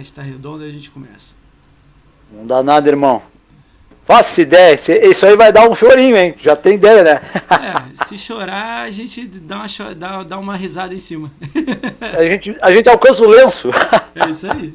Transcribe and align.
internet 0.00 0.12
tá 0.12 0.22
redonda, 0.22 0.64
a 0.64 0.70
gente 0.70 0.90
começa. 0.90 1.34
Não 2.32 2.46
dá 2.46 2.62
nada, 2.62 2.88
irmão. 2.88 3.22
Faça 4.06 4.40
ideia, 4.40 4.74
isso 4.74 5.24
aí 5.24 5.36
vai 5.36 5.52
dar 5.52 5.68
um 5.68 5.74
chorinho, 5.74 6.16
hein? 6.16 6.34
Já 6.42 6.56
tem 6.56 6.74
ideia, 6.74 7.02
né? 7.02 7.20
É, 7.50 8.04
se 8.04 8.18
chorar, 8.18 8.82
a 8.82 8.90
gente 8.90 9.24
dá 9.26 9.58
uma, 9.58 9.94
dá, 9.94 10.22
dá 10.24 10.38
uma 10.38 10.56
risada 10.56 10.92
em 10.92 10.98
cima. 10.98 11.30
A 12.00 12.24
gente, 12.24 12.56
a 12.60 12.74
gente 12.74 12.88
alcança 12.88 13.22
o 13.22 13.28
lenço. 13.28 13.70
É 14.12 14.28
isso 14.28 14.50
aí. 14.50 14.74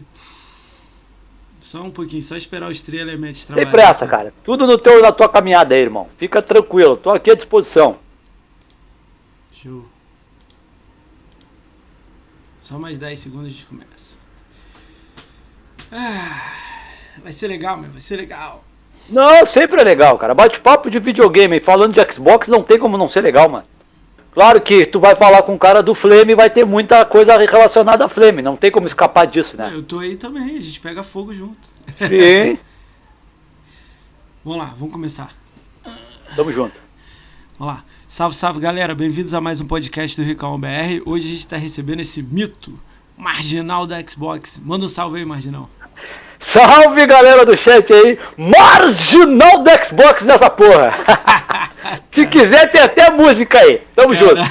Só 1.60 1.82
um 1.82 1.92
pouquinho, 1.92 2.24
só 2.24 2.38
esperar 2.38 2.72
os 2.72 2.82
três 2.82 3.02
elementos 3.02 3.44
trabalharem. 3.44 3.74
Tem 3.74 3.86
pressa, 3.86 4.08
cara. 4.08 4.34
Tudo 4.46 4.66
no 4.66 4.78
teu, 4.78 5.02
na 5.02 5.12
tua 5.12 5.28
caminhada 5.28 5.76
aí, 5.76 5.82
irmão. 5.82 6.08
Fica 6.18 6.42
tranquilo, 6.42 6.96
tô 6.96 7.10
aqui 7.10 7.32
à 7.32 7.36
disposição. 7.36 7.98
Show. 9.52 9.86
Só 12.62 12.80
mais 12.80 12.98
10 12.98 13.20
segundos 13.20 13.48
a 13.48 13.50
gente 13.50 13.66
começa. 13.66 14.25
Ah, 15.98 16.52
vai 17.24 17.32
ser 17.32 17.48
legal, 17.48 17.78
meu, 17.78 17.90
vai 17.90 18.02
ser 18.02 18.18
legal. 18.18 18.66
Não, 19.10 19.46
sempre 19.46 19.80
é 19.80 19.84
legal, 19.84 20.18
cara. 20.18 20.34
Bate-papo 20.34 20.90
de 20.90 21.00
videogame, 21.00 21.62
falando 21.62 21.94
de 21.94 22.14
Xbox, 22.14 22.50
não 22.50 22.62
tem 22.62 22.78
como 22.78 22.98
não 22.98 23.08
ser 23.08 23.22
legal, 23.22 23.48
mano. 23.48 23.66
Claro 24.34 24.60
que 24.60 24.86
tu 24.86 25.00
vai 25.00 25.16
falar 25.16 25.44
com 25.44 25.56
o 25.56 25.60
cara 25.60 25.82
do 25.82 25.96
Flame 25.96 26.34
e 26.34 26.36
vai 26.36 26.50
ter 26.50 26.66
muita 26.66 27.06
coisa 27.06 27.38
relacionada 27.38 28.04
a 28.04 28.10
Flame, 28.10 28.42
não 28.42 28.58
tem 28.58 28.70
como 28.70 28.86
escapar 28.86 29.26
disso, 29.26 29.56
né? 29.56 29.72
Eu 29.74 29.84
tô 29.84 30.00
aí 30.00 30.18
também, 30.18 30.58
a 30.58 30.62
gente 30.62 30.82
pega 30.82 31.02
fogo 31.02 31.34
junto. 31.34 31.70
Sim. 31.98 32.60
vamos 34.44 34.60
lá, 34.60 34.74
vamos 34.78 34.92
começar. 34.92 35.34
Tamo 36.36 36.52
junto. 36.52 36.76
Vamos 37.58 37.74
lá. 37.74 37.86
Salve, 38.06 38.36
salve 38.36 38.60
galera, 38.60 38.94
bem-vindos 38.94 39.34
a 39.34 39.40
mais 39.40 39.62
um 39.62 39.68
podcast 39.68 40.20
do 40.22 40.28
Ricão 40.28 40.60
BR. 40.60 41.02
Hoje 41.06 41.28
a 41.28 41.30
gente 41.30 41.40
está 41.40 41.56
recebendo 41.56 42.02
esse 42.02 42.22
mito 42.22 42.78
marginal 43.18 43.88
da 43.88 44.06
Xbox. 44.06 44.60
Manda 44.62 44.86
um 44.86 44.90
salve 44.90 45.20
aí, 45.20 45.26
marginal. 45.26 45.70
Salve 46.40 47.06
galera 47.08 47.46
do 47.46 47.58
chat 47.58 47.92
aí, 47.92 48.20
marginal 48.38 49.64
do 49.64 49.70
Xbox 49.84 50.22
nessa 50.24 50.50
porra. 50.50 50.94
Se 52.12 52.26
quiser, 52.28 52.72
tem 52.72 52.82
até 52.82 53.12
música 53.12 53.60
aí. 53.60 53.82
Tamo 53.96 54.14
cara... 54.14 54.26
junto. 54.26 54.42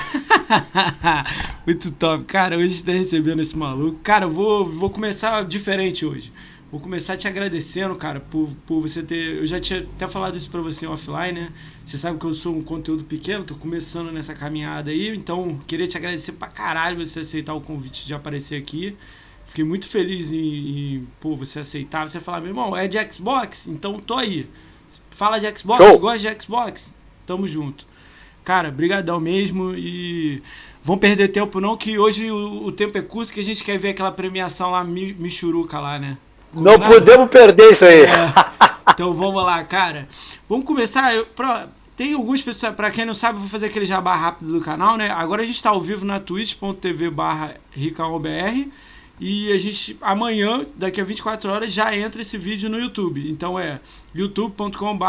Muito 1.66 1.91
top. 1.92 2.24
Cara, 2.24 2.58
hoje 2.58 2.82
tá 2.82 2.92
recebendo 2.92 3.41
esse 3.41 3.56
maluco. 3.56 3.98
Cara, 4.02 4.27
eu 4.27 4.30
vou, 4.30 4.66
vou 4.66 4.91
começar 4.91 5.44
diferente 5.44 6.04
hoje. 6.04 6.32
Vou 6.70 6.80
começar 6.80 7.16
te 7.16 7.28
agradecendo, 7.28 7.94
cara, 7.94 8.19
por, 8.19 8.48
por 8.66 8.80
você 8.80 9.02
ter. 9.02 9.38
Eu 9.38 9.47
já 9.47 9.60
tinha 9.60 9.80
até 9.80 10.08
falado 10.08 10.36
isso 10.36 10.50
pra 10.50 10.60
você 10.60 10.86
offline, 10.86 11.32
né? 11.32 11.52
Você 11.84 11.97
sabe 11.97 12.19
que 12.19 12.26
eu 12.26 12.34
sou 12.34 12.56
um 12.56 12.62
conteúdo 12.62 13.04
pequeno, 13.04 13.44
tô 13.44 13.54
começando 13.54 14.10
nessa 14.10 14.34
caminhada 14.34 14.91
aí, 14.91 15.14
então 15.14 15.60
queria 15.69 15.86
te 15.86 15.97
agradecer 15.97 16.32
pra 16.32 16.48
caralho 16.48 16.98
você 16.98 17.20
aceitar 17.20 17.54
o 17.54 17.60
convite 17.60 18.04
de 18.04 18.12
aparecer 18.12 18.60
aqui. 18.60 18.97
Fiquei 19.55 19.64
muito 19.64 19.86
feliz 19.86 20.33
em, 20.33 20.36
em 20.36 21.08
pô, 21.20 21.36
você 21.36 21.60
aceitar. 21.60 22.08
Você 22.08 22.19
falar, 22.19 22.41
meu 22.41 22.48
irmão, 22.48 22.77
é 22.77 22.88
de 22.88 22.98
Xbox? 23.08 23.69
Então 23.69 24.00
tô 24.00 24.14
aí. 24.14 24.48
Fala 25.12 25.38
de 25.38 25.47
Xbox, 25.56 25.78
Show. 25.80 25.97
gosta 25.97 26.19
de 26.19 26.42
Xbox? 26.42 26.92
Tamo 27.24 27.47
junto. 27.47 27.86
Cara, 28.44 28.69
brigadão 28.69 29.20
mesmo 29.20 29.72
e 29.72 30.42
vão 30.82 30.98
perder 30.98 31.28
tempo 31.28 31.60
não, 31.60 31.77
que 31.77 31.97
hoje 31.97 32.32
o, 32.32 32.66
o, 32.66 32.72
tempo 32.72 32.98
é 32.98 33.02
curto, 33.02 33.32
que 33.32 33.38
a 33.38 33.44
gente 33.44 33.62
quer 33.62 33.78
ver 33.78 33.91
aquela 33.91 34.10
premiação 34.10 34.72
lá, 34.72 34.82
Michuruca 34.82 35.78
lá, 35.78 36.00
né? 36.00 36.19
Combinado? 36.52 36.80
Não 36.80 36.88
podemos 36.91 37.30
perder 37.30 37.75
isso 37.75 37.84
aí. 37.84 38.02
É. 38.02 38.34
Então 38.92 39.14
vamos 39.14 39.41
lá, 39.44 39.62
cara. 39.62 40.08
Vamos 40.48 40.66
começar. 40.66 41.14
Eu, 41.14 41.27
pra, 41.27 41.69
tem 41.97 42.14
alguns 42.14 42.42
pessoas, 42.42 42.75
para 42.75 42.91
quem 42.91 43.05
não 43.05 43.14
sabe, 43.14 43.38
vou 43.38 43.48
fazer 43.48 43.66
aquele 43.66 43.86
jabá 43.86 44.16
rápido 44.16 44.52
do 44.52 44.60
canal, 44.60 44.97
né? 44.97 45.12
Agora 45.12 45.42
a 45.42 45.47
gente 45.47 45.55
está 45.55 45.70
ao 45.70 45.80
vivo 45.80 46.05
na 46.05 46.19
twitch.tv 46.19 47.08
barra 47.08 47.55
e 49.20 49.52
a 49.52 49.58
gente, 49.58 49.96
amanhã, 50.00 50.66
daqui 50.74 51.00
a 51.00 51.04
24 51.04 51.50
horas, 51.50 51.72
já 51.72 51.94
entra 51.96 52.22
esse 52.22 52.36
vídeo 52.36 52.68
no 52.68 52.78
YouTube. 52.78 53.30
Então 53.30 53.58
é 53.58 53.80
youtube.com.br 54.14 55.04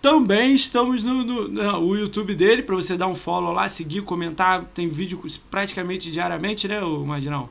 também 0.00 0.54
estamos 0.54 1.04
no, 1.04 1.22
no, 1.22 1.48
no 1.48 1.96
YouTube 1.96 2.34
dele, 2.34 2.62
para 2.62 2.74
você 2.74 2.96
dar 2.96 3.06
um 3.06 3.14
follow 3.14 3.52
lá, 3.52 3.68
seguir, 3.68 4.00
comentar. 4.00 4.64
Tem 4.74 4.88
vídeo 4.88 5.20
praticamente 5.50 6.10
diariamente, 6.10 6.66
né, 6.66 6.80
o 6.80 7.04
Marginal? 7.04 7.50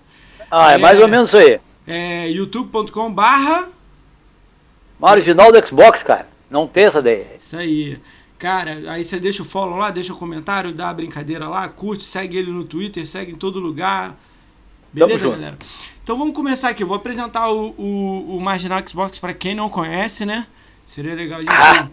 Ah, 0.50 0.72
é, 0.72 0.76
é 0.76 0.78
mais 0.80 1.00
ou 1.00 1.08
menos 1.08 1.30
isso 1.30 1.38
aí. 1.38 1.60
É 1.86 2.30
youtube.com 2.30 3.12
barra... 3.12 3.70
Marginal 5.00 5.52
do 5.52 5.66
Xbox, 5.66 6.04
cara. 6.04 6.28
Não 6.50 6.68
tem 6.68 6.86
essa 6.86 7.02
daí. 7.02 7.26
Isso 7.40 7.56
aí. 7.56 8.00
Cara, 8.38 8.92
aí 8.92 9.04
você 9.04 9.20
deixa 9.20 9.44
o 9.44 9.46
follow 9.46 9.78
lá, 9.78 9.92
deixa 9.92 10.12
o 10.12 10.18
comentário, 10.18 10.74
dá 10.74 10.90
a 10.90 10.94
brincadeira 10.94 11.48
lá, 11.48 11.68
curte, 11.70 12.04
segue 12.04 12.38
ele 12.38 12.52
no 12.52 12.64
Twitter, 12.64 13.06
segue 13.06 13.32
em 13.32 13.36
todo 13.36 13.60
lugar. 13.60 14.18
Beleza, 14.92 15.30
galera? 15.30 15.58
Então 16.04 16.18
vamos 16.18 16.36
começar 16.36 16.70
aqui. 16.70 16.84
Eu 16.84 16.88
vou 16.88 16.98
apresentar 16.98 17.50
o, 17.50 17.70
o, 17.78 18.38
o 18.38 18.42
Marginal 18.42 18.82
Xbox 18.88 19.20
para 19.20 19.34
quem 19.34 19.54
não 19.54 19.70
conhece, 19.70 20.26
né? 20.26 20.48
Seria 20.86 21.14
legal 21.14 21.40
a 21.40 21.44
gente 21.44 21.52
ah 21.54 21.90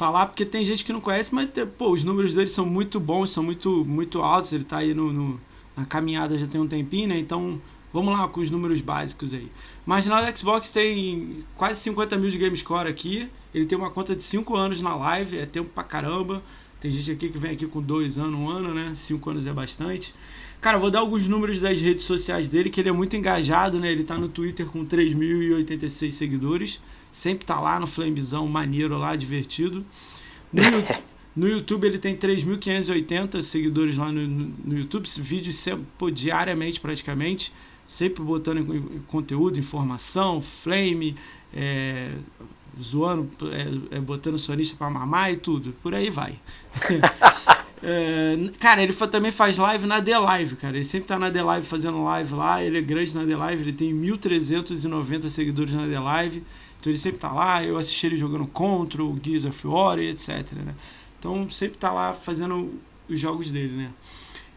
falar, 0.00 0.24
porque 0.24 0.46
tem 0.46 0.64
gente 0.64 0.82
que 0.82 0.94
não 0.94 1.00
conhece, 1.00 1.34
mas 1.34 1.46
pô, 1.76 1.90
os 1.90 2.02
números 2.02 2.34
dele 2.34 2.48
são 2.48 2.64
muito 2.64 2.98
bons, 2.98 3.30
são 3.30 3.42
muito, 3.42 3.84
muito 3.84 4.22
altos. 4.22 4.50
Ele 4.50 4.62
está 4.62 4.78
aí 4.78 4.94
no, 4.94 5.12
no, 5.12 5.40
na 5.76 5.84
caminhada 5.84 6.38
já 6.38 6.46
tem 6.46 6.58
um 6.58 6.66
tempinho, 6.66 7.08
né? 7.08 7.18
Então 7.18 7.60
vamos 7.92 8.18
lá 8.18 8.26
com 8.26 8.40
os 8.40 8.50
números 8.50 8.80
básicos 8.80 9.34
aí. 9.34 9.52
Marginal 9.84 10.24
Xbox 10.34 10.70
tem 10.70 11.44
quase 11.54 11.80
50 11.80 12.16
mil 12.16 12.30
de 12.30 12.38
game 12.38 12.56
score 12.56 12.88
aqui. 12.88 13.28
Ele 13.52 13.66
tem 13.66 13.76
uma 13.76 13.90
conta 13.90 14.16
de 14.16 14.22
5 14.22 14.56
anos 14.56 14.80
na 14.80 14.96
live, 14.96 15.36
é 15.36 15.44
tempo 15.44 15.68
pra 15.68 15.84
caramba. 15.84 16.42
Tem 16.80 16.90
gente 16.90 17.12
aqui 17.12 17.28
que 17.28 17.36
vem 17.36 17.50
aqui 17.50 17.66
com 17.66 17.82
2 17.82 18.16
anos, 18.16 18.40
1 18.40 18.42
um 18.42 18.48
ano, 18.48 18.72
né? 18.72 18.92
5 18.94 19.30
anos 19.30 19.46
é 19.46 19.52
bastante. 19.52 20.14
Cara, 20.60 20.78
vou 20.78 20.90
dar 20.90 20.98
alguns 20.98 21.26
números 21.26 21.60
das 21.60 21.80
redes 21.80 22.04
sociais 22.04 22.48
dele, 22.48 22.68
que 22.68 22.80
ele 22.80 22.90
é 22.90 22.92
muito 22.92 23.16
engajado, 23.16 23.78
né? 23.78 23.90
Ele 23.90 24.04
tá 24.04 24.18
no 24.18 24.28
Twitter 24.28 24.66
com 24.66 24.84
3.086 24.84 26.12
seguidores. 26.12 26.80
Sempre 27.10 27.46
tá 27.46 27.58
lá 27.58 27.80
no 27.80 27.86
Flamezão, 27.86 28.46
maneiro 28.46 28.98
lá, 28.98 29.16
divertido. 29.16 29.84
No, 30.52 30.62
no 31.34 31.48
YouTube 31.48 31.86
ele 31.86 31.98
tem 31.98 32.14
3.580 32.14 33.40
seguidores 33.40 33.96
lá 33.96 34.12
no, 34.12 34.26
no, 34.26 34.78
YouTube, 34.78 35.08
vídeos 35.20 35.64
pô, 35.96 36.10
diariamente 36.10 36.78
praticamente, 36.78 37.52
sempre 37.86 38.22
botando 38.22 39.02
conteúdo, 39.06 39.58
informação, 39.58 40.42
flame, 40.42 41.16
é, 41.54 42.12
zoando, 42.80 43.30
é, 43.50 43.96
é, 43.96 44.00
botando 44.00 44.38
sonista 44.38 44.76
para 44.76 44.90
mamar 44.90 45.32
e 45.32 45.36
tudo, 45.36 45.74
por 45.82 45.94
aí 45.94 46.10
vai. 46.10 46.38
é, 47.82 48.36
cara, 48.58 48.82
ele 48.82 48.92
também 48.92 49.30
faz 49.30 49.56
live 49.58 49.86
na 49.86 50.02
The 50.02 50.18
Live, 50.18 50.56
cara. 50.56 50.76
Ele 50.76 50.84
sempre 50.84 51.08
tá 51.08 51.18
na 51.18 51.30
The 51.30 51.42
Live 51.42 51.66
fazendo 51.66 52.04
live 52.04 52.34
lá. 52.34 52.62
Ele 52.62 52.78
é 52.78 52.80
grande 52.82 53.14
na 53.14 53.24
The 53.24 53.36
Live, 53.36 53.62
ele 53.62 53.72
tem 53.72 53.94
1.390 53.94 55.28
seguidores 55.28 55.74
na 55.74 55.86
The 55.86 55.98
Live. 55.98 56.42
Então 56.80 56.90
ele 56.90 56.98
sempre 56.98 57.18
tá 57.18 57.30
lá, 57.30 57.62
eu 57.62 57.76
assisti 57.76 58.06
ele 58.06 58.16
jogando 58.16 58.46
contra 58.46 59.04
o 59.04 59.18
Gears 59.22 59.44
of 59.44 59.66
War 59.66 59.98
e 59.98 60.08
etc, 60.08 60.52
né? 60.52 60.74
Então 61.18 61.48
sempre 61.50 61.76
tá 61.76 61.92
lá 61.92 62.14
fazendo 62.14 62.72
os 63.08 63.20
jogos 63.20 63.50
dele, 63.50 63.76
né? 63.76 63.90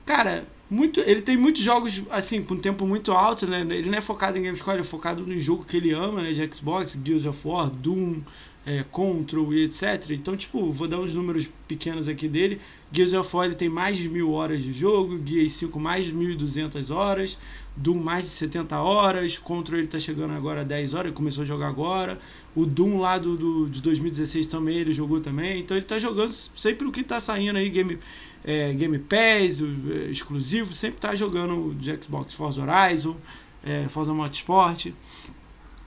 Cara, 0.06 0.48
muito, 0.70 1.02
ele 1.02 1.22
tem 1.22 1.36
muitos 1.36 1.62
jogos 1.62 2.02
assim 2.10 2.42
com 2.42 2.54
um 2.54 2.60
tempo 2.60 2.88
muito 2.88 3.12
alto, 3.12 3.46
né? 3.46 3.62
Ele 3.62 3.90
não 3.90 3.98
é 3.98 4.02
focado 4.02 4.38
em 4.38 4.44
Gamescore, 4.44 4.78
ele 4.78 4.82
é 4.82 4.90
focado 4.90 5.26
no 5.26 5.38
jogo 5.38 5.66
que 5.66 5.76
ele 5.76 5.92
ama, 5.92 6.22
né, 6.22 6.32
de 6.32 6.56
Xbox, 6.56 6.98
Gears 7.04 7.26
of 7.26 7.46
War, 7.46 7.70
Doom, 7.70 8.22
é, 8.66 8.84
Control 8.92 9.54
e 9.54 9.64
etc. 9.64 10.12
Então, 10.12 10.38
tipo, 10.38 10.72
vou 10.72 10.88
dar 10.88 11.00
uns 11.00 11.14
números 11.14 11.48
pequenos 11.68 12.08
aqui 12.08 12.28
dele. 12.28 12.62
Gears 12.92 13.14
of 13.14 13.36
War 13.36 13.54
tem 13.54 13.70
mais 13.70 13.98
de 13.98 14.08
mil 14.08 14.32
horas 14.32 14.62
de 14.62 14.72
jogo, 14.72 15.20
Gears 15.26 15.54
5 15.54 15.80
mais 15.80 16.06
de 16.06 16.14
1.200 16.14 16.94
horas, 16.94 17.38
Doom 17.76 17.96
mais 17.96 18.26
de 18.26 18.30
70 18.32 18.80
horas, 18.80 19.38
Control 19.38 19.80
ele 19.80 19.88
tá 19.88 20.00
chegando 20.00 20.34
agora 20.34 20.62
a 20.62 20.64
10 20.64 20.94
horas, 20.94 21.08
ele 21.08 21.16
começou 21.16 21.42
a 21.42 21.46
jogar 21.46 21.68
agora. 21.68 22.20
O 22.56 22.66
Doom 22.66 23.00
lá 23.00 23.18
do, 23.18 23.36
do, 23.36 23.70
de 23.70 23.82
2016 23.82 24.48
também, 24.48 24.78
ele 24.78 24.94
jogou 24.94 25.20
também. 25.20 25.60
Então 25.60 25.76
ele 25.76 25.86
tá 25.86 25.98
jogando 25.98 26.30
sempre 26.30 26.88
o 26.88 26.92
que 26.92 27.04
tá 27.04 27.20
saindo 27.20 27.58
aí, 27.58 27.70
Game, 27.70 27.98
é, 28.44 28.74
Game 28.74 29.00
Pass, 29.00 29.62
é, 29.62 30.12
exclusivo, 30.12 30.74
sempre 30.74 31.00
tá 31.00 31.16
jogando 31.16 31.74
de 31.76 31.96
Xbox 32.02 32.34
Forza 32.34 32.62
Horizon, 32.62 33.18
é, 33.64 33.88
Forza 33.90 34.14
Motorsport. 34.14 34.94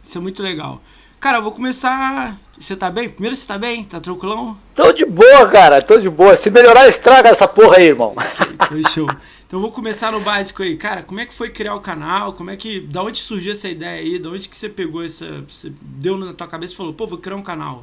Isso 0.02 0.18
é 0.18 0.20
muito 0.20 0.42
legal. 0.42 0.82
Cara, 1.26 1.38
eu 1.38 1.42
vou 1.42 1.50
começar. 1.50 2.38
Você 2.56 2.76
tá 2.76 2.88
bem? 2.88 3.08
Primeiro 3.08 3.34
você 3.34 3.48
tá 3.48 3.58
bem? 3.58 3.82
Tá 3.82 3.98
tranquilão? 3.98 4.56
Tô 4.76 4.92
de 4.92 5.04
boa, 5.04 5.48
cara, 5.48 5.82
tô 5.82 5.98
de 5.98 6.08
boa. 6.08 6.36
Se 6.36 6.48
melhorar, 6.50 6.86
estraga 6.86 7.30
essa 7.30 7.48
porra 7.48 7.78
aí, 7.78 7.86
irmão. 7.86 8.14
Okay, 8.64 8.82
show. 8.88 9.08
Então 9.44 9.58
vou 9.58 9.72
começar 9.72 10.12
no 10.12 10.20
básico 10.20 10.62
aí. 10.62 10.76
Cara, 10.76 11.02
como 11.02 11.18
é 11.18 11.26
que 11.26 11.34
foi 11.34 11.50
criar 11.50 11.74
o 11.74 11.80
canal? 11.80 12.34
Como 12.34 12.48
é 12.48 12.56
que. 12.56 12.78
Da 12.78 13.02
onde 13.02 13.18
surgiu 13.18 13.50
essa 13.50 13.68
ideia 13.68 14.00
aí? 14.00 14.20
Da 14.20 14.28
onde 14.28 14.48
que 14.48 14.56
você 14.56 14.68
pegou 14.68 15.04
essa. 15.04 15.42
Você 15.48 15.72
deu 15.80 16.16
na 16.16 16.32
tua 16.32 16.46
cabeça 16.46 16.74
e 16.74 16.76
falou, 16.76 16.94
pô, 16.94 17.08
vou 17.08 17.18
criar 17.18 17.34
um 17.34 17.42
canal? 17.42 17.82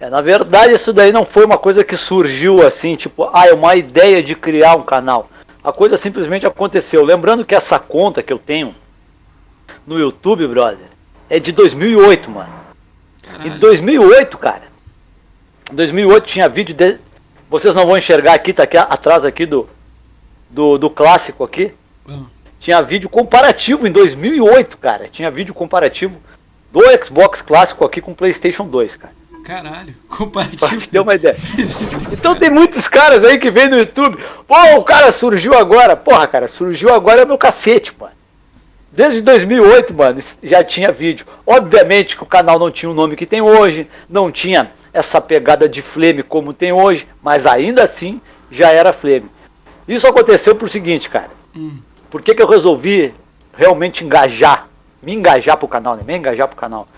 É, 0.00 0.08
na 0.08 0.22
verdade, 0.22 0.72
isso 0.72 0.90
daí 0.90 1.12
não 1.12 1.26
foi 1.26 1.44
uma 1.44 1.58
coisa 1.58 1.84
que 1.84 1.98
surgiu 1.98 2.66
assim, 2.66 2.96
tipo, 2.96 3.28
ah, 3.30 3.46
é 3.46 3.52
uma 3.52 3.76
ideia 3.76 4.22
de 4.22 4.34
criar 4.34 4.74
um 4.74 4.82
canal. 4.82 5.28
A 5.62 5.70
coisa 5.70 5.98
simplesmente 5.98 6.46
aconteceu. 6.46 7.04
Lembrando 7.04 7.44
que 7.44 7.54
essa 7.54 7.78
conta 7.78 8.22
que 8.22 8.32
eu 8.32 8.38
tenho 8.38 8.74
no 9.86 9.98
YouTube, 9.98 10.46
brother, 10.46 10.97
é 11.28 11.38
de 11.38 11.52
2008, 11.52 12.30
mano. 12.30 12.52
Caralho. 13.22 13.54
Em 13.54 13.58
2008, 13.58 14.38
cara. 14.38 14.62
Em 15.70 15.74
2008 15.74 16.26
tinha 16.26 16.48
vídeo 16.48 16.74
de... 16.74 16.98
Vocês 17.50 17.74
não 17.74 17.86
vão 17.86 17.96
enxergar 17.96 18.34
aqui, 18.34 18.52
tá 18.52 18.64
aqui 18.64 18.76
atrás 18.76 19.24
aqui 19.24 19.46
do, 19.46 19.68
do, 20.50 20.78
do 20.78 20.90
clássico 20.90 21.44
aqui. 21.44 21.72
Uhum. 22.06 22.26
Tinha 22.60 22.82
vídeo 22.82 23.08
comparativo 23.08 23.86
em 23.86 23.92
2008, 23.92 24.76
cara. 24.78 25.08
Tinha 25.08 25.30
vídeo 25.30 25.54
comparativo 25.54 26.16
do 26.72 26.80
Xbox 27.04 27.40
clássico 27.40 27.84
aqui 27.84 28.00
com 28.00 28.12
o 28.12 28.16
PlayStation 28.16 28.66
2, 28.66 28.96
cara. 28.96 29.18
Caralho, 29.44 29.94
comparativo. 30.08 30.88
Ter 30.88 31.00
uma 31.00 31.14
ideia. 31.14 31.36
Então 32.12 32.34
tem 32.34 32.50
muitos 32.50 32.88
caras 32.88 33.24
aí 33.24 33.38
que 33.38 33.50
vêm 33.50 33.68
no 33.68 33.78
YouTube. 33.78 34.18
Pô, 34.46 34.56
o 34.76 34.84
cara 34.84 35.12
surgiu 35.12 35.54
agora. 35.54 35.96
Porra, 35.96 36.26
cara, 36.26 36.48
surgiu 36.48 36.92
agora 36.92 37.22
é 37.22 37.24
meu 37.24 37.38
cacete, 37.38 37.92
mano. 37.98 38.12
Desde 38.90 39.20
2008, 39.20 39.94
mano, 39.94 40.20
já 40.42 40.64
tinha 40.64 40.90
vídeo. 40.90 41.26
Obviamente 41.46 42.16
que 42.16 42.22
o 42.22 42.26
canal 42.26 42.58
não 42.58 42.70
tinha 42.70 42.90
o 42.90 42.94
nome 42.94 43.16
que 43.16 43.26
tem 43.26 43.40
hoje, 43.40 43.88
não 44.08 44.32
tinha 44.32 44.72
essa 44.92 45.20
pegada 45.20 45.68
de 45.68 45.82
flame 45.82 46.22
como 46.22 46.52
tem 46.52 46.72
hoje, 46.72 47.06
mas 47.22 47.46
ainda 47.46 47.84
assim 47.84 48.20
já 48.50 48.70
era 48.70 48.92
flame. 48.92 49.30
Isso 49.86 50.06
aconteceu 50.06 50.54
por 50.54 50.68
seguinte, 50.68 51.08
cara. 51.08 51.30
Hum. 51.54 51.78
Por 52.10 52.22
que, 52.22 52.34
que 52.34 52.42
eu 52.42 52.48
resolvi 52.48 53.14
realmente 53.54 54.04
engajar, 54.04 54.68
me 55.02 55.14
engajar 55.14 55.56
pro 55.56 55.68
canal, 55.68 55.96
né? 55.96 56.02
Me 56.06 56.16
engajar 56.16 56.48
pro 56.48 56.56
canal. 56.56 56.88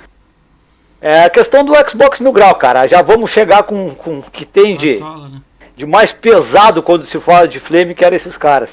É 1.01 1.25
a 1.25 1.31
questão 1.31 1.65
do 1.65 1.73
Xbox 1.89 2.21
Mil 2.21 2.33
Grau, 2.33 2.55
cara. 2.55 2.87
Já 2.87 3.01
vamos 3.01 3.31
chegar 3.31 3.63
com 3.63 3.89
o 3.89 4.23
que 4.31 4.45
tem 4.45 4.77
de, 4.77 5.01
né? 5.01 5.41
de 5.75 5.87
mais 5.87 6.13
pesado 6.13 6.83
quando 6.83 7.07
se 7.07 7.19
fala 7.19 7.49
de 7.49 7.59
Flame, 7.59 7.95
que 7.95 8.05
eram 8.05 8.17
esses 8.17 8.37
caras. 8.37 8.71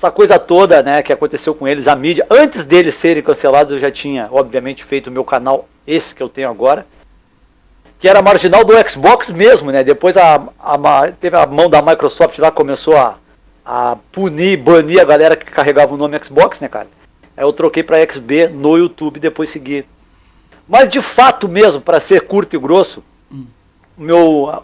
Essa 0.00 0.10
coisa 0.10 0.38
toda, 0.38 0.82
né, 0.82 1.02
que 1.02 1.12
aconteceu 1.12 1.54
com 1.54 1.68
eles, 1.68 1.86
a 1.86 1.94
mídia, 1.94 2.26
antes 2.30 2.64
deles 2.64 2.94
serem 2.94 3.22
cancelados, 3.22 3.70
eu 3.70 3.78
já 3.78 3.90
tinha, 3.90 4.30
obviamente, 4.32 4.82
feito 4.82 5.08
o 5.08 5.12
meu 5.12 5.22
canal, 5.22 5.68
esse 5.86 6.14
que 6.14 6.22
eu 6.22 6.28
tenho 6.30 6.48
agora, 6.48 6.86
que 7.98 8.08
era 8.08 8.22
marginal 8.22 8.64
do 8.64 8.72
Xbox 8.88 9.28
mesmo, 9.28 9.70
né? 9.70 9.84
Depois 9.84 10.16
a, 10.16 10.42
a, 10.58 11.12
teve 11.20 11.36
a 11.36 11.44
mão 11.44 11.68
da 11.68 11.82
Microsoft 11.82 12.38
lá, 12.38 12.50
começou 12.50 12.96
a, 12.96 13.18
a 13.62 13.98
punir, 14.10 14.56
banir 14.56 15.02
a 15.02 15.04
galera 15.04 15.36
que 15.36 15.44
carregava 15.44 15.92
o 15.92 15.98
nome 15.98 16.18
Xbox, 16.24 16.60
né, 16.60 16.68
cara? 16.68 16.88
Aí 17.36 17.44
eu 17.44 17.52
troquei 17.52 17.82
para 17.82 18.00
XB 18.10 18.46
no 18.46 18.78
YouTube, 18.78 19.20
depois 19.20 19.50
segui 19.50 19.84
mas 20.66 20.88
de 20.88 21.02
fato 21.02 21.46
mesmo, 21.46 21.78
para 21.78 22.00
ser 22.00 22.22
curto 22.22 22.56
e 22.56 22.58
grosso, 22.58 23.04
hum. 23.30 23.44
meu, 23.98 24.62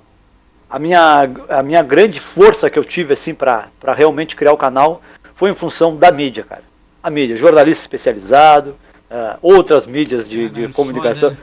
a, 0.71 0.79
minha, 0.79 1.29
a 1.49 1.63
minha 1.63 1.83
grande 1.83 2.21
força 2.21 2.71
que 2.71 2.79
eu 2.79 2.85
tive 2.85 3.13
assim 3.13 3.35
para 3.35 3.69
realmente 3.95 4.37
criar 4.37 4.53
o 4.53 4.57
canal 4.57 5.03
foi 5.37 5.51
em 5.51 5.55
função 5.55 5.95
da 5.95 6.11
mídia, 6.11 6.43
cara. 6.43 6.63
A 7.03 7.09
mídia, 7.11 7.37
jornalista 7.37 7.85
especializado, 7.85 8.71
uh, 9.11 9.39
outras 9.41 9.87
mídias 9.87 10.29
de, 10.29 10.49
de 10.49 10.69
comunicação. 10.73 11.31
Né? 11.31 11.37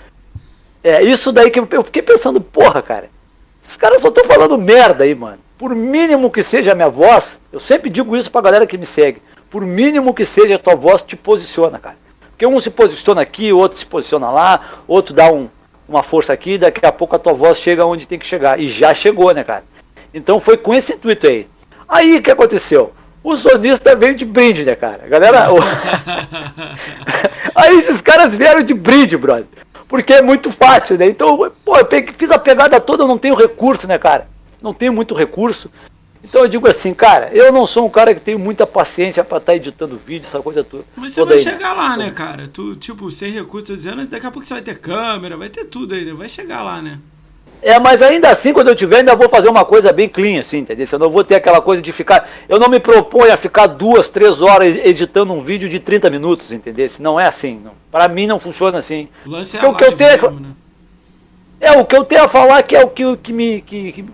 É, 0.83 1.01
isso 1.01 1.31
daí 1.31 1.49
que 1.49 1.59
eu, 1.59 1.83
fiquei 1.83 2.01
pensando, 2.01 2.41
porra, 2.41 2.81
cara, 2.81 3.09
os 3.69 3.77
caras 3.77 4.01
só 4.01 4.09
estão 4.09 4.25
falando 4.25 4.57
merda 4.57 5.05
aí, 5.05 5.15
mano. 5.15 5.37
Por 5.57 5.73
mínimo 5.73 6.29
que 6.29 6.43
seja 6.43 6.73
a 6.73 6.75
minha 6.75 6.89
voz, 6.89 7.39
eu 7.51 7.59
sempre 7.59 7.89
digo 7.89 8.17
isso 8.17 8.29
pra 8.29 8.41
galera 8.41 8.67
que 8.67 8.77
me 8.77 8.85
segue. 8.85 9.21
Por 9.49 9.63
mínimo 9.63 10.13
que 10.13 10.25
seja 10.25 10.55
a 10.55 10.59
tua 10.59 10.75
voz, 10.75 11.01
te 11.03 11.15
posiciona, 11.15 11.79
cara. 11.79 11.95
Porque 12.31 12.45
um 12.45 12.59
se 12.59 12.71
posiciona 12.71 13.21
aqui, 13.21 13.53
outro 13.53 13.77
se 13.77 13.85
posiciona 13.85 14.29
lá, 14.29 14.81
outro 14.87 15.13
dá 15.13 15.31
um, 15.31 15.47
uma 15.87 16.03
força 16.03 16.33
aqui, 16.33 16.57
daqui 16.57 16.85
a 16.85 16.91
pouco 16.91 17.15
a 17.15 17.19
tua 17.19 17.33
voz 17.33 17.59
chega 17.59 17.85
onde 17.85 18.07
tem 18.07 18.19
que 18.19 18.25
chegar. 18.25 18.59
E 18.59 18.67
já 18.67 18.93
chegou, 18.93 19.33
né, 19.33 19.43
cara? 19.43 19.63
Então 20.13 20.39
foi 20.39 20.57
com 20.57 20.73
esse 20.73 20.93
intuito 20.93 21.27
aí. 21.27 21.47
Aí 21.87 22.17
o 22.17 22.21
que 22.21 22.31
aconteceu? 22.31 22.91
O 23.23 23.37
sonista 23.37 23.95
veio 23.95 24.15
de 24.15 24.25
brinde, 24.25 24.65
né, 24.65 24.75
cara? 24.75 25.07
Galera. 25.07 25.47
aí 27.55 27.77
esses 27.77 28.01
caras 28.01 28.33
vieram 28.33 28.61
de 28.61 28.73
brinde, 28.73 29.15
brother. 29.15 29.45
Porque 29.87 30.13
é 30.13 30.21
muito 30.21 30.51
fácil, 30.51 30.97
né? 30.97 31.07
Então, 31.07 31.51
pô, 31.63 31.77
eu 31.77 31.87
fiz 32.17 32.31
a 32.31 32.37
pegada 32.37 32.79
toda, 32.79 33.03
eu 33.03 33.07
não 33.07 33.17
tenho 33.17 33.35
recurso, 33.35 33.87
né, 33.87 33.97
cara? 33.97 34.27
Não 34.61 34.73
tenho 34.73 34.91
muito 34.91 35.15
recurso. 35.15 35.69
Então 36.23 36.41
eu 36.41 36.47
digo 36.47 36.69
assim, 36.69 36.93
cara, 36.93 37.29
eu 37.33 37.51
não 37.51 37.67
sou 37.67 37.85
um 37.85 37.89
cara 37.89 38.13
que 38.13 38.21
tem 38.21 38.37
muita 38.37 38.65
paciência 38.65 39.23
para 39.23 39.37
estar 39.37 39.51
tá 39.51 39.55
editando 39.55 39.97
vídeo, 39.97 40.25
essa 40.25 40.41
coisa 40.41 40.63
toda. 40.63 40.85
Mas 40.95 41.13
você 41.13 41.25
vai 41.25 41.37
aí, 41.37 41.43
chegar 41.43 41.75
né? 41.75 41.81
lá, 41.81 41.97
né, 41.97 42.11
cara? 42.11 42.47
Tu, 42.47 42.75
tipo, 42.77 43.11
sem 43.11 43.31
recursos 43.31 43.83
daqui 44.09 44.25
a 44.25 44.31
pouco 44.31 44.47
você 44.47 44.53
vai 44.53 44.63
ter 44.63 44.79
câmera, 44.79 45.35
vai 45.35 45.49
ter 45.49 45.65
tudo 45.65 45.93
aí, 45.93 46.05
né? 46.05 46.13
Vai 46.13 46.29
chegar 46.29 46.63
lá, 46.63 46.81
né? 46.81 46.97
É, 47.63 47.79
mas 47.79 48.01
ainda 48.01 48.29
assim, 48.29 48.51
quando 48.51 48.67
eu 48.67 48.75
tiver, 48.75 48.97
ainda 48.97 49.15
vou 49.15 49.29
fazer 49.29 49.47
uma 49.47 49.63
coisa 49.63 49.93
bem 49.93 50.09
clean, 50.09 50.41
assim, 50.41 50.57
entendeu? 50.57 50.85
Eu 50.91 50.99
não 50.99 51.09
vou 51.09 51.23
ter 51.23 51.35
aquela 51.35 51.61
coisa 51.61 51.81
de 51.81 51.91
ficar. 51.91 52.29
Eu 52.49 52.59
não 52.59 52.67
me 52.67 52.79
proponho 52.79 53.33
a 53.33 53.37
ficar 53.37 53.67
duas, 53.67 54.09
três 54.09 54.41
horas 54.41 54.75
editando 54.75 55.31
um 55.31 55.41
vídeo 55.41 55.69
de 55.69 55.79
30 55.79 56.09
minutos, 56.09 56.51
entendeu? 56.51 56.89
Não 56.99 57.19
é 57.19 57.25
assim. 57.25 57.61
Não. 57.63 57.71
Pra 57.89 58.07
mim 58.09 58.27
não 58.27 58.39
funciona 58.39 58.79
assim. 58.79 59.07
O 59.25 59.29
lance 59.29 59.57
é 59.57 59.65
o 59.65 59.73
que 59.73 59.85
eu 59.85 59.95
tenho. 59.95 60.21
Mesmo, 60.21 60.39
né? 60.41 60.49
É, 61.61 61.71
o 61.71 61.85
que 61.85 61.95
eu 61.95 62.03
tenho 62.03 62.23
a 62.25 62.27
falar 62.27 62.61
que 62.63 62.75
é 62.75 62.83
o 62.83 62.89
que, 62.89 63.15
que 63.17 63.31
me. 63.31 63.61
Que, 63.61 63.91
que 63.93 64.05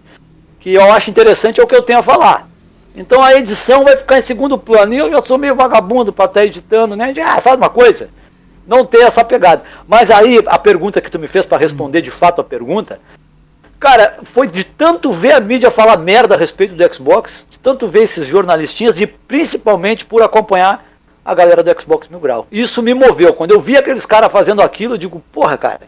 que 0.59 0.73
eu 0.73 0.91
acho 0.91 1.09
interessante 1.09 1.59
é 1.59 1.63
o 1.63 1.67
que 1.67 1.75
eu 1.75 1.81
tenho 1.81 1.99
a 1.99 2.03
falar. 2.03 2.47
Então 2.95 3.23
a 3.23 3.33
edição 3.33 3.85
vai 3.85 3.95
ficar 3.95 4.19
em 4.19 4.21
segundo 4.21 4.57
plano. 4.57 4.93
E 4.93 4.97
eu 4.97 5.09
já 5.09 5.23
sou 5.25 5.37
meio 5.37 5.55
vagabundo 5.55 6.11
para 6.11 6.25
estar 6.25 6.41
tá 6.41 6.45
editando, 6.45 6.95
né? 6.95 7.13
De, 7.13 7.21
ah, 7.21 7.39
sabe 7.41 7.57
uma 7.57 7.69
coisa? 7.69 8.09
Não 8.67 8.85
ter 8.85 8.99
essa 8.99 9.23
pegada. 9.23 9.63
Mas 9.87 10.11
aí 10.11 10.39
a 10.45 10.59
pergunta 10.59 11.01
que 11.01 11.09
tu 11.09 11.17
me 11.17 11.27
fez 11.27 11.45
para 11.45 11.57
responder 11.57 12.01
de 12.01 12.11
fato 12.11 12.41
a 12.41 12.43
pergunta, 12.43 12.99
cara, 13.79 14.19
foi 14.33 14.47
de 14.47 14.63
tanto 14.63 15.11
ver 15.11 15.33
a 15.33 15.39
mídia 15.39 15.71
falar 15.71 15.97
merda 15.97 16.35
a 16.35 16.37
respeito 16.37 16.75
do 16.75 16.93
Xbox, 16.93 17.45
de 17.49 17.57
tanto 17.59 17.87
ver 17.87 18.03
esses 18.03 18.27
jornalistinhas 18.27 18.99
e 18.99 19.07
principalmente 19.07 20.05
por 20.05 20.21
acompanhar 20.21 20.85
a 21.23 21.33
galera 21.33 21.63
do 21.63 21.81
Xbox 21.81 22.07
Mil 22.07 22.19
Grau. 22.19 22.47
Isso 22.51 22.81
me 22.81 22.93
moveu. 22.93 23.33
Quando 23.33 23.51
eu 23.51 23.61
vi 23.61 23.77
aqueles 23.77 24.05
caras 24.05 24.31
fazendo 24.31 24.61
aquilo, 24.61 24.95
eu 24.95 24.97
digo, 24.97 25.23
porra, 25.31 25.57
cara, 25.57 25.81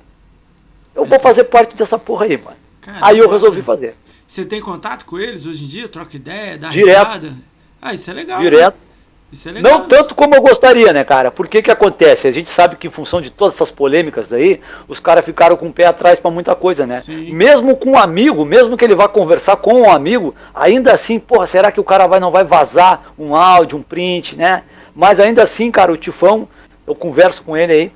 eu 0.96 1.06
vou 1.06 1.20
fazer 1.20 1.46
parte 1.46 1.76
dessa 1.76 1.98
porra 1.98 2.26
aí, 2.26 2.38
mano. 2.38 2.58
aí 3.02 3.18
eu 3.18 3.30
resolvi 3.30 3.62
fazer. 3.62 3.96
Você 4.28 4.46
tem 4.46 4.62
contato 4.62 5.06
com 5.06 5.20
eles 5.20 5.46
hoje 5.46 5.66
em 5.66 5.68
dia? 5.68 5.88
Troca 5.88 6.16
ideia, 6.16 6.58
dá 6.58 6.70
Direto. 6.70 6.98
risada? 6.98 7.34
Ah, 7.82 7.94
isso 7.94 8.10
é 8.10 8.14
legal. 8.14 8.40
Direto. 8.40 8.76
Né? 8.76 8.91
É 9.33 9.51
legal. 9.51 9.72
Não 9.80 9.88
tanto 9.88 10.13
como 10.13 10.36
eu 10.36 10.42
gostaria, 10.42 10.92
né, 10.92 11.06
cara? 11.06 11.31
Porque 11.31 11.62
que 11.62 11.72
acontece? 11.72 12.28
A 12.28 12.31
gente 12.33 12.50
sabe 12.50 12.75
que 12.75 12.88
em 12.88 12.92
função 12.92 13.22
de 13.22 13.30
todas 13.30 13.56
essas 13.56 13.72
polêmicas 13.72 14.31
aí, 14.33 14.60
os 14.89 15.00
caras 15.00 15.24
ficaram 15.24 15.56
com 15.56 15.68
o 15.68 15.74
pé 15.74 15.86
atrás 15.86 16.19
para 16.19 16.30
muita 16.30 16.54
coisa, 16.54 16.86
né? 16.86 17.00
Sim. 17.00 17.31
Mesmo 17.31 17.78
com 17.78 17.92
um 17.92 17.98
amigo, 17.98 18.44
mesmo 18.44 18.75
que 18.75 18.83
ele 18.83 18.95
vá 18.95 19.07
conversar 19.07 19.56
com 19.56 19.83
um 19.83 19.89
amigo, 19.89 20.36
ainda 20.54 20.94
assim, 20.94 21.18
porra, 21.18 21.48
será 21.48 21.72
que 21.72 21.80
o 21.80 21.83
cara 21.83 22.07
vai 22.07 22.19
não 22.19 22.30
vai 22.30 22.44
vazar 22.44 23.13
um 23.18 23.33
áudio, 23.33 23.78
um 23.78 23.83
print, 23.83 24.36
né? 24.36 24.63
Mas 24.94 25.18
ainda 25.19 25.44
assim, 25.44 25.72
cara, 25.72 25.94
o 25.94 25.98
Tifão, 25.98 26.48
eu 26.86 26.94
converso 26.94 27.42
com 27.42 27.56
ele 27.56 27.72
aí. 27.74 27.92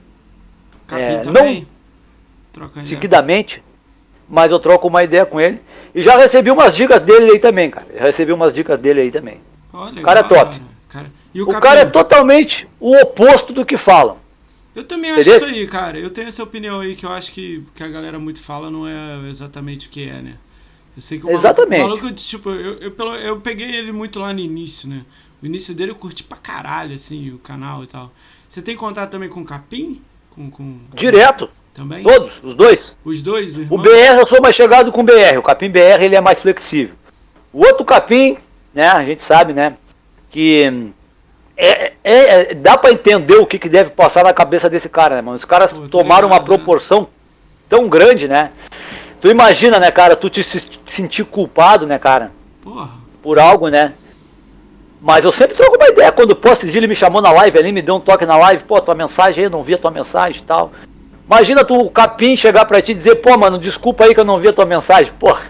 é, 0.93 1.21
não 1.25 1.65
seguidamente, 2.87 3.61
mas 4.29 4.51
eu 4.51 4.59
troco 4.59 4.87
uma 4.87 5.03
ideia 5.03 5.25
com 5.25 5.41
ele. 5.41 5.59
E 5.93 6.01
já 6.01 6.17
recebi 6.17 6.49
umas 6.49 6.73
dicas 6.73 6.99
dele 7.01 7.31
aí 7.31 7.39
também, 7.39 7.69
cara. 7.69 7.87
Já 7.93 8.05
recebi 8.05 8.31
umas 8.31 8.53
dicas 8.53 8.79
dele 8.79 9.01
aí 9.01 9.11
também. 9.11 9.41
Olha, 9.73 10.01
o 10.01 10.03
cara 10.03 10.21
é 10.21 10.23
top. 10.23 10.61
Cara. 10.89 11.07
O, 11.41 11.45
o 11.45 11.59
cara 11.59 11.81
é 11.81 11.85
totalmente 11.85 12.67
o 12.79 12.95
oposto 12.95 13.53
do 13.53 13.65
que 13.65 13.77
falam. 13.77 14.17
Eu 14.75 14.83
também 14.83 15.11
acho 15.11 15.21
Entendeu? 15.21 15.37
isso 15.37 15.45
aí, 15.45 15.67
cara. 15.67 15.97
Eu 15.97 16.09
tenho 16.09 16.27
essa 16.27 16.43
opinião 16.43 16.81
aí 16.81 16.95
que 16.95 17.05
eu 17.05 17.11
acho 17.11 17.31
que, 17.31 17.63
que 17.73 17.83
a 17.83 17.87
galera 17.87 18.19
muito 18.19 18.41
fala 18.41 18.69
não 18.69 18.85
é 18.87 19.29
exatamente 19.29 19.87
o 19.87 19.89
que 19.89 20.03
é, 20.03 20.21
né? 20.21 20.35
Eu 20.95 21.01
sei 21.01 21.19
que 21.19 21.25
o 21.25 21.31
Exatamente. 21.31 21.81
maluco, 21.81 22.03
maluco 22.03 22.21
tipo, 22.21 22.49
eu, 22.49 22.79
eu, 22.79 22.93
eu, 22.97 23.13
eu 23.15 23.41
peguei 23.41 23.69
ele 23.75 23.91
muito 23.91 24.19
lá 24.19 24.33
no 24.33 24.39
início, 24.39 24.87
né? 24.87 25.03
O 25.41 25.45
início 25.45 25.75
dele 25.75 25.91
eu 25.91 25.95
curti 25.95 26.23
pra 26.23 26.37
caralho, 26.37 26.95
assim, 26.95 27.31
o 27.31 27.37
canal 27.37 27.83
e 27.83 27.87
tal. 27.87 28.11
Você 28.47 28.61
tem 28.61 28.75
contato 28.75 29.11
também 29.11 29.27
com 29.27 29.41
o 29.41 29.45
Capim? 29.45 30.01
Com, 30.29 30.49
com... 30.49 30.79
Direto. 30.93 31.49
Também? 31.73 32.03
Todos, 32.03 32.31
os 32.41 32.55
dois. 32.55 32.79
Os 33.03 33.21
dois, 33.21 33.57
O 33.69 33.77
BR 33.77 34.17
eu 34.17 34.27
sou 34.27 34.41
mais 34.41 34.55
chegado 34.55 34.93
com 34.93 35.01
o 35.01 35.03
BR. 35.03 35.37
O 35.37 35.43
capim 35.43 35.69
BR 35.69 36.01
ele 36.01 36.15
é 36.15 36.21
mais 36.21 36.39
flexível. 36.39 36.95
O 37.51 37.59
outro 37.59 37.83
capim, 37.83 38.37
né, 38.73 38.87
a 38.87 39.03
gente 39.03 39.21
sabe, 39.25 39.53
né, 39.53 39.75
que 40.31 40.93
é, 41.57 41.93
é, 42.03 42.51
é 42.51 42.53
dá 42.53 42.77
para 42.77 42.91
entender 42.91 43.35
o 43.35 43.45
que, 43.45 43.59
que 43.59 43.69
deve 43.69 43.89
passar 43.91 44.23
na 44.23 44.33
cabeça 44.33 44.69
desse 44.69 44.89
cara, 44.89 45.15
né, 45.15 45.21
mano? 45.21 45.37
Os 45.37 45.45
caras 45.45 45.73
tomaram 45.89 46.27
uma 46.27 46.39
né? 46.39 46.45
proporção 46.45 47.07
tão 47.69 47.87
grande, 47.87 48.27
né? 48.27 48.51
Tu 49.21 49.29
imagina, 49.29 49.79
né, 49.79 49.89
cara, 49.91 50.15
tu 50.15 50.29
te 50.29 50.43
sentir 50.89 51.25
culpado, 51.25 51.87
né, 51.87 51.97
cara? 51.97 52.31
Porra. 52.61 52.89
Por 53.23 53.39
algo, 53.39 53.69
né? 53.69 53.93
Mas 55.01 55.23
eu 55.23 55.31
sempre 55.31 55.55
troco 55.55 55.77
uma 55.77 55.87
ideia. 55.87 56.11
Quando 56.11 56.35
posso, 56.35 56.65
ele 56.65 56.87
me 56.87 56.95
chamou 56.95 57.21
na 57.21 57.31
live 57.31 57.57
ali, 57.57 57.71
me 57.71 57.81
deu 57.81 57.95
um 57.95 57.99
toque 57.99 58.25
na 58.25 58.37
live, 58.37 58.63
pô, 58.63 58.79
tua 58.81 58.95
mensagem 58.95 59.39
aí, 59.39 59.45
eu 59.45 59.51
não 59.51 59.63
vi 59.63 59.75
a 59.75 59.77
tua 59.77 59.91
mensagem 59.91 60.41
e 60.41 60.45
tal. 60.45 60.71
Imagina 61.25 61.63
tu, 61.63 61.75
o 61.75 61.89
Capim, 61.89 62.35
chegar 62.35 62.65
pra 62.65 62.81
ti 62.81 62.91
e 62.91 62.95
dizer, 62.95 63.15
pô, 63.15 63.37
mano, 63.37 63.57
desculpa 63.57 64.03
aí 64.03 64.13
que 64.13 64.19
eu 64.19 64.25
não 64.25 64.39
vi 64.39 64.47
a 64.47 64.53
tua 64.53 64.65
mensagem, 64.65 65.11
porra. 65.19 65.43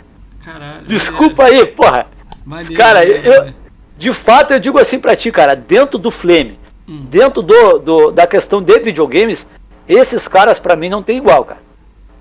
Caralho. 0.44 0.86
Desculpa 0.86 1.44
maneiro. 1.44 1.68
aí, 1.68 1.72
porra. 1.74 2.08
Maneiro, 2.46 2.76
cara, 2.76 3.06
eu, 3.06 3.54
de 3.98 4.14
fato 4.14 4.54
eu 4.54 4.60
digo 4.60 4.80
assim 4.80 5.00
pra 5.00 5.16
ti, 5.16 5.32
cara, 5.32 5.56
dentro 5.56 5.98
do 5.98 6.12
Flame, 6.12 6.60
hum. 6.88 7.06
dentro 7.10 7.42
do, 7.42 7.80
do, 7.80 8.12
da 8.12 8.28
questão 8.28 8.62
de 8.62 8.80
videogames, 8.80 9.46
esses 9.88 10.28
caras 10.28 10.60
pra 10.60 10.76
mim 10.76 10.90
não 10.90 11.04
tem 11.04 11.18
igual, 11.18 11.46
cara. 11.46 11.66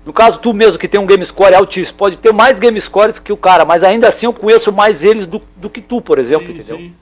No 0.05 0.13
caso, 0.13 0.37
tu 0.37 0.53
mesmo 0.53 0.77
que 0.77 0.87
tem 0.87 0.99
um 0.99 1.05
game 1.05 1.25
score 1.25 1.55
altíssimo, 1.55 1.97
pode 1.97 2.17
ter 2.17 2.31
mais 2.31 2.59
game 2.59 2.79
scores 2.79 3.17
que 3.17 3.33
o 3.33 3.37
cara, 3.37 3.65
mas 3.65 3.83
ainda 3.83 4.07
assim 4.07 4.27
eu 4.27 4.33
conheço 4.33 4.71
mais 4.71 5.03
eles 5.03 5.25
do, 5.25 5.41
do 5.55 5.69
que 5.69 5.81
tu, 5.81 5.99
por 5.99 6.19
exemplo, 6.19 6.47
sim, 6.47 6.53
entendeu? 6.53 6.77
Sim. 6.77 6.93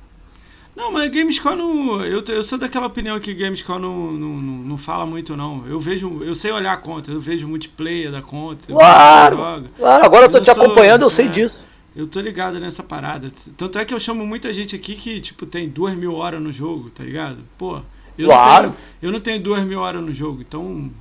Não, 0.75 0.91
mas 0.91 1.09
Gamescore 1.09 1.55
não. 1.55 2.03
Eu, 2.03 2.23
eu 2.27 2.41
sou 2.41 2.57
daquela 2.57 2.87
opinião 2.87 3.19
que 3.19 3.33
Gamescore 3.33 3.79
não, 3.79 4.11
não, 4.11 4.29
não, 4.29 4.53
não 4.63 4.77
fala 4.77 5.05
muito, 5.05 5.35
não. 5.37 5.63
Eu 5.67 5.79
vejo. 5.79 6.23
Eu 6.23 6.33
sei 6.33 6.51
olhar 6.51 6.73
a 6.73 6.77
conta, 6.77 7.11
eu 7.11 7.19
vejo 7.19 7.47
multiplayer 7.47 8.11
da 8.11 8.21
conta. 8.21 8.73
Claro! 8.73 9.37
claro 9.77 10.05
agora 10.05 10.25
eu 10.25 10.31
tô 10.31 10.39
te 10.39 10.51
sou, 10.51 10.63
acompanhando, 10.63 11.03
eu 11.03 11.09
sei 11.11 11.25
é, 11.25 11.29
disso. 11.29 11.55
Eu 11.95 12.07
tô 12.07 12.19
ligado 12.19 12.59
nessa 12.59 12.81
parada. 12.81 13.29
Tanto 13.55 13.77
é 13.77 13.85
que 13.85 13.93
eu 13.93 13.99
chamo 13.99 14.25
muita 14.25 14.51
gente 14.51 14.75
aqui 14.75 14.95
que, 14.95 15.21
tipo, 15.21 15.45
tem 15.45 15.69
duas 15.69 15.95
mil 15.95 16.15
horas 16.15 16.41
no 16.41 16.51
jogo, 16.51 16.89
tá 16.89 17.03
ligado? 17.03 17.37
Pô, 17.57 17.81
eu, 18.17 18.27
claro. 18.27 18.67
não, 18.67 18.71
tenho, 18.71 18.83
eu 19.01 19.11
não 19.11 19.19
tenho 19.19 19.39
duas 19.41 19.63
mil 19.63 19.79
horas 19.79 20.01
no 20.01 20.13
jogo, 20.13 20.41
então. 20.41 20.91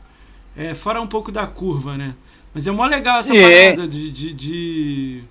É 0.54 0.74
fora 0.74 1.00
um 1.00 1.06
pouco 1.06 1.32
da 1.32 1.46
curva, 1.46 1.96
né? 1.96 2.14
Mas 2.52 2.66
é 2.66 2.70
mó 2.70 2.84
legal 2.84 3.20
essa 3.20 3.32
parada 3.32 3.88
de, 3.88 4.12
de, 4.12 4.34
de, 4.34 5.24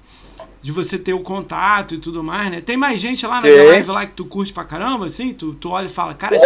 de, 0.63 0.71
você 0.71 0.97
ter 0.97 1.13
o 1.13 1.19
contato 1.19 1.93
e 1.93 1.99
tudo 1.99 2.23
mais, 2.23 2.49
né? 2.49 2.59
Tem 2.59 2.75
mais 2.75 2.99
gente 2.99 3.25
lá 3.27 3.39
na 3.39 3.47
live 3.47 3.91
lá 3.91 4.05
que 4.07 4.13
tu 4.13 4.25
curte 4.25 4.51
pra 4.51 4.63
caramba, 4.63 5.05
assim? 5.05 5.31
Tu, 5.31 5.53
tu 5.53 5.69
olha 5.69 5.85
e 5.85 5.89
fala, 5.89 6.15
cara, 6.15 6.35
esse 6.35 6.45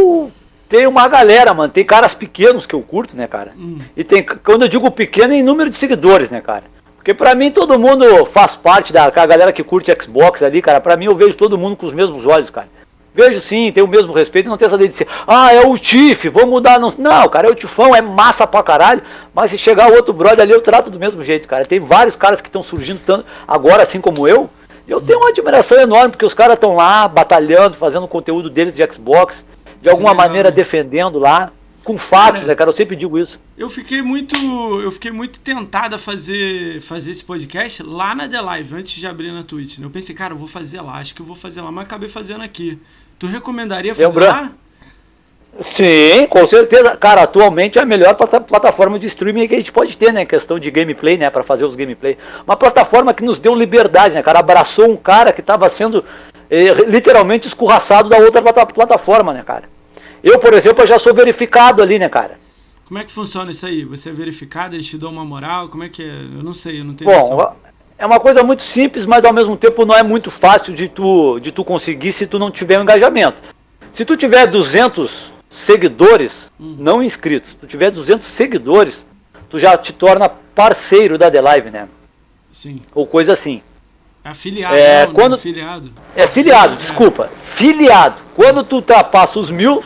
uh! 0.00 0.30
Tem 0.68 0.86
uma 0.86 1.08
galera, 1.08 1.52
mano. 1.52 1.72
Tem 1.72 1.84
caras 1.84 2.14
pequenos 2.14 2.66
que 2.66 2.74
eu 2.74 2.82
curto, 2.82 3.16
né, 3.16 3.26
cara? 3.26 3.52
Hum. 3.58 3.80
E 3.96 4.04
tem, 4.04 4.24
quando 4.24 4.62
eu 4.62 4.68
digo 4.68 4.88
pequeno, 4.92 5.34
é 5.34 5.36
em 5.36 5.42
número 5.42 5.68
de 5.68 5.76
seguidores, 5.76 6.30
né, 6.30 6.40
cara? 6.40 6.73
Porque 7.04 7.12
pra 7.12 7.34
mim 7.34 7.50
todo 7.50 7.78
mundo 7.78 8.24
faz 8.24 8.56
parte 8.56 8.90
da 8.90 9.10
galera 9.10 9.52
que 9.52 9.62
curte 9.62 9.94
Xbox 10.02 10.42
ali, 10.42 10.62
cara. 10.62 10.80
Pra 10.80 10.96
mim 10.96 11.04
eu 11.04 11.14
vejo 11.14 11.36
todo 11.36 11.58
mundo 11.58 11.76
com 11.76 11.84
os 11.84 11.92
mesmos 11.92 12.24
olhos, 12.24 12.48
cara. 12.48 12.66
Vejo 13.14 13.42
sim, 13.42 13.70
tem 13.70 13.84
o 13.84 13.86
mesmo 13.86 14.14
respeito, 14.14 14.48
não 14.48 14.56
tem 14.56 14.66
essa 14.66 14.78
de 14.78 14.88
dizer, 14.88 15.06
ah, 15.26 15.52
é 15.52 15.60
o 15.60 15.76
Tiff, 15.76 16.30
vamos 16.30 16.48
mudar. 16.48 16.80
Não, 16.80 16.90
não, 16.96 17.28
cara, 17.28 17.46
é 17.46 17.50
o 17.50 17.54
Tifão, 17.54 17.94
é 17.94 18.00
massa 18.00 18.46
pra 18.46 18.62
caralho, 18.62 19.02
mas 19.34 19.50
se 19.50 19.58
chegar 19.58 19.92
outro 19.92 20.14
brother 20.14 20.40
ali, 20.40 20.52
eu 20.52 20.62
trato 20.62 20.88
do 20.88 20.98
mesmo 20.98 21.22
jeito, 21.22 21.46
cara. 21.46 21.66
Tem 21.66 21.78
vários 21.78 22.16
caras 22.16 22.40
que 22.40 22.48
estão 22.48 22.62
surgindo 22.62 23.00
tanto, 23.04 23.26
agora, 23.46 23.82
assim 23.82 24.00
como 24.00 24.26
eu, 24.26 24.48
e 24.88 24.90
eu 24.90 25.00
tenho 25.02 25.18
uma 25.18 25.28
admiração 25.28 25.78
enorme, 25.78 26.12
porque 26.12 26.24
os 26.24 26.32
caras 26.32 26.54
estão 26.54 26.74
lá, 26.74 27.06
batalhando, 27.06 27.76
fazendo 27.76 28.04
o 28.04 28.08
conteúdo 28.08 28.48
deles 28.48 28.74
de 28.74 28.82
Xbox, 28.90 29.44
de 29.82 29.90
alguma 29.90 30.12
sim, 30.12 30.16
maneira 30.16 30.50
defendendo 30.50 31.18
lá 31.18 31.52
com 31.84 31.98
fatos, 31.98 32.40
cara, 32.40 32.46
né, 32.46 32.54
cara? 32.54 32.70
Eu 32.70 32.74
sempre 32.74 32.96
digo 32.96 33.18
isso. 33.18 33.38
Eu 33.56 33.68
fiquei 33.68 34.00
muito, 34.00 34.34
eu 34.80 34.90
fiquei 34.90 35.12
muito 35.12 35.38
tentado 35.38 35.94
a 35.94 35.98
fazer, 35.98 36.80
fazer 36.80 37.10
esse 37.10 37.24
podcast 37.24 37.82
lá 37.82 38.14
na 38.14 38.26
The 38.26 38.40
Live, 38.40 38.74
antes 38.74 38.94
de 38.94 39.06
abrir 39.06 39.30
na 39.30 39.42
Twitch. 39.42 39.78
Né? 39.78 39.86
Eu 39.86 39.90
pensei, 39.90 40.14
cara, 40.14 40.32
eu 40.32 40.38
vou 40.38 40.48
fazer 40.48 40.80
lá, 40.80 40.94
acho 40.94 41.14
que 41.14 41.20
eu 41.20 41.26
vou 41.26 41.36
fazer 41.36 41.60
lá, 41.60 41.70
mas 41.70 41.84
acabei 41.84 42.08
fazendo 42.08 42.42
aqui. 42.42 42.78
Tu 43.18 43.26
recomendaria 43.26 43.94
fazer 43.94 44.06
Lembra... 44.06 44.28
lá? 44.28 44.52
Sim, 45.76 46.26
com 46.28 46.48
certeza. 46.48 46.96
Cara, 46.96 47.22
atualmente 47.22 47.78
é 47.78 47.82
a 47.82 47.84
melhor 47.84 48.14
plataforma 48.14 48.98
de 48.98 49.06
streaming 49.06 49.46
que 49.46 49.54
a 49.54 49.58
gente 49.58 49.70
pode 49.70 49.96
ter, 49.96 50.12
né? 50.12 50.24
Questão 50.24 50.58
de 50.58 50.68
gameplay, 50.70 51.16
né? 51.16 51.30
Para 51.30 51.44
fazer 51.44 51.64
os 51.64 51.76
gameplay. 51.76 52.18
Uma 52.44 52.56
plataforma 52.56 53.14
que 53.14 53.22
nos 53.22 53.38
deu 53.38 53.54
liberdade, 53.54 54.14
né, 54.14 54.22
cara? 54.22 54.40
Abraçou 54.40 54.90
um 54.90 54.96
cara 54.96 55.32
que 55.32 55.40
estava 55.40 55.70
sendo 55.70 56.04
eh, 56.50 56.74
literalmente 56.88 57.46
escorraçado 57.46 58.08
da 58.08 58.16
outra 58.18 58.42
plataforma, 58.42 59.32
né, 59.32 59.44
cara? 59.46 59.73
Eu, 60.24 60.38
por 60.38 60.54
exemplo, 60.54 60.82
eu 60.82 60.88
já 60.88 60.98
sou 60.98 61.14
verificado 61.14 61.82
ali, 61.82 61.98
né, 61.98 62.08
cara? 62.08 62.38
Como 62.86 62.98
é 62.98 63.04
que 63.04 63.12
funciona 63.12 63.50
isso 63.50 63.66
aí? 63.66 63.84
Você 63.84 64.08
é 64.08 64.12
verificado, 64.12 64.74
eles 64.74 64.86
te 64.86 64.96
dão 64.96 65.10
uma 65.10 65.24
moral? 65.24 65.68
Como 65.68 65.84
é 65.84 65.88
que 65.90 66.02
é? 66.02 66.06
Eu 66.06 66.42
não 66.42 66.54
sei, 66.54 66.80
eu 66.80 66.84
não 66.84 66.94
tenho 66.94 67.10
Bom, 67.10 67.16
noção. 67.18 67.56
é 67.98 68.06
uma 68.06 68.18
coisa 68.18 68.42
muito 68.42 68.62
simples, 68.62 69.04
mas 69.04 69.22
ao 69.22 69.34
mesmo 69.34 69.54
tempo 69.54 69.84
não 69.84 69.94
é 69.94 70.02
muito 70.02 70.30
fácil 70.30 70.72
de 70.72 70.88
tu, 70.88 71.38
de 71.40 71.52
tu 71.52 71.62
conseguir 71.62 72.12
se 72.12 72.26
tu 72.26 72.38
não 72.38 72.50
tiver 72.50 72.78
um 72.78 72.84
engajamento. 72.84 73.42
Se 73.92 74.02
tu 74.02 74.16
tiver 74.16 74.46
200 74.46 75.12
seguidores, 75.66 76.32
hum. 76.58 76.76
não 76.78 77.02
inscritos, 77.02 77.50
se 77.50 77.56
tu 77.56 77.66
tiver 77.66 77.90
200 77.90 78.26
seguidores, 78.26 79.04
tu 79.50 79.58
já 79.58 79.76
te 79.76 79.92
torna 79.92 80.28
parceiro 80.28 81.18
da 81.18 81.30
The 81.30 81.42
Live, 81.42 81.70
né? 81.70 81.86
Sim. 82.50 82.80
Ou 82.94 83.06
coisa 83.06 83.34
assim. 83.34 83.62
É 84.24 84.30
afiliado, 84.30 84.74
é, 84.74 85.06
não, 85.06 85.12
quando... 85.12 85.32
Não, 85.32 85.38
afiliado. 85.38 85.92
É 86.16 86.26
filiado, 86.26 86.76
desculpa. 86.76 87.28
Filiado. 87.56 88.16
Quando 88.34 88.66
tu 88.66 88.76
ultrapassa 88.76 89.38
os 89.38 89.50
mil, 89.50 89.84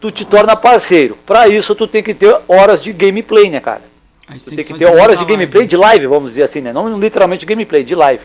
tu 0.00 0.10
te 0.10 0.24
torna 0.24 0.56
parceiro. 0.56 1.16
Para 1.26 1.48
isso, 1.48 1.74
tu 1.74 1.86
tem 1.86 2.02
que 2.02 2.14
ter 2.14 2.36
horas 2.48 2.82
de 2.82 2.92
gameplay, 2.92 3.50
né, 3.50 3.60
cara? 3.60 3.82
Aí 4.28 4.38
tu 4.38 4.46
tem, 4.46 4.56
que, 4.58 4.64
que 4.64 4.74
ter 4.74 4.86
horas 4.86 5.18
de 5.18 5.24
gameplay 5.24 5.62
live. 5.62 5.68
de 5.68 5.76
live, 5.76 6.06
vamos 6.06 6.30
dizer 6.30 6.42
assim, 6.42 6.60
né? 6.60 6.72
Não 6.72 6.98
literalmente 6.98 7.46
gameplay, 7.46 7.84
de 7.84 7.94
live. 7.94 8.22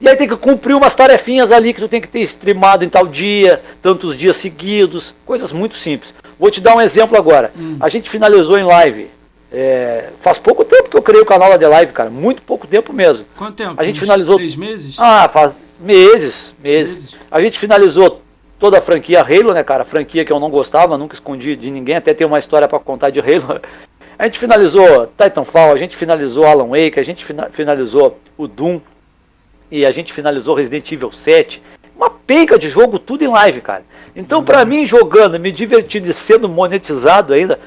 E 0.00 0.08
aí 0.08 0.16
tem 0.16 0.28
que 0.28 0.36
cumprir 0.36 0.74
umas 0.74 0.94
tarefinhas 0.94 1.50
ali 1.50 1.72
que 1.72 1.80
tu 1.80 1.88
tem 1.88 2.00
que 2.00 2.08
ter 2.08 2.20
streamado 2.20 2.84
em 2.84 2.88
tal 2.88 3.06
dia, 3.06 3.60
tantos 3.82 4.16
dias 4.16 4.36
seguidos, 4.36 5.14
coisas 5.24 5.52
muito 5.52 5.76
simples. 5.76 6.14
Vou 6.38 6.50
te 6.50 6.60
dar 6.60 6.76
um 6.76 6.80
exemplo 6.80 7.16
agora. 7.16 7.50
Hum. 7.58 7.76
A 7.80 7.88
gente 7.88 8.10
finalizou 8.10 8.58
em 8.58 8.64
live. 8.64 9.08
É, 9.50 10.10
faz 10.22 10.38
pouco 10.38 10.64
tempo 10.64 10.90
que 10.90 10.96
eu 10.96 11.02
criei 11.02 11.22
o 11.22 11.26
canal 11.26 11.48
lá 11.48 11.56
de 11.56 11.66
live, 11.66 11.92
cara. 11.92 12.10
Muito 12.10 12.42
pouco 12.42 12.66
tempo 12.66 12.92
mesmo. 12.92 13.24
Quanto 13.36 13.54
tempo? 13.54 13.74
A 13.78 13.84
gente 13.84 14.00
finalizou. 14.00 14.38
Seis 14.38 14.56
meses? 14.56 14.96
Ah, 14.98 15.30
faz 15.32 15.52
meses, 15.80 16.34
meses. 16.62 16.88
meses. 16.88 17.16
A 17.30 17.40
gente 17.40 17.58
finalizou 17.58 18.20
toda 18.58 18.78
a 18.78 18.82
franquia 18.82 19.20
Halo, 19.20 19.52
né, 19.52 19.62
cara? 19.62 19.84
Franquia 19.84 20.24
que 20.24 20.32
eu 20.32 20.40
não 20.40 20.50
gostava, 20.50 20.98
nunca 20.98 21.14
escondi 21.14 21.56
de 21.56 21.70
ninguém, 21.70 21.96
até 21.96 22.14
tem 22.14 22.26
uma 22.26 22.38
história 22.38 22.68
para 22.68 22.78
contar 22.78 23.10
de 23.10 23.20
Halo. 23.20 23.60
A 24.18 24.24
gente 24.24 24.38
finalizou 24.38 25.06
Titanfall, 25.08 25.72
a 25.72 25.76
gente 25.76 25.96
finalizou 25.96 26.46
Alan 26.46 26.68
Wake, 26.68 26.98
a 26.98 27.02
gente 27.02 27.26
finalizou 27.52 28.18
o 28.36 28.46
Doom 28.46 28.80
e 29.70 29.84
a 29.84 29.90
gente 29.90 30.12
finalizou 30.12 30.54
Resident 30.54 30.90
Evil 30.90 31.12
7. 31.12 31.62
Uma 31.94 32.10
penca 32.10 32.58
de 32.58 32.68
jogo, 32.68 32.98
tudo 32.98 33.24
em 33.24 33.28
live, 33.28 33.60
cara. 33.60 33.84
Então, 34.14 34.42
para 34.42 34.64
mim, 34.64 34.86
jogando, 34.86 35.38
me 35.38 35.52
divertindo 35.52 36.08
e 36.08 36.14
sendo 36.14 36.48
monetizado 36.48 37.34
ainda, 37.34 37.58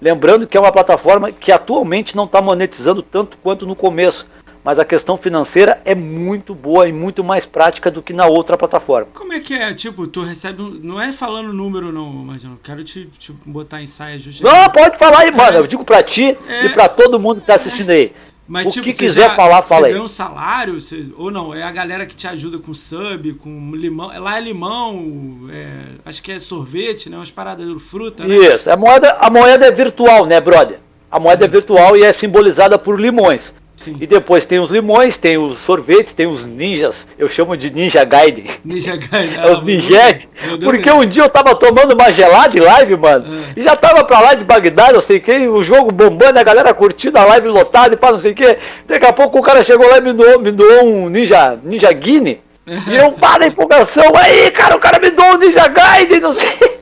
lembrando 0.00 0.46
que 0.46 0.56
é 0.56 0.60
uma 0.60 0.72
plataforma 0.72 1.30
que 1.30 1.52
atualmente 1.52 2.16
não 2.16 2.24
está 2.24 2.40
monetizando 2.40 3.02
tanto 3.02 3.36
quanto 3.42 3.66
no 3.66 3.76
começo 3.76 4.26
mas 4.68 4.78
a 4.78 4.84
questão 4.84 5.16
financeira 5.16 5.80
é 5.82 5.94
muito 5.94 6.54
boa 6.54 6.86
e 6.86 6.92
muito 6.92 7.24
mais 7.24 7.46
prática 7.46 7.90
do 7.90 8.02
que 8.02 8.12
na 8.12 8.26
outra 8.26 8.54
plataforma. 8.54 9.08
Como 9.14 9.32
é 9.32 9.40
que 9.40 9.54
é? 9.54 9.72
Tipo, 9.72 10.06
tu 10.06 10.22
recebe. 10.22 10.62
Não 10.82 11.00
é 11.00 11.10
falando 11.10 11.54
número, 11.54 11.90
não, 11.90 12.12
mas 12.12 12.44
eu 12.44 12.50
quero 12.62 12.84
te, 12.84 13.06
te 13.18 13.32
botar 13.46 13.80
em 13.80 13.86
saia 13.86 14.18
justa. 14.18 14.44
Não, 14.46 14.68
pode 14.68 14.98
falar 14.98 15.20
aí, 15.20 15.30
mano. 15.30 15.56
É, 15.56 15.60
eu 15.60 15.66
digo 15.66 15.86
pra 15.86 16.02
ti 16.02 16.36
é, 16.46 16.66
e 16.66 16.68
pra 16.68 16.86
todo 16.86 17.18
mundo 17.18 17.40
que 17.40 17.46
tá 17.46 17.54
assistindo 17.54 17.88
aí. 17.88 18.12
Mas, 18.46 18.66
o 18.66 18.70
tipo, 18.70 18.84
que 18.84 18.92
quiser 18.92 19.30
já, 19.30 19.36
falar, 19.36 19.62
fala 19.62 19.86
aí. 19.86 19.92
Você 19.92 19.94
ganha 19.94 20.04
um 20.04 20.08
salário? 20.08 20.78
Você, 20.78 21.12
ou 21.16 21.30
não? 21.30 21.54
É 21.54 21.62
a 21.62 21.72
galera 21.72 22.04
que 22.04 22.14
te 22.14 22.26
ajuda 22.26 22.58
com 22.58 22.74
sub, 22.74 23.32
com 23.42 23.74
limão. 23.74 24.08
Lá 24.20 24.36
é 24.36 24.40
limão, 24.42 25.48
é, 25.50 25.80
acho 26.04 26.22
que 26.22 26.30
é 26.30 26.38
sorvete, 26.38 27.08
né? 27.08 27.16
Umas 27.16 27.30
paradas 27.30 27.66
de 27.66 27.78
fruta, 27.78 28.26
né? 28.26 28.34
Isso. 28.34 28.70
A 28.70 28.76
moeda, 28.76 29.16
a 29.18 29.30
moeda 29.30 29.64
é 29.64 29.72
virtual, 29.72 30.26
né, 30.26 30.38
brother? 30.42 30.78
A 31.10 31.18
moeda 31.18 31.46
é 31.46 31.48
virtual 31.48 31.96
e 31.96 32.02
é 32.02 32.12
simbolizada 32.12 32.78
por 32.78 33.00
limões. 33.00 33.56
Sim. 33.78 33.96
E 34.00 34.08
depois 34.08 34.44
tem 34.44 34.58
os 34.58 34.72
limões, 34.72 35.16
tem 35.16 35.38
os 35.38 35.60
sorvetes, 35.60 36.12
tem 36.12 36.26
os 36.26 36.44
ninjas. 36.44 36.96
Eu 37.16 37.28
chamo 37.28 37.56
de 37.56 37.70
Ninja 37.70 38.02
Gaiden. 38.02 38.46
Ninja 38.64 38.96
Gaiden. 38.98 39.38
é 39.38 39.52
os 39.52 39.62
ninjete. 39.64 40.28
Porque 40.64 40.90
um 40.90 41.06
dia 41.06 41.22
eu 41.22 41.28
tava 41.28 41.54
tomando 41.54 41.92
uma 41.94 42.12
gelada 42.12 42.48
de 42.48 42.58
live, 42.58 42.96
mano. 42.96 43.24
É. 43.56 43.60
E 43.60 43.62
já 43.62 43.76
tava 43.76 44.02
pra 44.04 44.18
lá 44.18 44.34
de 44.34 44.44
Bagdá, 44.44 44.92
não 44.92 45.00
sei 45.00 45.18
o 45.18 45.20
que, 45.20 45.32
o 45.46 45.62
jogo 45.62 45.92
bombando, 45.92 46.40
a 46.40 46.42
galera 46.42 46.74
curtindo 46.74 47.16
a 47.20 47.24
live 47.24 47.46
lotada 47.46 47.94
e 47.94 47.96
pá, 47.96 48.10
não 48.10 48.18
sei 48.18 48.32
o 48.32 48.34
que. 48.34 48.58
Daqui 48.88 49.06
a 49.06 49.12
pouco 49.12 49.38
o 49.38 49.42
cara 49.42 49.64
chegou 49.64 49.88
lá 49.88 49.98
e 49.98 50.00
me 50.00 50.12
doou, 50.12 50.40
me 50.40 50.50
doou 50.50 50.84
um 50.84 51.08
Ninja, 51.08 51.56
ninja 51.62 51.92
Guine. 51.92 52.40
e 52.66 52.96
eu, 52.96 53.12
para 53.20 53.44
a 53.44 53.46
empolgação, 53.46 54.10
aí, 54.16 54.50
cara, 54.50 54.74
o 54.76 54.80
cara 54.80 54.98
me 54.98 55.10
doou 55.10 55.34
um 55.34 55.38
Ninja 55.38 55.68
Gaiden, 55.68 56.18
não 56.18 56.34
sei. 56.34 56.78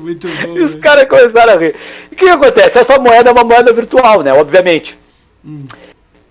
Muito 0.00 0.26
bom. 0.28 0.56
E 0.56 0.60
os 0.62 0.74
caras 0.76 1.04
começaram 1.04 1.52
a 1.52 1.56
rir. 1.56 1.74
E 2.10 2.14
o 2.14 2.16
que, 2.16 2.24
que 2.24 2.30
acontece? 2.30 2.78
Essa 2.78 2.98
moeda 2.98 3.28
é 3.28 3.32
uma 3.34 3.44
moeda 3.44 3.70
virtual, 3.70 4.22
né? 4.22 4.32
Obviamente. 4.32 4.96
Hum. 5.44 5.66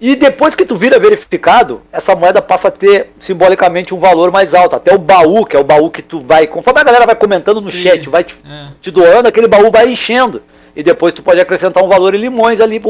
E 0.02 0.16
depois 0.16 0.56
que 0.56 0.66
tu 0.66 0.76
vira 0.76 1.00
verificado, 1.00 1.84
essa 1.92 2.16
moeda 2.16 2.42
passa 2.42 2.70
a 2.70 2.72
ter 2.72 3.12
simbolicamente 3.20 3.94
um 3.94 4.00
valor 4.00 4.32
mais 4.32 4.52
alto. 4.56 4.76
Até 4.76 4.96
o 4.96 4.98
baú, 4.98 5.46
que 5.46 5.56
é 5.56 5.60
o 5.60 5.64
baú 5.64 5.92
que 5.92 6.02
tu 6.02 6.20
vai. 6.20 6.48
Conforme 6.48 6.82
a 6.82 6.84
galera 6.84 7.06
vai 7.06 7.14
comentando 7.14 7.62
no 7.62 7.70
Sim, 7.70 7.84
chat, 7.84 8.10
vai 8.10 8.24
te, 8.24 8.34
é. 8.44 8.70
te, 8.82 8.90
doando, 8.90 9.30
aquele 9.30 9.48
baú 9.48 9.70
vai 9.70 9.88
enchendo. 9.88 10.42
E 10.76 10.82
depois 10.82 11.14
tu 11.14 11.22
pode 11.22 11.40
acrescentar 11.40 11.84
um 11.84 11.88
valor 11.88 12.16
em 12.16 12.18
limões 12.18 12.60
ali 12.60 12.82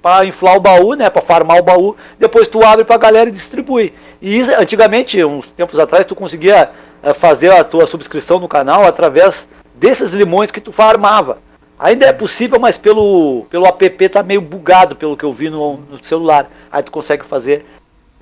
para 0.00 0.24
inflar 0.24 0.56
o 0.56 0.60
baú, 0.60 0.94
né? 0.94 1.10
Para 1.10 1.20
farmar 1.20 1.58
o 1.58 1.62
baú. 1.62 1.96
Depois 2.18 2.48
tu 2.48 2.64
abre 2.64 2.82
pra 2.82 2.96
galera 2.96 3.28
e 3.28 3.32
distribui. 3.32 3.92
E 4.22 4.38
isso, 4.38 4.50
antigamente, 4.58 5.22
uns 5.22 5.46
tempos 5.48 5.78
atrás, 5.78 6.06
tu 6.06 6.14
conseguia 6.14 6.70
eh, 7.02 7.12
fazer 7.12 7.52
a 7.52 7.62
tua 7.62 7.86
subscrição 7.86 8.40
no 8.40 8.48
canal 8.48 8.86
através 8.86 9.34
desses 9.74 10.12
limões 10.12 10.50
que 10.50 10.62
tu 10.62 10.72
farmava. 10.72 11.36
Ainda 11.84 12.06
é 12.06 12.14
possível, 12.14 12.58
mas 12.58 12.78
pelo, 12.78 13.44
pelo 13.50 13.66
app 13.66 14.08
tá 14.08 14.22
meio 14.22 14.40
bugado, 14.40 14.96
pelo 14.96 15.18
que 15.18 15.24
eu 15.24 15.30
vi 15.34 15.50
no, 15.50 15.76
no 15.76 16.02
celular. 16.02 16.48
Aí 16.72 16.82
tu 16.82 16.90
consegue 16.90 17.26
fazer 17.26 17.66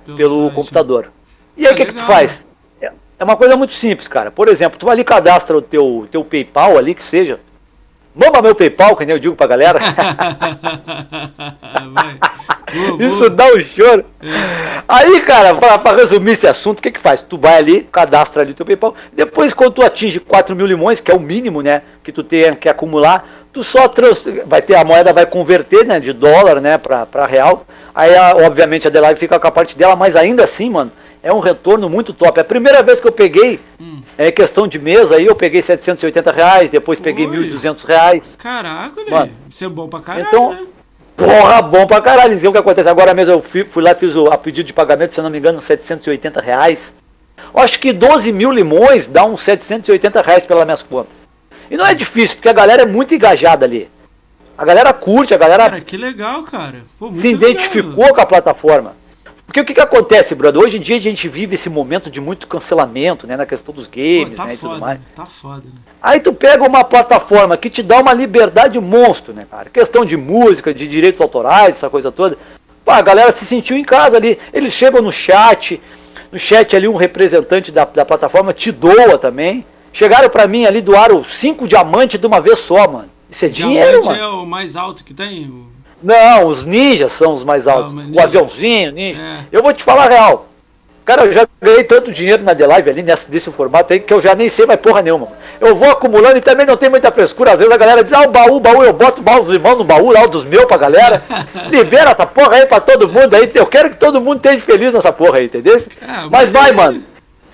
pelo, 0.05 0.17
pelo 0.17 0.51
computador. 0.51 1.09
E 1.55 1.65
aí 1.65 1.71
o 1.71 1.73
ah, 1.73 1.77
que, 1.77 1.85
que 1.85 1.93
tu 1.93 2.03
faz? 2.03 2.43
É, 2.81 2.91
é 3.19 3.23
uma 3.23 3.37
coisa 3.37 3.55
muito 3.55 3.73
simples, 3.73 4.05
cara. 4.05 4.29
Por 4.31 4.49
exemplo, 4.49 4.77
tu 4.77 4.89
ali 4.89 5.01
cadastra 5.05 5.57
o 5.57 5.61
teu, 5.61 6.05
teu 6.11 6.25
PayPal 6.25 6.77
ali, 6.77 6.93
que 6.93 7.05
seja. 7.05 7.39
Mama 8.13 8.41
meu 8.41 8.53
PayPal, 8.53 8.97
que 8.97 9.05
nem 9.05 9.15
eu 9.15 9.19
digo 9.19 9.33
pra 9.33 9.47
galera. 9.47 9.79
Isso 12.99 13.29
dá 13.29 13.45
um 13.45 13.61
choro. 13.61 14.03
É. 14.21 14.83
Aí, 14.89 15.21
cara, 15.21 15.55
pra, 15.55 15.79
pra, 15.79 15.95
resumir 15.95 16.33
esse 16.33 16.47
assunto, 16.47 16.79
o 16.79 16.81
que 16.81 16.91
que 16.91 16.99
faz? 16.99 17.21
Tu 17.21 17.37
vai 17.37 17.55
ali, 17.55 17.87
cadastra 17.89 18.41
ali 18.41 18.53
teu 18.53 18.65
PayPal. 18.65 18.93
Depois, 19.13 19.53
quando 19.53 19.71
tu 19.71 19.83
atinge 19.83 20.19
4 20.19 20.53
mil 20.53 20.65
limões, 20.65 20.99
que 20.99 21.09
é 21.09 21.15
o 21.15 21.19
mínimo, 21.19 21.61
né, 21.61 21.83
que 22.03 22.11
tu 22.11 22.23
tem 22.23 22.53
que 22.55 22.67
acumular, 22.67 23.42
tu 23.53 23.63
só 23.63 23.87
trans... 23.87 24.23
vai 24.45 24.61
ter 24.61 24.75
a 24.75 24.83
moeda 24.83 25.13
vai 25.13 25.25
converter, 25.25 25.85
né, 25.85 25.99
de 25.99 26.11
dólar, 26.11 26.59
né, 26.59 26.77
para 26.77 27.25
real. 27.27 27.65
Aí, 27.93 28.15
a, 28.15 28.35
obviamente, 28.37 28.87
a 28.87 28.89
Delive 28.89 29.19
fica 29.19 29.39
com 29.39 29.47
a 29.47 29.51
parte 29.51 29.77
dela, 29.77 29.95
mas 29.95 30.15
ainda 30.15 30.43
assim, 30.43 30.69
mano, 30.69 30.91
é 31.21 31.31
um 31.31 31.39
retorno 31.39 31.87
muito 31.87 32.11
top. 32.11 32.39
A 32.39 32.43
primeira 32.43 32.81
vez 32.81 32.99
que 32.99 33.07
eu 33.07 33.11
peguei, 33.11 33.59
hum. 33.79 34.01
é 34.17 34.31
questão 34.31 34.67
de 34.67 34.79
mesa, 34.79 35.15
aí 35.15 35.25
eu 35.27 35.35
peguei 35.35 35.61
780 35.61 36.31
reais, 36.31 36.69
depois 36.71 36.99
peguei 36.99 37.27
Oi. 37.27 37.51
1.200 37.51 37.85
reais. 37.85 38.23
Caraca, 38.37 39.01
mano, 39.09 39.31
isso 39.49 39.63
é 39.63 39.69
bom 39.69 39.87
pra 39.87 40.01
caralho, 40.01 40.27
então, 40.27 40.53
né? 40.53 40.67
Porra, 41.15 41.61
bom 41.61 41.85
pra 41.85 42.01
caralho. 42.01 42.33
Então 42.33 42.49
o 42.49 42.53
que 42.53 42.59
acontece? 42.59 42.89
Agora 42.89 43.13
mesmo 43.13 43.33
eu 43.33 43.41
fui, 43.41 43.63
fui 43.63 43.83
lá 43.83 43.93
fiz 43.93 44.15
o 44.15 44.25
a 44.25 44.37
pedido 44.37 44.65
de 44.65 44.73
pagamento, 44.73 45.13
se 45.13 45.19
eu 45.19 45.23
não 45.23 45.29
me 45.29 45.37
engano, 45.37 45.61
780 45.61 46.41
reais. 46.41 46.91
Eu 47.53 47.61
acho 47.61 47.79
que 47.79 47.93
12 47.93 48.31
mil 48.31 48.51
limões 48.51 49.07
dá 49.07 49.23
uns 49.23 49.41
780 49.41 50.21
reais 50.21 50.45
pelas 50.45 50.65
minhas 50.65 50.81
contas. 50.81 51.22
E 51.69 51.77
não 51.77 51.85
é 51.85 51.93
difícil, 51.93 52.35
porque 52.35 52.49
a 52.49 52.53
galera 52.53 52.83
é 52.83 52.85
muito 52.85 53.13
engajada 53.13 53.65
ali. 53.65 53.89
A 54.57 54.65
galera 54.65 54.93
curte, 54.93 55.33
a 55.33 55.37
galera. 55.37 55.69
Cara, 55.69 55.81
que 55.81 55.97
legal, 55.97 56.43
cara. 56.43 56.83
Pô, 56.99 57.11
se 57.19 57.27
identificou 57.27 58.03
legal. 58.03 58.15
com 58.15 58.21
a 58.21 58.25
plataforma. 58.25 58.95
Porque 59.45 59.61
o 59.61 59.65
que, 59.65 59.73
que 59.73 59.81
acontece, 59.81 60.33
brother? 60.33 60.61
Hoje 60.61 60.77
em 60.77 60.81
dia 60.81 60.95
a 60.95 61.01
gente 61.01 61.27
vive 61.27 61.55
esse 61.55 61.69
momento 61.69 62.09
de 62.09 62.21
muito 62.21 62.47
cancelamento, 62.47 63.27
né? 63.27 63.35
Na 63.35 63.45
questão 63.45 63.73
dos 63.73 63.87
games, 63.87 64.29
Pô, 64.29 64.35
tá 64.35 64.45
né? 64.45 64.55
Foda, 64.55 64.73
tudo 64.73 64.81
mais. 64.81 64.99
Tá 65.15 65.25
foda, 65.25 65.63
né? 65.65 65.79
Aí 66.01 66.19
tu 66.19 66.33
pega 66.33 66.67
uma 66.67 66.83
plataforma 66.83 67.57
que 67.57 67.69
te 67.69 67.83
dá 67.83 67.99
uma 67.99 68.13
liberdade 68.13 68.79
monstro, 68.79 69.33
né, 69.33 69.45
cara? 69.49 69.69
Questão 69.69 70.05
de 70.05 70.17
música, 70.17 70.73
de 70.73 70.87
direitos 70.87 71.21
autorais, 71.21 71.75
essa 71.75 71.89
coisa 71.89 72.11
toda. 72.11 72.37
Pô, 72.85 72.91
a 72.91 73.01
galera 73.01 73.31
se 73.33 73.45
sentiu 73.45 73.77
em 73.77 73.83
casa 73.83 74.17
ali. 74.17 74.39
Eles 74.51 74.73
chegam 74.73 75.01
no 75.01 75.11
chat, 75.11 75.81
no 76.31 76.39
chat 76.39 76.75
ali 76.75 76.87
um 76.87 76.95
representante 76.95 77.71
da, 77.71 77.85
da 77.85 78.05
plataforma 78.05 78.53
te 78.53 78.71
doa 78.71 79.17
também. 79.17 79.65
Chegaram 79.93 80.27
para 80.29 80.47
mim 80.47 80.65
ali, 80.65 80.81
doaram 80.81 81.23
cinco 81.23 81.67
diamantes 81.67 82.19
de 82.19 82.25
uma 82.25 82.41
vez 82.41 82.59
só, 82.59 82.87
mano. 82.89 83.09
Isso 83.29 83.45
é 83.45 83.47
Diamante 83.47 83.79
dinheiro, 83.79 84.05
mano. 84.05 84.19
é 84.19 84.27
o 84.27 84.45
mais 84.45 84.75
alto 84.75 85.03
que 85.03 85.13
tem? 85.13 85.51
Não, 86.01 86.47
os 86.47 86.65
ninjas 86.65 87.11
são 87.13 87.35
os 87.35 87.43
mais 87.43 87.67
altos. 87.67 87.93
Ah, 87.97 88.05
o 88.11 88.21
aviãozinho, 88.21 88.91
ninja. 88.91 89.21
É. 89.21 89.39
Eu 89.51 89.63
vou 89.63 89.71
te 89.71 89.83
falar 89.83 90.05
a 90.05 90.09
real. 90.09 90.49
Cara, 91.05 91.25
eu 91.25 91.33
já 91.33 91.45
ganhei 91.61 91.83
tanto 91.83 92.13
dinheiro 92.13 92.43
na 92.43 92.55
The 92.55 92.65
Live 92.65 92.89
ali 92.89 93.03
nesse, 93.03 93.29
nesse 93.29 93.51
formato 93.51 93.91
aí 93.91 93.99
que 93.99 94.13
eu 94.13 94.21
já 94.21 94.33
nem 94.33 94.47
sei 94.47 94.65
mais 94.65 94.79
porra 94.79 95.01
nenhuma. 95.01 95.27
Eu 95.59 95.75
vou 95.75 95.89
acumulando 95.89 96.37
e 96.37 96.41
também 96.41 96.65
não 96.65 96.77
tem 96.77 96.89
muita 96.89 97.11
frescura. 97.11 97.51
Às 97.51 97.57
vezes 97.57 97.71
a 97.71 97.77
galera 97.77 98.03
diz, 98.03 98.13
ah, 98.13 98.23
o 98.23 98.31
baú, 98.31 98.55
o 98.55 98.59
baú, 98.59 98.83
eu 98.83 98.93
boto 98.93 99.21
os 99.21 99.49
limão 99.49 99.75
no 99.75 99.83
baú 99.83 100.11
lá, 100.11 100.25
dos 100.25 100.45
meus 100.45 100.65
pra 100.65 100.77
galera. 100.77 101.21
Libera 101.69 102.11
essa 102.11 102.25
porra 102.25 102.55
aí 102.55 102.65
pra 102.65 102.79
todo 102.79 103.09
mundo 103.09 103.35
aí. 103.35 103.51
Eu 103.53 103.65
quero 103.65 103.89
que 103.89 103.97
todo 103.97 104.21
mundo 104.21 104.37
esteja 104.37 104.61
feliz 104.61 104.93
nessa 104.93 105.11
porra 105.11 105.39
aí, 105.39 105.45
entendeu? 105.45 105.77
É, 106.01 106.29
mas 106.31 106.49
vai, 106.49 106.69
é... 106.69 106.73
mano. 106.73 107.03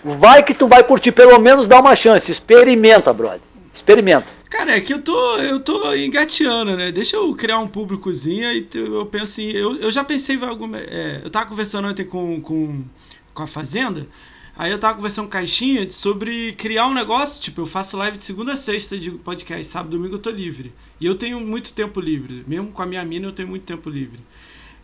Vai 0.04 0.44
que 0.44 0.54
tu 0.54 0.68
vai 0.68 0.84
curtir, 0.84 1.12
pelo 1.12 1.40
menos 1.40 1.68
dá 1.68 1.80
uma 1.80 1.96
chance. 1.96 2.32
Experimenta, 2.32 3.12
brother. 3.12 3.42
Experimenta. 3.74 4.40
Cara, 4.50 4.76
é 4.76 4.82
que 4.82 4.94
eu 4.94 5.02
tô, 5.02 5.38
eu 5.38 5.60
tô 5.60 5.94
engateando, 5.94 6.76
né? 6.76 6.92
Deixa 6.92 7.16
eu 7.16 7.36
criar 7.36 7.60
um 7.60 7.68
públicozinho 7.68 8.52
e 8.52 8.68
eu 8.74 9.06
penso 9.06 9.42
eu, 9.42 9.78
eu 9.78 9.92
já 9.92 10.04
pensei 10.04 10.38
em 10.38 10.44
alguma. 10.44 10.80
É, 10.80 11.22
eu 11.24 11.30
tava 11.30 11.46
conversando 11.46 11.88
ontem 11.88 12.04
com, 12.04 12.42
com, 12.42 12.84
com 13.32 13.44
a 13.44 13.48
Fazenda, 13.48 14.08
aí 14.58 14.72
eu 14.72 14.80
tava 14.80 14.96
conversando 14.96 15.26
com 15.26 15.32
Caixinha 15.32 15.88
sobre 15.92 16.54
criar 16.54 16.88
um 16.88 16.96
negócio, 16.96 17.40
tipo, 17.40 17.62
eu 17.62 17.68
faço 17.68 17.96
live 17.96 18.18
de 18.18 18.26
segunda 18.26 18.54
a 18.54 18.58
sexta 18.58 18.98
de 18.98 19.12
podcast, 19.12 19.68
sábado 19.68 19.92
domingo 19.92 20.16
eu 20.16 20.20
tô 20.20 20.32
livre. 20.32 20.74
E 21.00 21.06
eu 21.06 21.14
tenho 21.14 21.40
muito 21.40 21.72
tempo 21.72 22.02
livre, 22.02 22.44
mesmo 22.48 22.72
com 22.72 22.82
a 22.82 22.88
minha 22.88 23.06
mina 23.06 23.28
eu 23.28 23.32
tenho 23.32 23.48
muito 23.48 23.64
tempo 23.64 23.88
livre. 23.88 24.20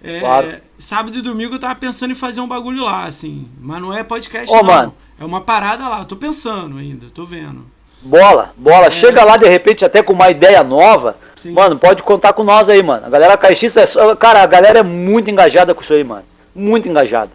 É, 0.05 0.19
claro. 0.19 0.53
Sábado 0.77 1.17
e 1.17 1.21
domingo 1.21 1.55
eu 1.55 1.59
tava 1.59 1.75
pensando 1.75 2.11
em 2.11 2.15
fazer 2.15 2.41
um 2.41 2.47
bagulho 2.47 2.83
lá, 2.83 3.05
assim. 3.05 3.47
Mas 3.59 3.81
não 3.81 3.93
é 3.93 4.03
podcast, 4.03 4.51
Ô, 4.53 4.57
não. 4.57 4.63
Mano. 4.63 4.95
É 5.19 5.25
uma 5.25 5.41
parada 5.41 5.87
lá. 5.87 5.99
Eu 5.99 6.05
tô 6.05 6.15
pensando 6.15 6.77
ainda, 6.77 7.07
tô 7.13 7.25
vendo. 7.25 7.65
Bola, 8.01 8.53
bola. 8.55 8.87
É. 8.87 8.91
Chega 8.91 9.23
lá 9.23 9.35
de 9.37 9.47
repente 9.47 9.83
até 9.83 10.03
com 10.03 10.13
uma 10.13 10.29
ideia 10.29 10.63
nova. 10.63 11.17
Sim. 11.35 11.53
Mano, 11.53 11.77
pode 11.77 12.03
contar 12.03 12.33
com 12.33 12.43
nós 12.43 12.69
aí, 12.69 12.83
mano. 12.83 13.05
A 13.05 13.09
galera 13.09 13.37
caixista 13.37 13.81
é 13.81 13.87
só. 13.87 14.15
Cara, 14.15 14.43
a 14.43 14.45
galera 14.45 14.79
é 14.79 14.83
muito 14.83 15.29
engajada 15.29 15.73
com 15.73 15.81
isso 15.81 15.93
aí, 15.93 16.03
mano. 16.03 16.23
Muito 16.53 16.87
engajada. 16.87 17.31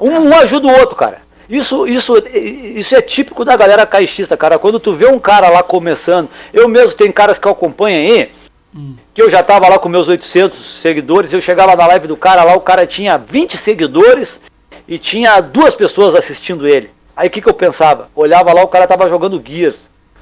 Um, 0.00 0.10
um 0.10 0.34
ajuda 0.34 0.68
o 0.68 0.78
outro, 0.78 0.96
cara. 0.96 1.26
Isso, 1.48 1.86
isso, 1.86 2.14
isso 2.34 2.94
é 2.94 3.00
típico 3.00 3.44
da 3.44 3.56
galera 3.56 3.86
caixista, 3.86 4.36
cara. 4.36 4.58
Quando 4.58 4.80
tu 4.80 4.94
vê 4.94 5.06
um 5.06 5.18
cara 5.18 5.48
lá 5.48 5.62
começando, 5.62 6.28
eu 6.52 6.68
mesmo 6.68 6.92
tenho 6.92 7.12
caras 7.12 7.38
que 7.38 7.46
eu 7.46 7.52
acompanho 7.52 7.96
aí, 7.96 8.30
hum. 8.76 8.94
que 9.14 9.22
eu 9.22 9.30
já 9.30 9.42
tava 9.42 9.68
lá 9.68 9.78
com 9.78 9.88
meus 9.88 10.08
800 10.08 10.80
seguidores, 10.80 11.32
eu 11.32 11.40
chegava 11.40 11.74
na 11.74 11.86
live 11.86 12.06
do 12.06 12.16
cara 12.16 12.44
lá, 12.44 12.54
o 12.54 12.60
cara 12.60 12.86
tinha 12.86 13.16
20 13.16 13.56
seguidores 13.56 14.38
e 14.86 14.98
tinha 14.98 15.40
duas 15.40 15.74
pessoas 15.74 16.14
assistindo 16.14 16.66
ele. 16.66 16.90
Aí 17.16 17.28
o 17.28 17.30
que, 17.30 17.40
que 17.40 17.48
eu 17.48 17.54
pensava? 17.54 18.10
Olhava 18.14 18.52
lá, 18.52 18.62
o 18.62 18.68
cara 18.68 18.86
tava 18.86 19.08
jogando 19.08 19.42
Gears. 19.44 19.78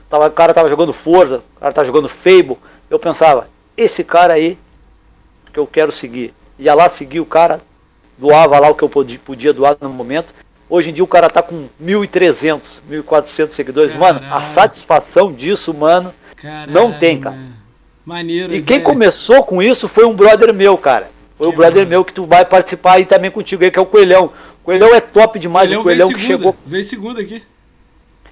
Tava, 0.08 0.28
o 0.28 0.30
cara 0.30 0.54
tava 0.54 0.68
jogando 0.68 0.92
Forza, 0.92 1.42
o 1.56 1.60
cara 1.60 1.72
tava 1.72 1.86
jogando 1.86 2.08
Fable. 2.08 2.56
Eu 2.88 2.98
pensava, 2.98 3.48
esse 3.76 4.04
cara 4.04 4.34
aí 4.34 4.56
que 5.52 5.58
eu 5.58 5.66
quero 5.66 5.90
seguir. 5.92 6.32
Ia 6.58 6.74
lá 6.74 6.88
seguir 6.88 7.20
o 7.20 7.26
cara, 7.26 7.60
doava 8.16 8.58
lá 8.60 8.68
o 8.68 8.74
que 8.74 8.84
eu 8.84 8.88
podia, 8.88 9.52
doar 9.52 9.76
no 9.80 9.88
momento. 9.88 10.28
Hoje 10.68 10.90
em 10.90 10.92
dia 10.92 11.04
o 11.04 11.08
cara 11.08 11.28
tá 11.28 11.42
com 11.42 11.68
1.300, 11.82 12.60
1.400 12.88 13.48
seguidores. 13.50 13.92
Caralho. 13.92 14.20
Mano, 14.20 14.34
a 14.34 14.42
satisfação 14.54 15.32
disso, 15.32 15.74
mano, 15.74 16.12
Caralho, 16.36 16.72
não 16.72 16.92
tem, 16.92 17.20
cara. 17.20 17.36
Maneiro. 18.04 18.54
E 18.54 18.62
quem 18.62 18.80
começou 18.80 19.42
com 19.44 19.62
isso 19.62 19.88
foi 19.88 20.04
um 20.04 20.14
brother 20.14 20.52
meu, 20.52 20.76
cara. 20.76 21.10
Foi 21.38 21.48
que 21.48 21.54
o 21.54 21.56
brother 21.56 21.78
mano. 21.78 21.90
meu 21.90 22.04
que 22.04 22.12
tu 22.12 22.24
vai 22.24 22.44
participar 22.44 22.94
aí 22.94 23.06
também 23.06 23.30
contigo 23.30 23.64
aí, 23.64 23.70
que 23.70 23.78
é 23.78 23.82
o 23.82 23.86
Coelhão. 23.86 24.26
O 24.62 24.64
Coelhão 24.64 24.94
é 24.94 25.00
top 25.00 25.38
demais, 25.38 25.66
Coelhão 25.66 25.80
o 25.80 25.84
Coelhão 25.84 26.08
que 26.08 26.20
segunda. 26.20 26.36
chegou. 26.36 26.56
Veio 26.66 26.84
segunda 26.84 27.20
aqui. 27.20 27.42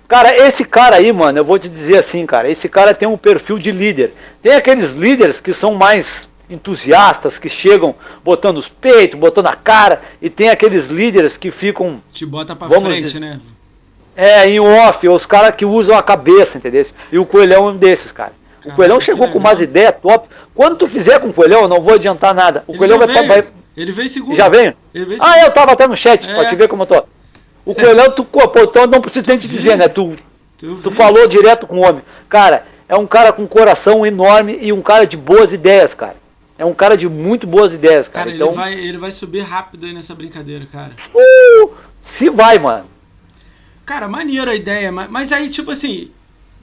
Cara, 0.07 0.37
esse 0.47 0.65
cara 0.65 0.97
aí, 0.97 1.11
mano, 1.11 1.39
eu 1.39 1.45
vou 1.45 1.59
te 1.59 1.71
dizer 1.71 1.99
assim, 1.99 2.27
cara, 2.27 2.51
esse 2.51 2.69
cara 2.69 2.93
tem 2.93 3.09
um 3.09 3.17
perfil 3.17 3.59
de 3.59 3.73
líder. 3.73 4.13
Tem 4.43 4.53
aqueles 4.53 4.93
líderes 4.93 5.41
que 5.41 5.55
são 5.55 5.75
mais 5.75 6.07
entusiastas, 6.51 7.39
que 7.39 7.49
chegam 7.49 7.95
botando 8.23 8.59
os 8.59 8.69
peitos, 8.69 9.19
botando 9.19 9.47
a 9.47 9.57
cara, 9.57 10.03
e 10.21 10.29
tem 10.29 10.51
aqueles 10.51 10.87
líderes 10.87 11.39
que 11.39 11.51
ficam. 11.51 12.03
Te 12.13 12.27
bota 12.27 12.55
pra 12.55 12.69
frente, 12.69 13.05
dizer, 13.05 13.21
né? 13.21 13.41
É, 14.15 14.47
em 14.47 14.61
off, 14.61 15.09
os 15.09 15.25
caras 15.25 15.57
que 15.57 15.65
usam 15.65 15.97
a 15.97 16.03
cabeça, 16.03 16.59
entendeu? 16.59 16.85
E 17.11 17.19
o 17.19 17.25
Coelhão 17.25 17.69
é 17.69 17.73
um 17.73 17.77
desses, 17.77 18.13
cara. 18.13 18.33
O 18.65 18.73
Coelhão 18.73 19.01
chegou 19.01 19.29
com 19.29 19.39
umas 19.39 19.61
ideias 19.61 19.95
top. 20.01 20.29
Quando 20.55 20.77
tu 20.77 20.87
fizer 20.87 21.19
com 21.19 21.29
o 21.29 21.33
Coelhão, 21.33 21.67
não 21.67 21.81
vou 21.81 21.95
adiantar 21.95 22.35
nada. 22.35 22.65
O 22.67 22.73
ele 22.73 22.79
Coelhão 22.79 22.99
vai, 22.99 23.27
vai. 23.27 23.45
Ele 23.77 23.93
veio 23.93 24.09
segundo. 24.09 24.37
Já 24.37 24.49
veio? 24.49 24.75
veio 24.93 25.17
ah, 25.21 25.41
eu 25.41 25.51
tava 25.51 25.73
até 25.73 25.87
no 25.87 25.97
chat, 25.97 26.29
é. 26.29 26.35
pra 26.35 26.49
te 26.49 26.55
ver 26.55 26.69
como 26.69 26.83
eu 26.83 26.87
tô. 26.87 27.05
O 27.65 27.75
Coelhão, 27.75 28.11
tu, 28.11 28.25
pô, 28.25 28.41
então 28.57 28.87
não 28.87 29.01
precisa 29.01 29.25
nem 29.29 29.39
te 29.39 29.49
dizer, 29.49 29.77
né? 29.77 29.89
Tu, 29.89 30.17
tu, 30.59 30.77
tu 30.77 30.91
falou 30.91 31.27
direto 31.27 31.67
com 31.67 31.79
o 31.79 31.85
homem. 31.85 32.03
Cara, 32.29 32.65
é 32.89 32.97
um 32.97 33.07
cara 33.07 33.33
com 33.33 33.43
um 33.43 33.47
coração 33.47 34.05
enorme 34.05 34.59
e 34.61 34.73
um 34.73 34.83
cara 34.83 35.07
de 35.07 35.17
boas 35.17 35.53
ideias, 35.53 35.95
cara. 35.95 36.17
É 36.59 36.65
um 36.65 36.75
cara 36.75 36.97
de 36.97 37.09
muito 37.09 37.47
boas 37.47 37.73
ideias, 37.73 38.07
cara. 38.09 38.27
Cara, 38.27 38.37
então, 38.37 38.49
ele, 38.49 38.57
vai, 38.57 38.75
ele 38.75 38.99
vai 38.99 39.11
subir 39.11 39.41
rápido 39.41 39.87
aí 39.87 39.93
nessa 39.93 40.15
brincadeira, 40.15 40.67
cara. 40.67 40.93
Uh, 41.15 41.71
se 42.03 42.29
vai, 42.29 42.59
mano. 42.59 42.87
Cara, 43.87 44.07
maneiro 44.09 44.51
a 44.51 44.55
ideia, 44.55 44.93
mas, 44.93 45.11
mas 45.11 45.33
aí, 45.33 45.49
tipo 45.49 45.71
assim, 45.71 46.11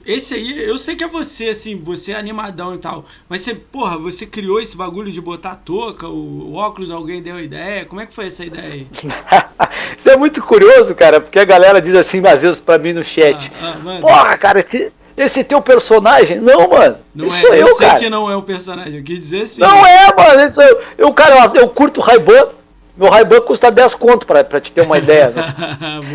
esse 0.04 0.34
aí, 0.34 0.62
eu 0.62 0.78
sei 0.78 0.96
que 0.96 1.04
é 1.04 1.08
você, 1.08 1.48
assim, 1.48 1.80
você 1.82 2.12
é 2.12 2.16
animadão 2.16 2.74
e 2.74 2.78
tal. 2.78 3.04
Mas 3.28 3.42
você, 3.42 3.54
porra, 3.54 3.98
você 3.98 4.26
criou 4.26 4.60
esse 4.60 4.76
bagulho 4.76 5.10
de 5.10 5.20
botar 5.20 5.52
a 5.52 5.56
touca, 5.56 6.08
o, 6.08 6.52
o 6.52 6.54
óculos, 6.54 6.90
alguém 6.90 7.22
deu 7.22 7.36
a 7.36 7.42
ideia? 7.42 7.84
Como 7.84 8.00
é 8.00 8.06
que 8.06 8.14
foi 8.14 8.26
essa 8.26 8.44
ideia 8.44 8.72
aí? 8.72 8.86
Isso 9.96 10.08
é 10.08 10.16
muito 10.16 10.42
curioso, 10.42 10.94
cara, 10.94 11.20
porque 11.20 11.38
a 11.38 11.44
galera 11.44 11.80
diz 11.80 11.94
assim, 11.94 12.22
às 12.26 12.40
vezes, 12.40 12.60
pra 12.60 12.78
mim 12.78 12.92
no 12.92 13.04
chat. 13.04 13.52
Ah, 13.60 13.76
ah, 13.78 14.00
porra, 14.00 14.38
cara, 14.38 14.60
esse, 14.60 14.92
esse 15.16 15.44
teu 15.44 15.60
personagem? 15.60 16.40
Não, 16.40 16.68
mano. 16.68 16.96
Não 17.14 17.26
isso 17.26 17.36
é, 17.36 17.40
sou 17.40 17.54
eu, 17.54 17.66
eu 17.66 17.74
sei 17.74 17.86
cara. 17.86 17.98
que 17.98 18.10
não 18.10 18.30
é 18.30 18.36
o 18.36 18.42
personagem, 18.42 18.96
eu 18.96 19.04
quis 19.04 19.20
dizer 19.20 19.42
assim. 19.42 19.60
Não 19.60 19.86
é, 19.86 20.06
mano. 20.16 20.50
Isso 20.50 20.60
eu, 20.62 20.82
eu, 20.96 21.12
cara, 21.12 21.52
eu, 21.54 21.62
eu 21.62 21.68
curto 21.68 22.00
Ray-Ban. 22.00 22.48
Meu 22.96 23.10
Ray-Ban 23.10 23.40
custa 23.42 23.70
10 23.70 23.94
conto 23.94 24.26
pra, 24.26 24.42
pra 24.44 24.60
te 24.60 24.72
ter 24.72 24.82
uma 24.82 24.98
ideia. 24.98 25.30
Né? 25.30 25.54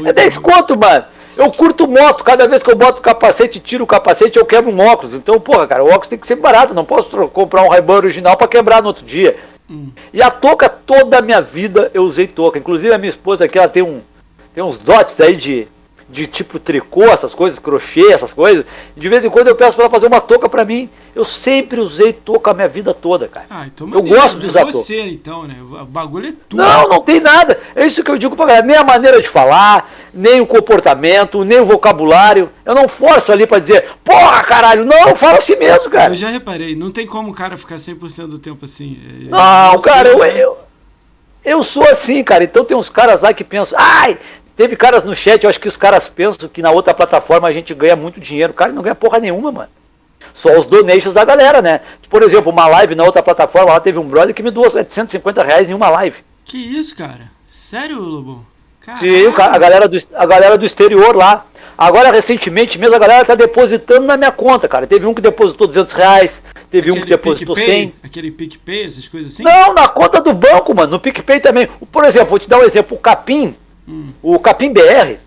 é 0.09 0.13
10 0.13 0.37
conto, 0.39 0.77
mano. 0.77 1.05
Eu 1.37 1.51
curto 1.51 1.87
moto, 1.87 2.23
cada 2.23 2.47
vez 2.47 2.63
que 2.63 2.71
eu 2.71 2.75
boto 2.75 2.99
o 2.99 3.03
capacete, 3.03 3.59
tiro 3.59 3.83
o 3.83 3.87
capacete, 3.87 4.37
eu 4.37 4.45
quebro 4.45 4.71
um 4.71 4.79
óculos. 4.79 5.13
Então, 5.13 5.39
porra, 5.39 5.67
cara, 5.67 5.83
o 5.83 5.87
óculos 5.87 6.07
tem 6.07 6.17
que 6.17 6.27
ser 6.27 6.35
barato, 6.35 6.73
não 6.73 6.85
posso 6.85 7.09
comprar 7.29 7.63
um 7.63 7.69
Ray-Ban 7.69 7.95
original 7.95 8.37
para 8.37 8.47
quebrar 8.47 8.81
no 8.81 8.87
outro 8.87 9.05
dia. 9.05 9.37
Hum. 9.69 9.89
E 10.13 10.21
a 10.21 10.29
touca, 10.29 10.69
toda 10.69 11.17
a 11.17 11.21
minha 11.21 11.41
vida 11.41 11.91
eu 11.93 12.03
usei 12.03 12.27
touca. 12.27 12.57
Inclusive 12.57 12.93
a 12.93 12.97
minha 12.97 13.09
esposa 13.09 13.45
aqui, 13.45 13.57
ela 13.57 13.67
tem 13.67 13.83
um 13.83 14.01
tem 14.53 14.63
uns 14.63 14.77
dots 14.77 15.19
aí 15.19 15.35
de 15.35 15.67
de 16.07 16.27
tipo 16.27 16.59
tricô, 16.59 17.03
essas 17.05 17.33
coisas, 17.33 17.57
crochê, 17.57 18.13
essas 18.13 18.31
coisas. 18.31 18.65
De 18.95 19.09
vez 19.09 19.25
em 19.25 19.29
quando 19.29 19.47
eu 19.47 19.55
peço 19.55 19.73
para 19.75 19.85
ela 19.85 19.93
fazer 19.93 20.07
uma 20.07 20.21
touca 20.21 20.47
para 20.47 20.63
mim. 20.63 20.89
Eu 21.15 21.23
sempre 21.23 21.79
usei 21.79 22.11
touca 22.11 22.51
a 22.51 22.53
minha 22.53 22.67
vida 22.67 22.93
toda, 22.93 23.27
cara. 23.27 23.45
Ah, 23.49 23.65
então 23.65 23.89
eu 23.93 24.01
gosto 24.01 24.37
de 24.37 24.47
usar 24.47 24.61
é 24.61 24.65
você, 24.65 24.97
touca. 24.97 25.09
então, 25.09 25.47
né? 25.47 25.55
O 25.61 25.85
bagulho 25.85 26.27
é 26.27 26.33
tudo. 26.49 26.61
Não, 26.61 26.89
não 26.89 27.01
tem 27.01 27.21
nada. 27.21 27.57
É 27.73 27.85
isso 27.85 28.03
que 28.03 28.11
eu 28.11 28.17
digo 28.17 28.35
pra 28.35 28.45
galera. 28.45 28.65
Nem 28.65 28.75
a 28.75 28.83
maneira 28.83 29.21
de 29.21 29.29
falar, 29.29 29.89
nem 30.13 30.41
o 30.41 30.45
comportamento, 30.45 31.45
nem 31.45 31.59
o 31.59 31.65
vocabulário. 31.65 32.49
Eu 32.65 32.75
não 32.75 32.89
forço 32.89 33.31
ali 33.31 33.47
para 33.47 33.59
dizer, 33.59 33.91
porra, 34.03 34.43
caralho. 34.43 34.83
Não, 34.83 35.07
eu 35.07 35.15
falo 35.15 35.37
assim 35.37 35.55
mesmo, 35.55 35.89
cara. 35.89 36.11
Eu 36.11 36.15
já 36.15 36.29
reparei. 36.29 36.75
Não 36.75 36.91
tem 36.91 37.07
como 37.07 37.31
o 37.31 37.33
cara 37.33 37.55
ficar 37.55 37.77
100% 37.77 38.27
do 38.27 38.37
tempo 38.37 38.65
assim. 38.65 38.99
É, 39.05 39.29
não, 39.29 39.79
cara, 39.79 40.09
eu, 40.09 40.21
eu, 40.25 40.57
eu 41.45 41.63
sou 41.63 41.83
assim, 41.83 42.21
cara. 42.25 42.43
Então 42.43 42.65
tem 42.65 42.75
uns 42.75 42.89
caras 42.89 43.21
lá 43.21 43.33
que 43.33 43.43
pensam, 43.45 43.79
ai, 43.79 44.17
Teve 44.55 44.75
caras 44.75 45.03
no 45.03 45.15
chat, 45.15 45.43
eu 45.43 45.49
acho 45.49 45.59
que 45.59 45.67
os 45.67 45.75
caras 45.75 46.07
pensam 46.07 46.47
que 46.47 46.61
na 46.61 46.71
outra 46.71 46.93
plataforma 46.93 47.47
a 47.47 47.51
gente 47.51 47.73
ganha 47.73 47.95
muito 47.95 48.19
dinheiro. 48.19 48.53
Cara, 48.53 48.71
não 48.71 48.81
ganha 48.81 48.95
porra 48.95 49.19
nenhuma, 49.19 49.51
mano. 49.51 49.69
Só 50.33 50.57
os 50.59 50.65
donations 50.65 51.13
da 51.13 51.25
galera, 51.25 51.61
né? 51.61 51.81
Por 52.09 52.23
exemplo, 52.23 52.51
uma 52.51 52.67
live 52.67 52.95
na 52.95 53.03
outra 53.03 53.21
plataforma, 53.21 53.73
lá 53.73 53.79
teve 53.79 53.99
um 53.99 54.07
brother 54.07 54.33
que 54.33 54.43
me 54.43 54.51
doou 54.51 54.69
750 54.69 55.43
reais 55.43 55.69
em 55.69 55.73
uma 55.73 55.89
live. 55.89 56.17
Que 56.43 56.57
isso, 56.57 56.95
cara? 56.95 57.31
Sério, 57.49 57.99
Lobo? 57.99 58.45
Sim, 58.99 59.33
a 59.37 59.57
galera, 59.57 59.87
do, 59.87 59.99
a 60.13 60.25
galera 60.25 60.57
do 60.57 60.65
exterior 60.65 61.15
lá. 61.15 61.45
Agora, 61.77 62.11
recentemente 62.11 62.77
mesmo, 62.77 62.95
a 62.95 62.99
galera 62.99 63.25
tá 63.25 63.35
depositando 63.35 64.05
na 64.05 64.15
minha 64.15 64.31
conta, 64.31 64.67
cara. 64.67 64.87
Teve 64.87 65.05
um 65.05 65.13
que 65.13 65.21
depositou 65.21 65.67
200 65.67 65.93
reais, 65.93 66.31
Teve 66.69 66.89
aquele 66.89 66.99
um 66.99 67.03
que 67.03 67.09
depositou 67.09 67.55
PicPay, 67.55 67.75
100. 67.75 67.93
Aquele 68.03 68.31
PicPay, 68.31 68.85
essas 68.85 69.07
coisas 69.07 69.33
assim? 69.33 69.43
Não, 69.43 69.73
na 69.73 69.87
conta 69.87 70.19
do 70.19 70.33
banco, 70.33 70.75
mano. 70.75 70.91
No 70.91 70.99
PicPay 70.99 71.39
também. 71.39 71.67
Por 71.91 72.03
exemplo, 72.03 72.29
vou 72.29 72.39
te 72.39 72.49
dar 72.49 72.59
um 72.59 72.63
exemplo. 72.63 72.97
O 72.97 72.99
Capim, 72.99 73.55
hum. 73.87 74.07
o 74.21 74.39
Capim 74.39 74.71
BR. 74.71 75.17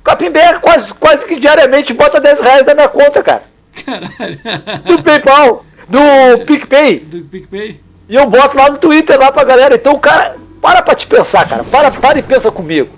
O 0.00 0.04
Capim 0.04 0.30
BR 0.30 0.60
quase, 0.60 0.92
quase 0.94 1.26
que 1.26 1.38
diariamente 1.38 1.92
bota 1.92 2.20
10 2.20 2.40
reais 2.40 2.66
na 2.66 2.74
minha 2.74 2.88
conta, 2.88 3.22
cara. 3.22 3.42
Caralho. 3.84 4.38
Do 4.84 5.02
PayPal. 5.02 5.64
Do 5.88 6.44
PicPay. 6.44 6.98
Do 7.00 7.24
PicPay. 7.24 7.80
E 8.08 8.14
eu 8.14 8.26
boto 8.28 8.56
lá 8.56 8.70
no 8.70 8.78
Twitter 8.78 9.18
lá 9.18 9.32
pra 9.32 9.44
galera. 9.44 9.74
Então, 9.74 9.98
cara, 9.98 10.36
para 10.60 10.82
pra 10.82 10.94
te 10.94 11.06
pensar, 11.06 11.48
cara. 11.48 11.64
Para, 11.64 11.90
para 11.90 12.18
e 12.18 12.22
pensa 12.22 12.50
comigo. 12.50 12.90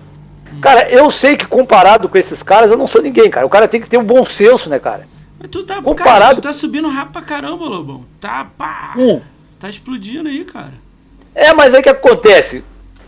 Cara, 0.61 0.89
eu 0.91 1.11
sei 1.11 1.37
que 1.37 1.47
comparado 1.47 2.09
com 2.09 2.19
esses 2.19 2.43
caras, 2.43 2.71
eu 2.71 2.77
não 2.77 2.87
sou 2.87 3.03
ninguém, 3.03 3.31
cara. 3.31 3.47
O 3.47 3.51
cara 3.51 3.69
tem 3.69 3.81
que 3.81 3.89
ter 3.89 3.99
um 3.99 4.05
bom 4.05 4.25
senso, 4.25 4.69
né, 4.69 4.79
cara? 4.79 5.07
Mas 5.39 5.49
tu 5.51 5.63
tá, 5.63 5.83
comparado... 5.83 6.21
Cara, 6.21 6.35
tu 6.37 6.41
tá 6.41 6.53
subindo 6.53 6.89
rápido 6.89 7.13
pra 7.13 7.23
caramba, 7.23 7.65
Lobão. 7.67 8.05
Tá, 8.21 8.47
pá. 8.57 8.95
Hum. 8.97 9.21
Tá 9.59 9.69
explodindo 9.69 10.29
aí, 10.29 10.45
cara. 10.45 10.73
É, 11.35 11.53
mas 11.53 11.75
aí 11.75 11.83
que 11.83 11.89
acontece? 11.89 12.65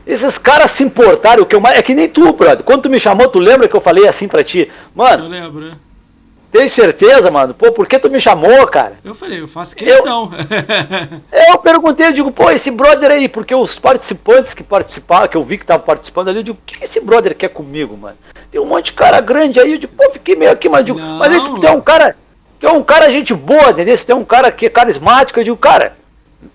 Esses 0.07 0.39
caras 0.39 0.71
se 0.71 0.85
importaram, 0.85 1.43
o 1.43 1.47
que 1.47 1.57
eu 1.57 1.61
mais. 1.61 1.79
É 1.79 1.83
que 1.83 1.95
nem 1.95 2.09
tu, 2.09 2.33
brother. 2.33 2.63
Quando 2.63 2.83
tu 2.83 2.91
me 2.91 3.01
chamou, 3.01 3.29
tu 3.29 3.41
lembra 3.41 3.67
que 3.67 3.77
eu 3.77 3.81
falei 3.81 4.07
assim 4.07 4.29
pra 4.29 4.45
ti? 4.45 4.71
Mano. 4.95 5.25
Eu 5.25 5.29
lembro, 5.29 5.61
né? 5.61 5.77
Tem 6.53 6.69
certeza, 6.69 7.31
mano? 7.31 7.53
Pô, 7.53 7.73
por 7.73 7.87
que 7.87 7.99
tu 7.99 8.09
me 8.09 8.21
chamou, 8.21 8.67
cara? 8.69 8.95
Eu 9.05 9.15
falei, 9.15 9.41
eu 9.41 9.49
faço 9.49 9.75
questão. 9.75 10.31
Eu, 11.31 11.53
eu 11.53 11.59
perguntei, 11.59 12.07
eu 12.07 12.13
digo, 12.13 12.31
pô, 12.31 12.51
esse 12.51 12.71
brother 12.71 13.11
aí, 13.11 13.29
porque 13.29 13.55
os 13.55 13.75
participantes 13.75 14.55
que 14.55 14.63
participaram, 14.63 15.29
que 15.29 15.37
eu 15.37 15.45
vi 15.45 15.59
que 15.59 15.65
estavam 15.65 15.85
participando 15.85 16.29
ali, 16.29 16.39
eu 16.39 16.45
digo, 16.45 16.59
o 16.59 16.65
que 16.65 16.83
esse 16.83 17.01
brother 17.01 17.35
quer 17.35 17.49
comigo, 17.49 17.97
mano? 17.97 18.17
Tem 18.51 18.61
um 18.61 18.65
monte 18.65 18.87
de 18.87 18.93
cara 18.93 19.21
grande 19.21 19.61
aí, 19.61 19.73
eu 19.73 19.79
digo, 19.79 19.93
pô, 19.95 20.09
fiquei 20.13 20.37
meio 20.37 20.53
aqui, 20.53 20.69
mas, 20.69 20.85
digo, 20.85 20.99
mas 20.99 21.33
aí 21.33 21.41
tu 21.41 21.61
tem 21.61 21.71
um 21.71 21.81
cara, 21.81 22.17
tem 22.61 22.71
um 22.71 22.83
cara 22.83 23.11
gente 23.11 23.35
boa, 23.35 23.71
entendeu? 23.71 23.99
Tem 23.99 24.17
um 24.17 24.25
cara 24.25 24.51
que 24.51 24.67
é 24.67 24.71
carismático, 24.71 25.39
eu 25.41 25.45
digo, 25.45 25.57
cara, 25.57 25.97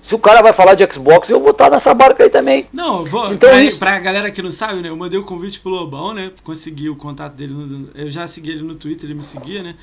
se 0.08 0.14
o 0.14 0.20
cara 0.20 0.42
vai 0.42 0.54
falar 0.54 0.76
de 0.76 0.88
Xbox, 0.92 1.30
eu 1.30 1.40
vou 1.40 1.52
estar 1.52 1.70
nessa 1.70 1.94
barca 1.94 2.24
aí 2.24 2.30
também. 2.30 2.68
Não, 2.72 3.04
vou. 3.04 3.34
Então, 3.34 3.50
pra, 3.50 3.64
isso... 3.64 3.80
pra 3.80 4.00
galera 4.00 4.32
que 4.32 4.42
não 4.42 4.52
sabe, 4.52 4.82
né? 4.82 4.90
Eu 4.90 4.96
mandei 4.96 5.20
o 5.20 5.24
convite 5.24 5.60
pro 5.60 5.72
Lobão, 5.72 6.14
né? 6.14 6.32
Consegui 6.44 6.90
o 6.90 6.96
contato 6.96 7.34
dele. 7.34 7.54
No, 7.54 7.90
eu 7.96 8.10
já 8.10 8.28
segui 8.28 8.52
ele 8.52 8.62
no 8.62 8.76
Twitter, 8.76 9.06
ele 9.06 9.16
me 9.16 9.24
seguia, 9.24 9.64
né? 9.64 9.76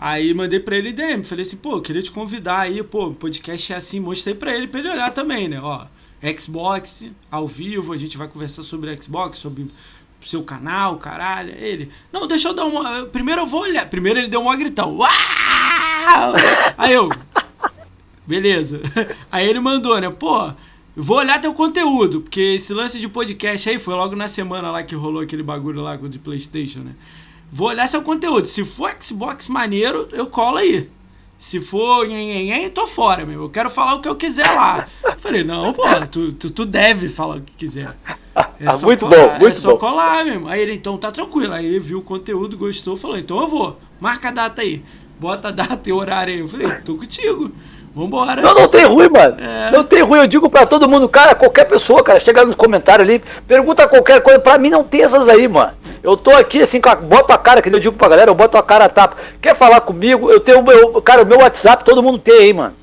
Aí 0.00 0.34
mandei 0.34 0.58
pra 0.58 0.76
ele 0.76 0.92
DM. 0.92 1.24
Falei 1.24 1.42
assim, 1.42 1.56
pô, 1.56 1.80
queria 1.80 2.02
te 2.02 2.10
convidar 2.10 2.60
aí, 2.60 2.82
pô, 2.82 3.12
podcast 3.12 3.72
é 3.72 3.76
assim. 3.76 4.00
Mostrei 4.00 4.34
pra 4.34 4.54
ele, 4.54 4.66
pra 4.66 4.80
ele 4.80 4.90
olhar 4.90 5.12
também, 5.12 5.48
né? 5.48 5.60
Ó, 5.60 5.86
Xbox, 6.36 7.10
ao 7.30 7.46
vivo, 7.46 7.92
a 7.92 7.96
gente 7.96 8.16
vai 8.16 8.26
conversar 8.26 8.62
sobre 8.62 9.00
Xbox, 9.00 9.38
sobre 9.38 9.70
seu 10.22 10.42
canal, 10.42 10.96
caralho. 10.96 11.54
Ele, 11.56 11.90
não, 12.12 12.26
deixa 12.26 12.48
eu 12.48 12.54
dar 12.54 12.64
uma. 12.64 13.04
Primeiro 13.06 13.42
eu 13.42 13.46
vou 13.46 13.62
olhar. 13.62 13.88
Primeiro 13.88 14.18
ele 14.18 14.28
deu 14.28 14.44
um 14.44 14.56
gritão. 14.56 14.96
Uau! 14.96 15.10
Aí 16.76 16.92
eu, 16.92 17.08
Beleza. 18.26 18.80
Aí 19.30 19.48
ele 19.48 19.60
mandou, 19.60 20.00
né? 20.00 20.10
Pô, 20.10 20.50
vou 20.96 21.18
olhar 21.18 21.40
teu 21.40 21.54
conteúdo, 21.54 22.20
porque 22.20 22.40
esse 22.40 22.72
lance 22.72 22.98
de 22.98 23.08
podcast 23.08 23.68
aí 23.68 23.78
foi 23.78 23.94
logo 23.94 24.16
na 24.16 24.28
semana 24.28 24.70
lá 24.70 24.82
que 24.82 24.94
rolou 24.94 25.22
aquele 25.22 25.42
bagulho 25.42 25.82
lá 25.82 25.96
de 25.96 26.18
PlayStation, 26.18 26.80
né? 26.80 26.92
Vou 27.52 27.68
olhar 27.68 27.86
seu 27.86 28.02
conteúdo. 28.02 28.46
Se 28.46 28.64
for 28.64 28.94
Xbox 29.00 29.48
maneiro, 29.48 30.08
eu 30.12 30.26
colo 30.26 30.58
aí. 30.58 30.90
Se 31.38 31.60
for 31.60 32.06
nhenhenhen, 32.06 32.70
tô 32.70 32.86
fora, 32.86 33.26
meu. 33.26 33.42
Eu 33.42 33.48
quero 33.50 33.68
falar 33.68 33.94
o 33.94 34.00
que 34.00 34.08
eu 34.08 34.16
quiser 34.16 34.50
lá. 34.50 34.88
Eu 35.04 35.18
falei, 35.18 35.44
não, 35.44 35.72
pô, 35.72 35.82
tu, 36.10 36.32
tu, 36.32 36.50
tu 36.50 36.64
deve 36.64 37.08
falar 37.08 37.36
o 37.36 37.40
que 37.42 37.52
quiser. 37.52 37.94
É 38.58 38.66
ah, 38.66 38.78
muito 38.78 39.00
colar, 39.00 39.16
bom, 39.16 39.38
muito 39.38 39.56
é 39.56 39.60
só 39.60 39.72
bom. 39.72 39.78
colar 39.78 40.24
mesmo. 40.24 40.48
Aí 40.48 40.60
ele, 40.60 40.74
então 40.74 40.96
tá 40.96 41.10
tranquilo. 41.10 41.52
Aí 41.52 41.66
ele 41.66 41.80
viu 41.80 41.98
o 41.98 42.02
conteúdo, 42.02 42.56
gostou, 42.56 42.96
falou, 42.96 43.18
então 43.18 43.40
eu 43.40 43.46
vou. 43.46 43.78
Marca 44.00 44.28
a 44.28 44.32
data 44.32 44.62
aí. 44.62 44.82
Bota 45.20 45.48
a 45.48 45.50
data 45.50 45.88
e 45.88 45.92
horário 45.92 46.34
aí. 46.34 46.40
Eu 46.40 46.48
falei, 46.48 46.70
tô 46.80 46.96
contigo. 46.96 47.52
Vambora. 47.94 48.42
Não, 48.42 48.54
não 48.54 48.68
tem 48.68 48.84
ruim, 48.84 49.08
mano. 49.08 49.36
É. 49.38 49.70
Não 49.70 49.84
tem 49.84 50.02
ruim. 50.02 50.18
Eu 50.18 50.26
digo 50.26 50.50
pra 50.50 50.66
todo 50.66 50.88
mundo, 50.88 51.08
cara, 51.08 51.34
qualquer 51.34 51.64
pessoa, 51.64 52.02
cara, 52.02 52.18
chega 52.18 52.44
nos 52.44 52.56
comentários 52.56 53.08
ali, 53.08 53.22
pergunta 53.46 53.86
qualquer 53.86 54.20
coisa. 54.20 54.40
Pra 54.40 54.58
mim 54.58 54.68
não 54.68 54.82
tem 54.82 55.04
essas 55.04 55.28
aí, 55.28 55.46
mano. 55.46 55.72
Eu 56.02 56.16
tô 56.16 56.30
aqui 56.32 56.60
assim, 56.60 56.80
boto 57.02 57.32
a 57.32 57.38
cara, 57.38 57.62
que 57.62 57.68
eu 57.68 57.78
digo 57.78 57.96
pra 57.96 58.08
galera, 58.08 58.30
eu 58.30 58.34
boto 58.34 58.58
a 58.58 58.62
cara 58.62 58.86
a 58.86 58.88
tapa. 58.88 59.16
Quer 59.40 59.54
falar 59.54 59.80
comigo? 59.80 60.30
Eu 60.30 60.40
tenho 60.40 60.58
o 60.58 60.64
meu. 60.64 61.00
Cara, 61.02 61.22
o 61.22 61.26
meu 61.26 61.38
WhatsApp 61.38 61.84
todo 61.84 62.02
mundo 62.02 62.18
tem 62.18 62.34
aí, 62.34 62.52
mano. 62.52 62.74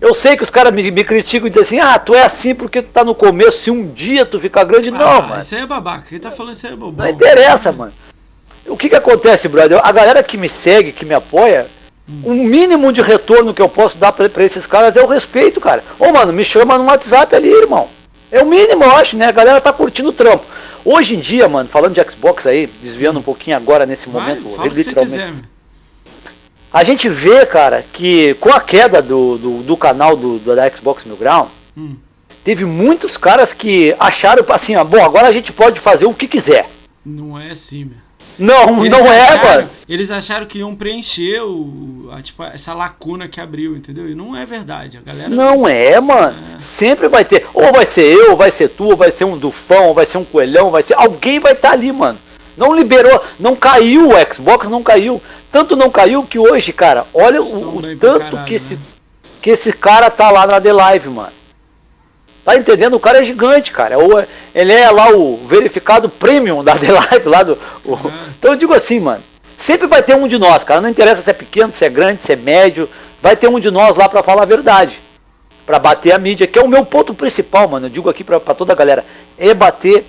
Eu 0.00 0.14
sei 0.14 0.36
que 0.36 0.42
os 0.42 0.50
caras 0.50 0.72
me, 0.72 0.90
me, 0.90 1.04
criticam 1.04 1.46
e 1.46 1.50
dizem 1.50 1.78
assim, 1.78 1.80
ah, 1.80 1.96
tu 1.96 2.12
é 2.12 2.24
assim 2.24 2.54
porque 2.56 2.82
tu 2.82 2.88
tá 2.88 3.04
no 3.04 3.14
começo, 3.14 3.62
se 3.62 3.70
um 3.70 3.86
dia 3.86 4.26
tu 4.26 4.40
ficar 4.40 4.64
grande, 4.64 4.88
ah, 4.88 4.92
não, 4.92 5.22
mano. 5.22 5.40
Isso 5.40 5.54
aí 5.54 5.62
é 5.62 5.66
babaca, 5.66 6.06
quem 6.08 6.18
tá 6.18 6.30
falando 6.30 6.54
isso 6.54 6.66
aí 6.66 6.72
é 6.72 6.76
bobão. 6.76 7.06
Não 7.06 7.12
interessa, 7.12 7.70
mano. 7.70 7.92
O 8.66 8.76
que 8.76 8.88
que 8.88 8.96
acontece, 8.96 9.46
brother? 9.46 9.80
A 9.82 9.92
galera 9.92 10.22
que 10.22 10.36
me 10.36 10.48
segue, 10.48 10.90
que 10.90 11.04
me 11.04 11.14
apoia, 11.14 11.66
o 12.24 12.34
mínimo 12.34 12.92
de 12.92 13.00
retorno 13.00 13.54
que 13.54 13.62
eu 13.62 13.68
posso 13.68 13.96
dar 13.96 14.12
pra, 14.12 14.28
pra, 14.28 14.44
esses 14.44 14.66
caras 14.66 14.96
é 14.96 15.02
o 15.02 15.06
respeito, 15.06 15.60
cara. 15.60 15.82
Ô, 15.98 16.12
mano, 16.12 16.32
me 16.32 16.44
chama 16.44 16.76
no 16.76 16.84
WhatsApp 16.84 17.34
ali, 17.34 17.48
irmão. 17.48 17.88
É 18.30 18.42
o 18.42 18.46
mínimo, 18.46 18.84
eu 18.84 18.90
acho, 18.92 19.16
né? 19.16 19.26
A 19.26 19.32
galera 19.32 19.60
tá 19.60 19.72
curtindo 19.72 20.08
o 20.08 20.12
trampo. 20.12 20.44
Hoje 20.84 21.14
em 21.14 21.20
dia, 21.20 21.48
mano, 21.48 21.68
falando 21.68 21.94
de 21.94 22.10
Xbox 22.10 22.46
aí, 22.46 22.66
desviando 22.82 23.20
um 23.20 23.22
pouquinho 23.22 23.56
agora 23.56 23.86
nesse 23.86 24.08
Vai, 24.08 24.22
momento, 24.22 24.74
literalmente. 24.74 25.44
A 26.72 26.84
gente 26.84 27.08
vê, 27.08 27.44
cara, 27.44 27.84
que 27.92 28.34
com 28.34 28.50
a 28.50 28.58
queda 28.58 29.02
do, 29.02 29.36
do, 29.36 29.62
do 29.62 29.76
canal 29.76 30.16
do, 30.16 30.38
do, 30.38 30.56
da 30.56 30.68
Xbox 30.70 31.04
Mil 31.04 31.16
Grau, 31.16 31.50
hum. 31.76 31.96
teve 32.42 32.64
muitos 32.64 33.16
caras 33.16 33.52
que 33.52 33.94
acharam 34.00 34.44
assim, 34.48 34.74
ó, 34.74 34.82
bom, 34.82 35.04
agora 35.04 35.28
a 35.28 35.32
gente 35.32 35.52
pode 35.52 35.78
fazer 35.78 36.06
o 36.06 36.14
que 36.14 36.26
quiser. 36.26 36.66
Não 37.04 37.38
é 37.38 37.50
assim, 37.50 37.84
meu. 37.84 37.98
Não, 38.38 38.84
eles 38.84 38.98
não 38.98 39.12
é, 39.12 39.22
acharam, 39.22 39.44
mano. 39.44 39.70
Eles 39.88 40.10
acharam 40.10 40.46
que 40.46 40.58
iam 40.58 40.74
preencher 40.74 41.40
o, 41.42 42.10
a, 42.12 42.22
tipo, 42.22 42.42
essa 42.44 42.72
lacuna 42.72 43.28
que 43.28 43.40
abriu, 43.40 43.76
entendeu? 43.76 44.08
E 44.08 44.14
não 44.14 44.36
é 44.36 44.46
verdade. 44.46 44.98
A 44.98 45.00
galera. 45.00 45.28
Não 45.28 45.68
é, 45.68 46.00
mano. 46.00 46.34
É. 46.54 46.60
Sempre 46.60 47.08
vai 47.08 47.24
ter. 47.24 47.46
Ou 47.52 47.72
vai 47.72 47.86
ser 47.86 48.12
eu, 48.12 48.30
ou 48.30 48.36
vai 48.36 48.50
ser 48.50 48.68
tu, 48.68 48.84
ou 48.84 48.96
vai 48.96 49.12
ser 49.12 49.24
um 49.24 49.36
Dufão, 49.36 49.88
ou 49.88 49.94
vai 49.94 50.06
ser 50.06 50.18
um 50.18 50.24
Coelhão, 50.24 50.70
vai 50.70 50.82
ser. 50.82 50.94
Alguém 50.94 51.38
vai 51.38 51.52
estar 51.52 51.68
tá 51.68 51.74
ali, 51.74 51.92
mano. 51.92 52.18
Não 52.56 52.74
liberou, 52.74 53.22
não 53.40 53.56
caiu 53.56 54.10
o 54.10 54.34
Xbox, 54.34 54.68
não 54.68 54.82
caiu. 54.82 55.20
Tanto 55.50 55.76
não 55.76 55.90
caiu 55.90 56.22
que 56.22 56.38
hoje, 56.38 56.72
cara, 56.72 57.04
olha 57.12 57.42
o, 57.42 57.78
o 57.78 57.82
tanto 57.96 58.30
caralho, 58.30 58.44
que, 58.46 58.54
esse, 58.54 58.74
né? 58.74 58.80
que 59.40 59.50
esse 59.50 59.72
cara 59.72 60.10
tá 60.10 60.30
lá 60.30 60.46
na 60.46 60.60
The 60.60 60.72
Live, 60.72 61.08
mano. 61.08 61.32
Tá 62.44 62.56
entendendo? 62.56 62.94
O 62.94 63.00
cara 63.00 63.20
é 63.20 63.24
gigante, 63.24 63.70
cara. 63.70 63.96
Ele 64.54 64.72
é 64.72 64.90
lá 64.90 65.10
o 65.10 65.36
verificado 65.46 66.08
premium 66.08 66.64
da 66.64 66.74
The 66.78 66.92
Live, 66.92 67.28
lá 67.28 67.42
do. 67.42 67.58
O... 67.84 67.92
Uhum. 67.92 68.12
Então 68.38 68.52
eu 68.52 68.58
digo 68.58 68.74
assim, 68.74 69.00
mano. 69.00 69.22
Sempre 69.58 69.86
vai 69.86 70.02
ter 70.02 70.16
um 70.16 70.26
de 70.26 70.38
nós, 70.38 70.64
cara. 70.64 70.80
Não 70.80 70.88
interessa 70.88 71.22
se 71.22 71.30
é 71.30 71.32
pequeno, 71.32 71.72
se 71.72 71.84
é 71.84 71.88
grande, 71.88 72.20
se 72.20 72.32
é 72.32 72.36
médio. 72.36 72.88
Vai 73.20 73.36
ter 73.36 73.48
um 73.48 73.60
de 73.60 73.70
nós 73.70 73.96
lá 73.96 74.08
para 74.08 74.22
falar 74.22 74.42
a 74.42 74.46
verdade. 74.46 74.98
para 75.64 75.78
bater 75.78 76.12
a 76.12 76.18
mídia, 76.18 76.48
que 76.48 76.58
é 76.58 76.62
o 76.62 76.68
meu 76.68 76.84
ponto 76.84 77.14
principal, 77.14 77.68
mano. 77.68 77.86
Eu 77.86 77.90
digo 77.90 78.10
aqui 78.10 78.24
pra, 78.24 78.40
pra 78.40 78.54
toda 78.54 78.72
a 78.72 78.76
galera. 78.76 79.04
É 79.38 79.54
bater 79.54 80.04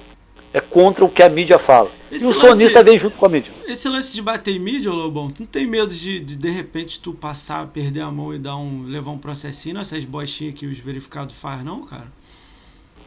é 0.54 0.62
contra 0.62 1.04
o 1.04 1.10
que 1.10 1.24
a 1.24 1.30
mídia 1.30 1.58
fala. 1.58 1.90
Esse 2.12 2.26
e 2.26 2.28
o 2.28 2.32
lance, 2.32 2.42
sonista 2.42 2.84
vem 2.84 3.00
junto 3.00 3.18
com 3.18 3.26
a 3.26 3.30
mídia. 3.30 3.52
Esse 3.66 3.90
lance 3.90 4.14
de 4.14 4.22
bater 4.22 4.56
em 4.56 4.60
mídia, 4.60 4.92
Lobão, 4.92 5.28
tu 5.28 5.40
não 5.40 5.48
tem 5.48 5.66
medo 5.66 5.92
de, 5.92 6.20
de 6.20 6.36
de 6.36 6.50
repente 6.52 7.00
tu 7.00 7.12
passar, 7.12 7.66
perder 7.68 8.02
a 8.02 8.12
mão 8.12 8.34
e 8.34 8.38
dar 8.38 8.56
um, 8.56 8.84
levar 8.84 9.12
um 9.12 9.18
processinho 9.18 9.76
nessas 9.76 10.06
bostinhas 10.06 10.54
que 10.54 10.68
os 10.68 10.78
verificados 10.78 11.36
faz, 11.36 11.64
não, 11.64 11.86
cara? 11.86 12.08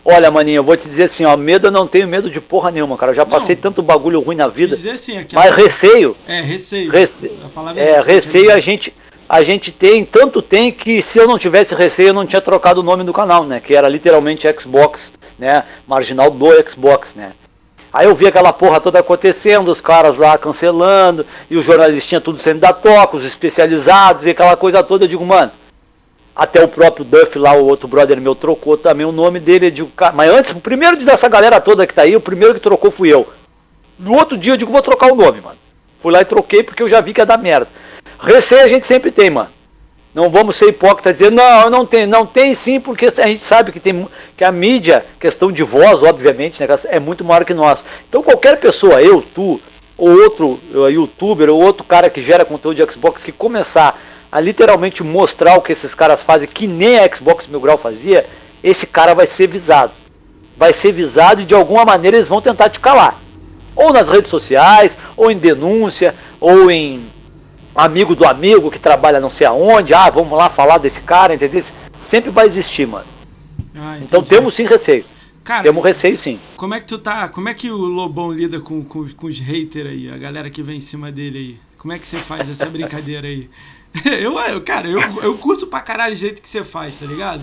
Olha, 0.09 0.31
maninho, 0.31 0.61
eu 0.61 0.62
vou 0.62 0.77
te 0.77 0.88
dizer 0.88 1.05
assim, 1.05 1.25
ó, 1.25 1.37
medo 1.37 1.66
eu 1.66 1.71
não 1.73 1.85
tenho 1.85 2.07
medo 2.07 2.31
de 2.31 2.40
porra 2.40 2.71
nenhuma, 2.71 2.97
cara. 2.97 3.11
Eu 3.11 3.16
já 3.16 3.27
passei 3.27 3.57
não, 3.57 3.62
tanto 3.62 3.83
bagulho 3.83 4.21
ruim 4.21 4.37
na 4.37 4.47
vida. 4.47 4.77
Dizer 4.77 4.92
assim, 4.92 5.19
aquela... 5.19 5.45
Mas 5.45 5.55
receio. 5.57 6.16
É, 6.29 6.40
receio. 6.42 6.92
Rece... 6.92 7.33
é, 7.75 7.81
é 7.81 7.97
receio, 7.97 8.14
receio 8.14 8.53
a 8.53 8.61
gente 8.61 8.95
a 9.29 9.42
gente 9.42 9.73
tem, 9.73 10.05
tanto 10.05 10.40
tem 10.40 10.71
que 10.71 11.03
se 11.03 11.19
eu 11.19 11.27
não 11.27 11.37
tivesse 11.37 11.75
receio 11.75 12.11
eu 12.11 12.14
não 12.14 12.25
tinha 12.25 12.40
trocado 12.40 12.79
o 12.79 12.85
nome 12.85 13.03
do 13.03 13.12
canal, 13.12 13.45
né? 13.45 13.59
Que 13.59 13.75
era 13.75 13.88
literalmente 13.88 14.47
Xbox, 14.61 15.01
né? 15.37 15.64
Marginal 15.88 16.31
do 16.31 16.47
Xbox, 16.71 17.09
né? 17.16 17.33
Aí 17.92 18.07
eu 18.07 18.14
vi 18.14 18.29
aquela 18.29 18.53
porra 18.53 18.79
toda 18.79 19.01
acontecendo, 19.01 19.73
os 19.73 19.81
caras 19.81 20.16
lá 20.16 20.38
cancelando, 20.38 21.27
e 21.51 21.57
os 21.57 21.64
jornalistas 21.64 22.23
tudo 22.23 22.40
sendo 22.40 22.61
da 22.61 22.73
toca, 22.73 23.16
os 23.16 23.25
especializados 23.25 24.25
e 24.25 24.31
aquela 24.31 24.57
coisa 24.57 24.85
toda. 24.85 25.05
Eu 25.05 25.09
digo, 25.09 25.27
mano, 25.27 25.51
até 26.37 26.62
o 26.62 26.68
próprio 26.68 27.05
Duff 27.05 27.38
lá, 27.38 27.55
o 27.55 27.64
outro 27.64 27.88
brother 27.88 28.20
meu, 28.20 28.35
trocou 28.35 28.77
também 28.77 29.07
o 29.07 29.12
nome 29.12 29.40
dele. 29.40 29.68
Eu 29.68 29.70
digo, 29.70 29.92
mas 30.14 30.31
antes, 30.31 30.51
o 30.53 30.61
primeiro 30.61 31.03
dessa 31.03 31.29
galera 31.29 31.61
toda 31.61 31.87
que 31.87 31.94
tá 31.94 32.03
aí, 32.03 32.14
o 32.14 32.20
primeiro 32.20 32.55
que 32.55 32.61
trocou 32.61 32.90
fui 32.90 33.12
eu. 33.12 33.27
No 33.99 34.14
outro 34.14 34.37
dia 34.37 34.53
eu 34.53 34.57
digo, 34.59 34.70
vou 34.70 34.83
trocar 34.83 35.11
o 35.11 35.16
nome, 35.16 35.40
mano. 35.40 35.57
Fui 36.03 36.12
lá 36.12 36.20
e 36.20 36.27
troquei 36.27 36.62
porque 36.62 36.83
eu 36.83 36.88
já 36.88 37.01
vi 37.01 37.14
que 37.14 37.22
ia 37.22 37.27
dar 37.27 37.38
merda. 37.38 37.68
Receio 38.20 38.62
a 38.62 38.68
gente 38.68 38.87
sempre 38.87 39.11
tem, 39.11 39.31
mano. 39.31 39.49
Não 40.14 40.31
vamos 40.31 40.57
ser 40.57 40.68
hipócritas 40.68 41.16
dizer, 41.16 41.31
não, 41.31 41.68
não 41.68 41.87
tem, 41.87 42.07
não 42.07 42.25
tem 42.25 42.55
sim, 42.55 42.81
porque 42.81 43.07
a 43.07 43.27
gente 43.27 43.44
sabe 43.44 43.72
que 43.72 43.81
tem 43.81 44.07
que 44.37 44.44
a 44.44 44.53
mídia, 44.53 45.05
questão 45.18 45.51
de 45.51 45.62
voz, 45.62 46.03
obviamente, 46.03 46.61
né, 46.61 46.79
é 46.87 46.99
muito 46.99 47.25
maior 47.25 47.44
que 47.44 47.55
nós. 47.55 47.83
Então 48.09 48.22
qualquer 48.22 48.59
pessoa, 48.59 49.01
eu, 49.01 49.22
tu, 49.35 49.61
ou 49.96 50.11
outro 50.22 50.61
youtuber, 50.90 51.51
ou 51.51 51.62
outro 51.62 51.85
cara 51.85 52.11
que 52.11 52.22
gera 52.22 52.44
conteúdo 52.44 52.77
de 52.77 52.92
Xbox 52.92 53.22
que 53.22 53.33
começar 53.33 53.99
a 54.30 54.40
literalmente 54.40 55.02
mostrar 55.02 55.56
o 55.56 55.62
que 55.62 55.72
esses 55.72 55.94
caras 55.94 56.20
fazem, 56.22 56.48
que 56.48 56.66
nem 56.66 56.98
a 56.98 57.16
Xbox 57.16 57.46
Mil 57.46 57.60
Grau 57.60 57.78
fazia, 57.78 58.26
esse 58.62 58.86
cara 58.86 59.14
vai 59.14 59.26
ser 59.26 59.46
visado. 59.46 59.92
Vai 60.56 60.72
ser 60.72 60.92
visado 60.92 61.42
e 61.42 61.44
de 61.44 61.54
alguma 61.54 61.84
maneira 61.84 62.16
eles 62.16 62.28
vão 62.28 62.40
tentar 62.40 62.70
te 62.70 62.80
calar. 62.80 63.18
Ou 63.74 63.92
nas 63.92 64.08
redes 64.08 64.30
sociais, 64.30 64.92
ou 65.16 65.30
em 65.30 65.36
denúncia, 65.36 66.14
ou 66.40 66.70
em 66.70 67.04
amigo 67.74 68.16
do 68.16 68.24
amigo 68.24 68.70
que 68.70 68.78
trabalha 68.78 69.20
não 69.20 69.30
sei 69.30 69.46
aonde, 69.46 69.92
ah, 69.92 70.08
vamos 70.08 70.36
lá 70.36 70.48
falar 70.48 70.78
desse 70.78 71.00
cara, 71.02 71.34
entendeu? 71.34 71.62
Sempre 72.04 72.30
vai 72.30 72.46
existir, 72.46 72.86
mano. 72.86 73.06
Ah, 73.74 73.98
então 74.00 74.22
temos 74.22 74.54
sim 74.54 74.64
receio. 74.64 75.04
Cara, 75.44 75.62
temos 75.62 75.84
receio 75.84 76.18
sim. 76.18 76.40
Como 76.56 76.74
é 76.74 76.80
que 76.80 76.86
tu 76.86 76.98
tá? 76.98 77.28
Como 77.28 77.48
é 77.48 77.54
que 77.54 77.70
o 77.70 77.76
Lobão 77.76 78.32
lida 78.32 78.58
com, 78.58 78.82
com, 78.82 79.06
com 79.08 79.26
os 79.26 79.38
haters 79.38 79.90
aí, 79.90 80.10
a 80.10 80.16
galera 80.16 80.50
que 80.50 80.62
vem 80.62 80.78
em 80.78 80.80
cima 80.80 81.12
dele 81.12 81.38
aí? 81.38 81.58
Como 81.78 81.92
é 81.92 81.98
que 81.98 82.06
você 82.06 82.18
faz 82.18 82.50
essa 82.50 82.66
brincadeira 82.66 83.28
aí? 83.28 83.48
Eu, 84.04 84.38
eu, 84.38 84.61
cara, 84.61 84.88
eu, 84.88 85.00
eu 85.22 85.38
curto 85.38 85.66
pra 85.66 85.80
caralho 85.80 86.14
o 86.14 86.16
jeito 86.16 86.42
que 86.42 86.48
você 86.48 86.62
faz, 86.64 86.96
tá 86.96 87.06
ligado? 87.06 87.42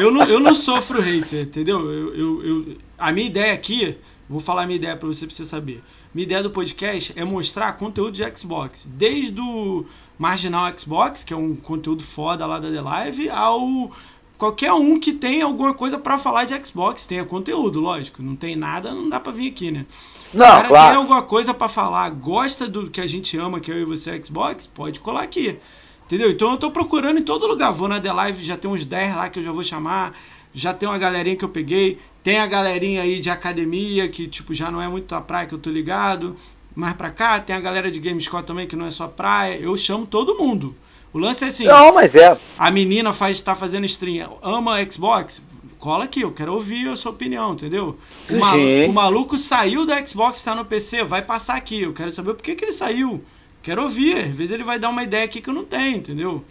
Eu 0.00 0.10
não, 0.10 0.24
eu 0.24 0.40
não 0.40 0.54
sofro 0.54 1.00
hater, 1.00 1.42
entendeu? 1.42 1.80
Eu, 1.90 2.14
eu, 2.14 2.44
eu, 2.44 2.76
a 2.98 3.12
minha 3.12 3.26
ideia 3.26 3.52
aqui, 3.52 3.96
vou 4.28 4.40
falar 4.40 4.62
a 4.62 4.66
minha 4.66 4.76
ideia 4.76 4.96
pra 4.96 5.06
você, 5.06 5.26
pra 5.26 5.34
você 5.34 5.46
saber. 5.46 5.82
Minha 6.14 6.24
ideia 6.24 6.42
do 6.42 6.50
podcast 6.50 7.12
é 7.16 7.24
mostrar 7.24 7.72
conteúdo 7.74 8.12
de 8.12 8.36
Xbox. 8.36 8.88
Desde 8.92 9.40
o 9.40 9.84
Marginal 10.18 10.72
Xbox, 10.76 11.24
que 11.24 11.32
é 11.32 11.36
um 11.36 11.54
conteúdo 11.54 12.02
foda 12.02 12.46
lá 12.46 12.58
da 12.58 12.70
The 12.70 12.80
Live, 12.80 13.30
ao 13.30 13.92
qualquer 14.36 14.72
um 14.72 14.98
que 14.98 15.12
tenha 15.12 15.44
alguma 15.44 15.74
coisa 15.74 15.98
para 15.98 16.18
falar 16.18 16.44
de 16.44 16.66
Xbox, 16.66 17.06
tenha 17.06 17.24
conteúdo, 17.24 17.80
lógico. 17.80 18.22
Não 18.22 18.34
tem 18.34 18.56
nada, 18.56 18.92
não 18.92 19.08
dá 19.08 19.20
para 19.20 19.32
vir 19.32 19.50
aqui, 19.50 19.70
né? 19.70 19.86
Não, 20.32 20.46
cara 20.46 20.68
claro. 20.68 20.88
tem 20.88 20.96
alguma 20.98 21.22
coisa 21.22 21.52
para 21.52 21.68
falar, 21.68 22.10
gosta 22.10 22.68
do 22.68 22.90
que 22.90 23.00
a 23.00 23.06
gente 23.06 23.36
ama, 23.36 23.60
que 23.60 23.70
é 23.70 23.74
eu 23.74 23.82
e 23.82 23.84
você 23.84 24.22
Xbox, 24.22 24.66
pode 24.66 25.00
colar 25.00 25.22
aqui. 25.22 25.58
Entendeu? 26.06 26.30
Então 26.30 26.50
eu 26.50 26.56
tô 26.56 26.70
procurando 26.72 27.20
em 27.20 27.22
todo 27.22 27.46
lugar. 27.46 27.70
Vou 27.70 27.86
na 27.86 28.00
The 28.00 28.12
Live, 28.12 28.44
já 28.44 28.56
tem 28.56 28.68
uns 28.68 28.84
10 28.84 29.14
lá 29.14 29.28
que 29.28 29.38
eu 29.38 29.44
já 29.44 29.52
vou 29.52 29.62
chamar. 29.62 30.12
Já 30.52 30.74
tem 30.74 30.88
uma 30.88 30.98
galerinha 30.98 31.36
que 31.36 31.44
eu 31.44 31.48
peguei. 31.48 32.00
Tem 32.20 32.40
a 32.40 32.48
galerinha 32.48 33.02
aí 33.02 33.20
de 33.20 33.30
academia, 33.30 34.08
que 34.08 34.26
tipo 34.26 34.52
já 34.52 34.72
não 34.72 34.82
é 34.82 34.88
muito 34.88 35.14
a 35.14 35.20
praia 35.20 35.46
que 35.46 35.54
eu 35.54 35.58
tô 35.58 35.70
ligado. 35.70 36.34
Mais 36.74 36.94
pra 36.94 37.10
cá, 37.10 37.38
tem 37.38 37.54
a 37.54 37.60
galera 37.60 37.90
de 37.90 38.00
Gamescore 38.00 38.42
também, 38.42 38.66
que 38.66 38.74
não 38.74 38.86
é 38.86 38.90
só 38.90 39.06
praia. 39.06 39.56
Eu 39.60 39.76
chamo 39.76 40.04
todo 40.04 40.36
mundo. 40.36 40.74
O 41.12 41.18
lance 41.18 41.44
é 41.44 41.48
assim. 41.48 41.64
Não, 41.64 41.94
mas 41.94 42.12
é. 42.14 42.36
A 42.58 42.70
menina 42.72 43.12
faz 43.12 43.36
está 43.36 43.54
fazendo 43.54 43.84
stream, 43.84 44.36
ama 44.42 44.84
Xbox, 44.90 45.44
cola 45.80 46.04
aqui, 46.04 46.20
eu 46.20 46.30
quero 46.30 46.52
ouvir 46.52 46.88
a 46.88 46.94
sua 46.94 47.10
opinião, 47.10 47.54
entendeu? 47.54 47.98
O, 48.28 48.38
maluco, 48.38 48.90
o 48.90 48.92
maluco 48.92 49.38
saiu 49.38 49.86
do 49.86 50.08
Xbox, 50.08 50.38
está 50.38 50.54
no 50.54 50.64
PC, 50.64 51.02
vai 51.02 51.22
passar 51.22 51.56
aqui. 51.56 51.82
Eu 51.82 51.92
quero 51.94 52.10
saber 52.12 52.34
por 52.34 52.42
que, 52.42 52.54
que 52.54 52.64
ele 52.66 52.72
saiu. 52.72 53.24
Quero 53.62 53.82
ouvir. 53.82 54.18
Às 54.18 54.36
vezes 54.36 54.52
ele 54.52 54.62
vai 54.62 54.78
dar 54.78 54.90
uma 54.90 55.02
ideia 55.02 55.24
aqui 55.24 55.40
que 55.40 55.48
eu 55.48 55.54
não 55.54 55.64
tenho, 55.64 55.96
entendeu? 55.96 56.44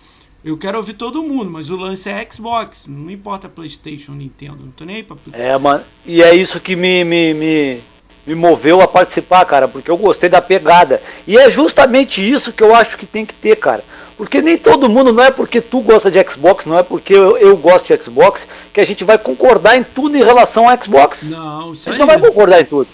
Eu 0.44 0.58
quero 0.58 0.78
ouvir 0.78 0.94
todo 0.94 1.22
mundo, 1.22 1.52
mas 1.52 1.70
o 1.70 1.76
lance 1.76 2.10
é 2.10 2.26
Xbox. 2.30 2.88
Não 2.88 3.12
importa 3.12 3.48
PlayStation, 3.48 4.14
Nintendo, 4.14 4.58
não 4.64 4.72
tô 4.72 4.84
nem 4.84 4.98
aí 4.98 5.04
pra. 5.04 5.16
É, 5.34 5.58
mano. 5.58 5.84
E 6.06 6.24
é 6.24 6.34
isso 6.34 6.60
que 6.60 6.76
me, 6.76 7.04
me, 7.04 7.34
me, 7.34 7.82
me 8.26 8.36
moveu 8.36 8.82
a 8.82 8.88
participar, 8.88 9.46
cara, 9.46 9.68
porque 9.68 9.92
eu 9.92 9.98
gostei 9.98 10.30
da 10.30 10.42
pegada. 10.42 11.02
E 11.28 11.38
é 11.38 11.52
justamente 11.52 12.22
isso 12.22 12.54
que 12.54 12.64
eu 12.64 12.74
acho 12.74 12.98
que 12.98 13.06
tem 13.06 13.26
que 13.26 13.34
ter, 13.34 13.58
cara. 13.58 13.84
Porque 14.20 14.42
nem 14.42 14.58
todo 14.58 14.90
mundo, 14.90 15.14
não 15.14 15.24
é 15.24 15.32
porque 15.32 15.62
tu 15.62 15.80
gosta 15.80 16.12
de 16.12 16.22
Xbox, 16.30 16.66
não 16.66 16.78
é 16.78 16.84
porque 16.84 17.14
eu, 17.14 17.38
eu 17.38 17.56
gosto 17.56 17.88
de 17.88 18.04
Xbox, 18.04 18.46
que 18.74 18.82
a 18.82 18.86
gente 18.86 19.02
vai 19.06 19.18
concordar 19.18 19.78
em 19.78 19.84
tudo 19.84 20.18
em 20.18 20.22
relação 20.22 20.68
ao 20.68 20.84
Xbox. 20.84 21.20
Não, 21.24 21.72
isso 21.72 21.88
A 21.88 21.94
gente 21.94 22.02
aí. 22.02 22.06
não 22.06 22.20
vai 22.20 22.20
concordar 22.20 22.60
em 22.60 22.66
tudo. 22.66 22.90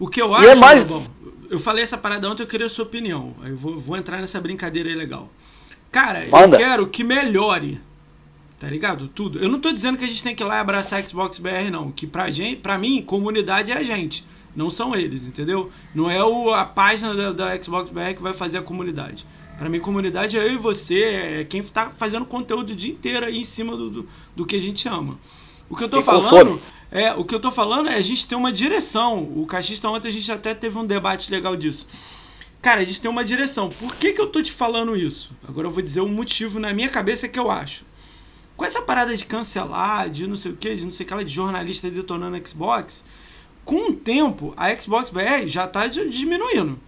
O 0.00 0.08
que 0.08 0.20
eu 0.20 0.34
acho, 0.34 0.50
é 0.50 0.54
mais... 0.56 0.82
bom, 0.82 1.06
eu 1.48 1.60
falei 1.60 1.84
essa 1.84 1.96
parada 1.96 2.28
ontem, 2.28 2.42
eu 2.42 2.48
queria 2.48 2.66
a 2.66 2.68
sua 2.68 2.84
opinião. 2.84 3.34
Eu 3.44 3.56
vou, 3.56 3.78
vou 3.78 3.96
entrar 3.96 4.20
nessa 4.20 4.40
brincadeira 4.40 4.88
aí 4.88 4.96
legal. 4.96 5.28
Cara, 5.92 6.26
Manda. 6.28 6.56
eu 6.56 6.60
quero 6.66 6.86
que 6.88 7.04
melhore. 7.04 7.80
Tá 8.58 8.66
ligado? 8.66 9.06
Tudo. 9.06 9.38
Eu 9.38 9.48
não 9.48 9.60
tô 9.60 9.70
dizendo 9.70 9.96
que 9.96 10.04
a 10.04 10.08
gente 10.08 10.24
tem 10.24 10.34
que 10.34 10.42
ir 10.42 10.46
lá 10.46 10.56
e 10.56 10.60
abraçar 10.60 11.06
Xbox 11.06 11.38
BR, 11.38 11.70
não. 11.70 11.92
Que 11.92 12.04
pra, 12.04 12.32
gente, 12.32 12.56
pra 12.56 12.76
mim, 12.76 13.00
comunidade 13.00 13.70
é 13.70 13.76
a 13.76 13.82
gente. 13.84 14.26
Não 14.56 14.70
são 14.70 14.92
eles, 14.92 15.24
entendeu? 15.24 15.70
Não 15.94 16.10
é 16.10 16.24
o, 16.24 16.52
a 16.52 16.64
página 16.64 17.14
da, 17.14 17.30
da 17.30 17.62
Xbox 17.62 17.92
BR 17.92 18.14
que 18.16 18.22
vai 18.22 18.32
fazer 18.32 18.58
a 18.58 18.62
comunidade. 18.62 19.24
Para 19.58 19.68
mim, 19.68 19.78
comunidade 19.78 20.36
é 20.36 20.42
eu 20.42 20.52
e 20.52 20.56
você, 20.56 21.02
é 21.02 21.44
quem 21.44 21.62
tá 21.62 21.90
fazendo 21.90 22.24
conteúdo 22.24 22.70
o 22.70 22.74
dia 22.74 22.92
inteiro 22.92 23.26
aí 23.26 23.38
em 23.38 23.44
cima 23.44 23.76
do, 23.76 23.90
do, 23.90 24.08
do 24.34 24.46
que 24.46 24.56
a 24.56 24.60
gente 24.60 24.88
ama. 24.88 25.18
O 25.68 25.76
que 25.76 25.84
eu 25.84 25.88
tô 25.88 26.02
falando 26.02 26.60
é, 26.94 27.12
o 27.12 27.24
que 27.24 27.34
eu 27.34 27.40
tô 27.40 27.50
falando 27.50 27.88
é 27.88 27.96
a 27.96 28.00
gente 28.00 28.28
ter 28.28 28.36
uma 28.36 28.52
direção. 28.52 29.24
O 29.34 29.44
Cachista 29.46 29.88
ontem 29.88 30.06
a 30.06 30.12
gente 30.12 30.30
até 30.30 30.54
teve 30.54 30.78
um 30.78 30.86
debate 30.86 31.28
legal 31.28 31.56
disso. 31.56 31.88
Cara, 32.62 32.82
a 32.82 32.84
gente 32.84 33.02
tem 33.02 33.10
uma 33.10 33.24
direção. 33.24 33.68
Por 33.68 33.96
que, 33.96 34.12
que 34.12 34.20
eu 34.20 34.28
tô 34.28 34.40
te 34.40 34.52
falando 34.52 34.96
isso? 34.96 35.32
Agora 35.46 35.66
eu 35.66 35.72
vou 35.72 35.82
dizer 35.82 36.00
o 36.00 36.04
um 36.04 36.08
motivo 36.08 36.60
na 36.60 36.72
minha 36.72 36.88
cabeça 36.88 37.28
que 37.28 37.36
eu 37.36 37.50
acho. 37.50 37.84
Com 38.56 38.64
essa 38.64 38.80
parada 38.80 39.16
de 39.16 39.26
cancelar, 39.26 40.08
de 40.08 40.28
não 40.28 40.36
sei 40.36 40.52
o 40.52 40.56
que, 40.56 40.76
de 40.76 40.84
não 40.84 40.92
sei 40.92 41.04
o 41.04 41.08
que, 41.08 41.24
de 41.24 41.34
jornalista 41.34 41.90
detonando 41.90 42.40
Xbox, 42.46 43.04
com 43.64 43.90
o 43.90 43.92
tempo 43.96 44.54
a 44.56 44.72
Xbox 44.76 45.10
BR 45.10 45.48
já 45.48 45.66
tá 45.66 45.88
diminuindo. 45.88 46.78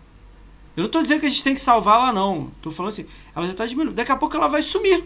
Eu 0.76 0.82
não 0.82 0.90
tô 0.90 1.00
dizendo 1.00 1.20
que 1.20 1.26
a 1.26 1.28
gente 1.28 1.42
tem 1.42 1.54
que 1.54 1.60
salvar 1.60 1.96
ela, 1.96 2.12
não. 2.12 2.50
Tô 2.60 2.70
falando 2.70 2.90
assim, 2.90 3.06
ela 3.34 3.46
já 3.46 3.54
tá 3.54 3.64
diminuindo. 3.64 3.94
Daqui 3.94 4.12
a 4.12 4.16
pouco 4.16 4.36
ela 4.36 4.46
vai 4.46 4.60
sumir. 4.60 5.04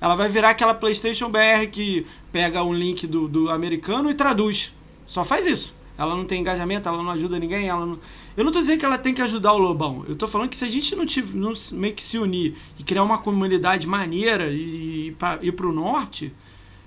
Ela 0.00 0.14
vai 0.14 0.28
virar 0.28 0.50
aquela 0.50 0.74
PlayStation 0.74 1.28
BR 1.28 1.66
que 1.70 2.06
pega 2.32 2.62
um 2.62 2.72
link 2.72 3.06
do, 3.06 3.28
do 3.28 3.50
americano 3.50 4.08
e 4.10 4.14
traduz. 4.14 4.74
Só 5.06 5.24
faz 5.24 5.46
isso. 5.46 5.74
Ela 5.98 6.16
não 6.16 6.24
tem 6.24 6.40
engajamento, 6.40 6.88
ela 6.88 7.02
não 7.02 7.10
ajuda 7.10 7.38
ninguém, 7.38 7.68
ela 7.68 7.84
não... 7.84 7.98
Eu 8.34 8.42
não 8.42 8.50
tô 8.50 8.58
dizendo 8.58 8.78
que 8.78 8.86
ela 8.86 8.96
tem 8.96 9.12
que 9.12 9.20
ajudar 9.20 9.52
o 9.52 9.58
Lobão. 9.58 10.02
Eu 10.08 10.16
tô 10.16 10.26
falando 10.26 10.48
que 10.48 10.56
se 10.56 10.64
a 10.64 10.68
gente 10.68 10.96
não, 10.96 11.04
tive, 11.04 11.36
não 11.36 11.52
meio 11.72 11.92
que 11.92 12.02
se 12.02 12.16
unir 12.16 12.54
e 12.78 12.82
criar 12.82 13.02
uma 13.02 13.18
comunidade 13.18 13.86
maneira 13.86 14.48
e, 14.48 15.08
e 15.08 15.12
pra, 15.18 15.38
ir 15.42 15.52
pro 15.52 15.70
norte, 15.70 16.32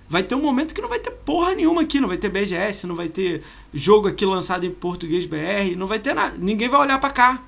vai 0.10 0.24
ter 0.24 0.34
um 0.34 0.42
momento 0.42 0.74
que 0.74 0.82
não 0.82 0.90
vai 0.90 0.98
ter 0.98 1.12
porra 1.12 1.54
nenhuma 1.54 1.84
aqui. 1.84 2.00
Não 2.00 2.08
vai 2.08 2.18
ter 2.18 2.30
BGS, 2.30 2.88
não 2.88 2.96
vai 2.96 3.08
ter 3.08 3.44
jogo 3.72 4.08
aqui 4.08 4.26
lançado 4.26 4.66
em 4.66 4.72
português 4.72 5.28
BR, 5.28 5.76
não 5.78 5.86
vai 5.86 6.00
ter 6.00 6.16
nada. 6.16 6.36
Ninguém 6.36 6.68
vai 6.68 6.80
olhar 6.80 7.00
para 7.00 7.12
cá. 7.12 7.44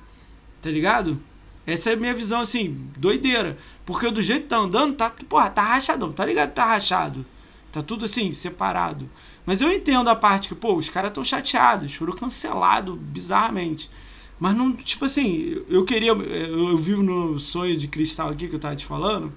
Tá 0.62 0.70
ligado? 0.70 1.20
Essa 1.66 1.90
é 1.90 1.92
a 1.94 1.96
minha 1.96 2.14
visão, 2.14 2.40
assim, 2.40 2.88
doideira. 2.96 3.58
Porque 3.84 4.10
do 4.10 4.22
jeito 4.22 4.42
que 4.42 4.48
tá 4.48 4.58
andando, 4.58 4.94
tá, 4.94 5.10
porra, 5.28 5.50
tá 5.50 5.62
rachadão, 5.62 6.12
tá 6.12 6.24
ligado? 6.24 6.52
Tá 6.52 6.64
rachado. 6.64 7.26
Tá 7.72 7.82
tudo 7.82 8.04
assim, 8.04 8.32
separado. 8.32 9.08
Mas 9.44 9.60
eu 9.60 9.70
entendo 9.72 10.08
a 10.08 10.16
parte 10.16 10.48
que, 10.48 10.54
pô, 10.54 10.74
os 10.74 10.88
caras 10.88 11.12
tão 11.12 11.22
chateados, 11.22 11.94
foram 11.94 12.12
cancelados 12.12 12.96
bizarramente. 12.98 13.90
Mas 14.38 14.54
não, 14.56 14.72
tipo 14.72 15.04
assim, 15.04 15.62
eu 15.68 15.84
queria. 15.84 16.12
Eu 16.12 16.76
vivo 16.76 17.02
no 17.02 17.38
sonho 17.38 17.76
de 17.76 17.88
cristal 17.88 18.28
aqui 18.28 18.48
que 18.48 18.54
eu 18.54 18.60
tava 18.60 18.76
te 18.76 18.84
falando. 18.84 19.32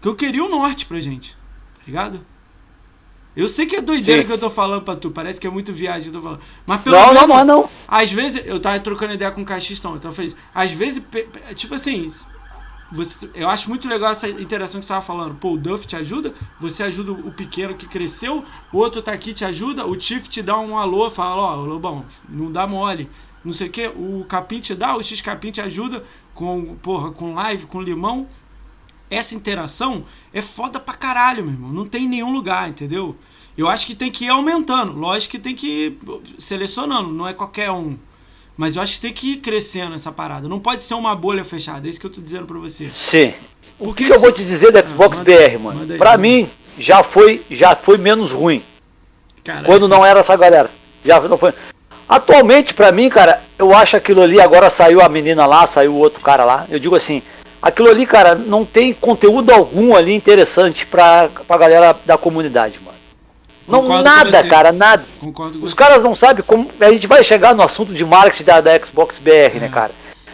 Que 0.00 0.08
eu 0.08 0.14
queria 0.14 0.44
o 0.44 0.48
norte 0.48 0.86
pra 0.86 1.00
gente. 1.00 1.32
Tá 1.76 1.82
ligado? 1.86 2.20
Eu 3.38 3.46
sei 3.46 3.66
que 3.66 3.76
é 3.76 3.80
doideira 3.80 4.22
Sim. 4.22 4.26
que 4.26 4.32
eu 4.32 4.38
tô 4.38 4.50
falando 4.50 4.82
pra 4.82 4.96
tu, 4.96 5.12
parece 5.12 5.40
que 5.40 5.46
é 5.46 5.50
muito 5.50 5.72
viagem 5.72 6.10
que 6.10 6.16
eu 6.16 6.20
tô 6.20 6.26
falando. 6.26 6.40
Mas 6.66 6.82
pelo 6.82 6.96
não, 6.96 7.06
menos. 7.06 7.28
Não, 7.28 7.36
não, 7.36 7.44
não. 7.44 7.70
Às 7.86 8.10
vezes, 8.10 8.42
eu 8.44 8.58
tava 8.58 8.80
trocando 8.80 9.14
ideia 9.14 9.30
com 9.30 9.42
o 9.42 9.44
Caixistão, 9.44 9.94
então 9.94 10.10
eu 10.10 10.14
falei, 10.14 10.34
às 10.52 10.72
vezes, 10.72 11.00
tipo 11.54 11.72
assim, 11.72 12.04
você, 12.90 13.30
eu 13.34 13.48
acho 13.48 13.68
muito 13.68 13.86
legal 13.86 14.10
essa 14.10 14.28
interação 14.28 14.80
que 14.80 14.86
você 14.86 14.92
tava 14.92 15.06
falando. 15.06 15.36
Pô, 15.36 15.52
o 15.52 15.56
Duff 15.56 15.86
te 15.86 15.94
ajuda, 15.94 16.34
você 16.58 16.82
ajuda 16.82 17.12
o 17.12 17.30
pequeno 17.30 17.76
que 17.76 17.86
cresceu, 17.86 18.44
o 18.72 18.78
outro 18.78 19.00
tá 19.00 19.12
aqui 19.12 19.32
te 19.32 19.44
ajuda, 19.44 19.86
o 19.86 19.94
Tiff 19.94 20.28
te 20.28 20.42
dá 20.42 20.58
um 20.58 20.76
alô, 20.76 21.08
fala, 21.08 21.40
ó, 21.40 21.58
oh, 21.58 21.64
Lobão, 21.64 22.04
não 22.28 22.50
dá 22.50 22.66
mole. 22.66 23.08
Não 23.44 23.52
sei 23.52 23.68
o 23.68 23.70
que, 23.70 23.86
o 23.86 24.26
Capim 24.28 24.58
te 24.58 24.74
dá, 24.74 24.96
o 24.96 25.02
X 25.02 25.20
Capim 25.20 25.52
te 25.52 25.60
ajuda 25.60 26.02
com, 26.34 26.74
porra, 26.82 27.12
com 27.12 27.34
live, 27.34 27.66
com 27.66 27.80
limão. 27.80 28.26
Essa 29.08 29.34
interação 29.34 30.04
é 30.32 30.42
foda 30.42 30.78
pra 30.80 30.92
caralho, 30.92 31.44
meu 31.44 31.52
irmão. 31.52 31.72
Não 31.72 31.86
tem 31.86 32.04
em 32.04 32.08
nenhum 32.08 32.32
lugar, 32.32 32.68
entendeu? 32.68 33.16
Eu 33.58 33.68
acho 33.68 33.88
que 33.88 33.94
tem 33.96 34.08
que 34.08 34.26
ir 34.26 34.28
aumentando. 34.28 34.92
Lógico 34.92 35.32
que 35.32 35.38
tem 35.40 35.52
que 35.52 35.66
ir 35.66 35.98
selecionando, 36.38 37.12
não 37.12 37.26
é 37.26 37.34
qualquer 37.34 37.72
um. 37.72 37.96
Mas 38.56 38.76
eu 38.76 38.82
acho 38.82 38.94
que 38.94 39.00
tem 39.00 39.12
que 39.12 39.32
ir 39.32 39.36
crescendo 39.38 39.96
essa 39.96 40.12
parada. 40.12 40.48
Não 40.48 40.60
pode 40.60 40.82
ser 40.82 40.94
uma 40.94 41.14
bolha 41.16 41.44
fechada, 41.44 41.88
é 41.88 41.90
isso 41.90 41.98
que 41.98 42.06
eu 42.06 42.10
tô 42.10 42.20
dizendo 42.20 42.46
pra 42.46 42.56
você. 42.56 42.88
Sim. 43.10 43.34
O 43.76 43.92
que, 43.92 44.06
que, 44.06 44.12
eu 44.12 44.20
vou 44.20 44.30
te 44.30 44.44
dizer 44.44 44.70
da 44.70 44.80
Xbox 44.80 45.18
ah, 45.18 45.24
BR, 45.24 45.58
mano? 45.60 45.92
Aí, 45.92 45.98
pra 45.98 46.16
mim, 46.16 46.48
já 46.78 47.02
foi, 47.02 47.42
já 47.50 47.74
foi 47.74 47.98
menos 47.98 48.30
ruim. 48.30 48.62
Caraca. 49.42 49.66
Quando 49.66 49.88
não 49.88 50.06
era 50.06 50.20
essa 50.20 50.36
galera. 50.36 50.70
Já 51.04 51.20
não 51.20 51.36
foi. 51.36 51.52
Atualmente, 52.08 52.72
pra 52.74 52.92
mim, 52.92 53.08
cara, 53.08 53.42
eu 53.58 53.74
acho 53.74 53.96
aquilo 53.96 54.22
ali, 54.22 54.40
agora 54.40 54.70
saiu 54.70 55.00
a 55.00 55.08
menina 55.08 55.46
lá, 55.46 55.66
saiu 55.66 55.94
o 55.94 55.98
outro 55.98 56.20
cara 56.20 56.44
lá. 56.44 56.64
Eu 56.68 56.78
digo 56.78 56.94
assim, 56.94 57.22
aquilo 57.60 57.90
ali, 57.90 58.06
cara, 58.06 58.36
não 58.36 58.64
tem 58.64 58.94
conteúdo 58.94 59.50
algum 59.50 59.96
ali 59.96 60.14
interessante 60.14 60.86
pra, 60.86 61.28
pra 61.46 61.58
galera 61.58 61.96
da 62.06 62.16
comunidade, 62.16 62.78
mano. 62.84 62.97
Não, 63.68 63.82
Concordo 63.82 64.04
nada, 64.04 64.44
cara, 64.44 64.72
nada. 64.72 65.04
Concordo 65.20 65.62
Os 65.62 65.74
caras 65.74 66.02
não 66.02 66.16
sabem 66.16 66.42
como. 66.44 66.70
A 66.80 66.90
gente 66.90 67.06
vai 67.06 67.22
chegar 67.22 67.54
no 67.54 67.62
assunto 67.62 67.92
de 67.92 68.04
marketing 68.04 68.44
da, 68.44 68.60
da 68.62 68.78
Xbox 68.78 69.16
BR, 69.18 69.30
né, 69.30 69.50
é. 69.54 69.60
né, 69.60 69.68
cara? 69.68 69.92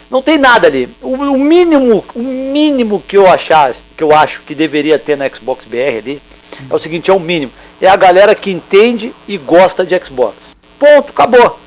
Não 0.09 0.21
tem 0.21 0.37
nada 0.37 0.67
ali. 0.67 0.87
O, 1.01 1.15
o, 1.15 1.37
mínimo, 1.37 2.03
o 2.15 2.19
mínimo 2.19 3.03
que 3.05 3.17
eu 3.17 3.27
achar, 3.27 3.73
que 3.97 4.03
eu 4.03 4.15
acho 4.15 4.41
que 4.41 4.55
deveria 4.55 4.97
ter 4.97 5.17
na 5.17 5.27
Xbox 5.27 5.65
BR 5.65 5.97
ali, 5.97 6.21
hum. 6.53 6.67
é 6.69 6.75
o 6.75 6.79
seguinte, 6.79 7.11
é 7.11 7.13
o 7.13 7.19
mínimo. 7.19 7.51
É 7.81 7.87
a 7.87 7.95
galera 7.97 8.33
que 8.33 8.49
entende 8.49 9.13
e 9.27 9.37
gosta 9.37 9.85
de 9.85 9.99
Xbox. 9.99 10.35
Ponto, 10.79 11.09
acabou. 11.09 11.59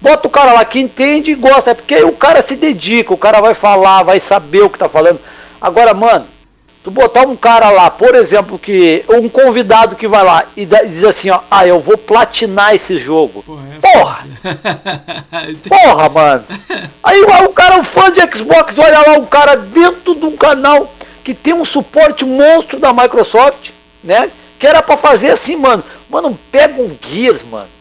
Bota 0.00 0.26
o 0.26 0.30
cara 0.30 0.52
lá 0.52 0.64
que 0.64 0.78
entende 0.78 1.32
e 1.32 1.34
gosta, 1.34 1.72
é 1.72 1.74
porque 1.74 2.02
o 2.02 2.12
cara 2.12 2.42
se 2.42 2.54
dedica, 2.54 3.12
o 3.12 3.18
cara 3.18 3.40
vai 3.40 3.52
falar, 3.52 4.04
vai 4.04 4.20
saber 4.20 4.62
o 4.62 4.70
que 4.70 4.78
tá 4.78 4.88
falando. 4.88 5.20
Agora, 5.60 5.92
mano, 5.92 6.24
Tu 6.88 6.92
botar 6.92 7.28
um 7.28 7.36
cara 7.36 7.68
lá, 7.68 7.90
por 7.90 8.14
exemplo, 8.14 8.58
que 8.58 9.04
um 9.10 9.28
convidado 9.28 9.94
que 9.94 10.08
vai 10.08 10.24
lá 10.24 10.46
e 10.56 10.64
diz 10.64 11.04
assim, 11.04 11.28
ó, 11.28 11.40
ah, 11.50 11.66
eu 11.66 11.80
vou 11.80 11.98
platinar 11.98 12.74
esse 12.74 12.98
jogo. 12.98 13.44
Porra! 13.82 14.26
É 14.42 15.68
porra, 15.68 16.08
porra 16.08 16.08
mano! 16.08 16.44
Aí 17.04 17.20
o 17.44 17.50
cara, 17.50 17.78
um 17.78 17.84
fã 17.84 18.10
de 18.10 18.20
Xbox, 18.20 18.78
olha 18.78 19.00
lá, 19.00 19.18
um 19.18 19.26
cara 19.26 19.54
dentro 19.54 20.14
de 20.14 20.24
um 20.24 20.34
canal 20.34 20.90
que 21.22 21.34
tem 21.34 21.52
um 21.52 21.66
suporte 21.66 22.24
monstro 22.24 22.80
da 22.80 22.90
Microsoft, 22.90 23.68
né? 24.02 24.30
Que 24.58 24.66
era 24.66 24.82
para 24.82 24.96
fazer 24.96 25.32
assim, 25.32 25.56
mano. 25.56 25.84
Mano, 26.08 26.38
pega 26.50 26.80
um 26.80 26.96
Gears, 27.06 27.42
mano 27.50 27.77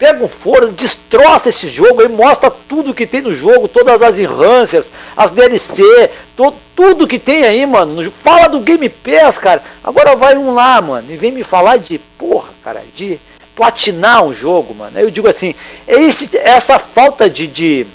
pega 0.00 0.24
um 0.24 0.28
foro, 0.28 0.72
destroça 0.72 1.50
esse 1.50 1.68
jogo 1.68 2.00
aí, 2.00 2.08
mostra 2.08 2.50
tudo 2.50 2.94
que 2.94 3.06
tem 3.06 3.20
no 3.20 3.36
jogo, 3.36 3.68
todas 3.68 4.00
as 4.00 4.18
enhancers, 4.18 4.86
as 5.14 5.30
DLC, 5.30 6.10
to, 6.34 6.54
tudo 6.74 7.06
que 7.06 7.18
tem 7.18 7.44
aí, 7.44 7.66
mano. 7.66 8.10
Fala 8.10 8.48
do 8.48 8.60
Game 8.60 8.88
Pass, 8.88 9.36
cara. 9.36 9.62
Agora 9.84 10.16
vai 10.16 10.38
um 10.38 10.54
lá, 10.54 10.80
mano, 10.80 11.06
e 11.10 11.16
vem 11.16 11.30
me 11.30 11.44
falar 11.44 11.76
de, 11.76 11.98
porra, 12.16 12.48
cara, 12.64 12.82
de 12.96 13.20
platinar 13.54 14.24
um 14.24 14.32
jogo, 14.32 14.74
mano. 14.74 14.98
Eu 14.98 15.10
digo 15.10 15.28
assim, 15.28 15.54
é 15.86 16.00
esse, 16.00 16.30
essa 16.34 16.78
falta 16.78 17.28
de, 17.28 17.46
de, 17.46 17.86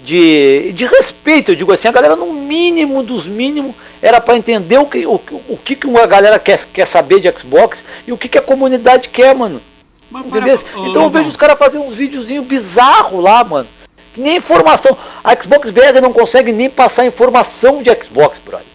de, 0.00 0.72
de 0.72 0.86
respeito, 0.86 1.52
eu 1.52 1.56
digo 1.56 1.72
assim, 1.72 1.86
a 1.86 1.92
galera 1.92 2.16
no 2.16 2.32
mínimo 2.32 3.04
dos 3.04 3.24
mínimos 3.24 3.76
era 4.02 4.20
para 4.20 4.36
entender 4.36 4.78
o 4.78 4.86
que, 4.86 5.06
o, 5.06 5.20
o 5.48 5.56
que 5.56 5.86
uma 5.86 6.04
galera 6.04 6.40
quer, 6.40 6.66
quer 6.72 6.88
saber 6.88 7.20
de 7.20 7.30
Xbox 7.30 7.78
e 8.08 8.12
o 8.12 8.18
que, 8.18 8.28
que 8.28 8.38
a 8.38 8.42
comunidade 8.42 9.08
quer, 9.08 9.32
mano. 9.32 9.62
Para, 10.10 10.54
então 10.88 11.02
eu 11.02 11.10
vejo 11.10 11.28
os 11.30 11.36
caras 11.36 11.58
fazendo 11.58 11.84
uns 11.84 11.96
videozinhos 11.96 12.46
bizarros 12.46 13.22
lá, 13.22 13.42
mano. 13.44 13.68
Nem 14.16 14.36
informação. 14.36 14.96
A 15.22 15.34
Xbox 15.34 15.70
BR 15.70 16.00
não 16.00 16.12
consegue 16.12 16.52
nem 16.52 16.70
passar 16.70 17.06
informação 17.06 17.82
de 17.82 17.90
Xbox, 17.94 18.38
brother. 18.44 18.66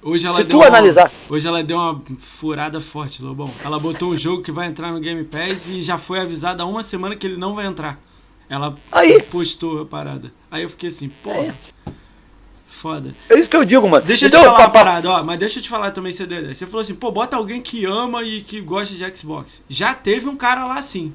Hoje 0.00 0.26
ela, 0.26 0.44
deu 0.44 0.58
uma, 0.58 1.10
hoje 1.28 1.48
ela 1.48 1.62
deu 1.62 1.76
uma 1.76 2.00
furada 2.18 2.80
forte, 2.80 3.20
Lobão. 3.20 3.50
Ela 3.64 3.80
botou 3.80 4.10
um 4.10 4.16
jogo 4.16 4.42
que 4.42 4.52
vai 4.52 4.68
entrar 4.68 4.92
no 4.92 5.00
Game 5.00 5.24
Pass 5.24 5.68
e 5.68 5.82
já 5.82 5.98
foi 5.98 6.20
avisada 6.20 6.62
há 6.62 6.66
uma 6.66 6.84
semana 6.84 7.16
que 7.16 7.26
ele 7.26 7.36
não 7.36 7.52
vai 7.52 7.66
entrar. 7.66 7.98
Ela 8.48 8.74
Aí. 8.92 9.20
postou 9.22 9.82
a 9.82 9.84
parada. 9.84 10.32
Aí 10.50 10.62
eu 10.62 10.68
fiquei 10.68 10.88
assim. 10.88 11.10
É. 11.26 11.52
Foda. 12.78 13.12
É 13.28 13.36
isso 13.36 13.50
que 13.50 13.56
eu 13.56 13.64
digo, 13.64 13.88
mano. 13.88 14.06
Deixa 14.06 14.26
eu 14.26 14.28
então, 14.28 14.40
te 14.40 14.46
falar 14.46 14.58
uma 14.60 14.70
parada, 14.70 15.10
ó. 15.10 15.24
Mas 15.24 15.38
deixa 15.40 15.58
eu 15.58 15.62
te 15.64 15.68
falar 15.68 15.90
também, 15.90 16.12
CD. 16.12 16.54
Você 16.54 16.64
falou 16.64 16.80
assim, 16.80 16.94
pô, 16.94 17.10
bota 17.10 17.36
alguém 17.36 17.60
que 17.60 17.84
ama 17.84 18.22
e 18.22 18.40
que 18.40 18.60
gosta 18.60 18.94
de 18.94 19.16
Xbox. 19.16 19.64
Já 19.68 19.94
teve 19.94 20.28
um 20.28 20.36
cara 20.36 20.64
lá 20.64 20.78
assim. 20.78 21.12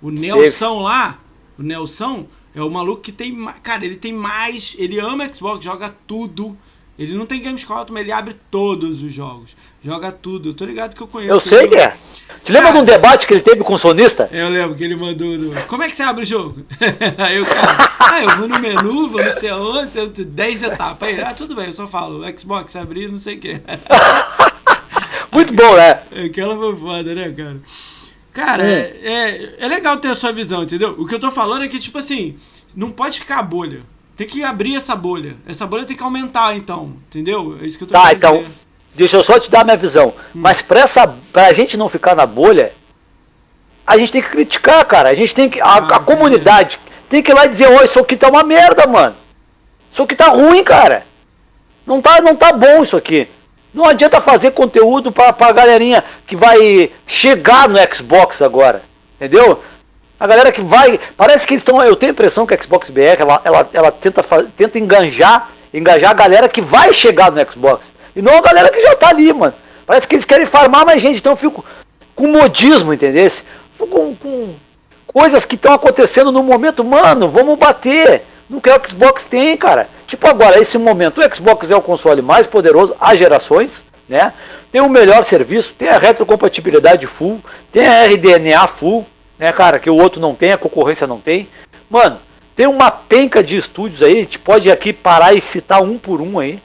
O 0.00 0.08
Nelson 0.08 0.82
lá, 0.82 1.18
o 1.58 1.64
Nelson 1.64 2.26
é 2.54 2.62
o 2.62 2.70
maluco 2.70 3.02
que 3.02 3.10
tem. 3.10 3.36
Cara, 3.60 3.84
ele 3.84 3.96
tem 3.96 4.12
mais. 4.12 4.76
Ele 4.78 5.00
ama 5.00 5.28
Xbox, 5.32 5.64
joga 5.64 5.92
tudo. 6.06 6.56
Ele 7.00 7.14
não 7.14 7.24
tem 7.24 7.40
Games 7.40 7.62
Scout, 7.62 7.90
mas 7.90 8.02
ele 8.02 8.12
abre 8.12 8.36
todos 8.50 9.02
os 9.02 9.10
jogos. 9.10 9.56
Joga 9.82 10.12
tudo. 10.12 10.50
Eu 10.50 10.54
tô 10.54 10.66
ligado 10.66 10.94
que 10.94 11.02
eu 11.02 11.06
conheço. 11.06 11.32
Eu 11.32 11.40
sei 11.40 11.66
que 11.66 11.76
é. 11.76 11.96
Te 12.44 12.52
lembra 12.52 12.72
de 12.72 12.78
um 12.78 12.84
debate 12.84 13.26
que 13.26 13.32
ele 13.32 13.40
teve 13.40 13.64
com 13.64 13.72
o 13.72 13.78
sonista? 13.78 14.28
Eu 14.30 14.50
lembro 14.50 14.76
que 14.76 14.84
ele 14.84 14.96
mandou. 14.96 15.38
No... 15.38 15.62
Como 15.62 15.82
é 15.82 15.88
que 15.88 15.96
você 15.96 16.02
abre 16.02 16.24
o 16.24 16.26
jogo? 16.26 16.62
Aí 17.16 17.40
o 17.40 17.46
cara, 17.46 17.90
ah, 17.98 18.22
eu 18.22 18.36
vou 18.36 18.46
no 18.46 18.60
menu, 18.60 19.08
vou 19.08 19.24
não 19.24 19.32
sei 19.32 19.48
aonde, 19.48 20.26
10 20.26 20.62
etapas. 20.62 21.08
Aí, 21.08 21.22
ah, 21.22 21.32
tudo 21.32 21.54
bem, 21.54 21.68
eu 21.68 21.72
só 21.72 21.88
falo, 21.88 22.22
Xbox 22.38 22.76
abrir, 22.76 23.10
não 23.10 23.18
sei 23.18 23.36
o 23.36 23.40
quê. 23.40 23.62
Muito 25.32 25.54
bom, 25.54 25.76
né? 25.76 26.02
Aquela 26.26 26.54
foi 26.54 26.76
foda, 26.76 27.14
né, 27.14 27.32
cara? 27.32 27.56
Cara, 28.30 28.62
é. 28.66 29.00
É, 29.02 29.10
é, 29.10 29.54
é 29.60 29.68
legal 29.68 29.96
ter 29.96 30.08
a 30.08 30.14
sua 30.14 30.32
visão, 30.32 30.64
entendeu? 30.64 30.94
O 30.98 31.06
que 31.06 31.14
eu 31.14 31.20
tô 31.20 31.30
falando 31.30 31.64
é 31.64 31.68
que, 31.68 31.78
tipo 31.78 31.96
assim, 31.96 32.36
não 32.76 32.90
pode 32.90 33.20
ficar 33.20 33.38
a 33.38 33.42
bolha. 33.42 33.80
Tem 34.20 34.26
que 34.26 34.44
abrir 34.44 34.76
essa 34.76 34.94
bolha. 34.94 35.34
Essa 35.48 35.66
bolha 35.66 35.86
tem 35.86 35.96
que 35.96 36.02
aumentar, 36.02 36.54
então. 36.54 36.92
Entendeu? 37.08 37.56
É 37.58 37.64
isso 37.64 37.78
que 37.78 37.84
eu 37.84 37.88
tô 37.88 37.94
tá, 37.94 38.12
então, 38.12 38.36
dizer. 38.36 38.50
Deixa 38.94 39.16
eu 39.16 39.24
só 39.24 39.40
te 39.40 39.50
dar 39.50 39.64
minha 39.64 39.78
visão. 39.78 40.08
Hum. 40.08 40.12
Mas 40.34 40.60
pra, 40.60 40.80
essa, 40.80 41.16
pra 41.32 41.50
gente 41.54 41.74
não 41.74 41.88
ficar 41.88 42.14
na 42.14 42.26
bolha, 42.26 42.70
a 43.86 43.96
gente 43.96 44.12
tem 44.12 44.20
que 44.20 44.28
criticar, 44.28 44.84
cara. 44.84 45.08
A 45.08 45.14
gente 45.14 45.34
tem 45.34 45.48
que. 45.48 45.58
A, 45.58 45.64
ah, 45.64 45.96
a 45.96 46.00
comunidade 46.00 46.78
tem 47.08 47.22
que 47.22 47.32
ir 47.32 47.34
lá 47.34 47.46
e 47.46 47.48
dizer, 47.48 47.70
ô, 47.70 47.82
isso 47.82 47.98
aqui 47.98 48.14
tá 48.14 48.28
uma 48.28 48.42
merda, 48.42 48.86
mano. 48.86 49.16
Isso 49.90 50.02
aqui 50.02 50.14
tá 50.14 50.26
ruim, 50.26 50.62
cara. 50.62 51.02
Não 51.86 52.02
tá, 52.02 52.20
não 52.20 52.36
tá 52.36 52.52
bom 52.52 52.84
isso 52.84 52.98
aqui. 52.98 53.26
Não 53.72 53.86
adianta 53.86 54.20
fazer 54.20 54.50
conteúdo 54.50 55.10
pra, 55.10 55.32
pra 55.32 55.50
galerinha 55.50 56.04
que 56.26 56.36
vai 56.36 56.90
chegar 57.06 57.70
no 57.70 57.78
Xbox 57.94 58.42
agora. 58.42 58.82
Entendeu? 59.16 59.62
A 60.20 60.26
galera 60.26 60.52
que 60.52 60.60
vai. 60.60 61.00
Parece 61.16 61.46
que 61.46 61.54
eles 61.54 61.62
estão. 61.62 61.82
Eu 61.82 61.96
tenho 61.96 62.10
a 62.10 62.12
impressão 62.12 62.46
que 62.46 62.52
a 62.52 62.62
Xbox 62.62 62.90
BR 62.90 63.16
ela, 63.18 63.40
ela, 63.42 63.68
ela 63.72 63.90
tenta, 63.90 64.22
tenta 64.54 64.78
enganjar, 64.78 65.48
engajar 65.72 66.10
a 66.10 66.14
galera 66.14 66.46
que 66.46 66.60
vai 66.60 66.92
chegar 66.92 67.32
no 67.32 67.40
Xbox. 67.50 67.82
E 68.14 68.20
não 68.20 68.36
a 68.36 68.42
galera 68.42 68.70
que 68.70 68.82
já 68.82 68.94
tá 68.94 69.08
ali, 69.08 69.32
mano. 69.32 69.54
Parece 69.86 70.06
que 70.06 70.14
eles 70.14 70.26
querem 70.26 70.44
farmar 70.44 70.84
mais 70.84 71.00
gente. 71.00 71.18
Então 71.18 71.32
eu 71.32 71.36
fico 71.36 71.64
com 72.14 72.26
modismo, 72.26 72.92
entendeu? 72.92 73.32
Com, 73.78 74.14
com 74.14 74.54
coisas 75.06 75.46
que 75.46 75.54
estão 75.54 75.72
acontecendo 75.72 76.30
no 76.30 76.42
momento. 76.42 76.84
Mano, 76.84 77.28
vamos 77.28 77.58
bater 77.58 78.22
no 78.48 78.60
que 78.60 78.68
o 78.68 78.88
Xbox 78.88 79.24
tem, 79.24 79.56
cara. 79.56 79.88
Tipo 80.06 80.28
agora, 80.28 80.60
esse 80.60 80.76
momento, 80.76 81.20
o 81.20 81.34
Xbox 81.34 81.70
é 81.70 81.76
o 81.76 81.80
console 81.80 82.20
mais 82.20 82.46
poderoso 82.46 82.94
há 83.00 83.14
gerações, 83.14 83.70
né? 84.06 84.34
Tem 84.70 84.80
o 84.80 84.88
melhor 84.88 85.24
serviço, 85.24 85.72
tem 85.78 85.88
a 85.88 85.98
retrocompatibilidade 85.98 87.06
full, 87.06 87.40
tem 87.72 87.86
a 87.86 88.04
RDNA 88.04 88.68
full, 88.68 89.06
né, 89.40 89.50
cara, 89.52 89.78
que 89.78 89.88
o 89.88 89.96
outro 89.96 90.20
não 90.20 90.34
tem, 90.34 90.52
a 90.52 90.58
concorrência 90.58 91.06
não 91.06 91.18
tem. 91.18 91.48
Mano, 91.88 92.18
tem 92.54 92.66
uma 92.66 92.90
penca 92.90 93.42
de 93.42 93.56
estúdios 93.56 94.02
aí, 94.02 94.12
a 94.12 94.20
gente 94.20 94.38
pode 94.38 94.70
aqui 94.70 94.92
parar 94.92 95.32
e 95.32 95.40
citar 95.40 95.82
um 95.82 95.96
por 95.96 96.20
um 96.20 96.38
aí. 96.38 96.60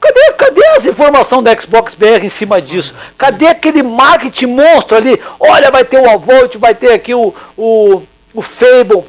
Cadê, 0.00 0.32
cadê 0.34 0.64
as 0.68 0.86
informações 0.86 1.42
da 1.42 1.60
Xbox 1.60 1.94
BR 1.94 2.24
em 2.24 2.28
cima 2.28 2.62
disso? 2.62 2.94
Cadê 3.18 3.48
aquele 3.48 3.82
marketing 3.82 4.46
monstro 4.46 4.96
ali? 4.96 5.20
Olha, 5.40 5.68
vai 5.72 5.84
ter 5.84 5.98
o 5.98 6.08
Avolt, 6.08 6.56
vai 6.58 6.76
ter 6.76 6.92
aqui 6.92 7.12
o, 7.12 7.34
o, 7.56 8.02
o 8.32 8.40
Fable, 8.40 9.02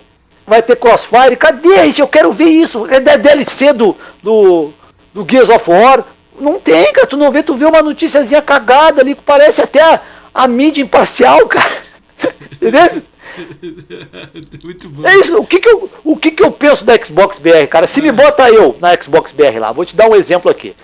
vai 0.45 0.63
ter 0.63 0.75
Crossfire. 0.75 1.35
Cadê, 1.35 1.85
gente? 1.85 2.01
Eu 2.01 2.07
quero 2.07 2.33
ver 2.33 2.49
isso. 2.49 2.85
A 2.85 2.99
DLC 2.99 3.73
do, 3.73 3.95
do, 4.23 4.71
do 5.13 5.27
Gears 5.29 5.49
of 5.49 5.69
War? 5.69 6.03
Não 6.39 6.59
tem, 6.59 6.91
cara. 6.93 7.05
Tu 7.05 7.17
não 7.17 7.31
vê, 7.31 7.43
tu 7.43 7.53
vê 7.53 7.65
uma 7.65 7.83
noticiazinha 7.83 8.41
cagada 8.41 9.01
ali 9.01 9.13
que 9.13 9.21
parece 9.21 9.61
até 9.61 9.81
a, 9.81 10.01
a 10.33 10.47
mídia 10.47 10.81
imparcial, 10.81 11.45
cara. 11.47 11.86
Entendeu? 12.51 13.01
Muito 14.63 14.89
bom. 14.89 15.07
É 15.07 15.15
isso, 15.17 15.37
o 15.37 15.45
que 15.45 15.59
que, 15.59 15.69
eu, 15.69 15.89
o 16.03 16.17
que 16.17 16.31
que 16.31 16.43
eu 16.43 16.51
penso 16.51 16.83
da 16.83 16.95
Xbox 16.95 17.37
BR, 17.37 17.67
cara? 17.69 17.87
Se 17.87 18.01
me 18.01 18.11
bota 18.11 18.49
eu 18.49 18.75
na 18.79 18.99
Xbox 18.99 19.31
BR 19.31 19.59
lá, 19.59 19.71
vou 19.71 19.85
te 19.85 19.95
dar 19.95 20.09
um 20.09 20.15
exemplo 20.15 20.49
aqui. 20.49 20.75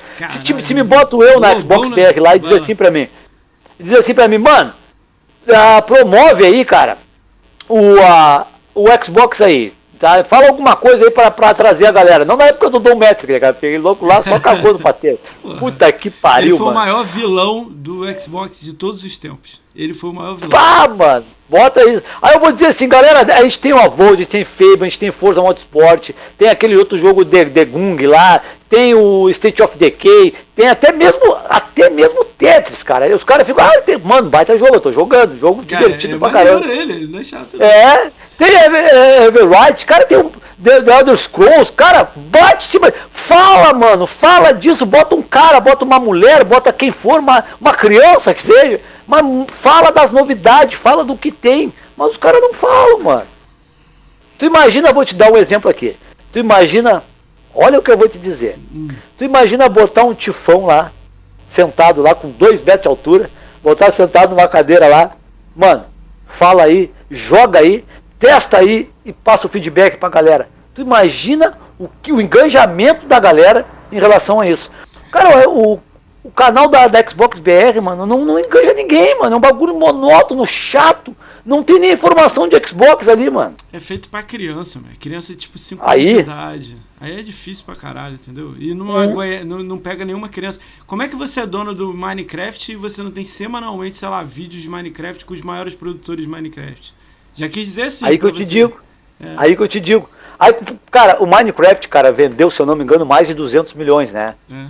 Se, 0.46 0.64
se, 0.64 0.74
me 0.74 0.84
bota 0.84 1.16
eu 1.16 1.40
na 1.40 1.60
Xbox 1.60 1.90
BR 1.90 2.20
lá 2.20 2.36
e 2.36 2.40
diz 2.40 2.52
assim 2.52 2.76
pra 2.76 2.92
mim, 2.92 3.08
diz 3.80 3.98
assim 3.98 4.14
pra 4.14 4.28
mim, 4.28 4.38
mano, 4.38 4.74
uh, 5.48 5.82
promove 5.84 6.46
aí, 6.46 6.64
cara, 6.64 6.98
o, 7.68 7.96
uh, 7.96 8.46
o 8.76 8.86
Xbox 9.04 9.42
aí, 9.42 9.74
tá? 10.04 10.22
Fala 10.26 10.48
alguma 10.48 10.76
coisa 10.76 11.06
aí 11.06 11.10
pra, 11.10 11.32
pra 11.32 11.54
trazer 11.54 11.86
a 11.86 11.92
galera. 11.92 12.26
Não 12.26 12.36
na 12.36 12.48
época 12.48 12.70
do 12.70 12.78
Dom 12.80 12.96
Metric, 12.96 13.40
cara, 13.40 13.54
porque 13.54 13.78
louco 13.78 14.06
lá 14.06 14.22
só 14.22 14.38
cagou 14.38 14.74
no 14.74 14.80
passeio. 14.80 15.18
Puta 15.58 15.90
que 15.94 16.10
pariu, 16.10 16.50
Ele 16.50 16.58
foi 16.58 16.66
mano. 16.66 16.72
o 16.72 16.82
maior 16.82 17.06
vilão 17.06 17.68
do 17.70 18.20
Xbox 18.20 18.60
de 18.62 18.74
todos 18.74 19.02
os 19.02 19.18
tempos. 19.18 19.62
Ele 19.74 19.94
foi 19.94 20.10
o 20.10 20.14
maior 20.14 20.36
vilão. 20.36 20.50
Pá, 20.50 20.90
mano! 20.90 21.26
Bota 21.48 21.88
isso. 21.90 22.04
Aí 22.22 22.34
eu 22.34 22.40
vou 22.40 22.52
dizer 22.52 22.68
assim, 22.68 22.90
galera, 22.90 23.22
a 23.34 23.44
gente 23.44 23.60
tem 23.60 23.72
o 23.72 23.80
Avolt, 23.80 24.14
a 24.14 24.18
gente 24.18 24.28
tem 24.28 24.44
Fable, 24.44 24.82
a 24.82 24.86
gente 24.86 25.00
tem 25.00 25.12
Forza 25.12 25.42
Motorsport, 25.42 26.10
tem 26.38 26.50
aquele 26.50 26.76
outro 26.76 26.98
jogo 26.98 27.24
de, 27.24 27.46
de 27.46 27.66
Gung 27.66 28.06
lá, 28.06 28.42
tem 28.74 28.96
o 28.96 29.30
State 29.30 29.62
of 29.62 29.78
Decay, 29.78 30.34
tem 30.56 30.68
até 30.68 30.92
mesmo 30.92 31.38
até 31.48 31.92
mesmo 31.92 32.26
Tetris, 32.26 32.82
cara. 32.82 33.08
E 33.08 33.14
os 33.14 33.24
caras 33.24 33.46
ficam, 33.46 33.64
ah, 33.64 33.82
tem, 33.82 34.00
mano, 34.00 34.30
baita 34.30 34.58
jogo, 34.58 34.76
eu 34.76 34.82
tô 34.82 34.92
jogando, 34.92 35.40
jogo 35.40 35.64
cara, 35.64 35.84
divertido 35.84 36.16
é 36.16 36.20
pra 36.20 36.32
caramba. 36.32 36.66
Ele, 36.66 36.94
ele 36.94 37.08
não 37.08 37.20
é 37.20 37.24
chato. 37.24 37.56
Não. 37.56 37.64
É, 37.64 38.12
tem 38.38 38.48
Everwright, 39.28 39.86
cara, 39.86 40.06
tem 40.06 40.18
o 40.18 40.32
The, 40.64 40.82
The 40.82 41.00
Elder 41.00 41.18
Scrolls, 41.18 41.72
cara, 41.72 42.10
bate 42.16 42.72
cima, 42.72 42.92
fala, 43.12 43.74
mano, 43.74 44.08
fala 44.08 44.52
disso, 44.52 44.86
bota 44.86 45.14
um 45.14 45.22
cara, 45.22 45.60
bota 45.60 45.86
uma 45.86 46.00
mulher, 46.00 46.44
bota 46.44 46.74
quem 46.74 46.92
for, 46.92 47.20
uma, 47.20 47.44
uma 47.62 47.74
criança 47.74 48.34
que 48.34 48.42
seja 48.42 48.80
mas 49.08 49.22
fala 49.62 49.92
das 49.92 50.12
novidades, 50.12 50.80
fala 50.80 51.04
do 51.04 51.18
que 51.18 51.32
tem. 51.32 51.72
Mas 51.96 52.12
os 52.12 52.18
caras 52.18 52.42
não 52.42 52.54
falam, 52.54 53.00
mano. 53.00 53.28
Tu 54.40 54.46
imagina, 54.46 54.94
vou 54.94 55.06
te 55.06 55.14
dar 55.14 55.32
um 55.32 55.38
exemplo 55.38 55.70
aqui. 55.70 55.96
Tu 56.32 56.40
imagina, 56.40 57.04
olha 57.54 57.80
o 57.80 57.82
que 57.82 57.92
eu 57.92 57.98
vou 57.98 58.10
te 58.10 58.18
dizer. 58.18 58.58
Tu 59.18 59.24
imagina 59.24 59.70
botar 59.70 60.04
um 60.04 60.14
tifão 60.14 60.66
lá, 60.66 60.92
sentado 61.52 62.02
lá 62.02 62.16
com 62.16 62.30
dois 62.30 62.64
metros 62.64 62.82
de 62.82 62.88
altura, 62.88 63.30
botar 63.62 63.92
sentado 63.94 64.36
numa 64.36 64.48
cadeira 64.48 64.88
lá, 64.88 65.12
mano, 65.56 65.86
fala 66.38 66.64
aí, 66.64 66.92
joga 67.10 67.60
aí, 67.60 67.86
testa 68.20 68.58
aí 68.58 68.90
e 69.06 69.14
passa 69.14 69.48
o 69.48 69.50
feedback 69.50 69.98
pra 69.98 70.10
galera. 70.10 70.50
Tu 70.74 70.82
imagina 70.82 71.58
o, 71.78 71.88
que, 72.02 72.12
o 72.12 72.22
engajamento 72.22 73.06
da 73.06 73.20
galera 73.20 73.66
em 73.92 74.00
relação 74.00 74.40
a 74.40 74.48
isso. 74.48 74.72
Cara, 75.12 75.48
o, 75.50 75.80
o 76.24 76.32
canal 76.32 76.68
da, 76.68 76.88
da 76.88 77.08
Xbox 77.08 77.38
BR, 77.38 77.80
mano, 77.82 78.06
não, 78.06 78.26
não 78.26 78.40
enganja 78.40 78.74
ninguém, 78.74 79.20
mano. 79.20 79.36
É 79.36 79.38
um 79.38 79.42
bagulho 79.42 79.76
monótono, 79.76 80.46
chato. 80.46 81.16
Não 81.46 81.62
tem 81.62 81.78
nem 81.78 81.92
informação 81.92 82.48
de 82.48 82.56
Xbox 82.66 83.08
ali, 83.08 83.30
mano. 83.30 83.56
É 83.72 83.80
feito 83.80 84.08
pra 84.08 84.24
criança, 84.24 84.80
mano. 84.80 84.94
Criança 84.98 85.36
tipo 85.36 85.58
5 85.58 85.86
anos 85.86 86.08
de 86.08 86.16
idade. 86.16 86.78
Aí 87.02 87.20
é 87.20 87.22
difícil 87.22 87.66
pra 87.66 87.76
caralho, 87.76 88.16
entendeu? 88.16 88.56
E 88.58 88.74
não, 88.74 89.22
é. 89.22 89.44
não, 89.44 89.62
não, 89.62 89.78
pega 89.78 90.06
nenhuma 90.06 90.30
criança. 90.30 90.62
Como 90.88 91.04
é 91.04 91.08
que 91.10 91.16
você 91.18 91.42
é 91.42 91.46
dono 91.46 91.74
do 91.74 91.94
Minecraft 91.94 92.72
e 92.72 92.76
você 92.78 93.04
não 93.04 93.12
tem 93.12 93.26
semanalmente, 93.26 93.98
sei 93.98 94.08
lá, 94.08 94.24
vídeos 94.24 94.62
de 94.62 94.70
Minecraft 94.70 95.26
com 95.26 95.34
os 95.34 95.42
maiores 95.42 95.74
produtores 95.74 96.24
de 96.24 96.32
Minecraft? 96.32 96.94
Já 97.36 97.50
quis 97.50 97.68
dizer 97.68 97.84
assim. 97.84 98.06
Aí 98.06 98.18
que 98.18 98.26
eu 98.26 98.34
você. 98.34 98.44
te 98.44 98.50
digo. 98.50 98.80
É. 99.20 99.34
Aí 99.38 99.56
que 99.56 99.62
eu 99.62 99.68
te 99.68 99.82
digo. 99.82 100.10
Aí, 100.40 100.54
cara, 100.90 101.22
o 101.22 101.28
Minecraft, 101.28 101.88
cara, 101.90 102.12
vendeu, 102.12 102.50
se 102.50 102.60
eu 102.60 102.66
não 102.66 102.76
me 102.76 102.84
engano, 102.84 103.06
mais 103.06 103.28
de 103.28 103.34
200 103.34 103.74
milhões, 103.74 104.12
né? 104.12 104.36
É. 104.50 104.68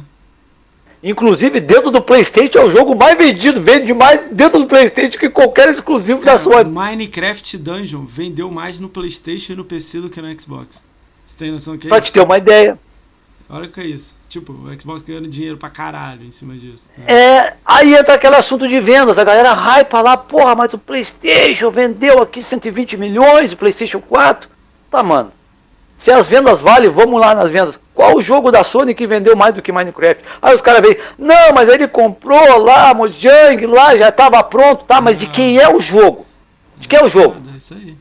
Inclusive, 1.04 1.60
dentro 1.60 1.92
do 1.92 2.02
PlayStation 2.02 2.60
é 2.60 2.64
o 2.64 2.72
jogo 2.72 2.96
mais 2.96 3.18
vendido. 3.18 3.62
Vende 3.62 3.94
mais 3.94 4.22
dentro 4.32 4.60
do 4.60 4.68
PlayStation 4.68 5.20
que 5.20 5.30
qualquer 5.30 5.70
exclusivo 5.70 6.22
Cara, 6.22 6.38
da 6.38 6.44
Sony. 6.44 6.72
Minecraft 6.72 7.58
Dungeon 7.58 8.06
vendeu 8.06 8.50
mais 8.50 8.80
no 8.80 8.88
PlayStation 8.88 9.52
e 9.52 9.56
no 9.58 9.66
PC 9.66 10.00
do 10.00 10.10
que 10.10 10.22
no 10.22 10.40
Xbox. 10.40 10.82
Você 11.26 11.36
tem 11.38 11.52
noção 11.52 11.78
que 11.78 11.88
é 11.88 11.90
Pra 11.90 12.00
te 12.00 12.10
ter 12.10 12.22
uma 12.22 12.38
ideia. 12.38 12.80
Olha 13.50 13.66
o 13.66 13.70
que 13.70 13.82
é 13.82 13.86
isso. 13.86 14.16
Tipo, 14.30 14.54
o 14.54 14.80
Xbox 14.80 15.04
ganhando 15.04 15.28
dinheiro 15.28 15.58
pra 15.58 15.70
caralho 15.70 16.24
em 16.24 16.32
cima 16.32 16.56
disso. 16.56 16.90
Né? 16.98 17.06
É, 17.14 17.54
aí 17.66 17.94
entra 17.94 18.14
aquele 18.14 18.38
assunto 18.38 18.66
de 18.66 18.80
vendas. 18.80 19.18
A 19.18 19.26
galera 19.26 19.54
hypa 19.54 20.02
lá, 20.02 20.16
porra, 20.16 20.56
mas 20.56 20.74
o 20.74 20.78
PlayStation 20.78 21.70
vendeu 21.70 22.22
aqui 22.24 22.42
120 22.42 22.96
milhões, 22.96 23.52
o 23.52 23.58
PlayStation 23.58 24.00
4. 24.00 24.50
Tá, 24.90 25.04
mano. 25.04 25.32
Se 26.04 26.12
as 26.12 26.28
vendas 26.28 26.60
valem, 26.60 26.90
vamos 26.90 27.20
lá 27.20 27.34
nas 27.34 27.50
vendas. 27.50 27.80
Qual 27.96 28.18
o 28.18 28.22
jogo 28.22 28.52
da 28.52 28.64
Sony 28.64 28.94
que 28.94 29.08
vendeu 29.08 29.38
mais 29.38 29.56
do 29.56 29.62
que 29.62 29.72
Minecraft? 29.72 30.22
Aí 30.42 30.54
os 30.54 30.62
caras 30.62 30.82
veem, 30.82 30.98
não, 31.18 31.54
mas 31.56 31.70
ele 31.70 31.88
comprou 31.88 32.60
lá, 32.62 32.94
Mojang, 32.94 33.66
lá, 33.66 33.96
já 33.96 34.10
estava 34.10 34.44
pronto, 34.44 34.84
tá, 34.84 35.00
mas 35.00 35.16
de 35.16 35.28
quem 35.28 35.58
é 35.58 35.74
o 35.74 35.80
jogo? 35.80 36.26
De 36.78 36.90
quem 36.90 37.00
é 37.00 37.06
o 37.06 37.10
jogo? 37.10 37.38
É 37.54 37.58
isso 37.58 37.74
aí. 37.74 37.96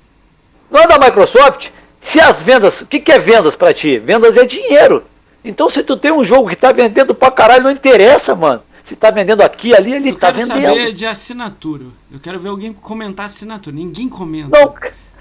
Não 0.69 0.81
é 0.81 0.87
da 0.89 0.99
Microsoft? 0.99 1.69
Se 2.01 2.21
as 2.21 2.43
vendas, 2.43 2.81
o 2.81 2.87
que, 2.87 2.99
que 2.99 3.13
é 3.13 3.21
vendas 3.21 3.55
para 3.55 3.73
ti? 3.73 3.99
Vendas 3.99 4.37
é 4.37 4.45
dinheiro. 4.45 5.05
Então 5.45 5.71
se 5.71 5.85
tu 5.85 5.97
tem 5.97 6.11
um 6.11 6.25
jogo 6.25 6.49
que 6.49 6.57
tá 6.57 6.73
vendendo 6.73 7.15
pra 7.15 7.31
caralho, 7.31 7.65
não 7.65 7.71
interessa, 7.71 8.35
mano. 8.35 8.63
Se 8.83 8.97
tá 8.97 9.13
vendendo 9.13 9.43
aqui, 9.43 9.77
ali, 9.77 9.93
ele 9.93 10.13
tá 10.13 10.33
vendendo. 10.33 10.55
Eu 10.55 10.61
quero 10.61 10.77
saber 10.77 10.93
de 10.93 11.07
assinatura. 11.07 11.85
Eu 12.11 12.19
quero 12.19 12.41
ver 12.41 12.49
alguém 12.49 12.73
comentar 12.73 13.27
assinatura. 13.27 13.77
Ninguém 13.77 14.09
comenta. 14.09 14.59
Não, 14.59 14.75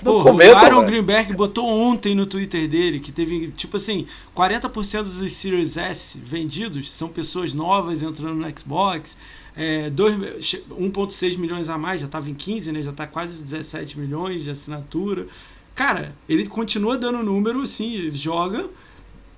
Pô, 0.04 0.24
o 0.24 0.42
Aaron 0.56 0.86
Greenberg 0.86 1.34
botou 1.34 1.68
ontem 1.68 2.16
no 2.16 2.26
Twitter 2.26 2.68
dele 2.68 3.00
que 3.00 3.12
teve, 3.12 3.50
tipo 3.52 3.78
assim, 3.78 4.08
40% 4.36 5.04
dos 5.04 5.32
Series 5.32 5.78
S 5.78 6.18
vendidos 6.18 6.92
são 6.92 7.08
pessoas 7.10 7.54
novas 7.54 8.02
entrando 8.02 8.36
no 8.36 8.60
Xbox. 8.60 9.18
É, 9.56 9.92
1,6 9.92 11.38
milhões 11.38 11.70
a 11.70 11.78
mais, 11.78 12.02
já 12.02 12.08
estava 12.08 12.30
em 12.30 12.34
15, 12.34 12.72
né? 12.72 12.82
Já 12.82 12.92
está 12.92 13.06
quase 13.06 13.44
17 13.44 14.00
milhões 14.00 14.44
de 14.44 14.50
assinatura. 14.50 15.28
Cara, 15.76 16.14
ele 16.28 16.48
continua 16.48 16.98
dando 16.98 17.22
número, 17.24 17.62
assim, 17.62 17.94
ele 17.94 18.16
joga. 18.16 18.66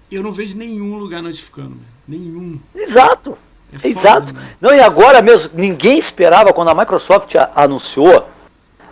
E 0.09 0.16
eu 0.16 0.24
não 0.24 0.32
vejo 0.32 0.57
nenhum 0.57 0.95
lugar 0.97 1.22
notificando, 1.24 1.78
nenhum. 2.07 2.59
Exato. 2.76 3.38
É 3.72 3.80
foda, 3.80 3.99
Exato. 3.99 4.34
Né? 4.34 4.55
Não, 4.61 4.74
e 4.74 4.80
agora 4.80 5.22
mesmo, 5.22 5.49
ninguém 5.53 5.97
esperava 5.97 6.53
quando 6.53 6.70
a 6.70 6.76
Microsoft 6.76 7.34
anunciou 7.55 8.30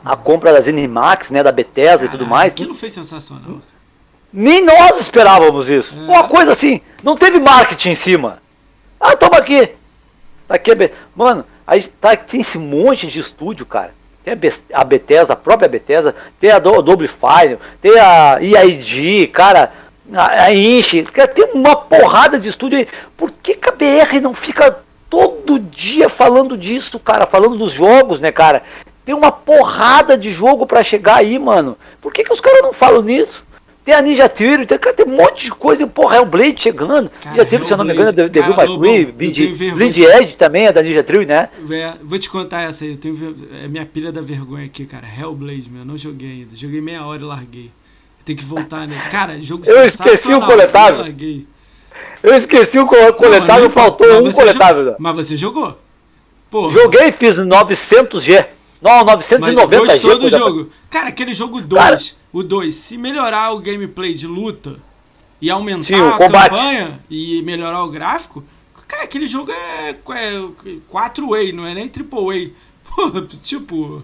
a 0.04 0.16
compra 0.16 0.54
da 0.54 0.62
Zenimax, 0.62 1.30
né, 1.30 1.44
da 1.44 1.52
Bethesda 1.52 2.06
e 2.06 2.10
tudo 2.10 2.26
mais. 2.26 2.52
Aquilo 2.52 2.74
foi 2.74 2.90
sensacional. 2.90 3.60
Nem 4.34 4.64
nós 4.64 5.00
esperávamos 5.00 5.70
isso. 5.70 5.94
É. 5.94 5.98
Uma 5.98 6.28
coisa 6.28 6.54
assim, 6.54 6.82
não 7.04 7.16
teve 7.16 7.40
marketing 7.40 7.90
em 7.90 7.96
cima. 7.96 8.42
Ah, 9.00 9.16
toma 9.16 9.38
aqui. 9.38 9.70
Tá 10.48 10.56
aqui, 10.56 10.72
mano, 11.16 11.46
aí 11.66 11.84
tá, 12.00 12.16
tem 12.16 12.42
esse 12.42 12.58
monte 12.58 13.08
de 13.08 13.20
estúdio, 13.20 13.66
cara. 13.66 13.94
Tem 14.24 14.38
a 14.74 14.84
Bethesda, 14.84 15.34
a 15.34 15.36
própria 15.36 15.68
Bethesda, 15.68 16.16
tem 16.40 16.52
a 16.52 16.60
Double 16.60 17.08
Fine, 17.08 17.58
tem 17.82 17.98
a 18.00 18.38
EID, 18.40 19.28
cara, 19.28 19.72
a 20.14 20.54
Inch, 20.54 20.92
tem 21.34 21.52
uma 21.54 21.76
porrada 21.76 22.38
de 22.38 22.50
estúdio 22.50 22.80
aí. 22.80 22.88
Por 23.18 23.32
que, 23.32 23.56
que 23.56 23.70
a 23.70 23.72
BR 23.72 24.20
não 24.22 24.34
fica 24.34 24.80
todo 25.10 25.60
dia 25.60 26.10
falando 26.10 26.58
disso, 26.58 27.00
cara? 27.00 27.26
Falando 27.26 27.58
dos 27.58 27.72
jogos, 27.72 28.20
né, 28.20 28.32
cara? 28.32 28.64
Tem 29.06 29.16
uma 29.16 29.32
porrada 29.32 30.18
de 30.18 30.32
jogo 30.32 30.66
para 30.66 30.84
chegar 30.84 31.18
aí, 31.18 31.40
mano. 31.40 31.78
Por 32.00 32.14
que, 32.14 32.24
que 32.24 32.34
os 32.34 32.40
caras 32.40 32.62
não 32.62 32.74
falam 32.74 33.02
nisso? 33.02 33.44
Tem 33.84 33.96
a 33.96 34.02
Ninja 34.02 34.30
Theory, 34.30 34.68
tem, 34.68 34.78
tem 34.78 35.06
um 35.08 35.18
monte 35.18 35.46
de 35.46 35.52
coisa. 35.52 35.88
Porra, 35.88 36.18
é 36.18 36.22
o 36.22 36.26
Blade 36.26 36.62
chegando. 36.62 37.10
Cara, 37.10 37.32
Ninja 37.32 37.46
Theory, 37.48 37.66
se 37.66 37.74
eu 37.74 37.78
não 37.78 37.86
me 37.86 37.94
engano, 37.94 38.10
é 38.10 38.30
Devil 38.30 38.56
May 38.56 38.68
Cry. 38.68 39.06
Blind 39.72 39.98
Edge 39.98 40.36
também 40.36 40.68
é 40.68 40.72
da 40.72 40.84
Ninja 40.84 41.04
Theory, 41.04 41.26
né? 41.26 41.50
É, 41.72 41.94
vou 42.04 42.20
te 42.20 42.30
contar 42.30 42.62
essa 42.70 42.86
aí. 42.86 42.92
Eu 42.92 42.98
tenho, 42.98 43.36
é 43.64 43.68
minha 43.68 43.86
pilha 43.86 44.12
da 44.12 44.22
vergonha 44.22 44.66
aqui, 44.68 44.86
cara. 44.86 45.08
Hellblade, 45.08 45.68
meu. 45.72 45.82
Eu 45.82 45.86
não 45.86 45.98
joguei 45.98 46.30
ainda. 46.30 46.56
Joguei 46.56 46.80
meia 46.80 47.04
hora 47.04 47.22
e 47.22 47.26
larguei. 47.26 47.72
Tem 48.24 48.36
que 48.36 48.46
voltar 48.46 48.88
nele. 48.88 49.02
Cara, 49.10 49.42
jogo 49.42 49.64
Eu 49.66 49.84
esqueci 49.84 50.32
o 50.32 50.42
coletável. 50.42 51.06
Eu, 51.08 52.32
eu 52.32 52.38
esqueci 52.38 52.78
o 52.78 52.86
coletável, 52.86 53.64
não, 53.64 53.72
faltou 53.72 54.28
um 54.28 54.32
coletável. 54.32 54.96
Mas 55.00 55.16
você 55.16 55.36
jogou? 55.36 55.76
Porra. 56.52 56.72
Joguei, 56.72 57.12
fiz 57.12 57.32
900G. 57.36 58.46
Não, 58.82 59.06
990 59.06 59.68
Mas 59.68 59.80
gostou 59.80 60.18
do 60.18 60.30
jogo. 60.30 60.72
Cara, 60.90 61.10
aquele 61.10 61.34
jogo 61.34 61.62
2, 61.62 62.18
o 62.34 62.42
2, 62.42 62.74
se 62.74 62.98
melhorar 62.98 63.52
o 63.52 63.60
gameplay 63.60 64.14
de 64.14 64.26
luta 64.26 64.78
e 65.40 65.50
aumentar 65.50 65.86
Sim, 65.86 66.02
a 66.02 66.12
combate. 66.14 66.50
campanha 66.50 67.00
e 67.10 67.42
melhorar 67.44 67.84
o 67.84 67.90
gráfico, 67.90 68.44
cara, 68.88 69.04
aquele 69.04 69.28
jogo 69.28 69.52
é, 69.52 69.90
é 69.92 69.96
4-way, 70.92 71.52
não 71.54 71.66
é 71.66 71.76
nem 71.76 71.88
triple-way. 71.88 72.54
tipo... 73.44 74.04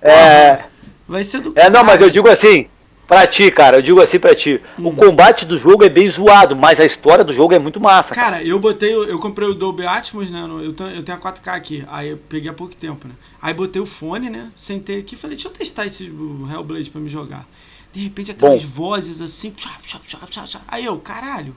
É... 0.00 0.64
Vai 1.08 1.24
ser 1.24 1.40
do 1.40 1.52
É, 1.56 1.70
não, 1.70 1.82
mas 1.82 2.00
eu 2.00 2.10
digo 2.10 2.28
assim, 2.28 2.66
Pra 3.08 3.26
ti, 3.26 3.50
cara, 3.50 3.78
eu 3.78 3.82
digo 3.82 4.02
assim 4.02 4.18
pra 4.18 4.34
ti. 4.34 4.60
Hum. 4.78 4.88
O 4.88 4.94
combate 4.94 5.46
do 5.46 5.58
jogo 5.58 5.82
é 5.82 5.88
bem 5.88 6.10
zoado, 6.10 6.54
mas 6.54 6.78
a 6.78 6.84
história 6.84 7.24
do 7.24 7.32
jogo 7.32 7.54
é 7.54 7.58
muito 7.58 7.80
massa. 7.80 8.14
Cara, 8.14 8.32
cara. 8.32 8.44
eu 8.44 8.60
botei. 8.60 8.94
Eu 8.94 9.18
comprei 9.18 9.48
o 9.48 9.54
Dolby 9.54 9.86
Atmos, 9.86 10.30
né? 10.30 10.46
Eu 10.62 10.74
tenho, 10.74 10.90
eu 10.90 11.02
tenho 11.02 11.16
a 11.16 11.20
4K 11.20 11.48
aqui. 11.48 11.84
Aí 11.88 12.10
eu 12.10 12.18
peguei 12.18 12.50
há 12.50 12.52
pouco 12.52 12.76
tempo, 12.76 13.08
né? 13.08 13.14
Aí 13.40 13.54
botei 13.54 13.80
o 13.80 13.86
fone, 13.86 14.28
né? 14.28 14.50
Sentei 14.54 15.00
aqui 15.00 15.14
e 15.14 15.18
falei, 15.18 15.36
deixa 15.36 15.48
eu 15.48 15.52
testar 15.52 15.86
esse 15.86 16.04
Hellblade 16.04 16.90
pra 16.90 17.00
me 17.00 17.08
jogar. 17.08 17.48
De 17.94 18.00
repente 18.00 18.30
aquelas 18.30 18.62
Bom. 18.62 18.68
vozes 18.68 19.22
assim. 19.22 19.52
Tchap, 19.52 19.82
tchap, 19.82 20.06
tchap, 20.06 20.30
tchap, 20.30 20.64
Aí 20.68 20.84
eu, 20.84 20.98
caralho. 20.98 21.56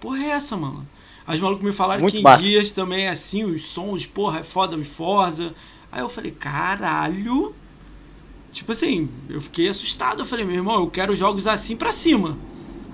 Porra 0.00 0.24
é 0.24 0.28
essa, 0.30 0.56
mano? 0.56 0.88
As 1.26 1.38
malucos 1.38 1.66
me 1.66 1.72
falaram 1.72 2.00
muito 2.00 2.16
que 2.16 2.26
em 2.26 2.38
guias 2.38 2.72
também 2.72 3.04
é 3.04 3.10
assim, 3.10 3.44
os 3.44 3.62
sons, 3.62 4.06
porra, 4.06 4.40
é 4.40 4.42
foda, 4.42 4.74
me 4.74 4.84
Forza. 4.84 5.52
Aí 5.92 6.00
eu 6.00 6.08
falei, 6.08 6.30
caralho 6.30 7.54
Tipo 8.52 8.72
assim, 8.72 9.08
eu 9.30 9.40
fiquei 9.40 9.68
assustado. 9.68 10.20
Eu 10.20 10.26
falei, 10.26 10.44
meu 10.44 10.56
irmão, 10.56 10.80
eu 10.80 10.86
quero 10.86 11.16
jogos 11.16 11.46
assim 11.46 11.74
pra 11.74 11.90
cima. 11.90 12.36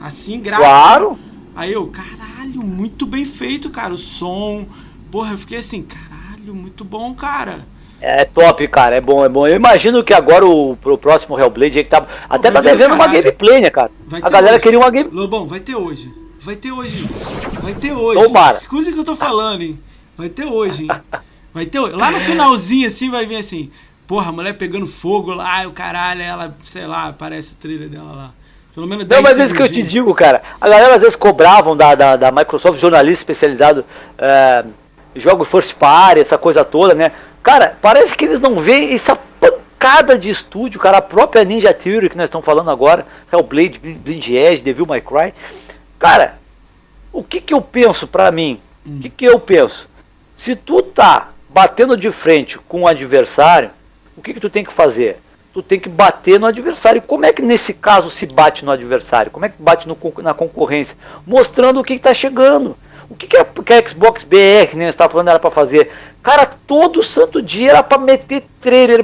Assim, 0.01 0.41
gráfico. 0.41 0.71
Claro. 0.71 1.19
Aí 1.57 1.73
eu, 1.73 1.89
caralho, 1.89 2.63
muito 2.63 3.05
bem 3.05 3.25
feito, 3.25 3.69
cara. 3.69 3.93
O 3.93 3.97
som. 3.97 4.67
Porra, 5.11 5.33
eu 5.33 5.39
fiquei 5.39 5.59
assim, 5.59 5.83
caralho, 5.83 6.55
muito 6.55 6.85
bom, 6.85 7.13
cara. 7.15 7.67
É 8.01 8.25
top, 8.25 8.69
cara, 8.69 8.95
é 8.95 9.01
bom, 9.01 9.25
é 9.25 9.29
bom. 9.29 9.49
Eu 9.49 9.57
imagino 9.57 10.05
que 10.05 10.15
agora 10.15 10.47
o 10.47 10.77
pro 10.77 10.97
próximo 10.97 11.37
Hellblade 11.37 11.83
que 11.83 11.91
tá. 11.91 12.07
Até 12.31 12.49
tá 12.49 12.61
devendo 12.61 12.95
uma 12.95 13.09
gameplay, 13.09 13.61
né, 13.61 13.71
cara? 13.71 13.91
A 14.23 14.31
galera 14.31 14.55
hoje. 14.55 14.63
queria 14.63 14.79
uma 14.79 14.91
gameplay. 14.91 15.21
Lobão, 15.21 15.47
vai 15.49 15.59
ter 15.59 15.75
hoje. 15.75 16.13
Vai 16.41 16.55
ter 16.55 16.71
hoje. 16.71 17.11
Vai 17.61 17.75
ter 17.75 17.93
hoje. 17.93 18.23
Tomara. 18.23 18.59
Escuta 18.59 18.91
o 18.91 18.93
que 18.93 18.99
eu 19.01 19.05
tô 19.05 19.17
falando, 19.17 19.63
hein? 19.63 19.81
Vai 20.17 20.29
ter 20.29 20.45
hoje, 20.47 20.85
hein? 20.85 20.91
Vai 21.53 21.65
ter 21.67 21.81
hoje. 21.81 21.97
Lá 21.97 22.11
no 22.11 22.21
finalzinho, 22.21 22.87
assim, 22.87 23.11
vai 23.11 23.27
vir 23.27 23.37
assim. 23.37 23.71
Porra, 24.09 24.31
a 24.31 24.33
mulher 24.33 24.55
pegando 24.55 24.87
fogo 24.87 25.35
lá, 25.35 25.67
o 25.67 25.71
caralho, 25.71 26.23
ela, 26.23 26.57
sei 26.65 26.87
lá, 26.87 27.09
aparece 27.09 27.53
o 27.53 27.57
trailer 27.59 27.91
dela 27.91 28.11
lá. 28.11 28.31
Pelo 28.75 28.87
menos 28.87 29.05
10 29.05 29.21
Não, 29.21 29.29
mas 29.29 29.39
é 29.39 29.45
isso 29.45 29.55
que 29.55 29.61
eu 29.61 29.69
te 29.69 29.83
digo, 29.83 30.15
cara. 30.15 30.41
A 30.59 30.67
galera 30.67 30.95
às 30.95 31.01
vezes 31.03 31.15
cobravam 31.15 31.77
da, 31.77 31.95
da, 31.95 32.17
da 32.17 32.33
Microsoft, 32.33 32.81
jornalista 32.81 33.21
especializado, 33.21 33.85
é, 34.17 34.65
jogos 35.15 35.49
first 35.49 35.75
party, 35.75 36.21
essa 36.21 36.39
coisa 36.39 36.65
toda, 36.65 36.95
né? 36.95 37.13
Cara, 37.43 37.77
parece 37.83 38.15
que 38.17 38.25
eles 38.25 38.41
não 38.41 38.61
veem 38.61 38.95
essa 38.95 39.15
pancada 39.39 40.19
de 40.19 40.31
estúdio, 40.31 40.81
cara. 40.81 40.99
A 40.99 41.03
própria 41.03 41.45
Ninja 41.45 41.75
Theory 41.75 42.09
que 42.09 42.17
nós 42.17 42.29
estamos 42.29 42.47
falando 42.47 42.71
agora, 42.71 43.07
Hellblade, 43.31 43.79
Blind 43.79 44.27
Edge, 44.27 44.63
Devil 44.63 44.87
May 44.87 45.03
Cry. 45.03 45.35
Cara, 45.99 46.39
o 47.13 47.23
que 47.23 47.43
que 47.43 47.53
eu 47.53 47.61
penso 47.61 48.07
pra 48.07 48.33
mim? 48.33 48.59
O 48.87 48.89
hum. 48.89 49.01
que 49.03 49.11
que 49.11 49.25
eu 49.27 49.39
penso? 49.39 49.87
Se 50.39 50.57
tu 50.57 50.81
tá 50.81 51.29
batendo 51.51 51.95
de 51.95 52.11
frente 52.11 52.59
com 52.67 52.79
o 52.79 52.83
um 52.85 52.87
adversário, 52.87 53.71
o 54.19 54.21
que, 54.21 54.35
que 54.35 54.41
tu 54.41 54.51
tem 54.51 54.65
que 54.65 54.73
fazer? 54.73 55.19
Tu 55.55 55.63
tem 55.63 55.79
que 55.79 55.89
bater 55.89 56.39
no 56.41 56.47
adversário. 56.47 57.01
Como 57.01 57.25
é 57.25 57.33
que 57.33 57.41
nesse 57.41 57.73
caso 57.73 58.11
se 58.11 58.27
bate 58.27 58.65
no 58.65 58.73
adversário? 58.73 59.31
Como 59.31 59.47
é 59.47 59.49
que 59.49 59.63
bate 59.63 59.87
no, 59.87 59.97
na 60.19 60.35
concorrência? 60.35 60.97
Mostrando 61.25 61.81
o 61.81 61.85
que 61.85 61.95
está 61.95 62.13
chegando. 62.13 62.77
O 63.09 63.15
que, 63.15 63.27
que, 63.27 63.37
a, 63.37 63.45
que 63.45 63.73
a 63.73 63.89
Xbox 63.89 64.23
BR, 64.25 64.77
né, 64.77 64.93
falando, 64.93 65.29
era 65.29 65.39
para 65.39 65.51
fazer? 65.51 65.91
Cara, 66.23 66.47
todo 66.67 67.03
santo 67.03 67.41
dia 67.41 67.71
era 67.71 67.83
para 67.83 67.97
meter 67.97 68.45
trailer, 68.61 69.03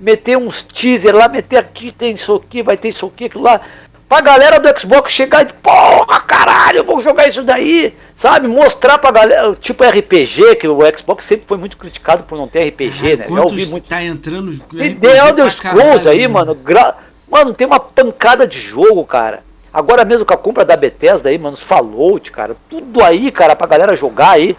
meter 0.00 0.38
uns 0.38 0.62
teaser 0.62 1.14
lá, 1.14 1.28
meter 1.28 1.58
aqui, 1.58 1.92
tem 1.92 2.14
isso 2.14 2.34
aqui, 2.34 2.62
vai 2.62 2.76
ter 2.76 2.88
isso 2.88 3.04
aqui, 3.04 3.26
aquilo 3.26 3.42
lá. 3.42 3.60
Pra 4.08 4.22
galera 4.22 4.58
do 4.58 4.80
Xbox 4.80 5.12
chegar 5.12 5.42
e, 5.42 5.52
porra, 5.52 6.20
caralho, 6.20 6.78
eu 6.78 6.84
vou 6.84 7.00
jogar 7.02 7.28
isso 7.28 7.42
daí, 7.42 7.94
sabe? 8.16 8.48
Mostrar 8.48 8.96
pra 8.96 9.10
galera, 9.10 9.54
tipo 9.60 9.84
RPG, 9.84 10.56
que 10.56 10.66
o 10.66 10.78
Xbox 10.96 11.26
sempre 11.26 11.44
foi 11.46 11.58
muito 11.58 11.76
criticado 11.76 12.22
por 12.22 12.38
não 12.38 12.48
ter 12.48 12.68
RPG, 12.68 13.16
né? 13.18 13.26
Já 13.28 13.42
ouvi 13.42 13.66
muito. 13.66 13.86
Tá 13.86 14.02
entrando. 14.02 14.52
E 14.72 14.94
The 14.94 15.28
Elder 15.28 15.50
Scrolls 15.52 16.08
aí, 16.08 16.26
mano. 16.26 16.54
Gra... 16.54 16.96
Mano, 17.30 17.52
tem 17.52 17.66
uma 17.66 17.78
pancada 17.78 18.46
de 18.46 18.58
jogo, 18.58 19.04
cara. 19.04 19.42
Agora 19.70 20.06
mesmo 20.06 20.24
com 20.24 20.32
a 20.32 20.38
compra 20.38 20.64
da 20.64 20.74
Bethesda 20.74 21.28
aí, 21.28 21.36
mano, 21.36 21.54
os 21.54 21.62
Fallout, 21.62 22.30
cara, 22.32 22.56
tudo 22.70 23.04
aí, 23.04 23.30
cara, 23.30 23.54
pra 23.54 23.66
galera 23.66 23.94
jogar 23.94 24.30
aí. 24.30 24.56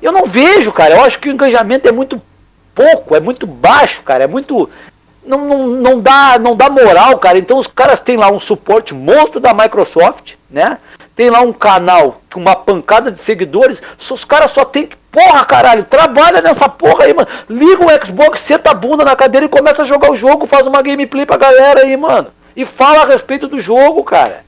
Eu 0.00 0.12
não 0.12 0.24
vejo, 0.24 0.72
cara. 0.72 0.94
Eu 0.94 1.04
acho 1.04 1.18
que 1.18 1.28
o 1.28 1.32
engajamento 1.32 1.86
é 1.86 1.92
muito 1.92 2.20
pouco, 2.74 3.14
é 3.14 3.20
muito 3.20 3.46
baixo, 3.46 4.02
cara. 4.02 4.24
É 4.24 4.26
muito 4.26 4.70
não, 5.28 5.44
não, 5.46 5.66
não, 5.66 6.00
dá, 6.00 6.38
não 6.38 6.56
dá 6.56 6.70
moral, 6.70 7.18
cara. 7.18 7.38
Então 7.38 7.58
os 7.58 7.66
caras 7.66 8.00
têm 8.00 8.16
lá 8.16 8.30
um 8.30 8.40
suporte 8.40 8.94
monstro 8.94 9.38
da 9.38 9.52
Microsoft, 9.52 10.32
né? 10.50 10.78
Tem 11.14 11.28
lá 11.28 11.40
um 11.40 11.52
canal 11.52 12.22
com 12.32 12.40
uma 12.40 12.56
pancada 12.56 13.12
de 13.12 13.20
seguidores. 13.20 13.82
Os 14.10 14.24
caras 14.24 14.50
só 14.52 14.64
tem 14.64 14.86
que. 14.86 14.96
Porra, 15.10 15.44
caralho, 15.44 15.84
trabalha 15.84 16.40
nessa 16.40 16.68
porra 16.68 17.04
aí, 17.04 17.14
mano. 17.14 17.28
Liga 17.48 17.84
o 17.84 18.06
Xbox, 18.06 18.40
senta 18.40 18.70
a 18.70 18.74
bunda 18.74 19.04
na 19.04 19.16
cadeira 19.16 19.46
e 19.46 19.48
começa 19.48 19.82
a 19.82 19.86
jogar 19.86 20.10
o 20.10 20.16
jogo, 20.16 20.46
faz 20.46 20.66
uma 20.66 20.82
gameplay 20.82 21.26
pra 21.26 21.36
galera 21.36 21.82
aí, 21.82 21.96
mano. 21.96 22.28
E 22.56 22.64
fala 22.64 23.02
a 23.02 23.06
respeito 23.06 23.46
do 23.46 23.60
jogo, 23.60 24.02
cara. 24.04 24.44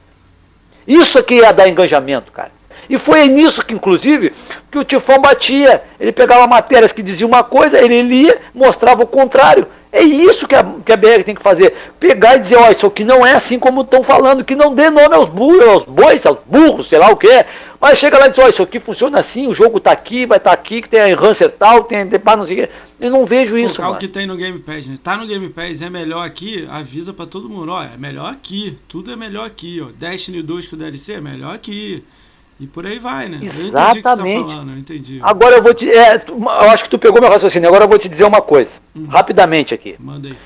Isso 0.86 1.18
aqui 1.18 1.36
ia 1.36 1.52
dar 1.52 1.68
engajamento, 1.68 2.32
cara. 2.32 2.50
E 2.88 2.98
foi 2.98 3.28
nisso 3.28 3.64
que, 3.64 3.74
inclusive, 3.74 4.32
que 4.70 4.78
o 4.78 4.84
Tifão 4.84 5.20
batia. 5.20 5.82
Ele 5.98 6.12
pegava 6.12 6.46
matérias 6.46 6.92
que 6.92 7.02
diziam 7.02 7.28
uma 7.28 7.44
coisa, 7.44 7.78
ele 7.78 8.02
lia, 8.02 8.40
mostrava 8.54 9.02
o 9.02 9.06
contrário. 9.06 9.66
É 9.92 10.02
isso 10.02 10.46
que 10.46 10.54
a, 10.54 10.64
que 10.84 10.92
a 10.92 10.96
BR 10.96 11.24
tem 11.24 11.34
que 11.34 11.42
fazer. 11.42 11.74
Pegar 11.98 12.36
e 12.36 12.40
dizer, 12.40 12.56
ó, 12.56 12.70
isso 12.70 12.86
aqui 12.86 13.02
não 13.04 13.26
é 13.26 13.32
assim 13.32 13.58
como 13.58 13.80
estão 13.82 14.04
falando, 14.04 14.44
que 14.44 14.54
não 14.54 14.72
dê 14.72 14.88
nome 14.88 15.14
aos 15.14 15.28
burros, 15.28 15.64
aos 15.64 15.84
bois, 15.84 16.24
aos 16.24 16.38
burros, 16.46 16.88
sei 16.88 16.98
lá 16.98 17.10
o 17.10 17.16
que 17.16 17.26
é. 17.26 17.46
Mas 17.80 17.98
chega 17.98 18.18
lá 18.18 18.26
e 18.26 18.30
diz, 18.30 18.38
ó, 18.38 18.48
isso 18.48 18.62
aqui 18.62 18.78
funciona 18.78 19.18
assim, 19.18 19.48
o 19.48 19.54
jogo 19.54 19.80
tá 19.80 19.90
aqui, 19.90 20.26
vai 20.26 20.38
estar 20.38 20.50
tá 20.50 20.54
aqui, 20.54 20.82
que 20.82 20.88
tem 20.88 21.00
a 21.00 21.08
enhancer 21.08 21.50
tal, 21.50 21.82
tem 21.84 21.98
a 21.98 22.36
não 22.36 22.46
sei 22.46 22.62
o 22.62 22.66
que. 22.66 22.72
Eu 23.00 23.10
não 23.10 23.26
vejo 23.26 23.56
Focar 23.56 23.70
isso, 23.70 23.80
mano. 23.80 23.94
o 23.94 23.98
que 23.98 24.06
tem 24.06 24.26
no 24.26 24.36
Game 24.36 24.58
Pass, 24.60 24.86
né? 24.86 24.96
Tá 25.02 25.16
no 25.16 25.26
Game 25.26 25.48
Pass, 25.48 25.82
é 25.82 25.90
melhor 25.90 26.24
aqui, 26.24 26.68
avisa 26.70 27.12
para 27.12 27.26
todo 27.26 27.48
mundo, 27.48 27.72
ó, 27.72 27.82
é 27.82 27.96
melhor 27.96 28.30
aqui, 28.30 28.76
tudo 28.86 29.10
é 29.10 29.16
melhor 29.16 29.46
aqui, 29.46 29.80
ó. 29.80 29.86
Destiny 29.98 30.42
2 30.42 30.68
com 30.68 30.76
o 30.76 30.78
DLC 30.78 31.14
é 31.14 31.20
melhor 31.20 31.54
aqui. 31.54 32.04
E 32.60 32.66
por 32.66 32.86
aí 32.86 32.98
vai, 32.98 33.28
né? 33.28 33.40
Exatamente. 33.42 33.56
Eu 33.56 33.68
entendi 33.68 33.80
o 33.80 33.94
que 33.94 34.00
você 34.00 34.02
tá 34.02 34.16
falando, 34.16 34.70
eu 34.70 34.78
entendi. 34.78 35.20
Agora 35.22 35.56
eu 35.56 35.62
vou 35.62 35.74
te. 35.74 35.90
É, 35.90 36.18
tu, 36.18 36.32
eu 36.34 36.70
acho 36.70 36.84
que 36.84 36.90
tu 36.90 36.98
pegou 36.98 37.20
meu 37.20 37.30
raciocínio. 37.30 37.68
Agora 37.68 37.84
eu 37.84 37.88
vou 37.88 37.98
te 37.98 38.08
dizer 38.08 38.24
uma 38.24 38.42
coisa. 38.42 38.70
Hum. 38.94 39.06
Rapidamente 39.08 39.72
aqui. 39.72 39.96
Manda 39.98 40.28
aí. 40.28 40.36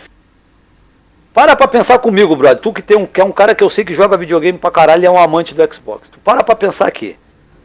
Para 1.35 1.57
pra 1.57 1.67
pensar 1.67 1.99
comigo, 1.99 2.37
brother. 2.37 2.61
Tu 2.61 2.73
que, 2.73 2.83
tem 2.83 2.97
um, 2.97 3.05
que 3.05 3.21
é 3.21 3.25
um 3.25 3.33
cara 3.33 3.55
que 3.55 3.65
eu 3.65 3.69
sei 3.69 3.85
que 3.85 3.93
joga 3.93 4.17
videogame 4.17 4.57
pra 4.57 4.71
caralho 4.71 5.03
e 5.03 5.07
é 5.07 5.11
um 5.11 5.19
amante 5.19 5.53
do 5.53 5.75
Xbox. 5.75 6.09
Tu 6.09 6.19
para 6.21 6.45
pra 6.45 6.55
pensar 6.55 6.87
aqui. 6.87 7.17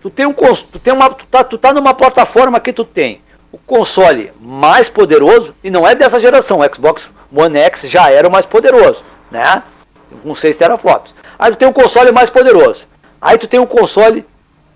Tu 0.02 0.10
tem 0.10 0.26
um 0.26 0.34
tu 0.34 0.80
tem 0.80 0.94
uma, 0.94 1.10
tu 1.10 1.26
tá, 1.28 1.44
tu 1.44 1.58
tá 1.58 1.72
numa 1.72 1.94
plataforma 1.94 2.60
que 2.60 2.74
tu 2.74 2.84
tem 2.84 3.22
o 3.52 3.58
console 3.58 4.32
mais 4.40 4.90
poderoso, 4.90 5.54
e 5.64 5.72
não 5.72 5.88
é 5.88 5.96
dessa 5.96 6.20
geração, 6.20 6.60
o 6.60 6.76
Xbox 6.76 7.04
One 7.36 7.58
X 7.58 7.82
já 7.90 8.10
era 8.10 8.28
o 8.28 8.32
mais 8.32 8.46
poderoso, 8.46 9.04
né? 9.32 9.64
Com 10.24 10.34
6 10.36 10.58
teraflops. 10.58 11.14
Aí 11.38 11.52
tu 11.52 11.58
tem 11.58 11.68
o 11.68 11.74
console 11.74 12.12
mais 12.12 12.30
poderoso. 12.30 12.86
Aí 13.22 13.38
tu 13.38 13.48
tem 13.48 13.60
o 13.60 13.68
console 13.68 14.26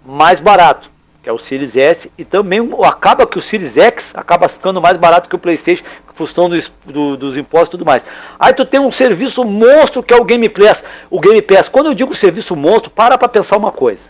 mais 0.05 0.39
barato, 0.39 0.89
que 1.21 1.29
é 1.29 1.31
o 1.31 1.39
Series 1.39 1.75
S, 1.75 2.11
e 2.17 2.25
também 2.25 2.59
acaba 2.83 3.25
que 3.25 3.37
o 3.37 3.41
Series 3.41 3.77
X 3.77 4.11
acaba 4.13 4.47
ficando 4.47 4.81
mais 4.81 4.97
barato 4.97 5.29
que 5.29 5.35
o 5.35 5.39
PlayStation, 5.39 5.83
função 6.13 6.49
do, 6.49 6.59
do, 6.85 7.17
dos 7.17 7.37
impostos 7.37 7.69
e 7.69 7.71
tudo 7.71 7.85
mais. 7.85 8.03
Aí 8.39 8.53
tu 8.53 8.65
tem 8.65 8.79
um 8.79 8.91
serviço 8.91 9.43
monstro 9.43 10.03
que 10.03 10.13
é 10.13 10.17
o 10.17 10.23
Game 10.23 10.47
Pass. 10.49 10.83
O 11.09 11.19
Game 11.19 11.41
Pass, 11.41 11.69
quando 11.69 11.87
eu 11.87 11.93
digo 11.93 12.13
serviço 12.13 12.55
monstro, 12.55 12.91
para 12.91 13.17
pra 13.17 13.27
pensar 13.27 13.57
uma 13.57 13.71
coisa. 13.71 14.01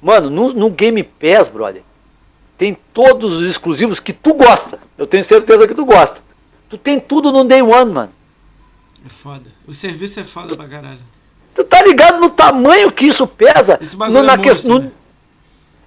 Mano, 0.00 0.30
no, 0.30 0.52
no 0.54 0.70
Game 0.70 1.02
Pass, 1.02 1.48
brother, 1.48 1.82
tem 2.56 2.76
todos 2.94 3.34
os 3.34 3.48
exclusivos 3.48 4.00
que 4.00 4.12
tu 4.12 4.34
gosta. 4.34 4.78
Eu 4.96 5.06
tenho 5.06 5.24
certeza 5.24 5.68
que 5.68 5.74
tu 5.74 5.84
gosta. 5.84 6.18
Tu 6.68 6.78
tem 6.78 6.98
tudo 6.98 7.32
no 7.32 7.44
Day 7.44 7.62
One, 7.62 7.92
mano. 7.92 8.12
É 9.04 9.08
foda. 9.08 9.50
O 9.66 9.74
serviço 9.74 10.20
é 10.20 10.24
foda 10.24 10.56
pra 10.56 10.68
caralho. 10.68 11.00
Tu 11.60 11.64
tá 11.64 11.82
ligado 11.82 12.18
no 12.18 12.30
tamanho 12.30 12.90
que 12.90 13.06
isso 13.06 13.26
pesa? 13.26 13.78
Esse 13.82 13.94
no, 13.94 14.22
na 14.22 14.32
é, 14.32 14.36
monstro, 14.38 14.70
no, 14.70 14.78
né? 14.78 14.90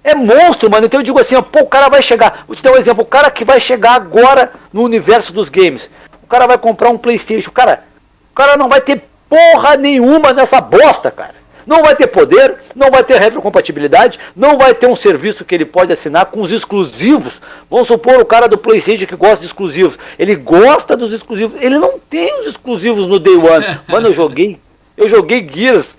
é 0.04 0.14
monstro, 0.14 0.70
mano. 0.70 0.86
Então 0.86 1.00
eu 1.00 1.04
digo 1.04 1.18
assim, 1.18 1.34
ó, 1.34 1.42
pô, 1.42 1.62
o 1.62 1.66
cara 1.66 1.88
vai 1.88 2.00
chegar. 2.00 2.44
Vou 2.46 2.54
te 2.54 2.62
dar 2.62 2.70
um 2.70 2.76
exemplo. 2.76 3.02
O 3.02 3.06
cara 3.06 3.28
que 3.28 3.44
vai 3.44 3.60
chegar 3.60 3.94
agora 3.94 4.52
no 4.72 4.84
universo 4.84 5.32
dos 5.32 5.48
games. 5.48 5.90
O 6.22 6.28
cara 6.28 6.46
vai 6.46 6.58
comprar 6.58 6.90
um 6.90 6.96
Playstation. 6.96 7.50
Cara, 7.50 7.82
o 8.30 8.36
cara 8.36 8.56
não 8.56 8.68
vai 8.68 8.80
ter 8.80 9.02
porra 9.28 9.76
nenhuma 9.76 10.32
nessa 10.32 10.60
bosta, 10.60 11.10
cara. 11.10 11.34
Não 11.66 11.82
vai 11.82 11.96
ter 11.96 12.06
poder, 12.06 12.56
não 12.72 12.88
vai 12.88 13.02
ter 13.02 13.18
retrocompatibilidade, 13.18 14.20
não 14.36 14.56
vai 14.56 14.74
ter 14.74 14.86
um 14.86 14.94
serviço 14.94 15.44
que 15.44 15.56
ele 15.56 15.64
pode 15.64 15.92
assinar 15.92 16.26
com 16.26 16.40
os 16.40 16.52
exclusivos. 16.52 17.32
Vamos 17.68 17.88
supor 17.88 18.20
o 18.20 18.24
cara 18.24 18.46
do 18.46 18.58
PlayStation 18.58 19.06
que 19.06 19.16
gosta 19.16 19.38
de 19.38 19.46
exclusivos. 19.46 19.98
Ele 20.16 20.36
gosta 20.36 20.96
dos 20.96 21.12
exclusivos. 21.12 21.60
Ele 21.60 21.78
não 21.78 21.98
tem 21.98 22.42
os 22.42 22.46
exclusivos 22.46 23.08
no 23.08 23.18
Day 23.18 23.34
One. 23.34 23.80
Mano, 23.88 24.08
eu 24.08 24.14
joguei 24.14 24.60
eu 24.96 25.08
joguei 25.08 25.46
Gears 25.48 25.96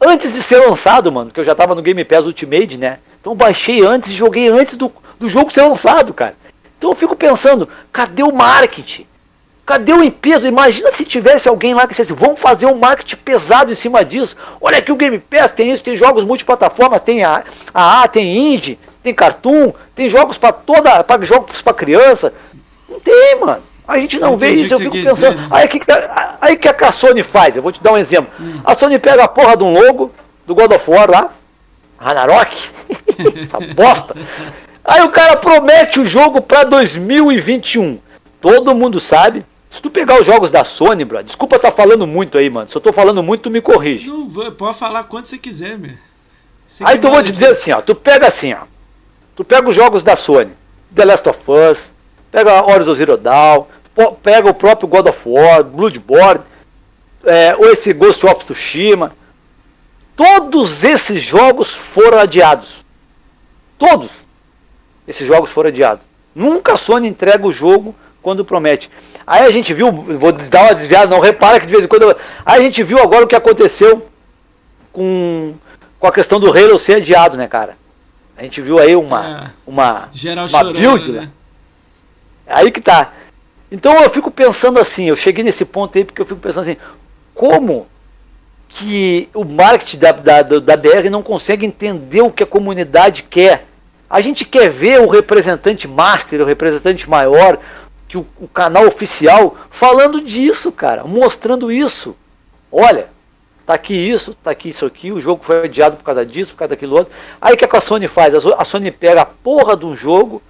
antes 0.00 0.32
de 0.32 0.42
ser 0.42 0.58
lançado, 0.58 1.10
mano, 1.10 1.30
que 1.30 1.40
eu 1.40 1.44
já 1.44 1.54
tava 1.54 1.74
no 1.74 1.82
Game 1.82 2.04
Pass 2.04 2.26
Ultimate, 2.26 2.76
né? 2.76 2.98
Então 3.20 3.34
baixei 3.34 3.84
antes 3.84 4.10
e 4.10 4.16
joguei 4.16 4.48
antes 4.48 4.76
do, 4.76 4.92
do 5.18 5.28
jogo 5.28 5.52
ser 5.52 5.62
lançado, 5.62 6.12
cara. 6.12 6.36
Então 6.78 6.90
eu 6.90 6.96
fico 6.96 7.16
pensando, 7.16 7.68
cadê 7.92 8.22
o 8.22 8.32
marketing? 8.32 9.06
Cadê 9.64 9.92
o 9.92 10.12
peso? 10.12 10.46
Imagina 10.46 10.92
se 10.92 11.04
tivesse 11.04 11.48
alguém 11.48 11.74
lá 11.74 11.82
que 11.82 11.88
dissesse, 11.88 12.12
vamos 12.12 12.38
fazer 12.38 12.66
um 12.66 12.78
marketing 12.78 13.16
pesado 13.16 13.72
em 13.72 13.74
cima 13.74 14.04
disso. 14.04 14.36
Olha 14.60 14.78
aqui 14.78 14.92
o 14.92 14.96
Game 14.96 15.18
Pass, 15.18 15.50
tem 15.50 15.72
isso, 15.72 15.82
tem 15.82 15.96
jogos 15.96 16.24
multiplataforma, 16.24 17.00
tem 17.00 17.24
a, 17.24 17.42
a, 17.74 18.06
tem 18.06 18.54
indie, 18.54 18.78
tem 19.02 19.12
cartoon, 19.12 19.72
tem 19.94 20.08
jogos 20.08 20.38
para 20.38 20.52
toda, 20.52 21.02
para 21.02 21.24
jogos 21.24 21.60
para 21.62 21.74
criança. 21.74 22.32
Não 22.88 23.00
tem, 23.00 23.40
mano. 23.40 23.62
A 23.86 23.98
gente 23.98 24.18
não 24.18 24.36
vê 24.36 24.50
isso, 24.50 24.74
eu 24.74 24.78
fico 24.78 24.92
pensando. 24.92 25.14
Dizer, 25.14 25.36
né? 25.36 25.48
aí, 25.50 25.68
que, 25.68 25.80
aí 26.40 26.56
que 26.56 26.68
a 26.68 26.92
Sony 26.92 27.22
faz, 27.22 27.54
eu 27.54 27.62
vou 27.62 27.70
te 27.70 27.82
dar 27.82 27.92
um 27.92 27.98
exemplo. 27.98 28.32
Hum. 28.40 28.60
A 28.64 28.74
Sony 28.74 28.98
pega 28.98 29.24
a 29.24 29.28
porra 29.28 29.56
de 29.56 29.62
um 29.62 29.72
logo 29.72 30.12
do 30.46 30.54
God 30.54 30.72
of 30.72 30.90
War 30.90 31.10
lá, 31.10 31.30
Ragnarok, 31.98 32.56
essa 33.42 33.74
bosta. 33.74 34.16
Aí 34.84 35.02
o 35.02 35.10
cara 35.10 35.36
promete 35.36 36.00
o 36.00 36.06
jogo 36.06 36.40
para 36.40 36.64
2021. 36.64 37.98
Todo 38.40 38.74
mundo 38.74 39.00
sabe. 39.00 39.44
Se 39.70 39.82
tu 39.82 39.90
pegar 39.90 40.20
os 40.20 40.26
jogos 40.26 40.50
da 40.50 40.64
Sony, 40.64 41.04
bro, 41.04 41.22
desculpa 41.22 41.58
tá 41.58 41.70
falando 41.70 42.06
muito 42.06 42.38
aí, 42.38 42.48
mano. 42.48 42.70
Se 42.70 42.76
eu 42.76 42.80
tô 42.80 42.92
falando 42.92 43.22
muito, 43.22 43.42
tu 43.42 43.50
me 43.50 43.60
corrige. 43.60 44.08
Não, 44.08 44.30
pode 44.52 44.78
falar 44.78 45.04
quanto 45.04 45.28
você 45.28 45.36
quiser, 45.36 45.76
meu. 45.76 45.92
Você 46.66 46.84
aí 46.84 46.98
tu 46.98 47.10
vou 47.10 47.22
te 47.22 47.32
dizer 47.32 47.48
assim, 47.48 47.72
ó. 47.72 47.80
Tu 47.80 47.94
pega 47.94 48.28
assim, 48.28 48.54
ó. 48.54 48.60
Tu 49.34 49.44
pega 49.44 49.68
os 49.68 49.76
jogos 49.76 50.02
da 50.02 50.16
Sony. 50.16 50.52
The 50.94 51.04
Last 51.04 51.28
of 51.28 51.38
Us, 51.46 51.84
pega 52.36 52.70
Horizon 52.70 52.94
Zero 52.94 53.16
Dawn, 53.16 53.64
pega 54.22 54.50
o 54.50 54.52
próprio 54.52 54.86
God 54.86 55.08
of 55.08 55.18
War, 55.24 55.64
Bloodborne, 55.64 56.42
é, 57.24 57.56
ou 57.56 57.70
esse 57.70 57.94
Ghost 57.94 58.26
of 58.26 58.44
Tsushima. 58.44 59.12
Todos 60.14 60.84
esses 60.84 61.22
jogos 61.22 61.70
foram 61.70 62.18
adiados. 62.18 62.84
Todos 63.78 64.10
esses 65.08 65.26
jogos 65.26 65.50
foram 65.50 65.68
adiados. 65.68 66.04
Nunca 66.34 66.74
a 66.74 66.76
Sony 66.76 67.08
entrega 67.08 67.46
o 67.46 67.52
jogo 67.52 67.94
quando 68.20 68.44
promete. 68.44 68.90
Aí 69.26 69.46
a 69.46 69.50
gente 69.50 69.72
viu, 69.72 69.90
vou 69.90 70.32
dar 70.32 70.64
uma 70.64 70.74
desviada, 70.74 71.14
não 71.14 71.22
repara 71.22 71.58
que 71.58 71.66
de 71.66 71.72
vez 71.72 71.84
em 71.86 71.88
quando. 71.88 72.14
Aí 72.44 72.60
a 72.60 72.64
gente 72.64 72.82
viu 72.82 72.98
agora 72.98 73.24
o 73.24 73.26
que 73.26 73.34
aconteceu 73.34 74.06
com, 74.92 75.54
com 75.98 76.06
a 76.06 76.12
questão 76.12 76.38
do 76.38 76.50
Halo 76.50 76.78
ser 76.78 76.96
adiado, 76.96 77.38
né, 77.38 77.48
cara? 77.48 77.78
A 78.36 78.42
gente 78.42 78.60
viu 78.60 78.78
aí 78.78 78.94
uma. 78.94 79.26
É, 79.26 79.50
uma, 79.66 80.08
geral 80.12 80.44
uma 80.44 80.58
chorando, 80.58 80.78
build, 80.78 81.12
né? 81.12 81.30
Aí 82.46 82.70
que 82.70 82.80
tá. 82.80 83.12
Então 83.70 84.02
eu 84.02 84.10
fico 84.10 84.30
pensando 84.30 84.78
assim, 84.80 85.08
eu 85.08 85.16
cheguei 85.16 85.42
nesse 85.42 85.64
ponto 85.64 85.96
aí 85.96 86.04
porque 86.04 86.22
eu 86.22 86.26
fico 86.26 86.40
pensando 86.40 86.62
assim, 86.62 86.76
como 87.34 87.86
que 88.68 89.28
o 89.34 89.44
marketing 89.44 89.98
da, 89.98 90.12
da, 90.12 90.42
da 90.42 90.76
BR 90.76 91.08
não 91.10 91.22
consegue 91.22 91.66
entender 91.66 92.20
o 92.20 92.30
que 92.30 92.42
a 92.42 92.46
comunidade 92.46 93.22
quer. 93.22 93.66
A 94.08 94.20
gente 94.20 94.44
quer 94.44 94.70
ver 94.70 95.00
o 95.00 95.08
representante 95.08 95.88
master, 95.88 96.42
o 96.42 96.46
representante 96.46 97.08
maior, 97.08 97.58
que 98.08 98.16
o, 98.16 98.26
o 98.38 98.46
canal 98.46 98.86
oficial 98.86 99.56
falando 99.70 100.20
disso, 100.20 100.70
cara, 100.70 101.04
mostrando 101.04 101.72
isso. 101.72 102.14
Olha, 102.70 103.08
tá 103.64 103.74
aqui 103.74 103.94
isso, 103.94 104.34
tá 104.34 104.50
aqui 104.50 104.70
isso 104.70 104.86
aqui, 104.86 105.10
o 105.10 105.20
jogo 105.20 105.44
foi 105.44 105.64
adiado 105.64 105.96
por 105.96 106.04
causa 106.04 106.24
disso, 106.24 106.52
por 106.52 106.58
causa 106.58 106.70
daquilo 106.70 106.96
outro. 106.96 107.12
Aí 107.40 107.54
o 107.54 107.56
que, 107.56 107.64
é 107.64 107.68
a 107.70 107.80
Sony 107.80 108.06
faz? 108.06 108.34
A 108.34 108.64
Sony 108.64 108.90
pega 108.90 109.22
a 109.22 109.26
porra 109.26 109.76
de 109.76 109.84
um 109.84 109.96
jogo, 109.96 110.40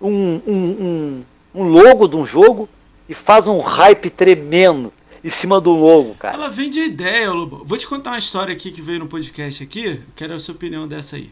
um, 0.00 0.40
um, 0.46 0.54
um 0.54 1.24
um 1.54 1.64
logo 1.64 2.06
de 2.06 2.16
um 2.16 2.26
jogo 2.26 2.68
e 3.08 3.14
faz 3.14 3.46
um 3.46 3.60
hype 3.60 4.08
tremendo 4.10 4.92
em 5.22 5.28
cima 5.28 5.60
do 5.60 5.70
logo, 5.70 6.14
cara. 6.14 6.34
Ela 6.34 6.48
vem 6.48 6.70
de 6.70 6.80
ideia, 6.80 7.30
Lobo. 7.30 7.62
Vou 7.64 7.76
te 7.76 7.86
contar 7.86 8.10
uma 8.10 8.18
história 8.18 8.54
aqui 8.54 8.70
que 8.70 8.80
veio 8.80 9.00
no 9.00 9.06
podcast 9.06 9.62
aqui. 9.62 10.00
Quero 10.16 10.34
a 10.34 10.40
sua 10.40 10.54
opinião 10.54 10.88
dessa 10.88 11.16
aí. 11.16 11.30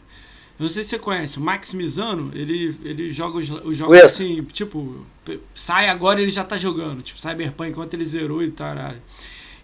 Eu 0.59 0.65
não 0.65 0.69
sei 0.69 0.83
se 0.83 0.91
você 0.91 0.99
conhece, 0.99 1.39
o 1.39 1.41
Max 1.41 1.73
Mizano, 1.73 2.33
ele, 2.35 2.77
ele 2.85 3.13
joga 3.13 3.39
os, 3.39 3.49
os 3.49 3.77
jogos 3.77 4.01
assim, 4.01 4.43
tipo, 4.53 5.07
sai 5.55 5.89
agora 5.89 6.21
ele 6.21 6.33
já 6.33 6.43
tá 6.43 6.59
jogando, 6.59 7.01
tipo 7.01 7.21
Cyberpunk 7.21 7.71
enquanto 7.71 7.95
ele 7.95 8.05
zerou 8.05 8.43
e 8.43 8.51
tal. 8.51 8.75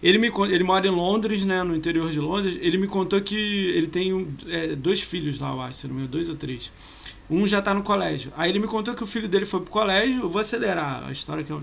Ele, 0.05 0.19
me, 0.19 0.31
ele 0.51 0.63
mora 0.63 0.85
em 0.85 0.91
Londres, 0.91 1.43
né, 1.43 1.63
no 1.63 1.75
interior 1.75 2.11
de 2.11 2.19
Londres. 2.19 2.55
Ele 2.61 2.77
me 2.77 2.85
contou 2.85 3.19
que 3.21 3.35
ele 3.35 3.87
tem 3.87 4.27
é, 4.47 4.75
dois 4.75 5.01
filhos 5.01 5.39
lá, 5.39 5.49
eu 5.49 5.61
acho, 5.61 5.79
se 5.79 5.87
não 5.87 5.95
me 5.95 6.01
engano, 6.01 6.11
dois 6.11 6.29
ou 6.29 6.35
três. 6.35 6.71
Um 7.27 7.47
já 7.47 7.59
tá 7.59 7.73
no 7.73 7.81
colégio. 7.81 8.31
Aí 8.37 8.51
ele 8.51 8.59
me 8.59 8.67
contou 8.67 8.93
que 8.93 9.03
o 9.03 9.07
filho 9.07 9.27
dele 9.27 9.45
foi 9.45 9.61
pro 9.61 9.71
colégio. 9.71 10.21
Eu 10.21 10.29
vou 10.29 10.39
acelerar 10.39 11.07
a 11.07 11.11
história 11.11 11.43
que 11.43 11.49
eu. 11.49 11.59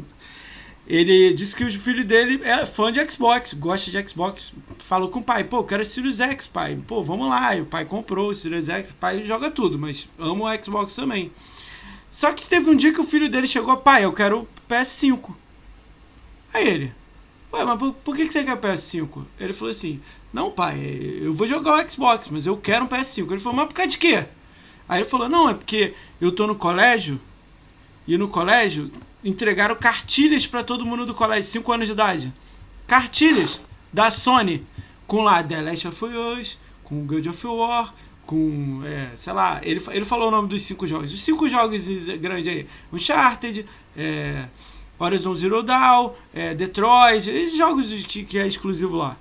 Ele 0.89 1.33
disse 1.35 1.55
que 1.55 1.63
o 1.63 1.71
filho 1.71 2.05
dele 2.05 2.41
é 2.43 2.67
fã 2.67 2.91
de 2.91 3.01
Xbox, 3.09 3.53
gosta 3.53 3.93
de 3.93 4.09
Xbox. 4.09 4.53
Falou 4.81 5.09
com 5.09 5.21
o 5.21 5.23
pai, 5.23 5.45
pô, 5.45 5.63
quero 5.63 5.85
Sirius 5.85 6.19
X, 6.19 6.49
pai. 6.49 6.77
Pô, 6.89 7.01
vamos 7.01 7.29
lá. 7.29 7.55
E 7.55 7.61
o 7.61 7.67
pai 7.67 7.85
comprou 7.85 8.31
o 8.31 8.35
Sirius 8.35 8.69
X. 8.69 8.91
O 8.91 8.95
pai 8.95 9.23
joga 9.23 9.53
tudo, 9.53 9.79
mas 9.79 10.09
ama 10.19 10.53
o 10.53 10.65
Xbox 10.65 10.97
também. 10.97 11.31
Só 12.11 12.33
que 12.33 12.49
teve 12.49 12.69
um 12.69 12.75
dia 12.75 12.93
que 12.93 13.01
o 13.01 13.05
filho 13.05 13.31
dele 13.31 13.47
chegou, 13.47 13.77
pai, 13.77 14.05
eu 14.05 14.13
quero 14.13 14.49
PS5. 14.69 15.31
Aí 16.53 16.67
ele, 16.67 16.93
ué, 17.53 17.65
mas 17.65 17.79
por, 17.79 17.93
por 17.93 18.17
que 18.17 18.27
você 18.27 18.45
quer 18.45 18.57
PS5? 18.57 19.23
Ele 19.39 19.53
falou 19.53 19.71
assim, 19.71 20.01
não, 20.33 20.51
pai, 20.51 20.79
eu 21.21 21.35
vou 21.35 21.47
jogar 21.47 21.75
o 21.75 21.91
Xbox, 21.91 22.29
mas 22.29 22.47
eu 22.47 22.57
quero 22.57 22.85
um 22.85 22.89
PS5. 22.89 23.31
Ele 23.31 23.41
falou, 23.41 23.57
mas 23.57 23.67
por 23.67 23.75
causa 23.75 23.91
de 23.91 23.99
quê? 23.99 24.25
Aí 24.93 25.01
ele 25.01 25.09
falou: 25.09 25.29
Não, 25.29 25.49
é 25.49 25.55
porque 25.55 25.95
eu 26.21 26.33
tô 26.33 26.47
no 26.47 26.55
colégio 26.55 27.19
e 28.07 28.19
no 28.19 28.29
colégio 28.29 28.91
entregaram 29.25 29.75
cartilhas 29.75 30.47
para 30.47 30.63
todo 30.63 30.85
mundo 30.85 31.07
do 31.07 31.15
colégio, 31.15 31.51
5 31.51 31.73
anos 31.73 31.89
de 31.89 31.93
idade. 31.93 32.33
Cartilhas 32.87 33.61
da 33.93 34.11
Sony 34.11 34.67
com 35.07 35.23
lá 35.23 35.43
The 35.43 35.63
Last 35.63 35.89
of 35.89 36.05
Us, 36.05 36.59
com 36.85 37.07
God 37.07 37.27
of 37.27 37.47
War, 37.47 37.95
com, 38.27 38.83
é, 38.85 39.11
sei 39.17 39.33
lá, 39.33 39.61
ele, 39.63 39.83
ele 39.93 40.05
falou 40.05 40.29
o 40.29 40.31
nome 40.31 40.49
dos 40.49 40.63
cinco 40.63 40.87
jogos. 40.87 41.13
Os 41.13 41.23
cinco 41.23 41.49
jogos 41.49 41.87
grandes 42.21 42.49
aí: 42.49 42.67
Uncharted, 42.93 43.65
é, 43.97 44.45
Horizon 45.03 45.35
Zero 45.35 45.63
Dawn, 45.63 46.13
é, 46.33 46.55
Detroit, 46.55 47.29
esses 47.29 47.57
jogos 47.57 47.87
que, 48.05 48.25
que 48.25 48.39
é 48.39 48.47
exclusivo 48.47 48.97
lá. 48.97 49.17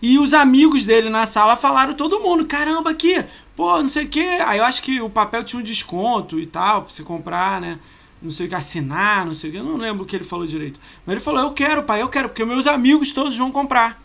E 0.00 0.18
os 0.18 0.32
amigos 0.32 0.84
dele 0.84 1.10
na 1.10 1.26
sala 1.26 1.56
falaram 1.56 1.92
todo 1.92 2.20
mundo, 2.20 2.46
caramba, 2.46 2.90
aqui, 2.90 3.22
pô, 3.54 3.78
não 3.78 3.88
sei 3.88 4.04
o 4.04 4.08
que. 4.08 4.22
Aí 4.22 4.58
eu 4.58 4.64
acho 4.64 4.82
que 4.82 5.00
o 5.00 5.10
papel 5.10 5.44
tinha 5.44 5.60
um 5.60 5.64
desconto 5.64 6.38
e 6.40 6.46
tal, 6.46 6.82
pra 6.82 6.92
você 6.92 7.02
comprar, 7.02 7.60
né? 7.60 7.78
Não 8.22 8.30
sei 8.30 8.46
o 8.46 8.48
que, 8.48 8.54
assinar, 8.54 9.26
não 9.26 9.34
sei 9.34 9.50
o 9.50 9.52
que. 9.52 9.58
Eu 9.58 9.64
não 9.64 9.76
lembro 9.76 10.04
o 10.04 10.06
que 10.06 10.16
ele 10.16 10.24
falou 10.24 10.46
direito. 10.46 10.80
Mas 11.04 11.14
ele 11.14 11.24
falou, 11.24 11.40
eu 11.40 11.52
quero, 11.52 11.82
pai, 11.82 12.00
eu 12.00 12.08
quero, 12.08 12.28
porque 12.28 12.44
meus 12.44 12.66
amigos 12.66 13.12
todos 13.12 13.36
vão 13.36 13.50
comprar. 13.50 14.02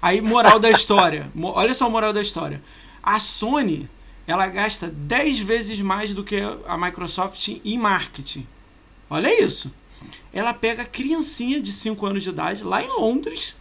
Aí, 0.00 0.20
moral 0.20 0.58
da 0.58 0.70
história. 0.70 1.30
Olha 1.36 1.74
só 1.74 1.86
a 1.86 1.90
moral 1.90 2.12
da 2.12 2.20
história. 2.20 2.62
A 3.02 3.18
Sony, 3.18 3.88
ela 4.26 4.46
gasta 4.46 4.86
10 4.86 5.38
vezes 5.40 5.80
mais 5.80 6.14
do 6.14 6.22
que 6.22 6.40
a 6.66 6.76
Microsoft 6.76 7.48
em 7.64 7.78
marketing. 7.78 8.46
Olha 9.10 9.42
isso. 9.42 9.72
Ela 10.32 10.54
pega 10.54 10.82
a 10.82 10.86
criancinha 10.86 11.60
de 11.60 11.72
5 11.72 12.06
anos 12.06 12.22
de 12.22 12.30
idade 12.30 12.62
lá 12.64 12.82
em 12.82 12.88
Londres 12.88 13.56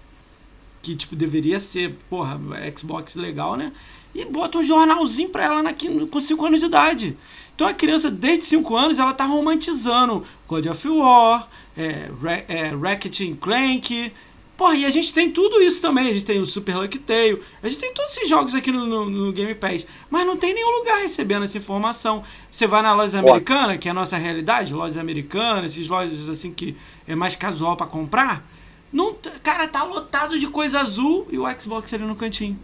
que 0.88 0.96
tipo 0.96 1.16
deveria 1.18 1.60
ser, 1.60 1.98
porra, 2.10 2.40
Xbox 2.76 3.16
legal, 3.16 3.58
né? 3.58 3.74
E 4.16 4.24
bota 4.24 4.58
um 4.58 4.64
jornalzinho 4.64 5.30
pra 5.30 5.44
ela 5.44 5.62
na, 5.62 5.72
com 6.10 6.22
5 6.22 6.46
anos 6.46 6.62
de 6.62 6.66
idade. 6.68 7.18
Então 7.54 7.68
a 7.68 7.74
criança, 7.74 8.10
desde 8.10 8.46
5 8.46 8.76
anos, 8.76 8.98
ela 8.98 9.14
tá 9.14 9.26
romantizando 9.26 10.24
God 10.48 10.66
of 10.68 10.88
War, 10.88 11.50
é, 11.76 12.10
é, 12.48 12.70
Ratchet 12.70 13.36
Clank. 13.36 14.14
Porra, 14.58 14.76
e 14.76 14.86
a 14.86 14.90
gente 14.90 15.14
tem 15.14 15.32
tudo 15.32 15.62
isso 15.62 15.82
também. 15.82 16.10
A 16.10 16.14
gente 16.14 16.26
tem 16.26 16.42
o 16.42 16.46
Super 16.46 16.78
Lucky 16.78 16.98
Tale. 16.98 17.42
A 17.62 17.70
gente 17.70 17.80
tem 17.80 17.94
todos 17.94 18.12
esses 18.18 18.28
jogos 18.28 18.56
aqui 18.56 18.72
no, 18.72 18.86
no, 18.86 19.10
no 19.10 19.32
Game 19.32 19.54
Pass. 19.54 19.86
Mas 20.10 20.26
não 20.26 20.36
tem 20.36 20.54
nenhum 20.54 20.80
lugar 20.80 21.00
recebendo 21.00 21.44
essa 21.44 21.58
informação. 21.58 22.24
Você 22.52 22.66
vai 22.66 22.82
na 22.82 22.94
loja 22.94 23.20
americana, 23.20 23.78
que 23.78 23.88
é 23.88 23.92
a 23.92 23.94
nossa 23.94 24.18
realidade, 24.18 24.74
lojas 24.74 24.98
americanas, 24.98 25.74
esses 25.74 25.88
lojas 25.88 26.28
assim 26.28 26.52
que 26.52 26.76
é 27.08 27.16
mais 27.16 27.36
casual 27.36 27.78
para 27.78 27.86
comprar 27.86 28.44
não, 28.92 29.16
cara, 29.44 29.68
tá 29.68 29.84
lotado 29.84 30.40
de 30.40 30.48
coisa 30.48 30.80
azul 30.80 31.28
e 31.30 31.38
o 31.38 31.46
Xbox 31.60 31.94
ali 31.94 32.04
no 32.04 32.16
cantinho. 32.16 32.58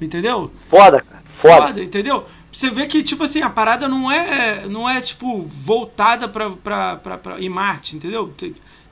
Entendeu? 0.00 0.50
Foda, 0.68 1.00
cara. 1.00 1.22
Foda. 1.30 1.66
Foda, 1.68 1.82
entendeu? 1.82 2.26
Você 2.52 2.70
vê 2.70 2.86
que, 2.86 3.02
tipo 3.02 3.24
assim, 3.24 3.42
a 3.42 3.50
parada 3.50 3.88
não 3.88 4.10
é, 4.10 4.66
não 4.66 4.88
é 4.88 5.00
tipo, 5.00 5.42
voltada 5.42 6.28
pra, 6.28 6.50
pra, 6.50 6.96
pra, 6.96 7.18
pra 7.18 7.40
em 7.40 7.48
Marte, 7.48 7.96
entendeu? 7.96 8.32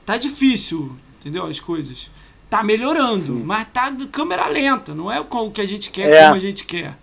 Tá 0.05 0.17
difícil, 0.17 0.95
entendeu? 1.25 1.47
As 1.47 1.59
coisas. 1.59 2.11
Tá 2.47 2.63
melhorando, 2.63 3.33
Sim. 3.33 3.43
mas 3.43 3.67
tá 3.73 3.91
câmera 4.11 4.47
lenta, 4.47 4.93
não 4.93 5.11
é 5.11 5.19
o 5.19 5.49
que 5.49 5.59
a 5.59 5.65
gente 5.65 5.89
quer, 5.89 6.13
é. 6.13 6.23
como 6.23 6.35
a 6.35 6.39
gente 6.39 6.63
quer. 6.63 6.93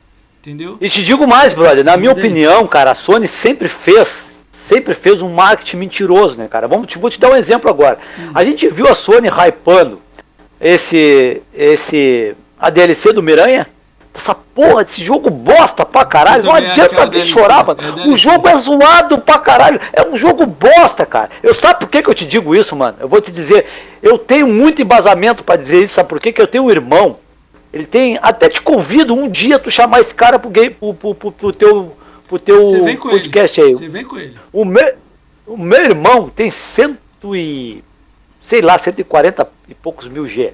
Entendeu? 0.41 0.79
E 0.81 0.89
te 0.89 1.03
digo 1.03 1.27
mais, 1.27 1.53
brother, 1.53 1.85
na 1.85 1.97
minha 1.97 2.13
opinião, 2.13 2.67
cara, 2.67 2.93
a 2.93 2.95
Sony 2.95 3.27
sempre 3.27 3.69
fez 3.69 4.23
sempre 4.69 4.95
fez 4.95 5.21
um 5.21 5.29
marketing 5.29 5.77
mentiroso, 5.77 6.39
né, 6.39 6.49
cara? 6.49 6.67
Vamos, 6.67 6.93
vou 6.95 7.11
te 7.11 7.21
dar 7.21 7.31
um 7.31 7.37
exemplo 7.37 7.69
agora. 7.69 7.99
Hum. 8.19 8.31
A 8.33 8.45
gente 8.45 8.69
viu 8.69 8.89
a 8.89 8.95
Sony 8.95 9.29
hypando 9.29 10.01
esse, 10.61 11.43
esse, 11.53 12.35
a 12.59 12.71
DLC 12.71 13.13
do 13.13 13.23
Miranha. 13.23 13.67
Essa 14.15 14.35
porra 14.35 14.85
desse 14.85 15.03
jogo 15.03 15.31
bosta 15.31 15.87
pra 15.87 16.05
caralho. 16.05 16.45
Não 16.45 16.55
adianta 16.55 16.97
é 16.97 17.01
alguém 17.01 17.25
chorar, 17.25 17.67
mano. 17.67 17.81
É 17.83 18.09
o 18.09 18.17
jogo 18.17 18.47
é 18.47 18.57
zoado 18.59 19.19
pra 19.19 19.39
caralho. 19.39 19.81
É 19.93 20.07
um 20.07 20.17
jogo 20.17 20.45
bosta, 20.45 21.07
cara. 21.07 21.31
Eu 21.43 21.55
sabe 21.55 21.81
por 21.81 21.89
que, 21.89 22.03
que 22.03 22.11
eu 22.11 22.15
te 22.15 22.27
digo 22.27 22.55
isso, 22.55 22.77
mano? 22.77 22.99
Eu 23.01 23.09
vou 23.09 23.21
te 23.21 23.33
dizer. 23.33 23.67
Eu 24.03 24.19
tenho 24.19 24.47
muito 24.47 24.83
embasamento 24.83 25.43
para 25.43 25.57
dizer 25.57 25.83
isso. 25.83 25.95
Sabe 25.95 26.09
por 26.09 26.21
quê? 26.21 26.33
Que 26.33 26.43
eu 26.43 26.47
tenho 26.47 26.65
um 26.65 26.71
irmão. 26.71 27.17
Ele 27.73 27.87
tem. 27.87 28.19
Até 28.21 28.51
te 28.51 28.61
convido 28.61 29.15
um 29.15 29.29
dia 29.29 29.59
tu 29.59 29.71
chamar 29.71 30.01
esse 30.01 30.15
cara 30.15 30.39
pro, 30.39 30.51
game, 30.51 30.71
pro, 30.71 30.93
pro, 30.93 31.15
pro, 31.15 31.33
pro 31.33 31.53
teu 31.53 31.97
pro 32.29 32.39
teu 32.39 32.61
podcast 32.97 33.61
ele. 33.61 33.69
aí. 33.69 33.75
Você 33.75 33.89
vem 33.89 34.05
com 34.05 34.19
ele. 34.19 34.37
O 34.53 34.65
meu, 34.65 34.95
o 35.47 35.57
meu 35.57 35.83
irmão 35.83 36.29
tem 36.29 36.51
cento 36.51 37.37
e. 37.37 37.83
sei 38.43 38.61
lá, 38.63 38.79
140 38.79 39.49
e 39.69 39.75
poucos 39.75 40.07
mil 40.09 40.27
G. 40.27 40.53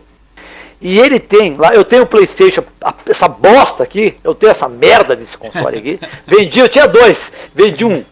E 0.80 0.98
ele 0.98 1.18
tem, 1.18 1.56
lá 1.56 1.74
eu 1.74 1.84
tenho 1.84 2.04
o 2.04 2.06
Playstation, 2.06 2.62
essa 3.06 3.26
bosta 3.26 3.82
aqui, 3.82 4.14
eu 4.22 4.34
tenho 4.34 4.50
essa 4.50 4.68
merda 4.68 5.16
desse 5.16 5.36
console 5.36 5.78
aqui. 5.78 6.00
Vendi, 6.26 6.60
eu 6.60 6.68
tinha 6.68 6.86
dois, 6.86 7.32
vendi 7.52 7.84
um. 7.84 8.04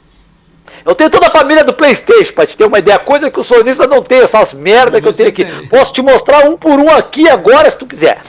Eu 0.84 0.94
tenho 0.94 1.10
toda 1.10 1.28
a 1.28 1.30
família 1.30 1.62
do 1.62 1.72
Playstation, 1.72 2.32
pra 2.32 2.46
te 2.46 2.56
ter 2.56 2.64
uma 2.64 2.78
ideia, 2.78 2.98
coisa 2.98 3.30
que 3.30 3.38
o 3.38 3.44
sonista 3.44 3.86
não 3.86 4.02
tem, 4.02 4.20
essas 4.20 4.52
merdas 4.52 5.00
que 5.00 5.08
eu 5.08 5.12
tenho 5.12 5.28
aqui. 5.28 5.44
Tem. 5.44 5.66
Posso 5.68 5.92
te 5.92 6.02
mostrar 6.02 6.48
um 6.48 6.56
por 6.56 6.78
um 6.78 6.90
aqui 6.90 7.28
agora, 7.28 7.70
se 7.70 7.78
tu 7.78 7.86
quiser. 7.86 8.20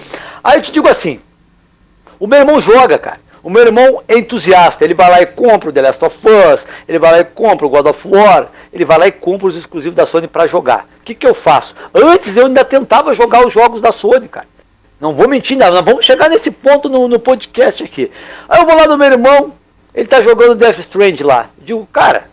Aí 0.44 0.60
eu 0.60 0.62
te 0.64 0.72
digo 0.72 0.88
assim, 0.88 1.20
o 2.20 2.28
meu 2.28 2.40
irmão 2.40 2.60
joga, 2.62 2.98
cara. 2.98 3.20
O 3.48 3.50
meu 3.50 3.64
irmão 3.64 4.04
é 4.10 4.18
entusiasta, 4.18 4.84
ele 4.84 4.94
vai 4.94 5.10
lá 5.10 5.22
e 5.22 5.26
compra 5.26 5.70
o 5.70 5.72
The 5.72 5.82
Last 5.82 6.04
of 6.04 6.18
Us, 6.18 6.66
ele 6.86 7.00
vai 7.00 7.12
lá 7.14 7.20
e 7.20 7.24
compra 7.24 7.66
o 7.66 7.70
God 7.70 7.86
of 7.86 8.06
War, 8.06 8.50
ele 8.74 8.84
vai 8.84 8.98
lá 8.98 9.08
e 9.08 9.12
compra 9.14 9.48
os 9.48 9.56
exclusivos 9.56 9.96
da 9.96 10.06
Sony 10.06 10.28
para 10.28 10.48
jogar. 10.48 10.86
O 11.00 11.06
que, 11.06 11.16
que 11.16 11.26
eu 11.26 11.34
faço? 11.34 11.74
Antes 11.94 12.36
eu 12.36 12.48
ainda 12.48 12.66
tentava 12.66 13.14
jogar 13.14 13.48
os 13.48 13.54
jogos 13.54 13.80
da 13.80 13.94
Sony, 13.94 14.28
cara. 14.28 14.46
Não 15.00 15.14
vou 15.14 15.30
mentir, 15.30 15.56
não. 15.56 15.72
Nós 15.72 15.86
vamos 15.86 16.04
chegar 16.04 16.30
nesse 16.30 16.52
ponto 16.52 16.90
no, 16.90 17.08
no 17.08 17.22
podcast 17.22 17.82
aqui. 17.82 18.12
Aí 18.50 18.60
eu 18.60 18.66
vou 18.66 18.76
lá 18.76 18.86
no 18.86 18.98
meu 18.98 19.08
irmão, 19.08 19.54
ele 19.96 20.10
tá 20.10 20.22
jogando 20.22 20.54
Death 20.54 20.80
Strand 20.80 21.22
lá. 21.22 21.50
Digo, 21.58 21.88
cara, 21.94 22.30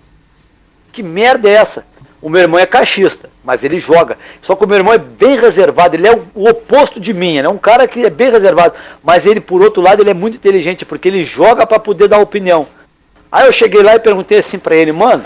que 0.93 1.01
merda 1.01 1.49
é 1.49 1.53
essa? 1.53 1.85
O 2.25 2.31
meu 2.31 2.41
irmão 2.41 2.59
é 2.59 2.65
caixista, 2.65 3.29
mas 3.45 3.63
ele 3.63 3.79
joga. 3.79 4.17
Só 4.41 4.57
que 4.57 4.65
o 4.65 4.67
meu 4.67 4.79
irmão 4.79 4.95
é 4.95 4.99
bem 4.99 5.39
reservado, 5.39 5.95
ele 5.95 6.09
é 6.09 6.11
o, 6.35 6.49
oposto 6.49 6.99
de 6.99 7.13
mim, 7.13 7.37
é 7.37 7.47
um 7.47 7.59
cara 7.59 7.87
que 7.87 8.03
é 8.03 8.09
bem 8.09 8.31
reservado. 8.31 8.73
Mas 9.03 9.27
ele, 9.27 9.43
por 9.43 9.61
outro 9.61 9.83
lado, 9.83 10.03
ele 10.03 10.09
é 10.09 10.15
muito 10.15 10.37
inteligente, 10.37 10.87
porque 10.87 11.07
ele 11.07 11.23
joga 11.23 11.67
para 11.67 11.79
poder 11.79 12.09
dar 12.09 12.21
opinião. 12.21 12.67
Aí 13.31 13.45
eu 13.47 13.53
cheguei 13.53 13.83
lá 13.83 13.95
e 13.97 14.01
perguntei 14.01 14.39
assim 14.39 14.59
pra 14.59 14.75
ele, 14.75 14.91
mano, 14.91 15.23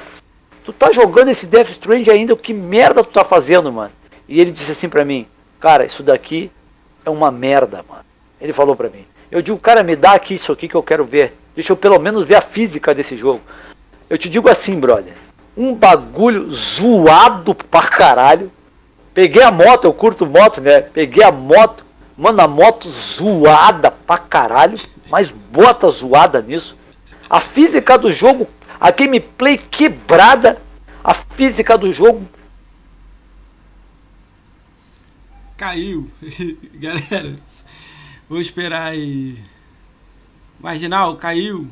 tu 0.64 0.72
tá 0.72 0.90
jogando 0.90 1.28
esse 1.28 1.46
Death 1.46 1.70
Strange 1.70 2.10
ainda, 2.10 2.34
que 2.34 2.52
merda 2.52 3.04
tu 3.04 3.12
tá 3.12 3.24
fazendo, 3.24 3.70
mano? 3.70 3.92
E 4.28 4.40
ele 4.40 4.50
disse 4.50 4.72
assim 4.72 4.88
pra 4.88 5.04
mim, 5.04 5.24
cara, 5.60 5.84
isso 5.84 6.02
daqui 6.02 6.50
é 7.06 7.10
uma 7.10 7.30
merda, 7.30 7.84
mano. 7.88 8.04
Ele 8.40 8.52
falou 8.52 8.74
pra 8.74 8.88
mim. 8.88 9.04
Eu 9.30 9.40
digo, 9.40 9.58
cara, 9.58 9.84
me 9.84 9.94
dá 9.94 10.14
aqui 10.14 10.34
isso 10.34 10.50
aqui 10.50 10.66
que 10.66 10.74
eu 10.74 10.82
quero 10.82 11.04
ver. 11.04 11.32
Deixa 11.54 11.72
eu 11.72 11.76
pelo 11.76 12.00
menos 12.00 12.26
ver 12.26 12.34
a 12.34 12.42
física 12.42 12.92
desse 12.92 13.16
jogo. 13.16 13.40
Eu 14.10 14.18
te 14.18 14.28
digo 14.28 14.50
assim, 14.50 14.80
brother 14.80 15.27
um 15.58 15.74
bagulho 15.74 16.52
zoado 16.52 17.52
pra 17.52 17.82
caralho. 17.88 18.52
Peguei 19.12 19.42
a 19.42 19.50
moto, 19.50 19.86
eu 19.86 19.92
curto 19.92 20.24
moto, 20.24 20.60
né? 20.60 20.80
Peguei 20.80 21.24
a 21.24 21.32
moto, 21.32 21.84
mano, 22.16 22.40
a 22.40 22.46
moto 22.46 22.88
zoada 22.88 23.90
pra 23.90 24.18
caralho, 24.18 24.78
mas 25.10 25.28
bota 25.28 25.90
zoada 25.90 26.40
nisso. 26.40 26.76
A 27.28 27.40
física 27.40 27.98
do 27.98 28.12
jogo, 28.12 28.48
a 28.80 28.92
gameplay 28.92 29.58
quebrada, 29.58 30.62
a 31.02 31.12
física 31.12 31.76
do 31.76 31.92
jogo. 31.92 32.24
Caiu. 35.56 36.08
Galera, 36.74 37.34
vou 38.28 38.40
esperar 38.40 38.92
aí. 38.92 39.42
Marginal, 40.60 41.16
caiu. 41.16 41.66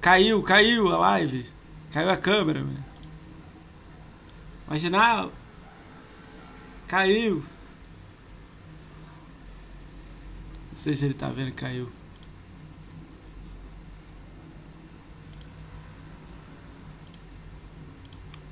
Caiu, 0.00 0.40
caiu 0.40 0.88
a 0.92 0.98
live. 0.98 1.53
Caiu 1.94 2.10
a 2.10 2.16
câmera, 2.16 2.60
velho. 2.60 2.84
Marginal. 4.66 5.32
Caiu. 6.88 7.36
Não 10.72 10.74
sei 10.74 10.92
se 10.92 11.04
ele 11.04 11.14
tá 11.14 11.28
vendo, 11.28 11.54
caiu. 11.54 11.88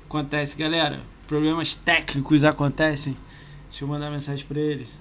Acontece, 0.05 0.55
galera. 0.55 1.01
Problemas 1.27 1.75
técnicos 1.75 2.45
acontecem. 2.45 3.17
Deixa 3.67 3.83
eu 3.83 3.89
mandar 3.89 4.09
mensagem 4.09 4.45
pra 4.45 4.57
eles. 4.57 4.97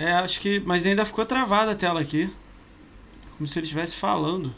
É, 0.00 0.12
acho 0.12 0.40
que. 0.40 0.60
Mas 0.60 0.86
ainda 0.86 1.04
ficou 1.04 1.26
travada 1.26 1.72
a 1.72 1.74
tela 1.74 2.00
aqui. 2.00 2.30
Como 3.36 3.46
se 3.46 3.58
ele 3.58 3.66
estivesse 3.66 3.96
falando. 3.96 4.54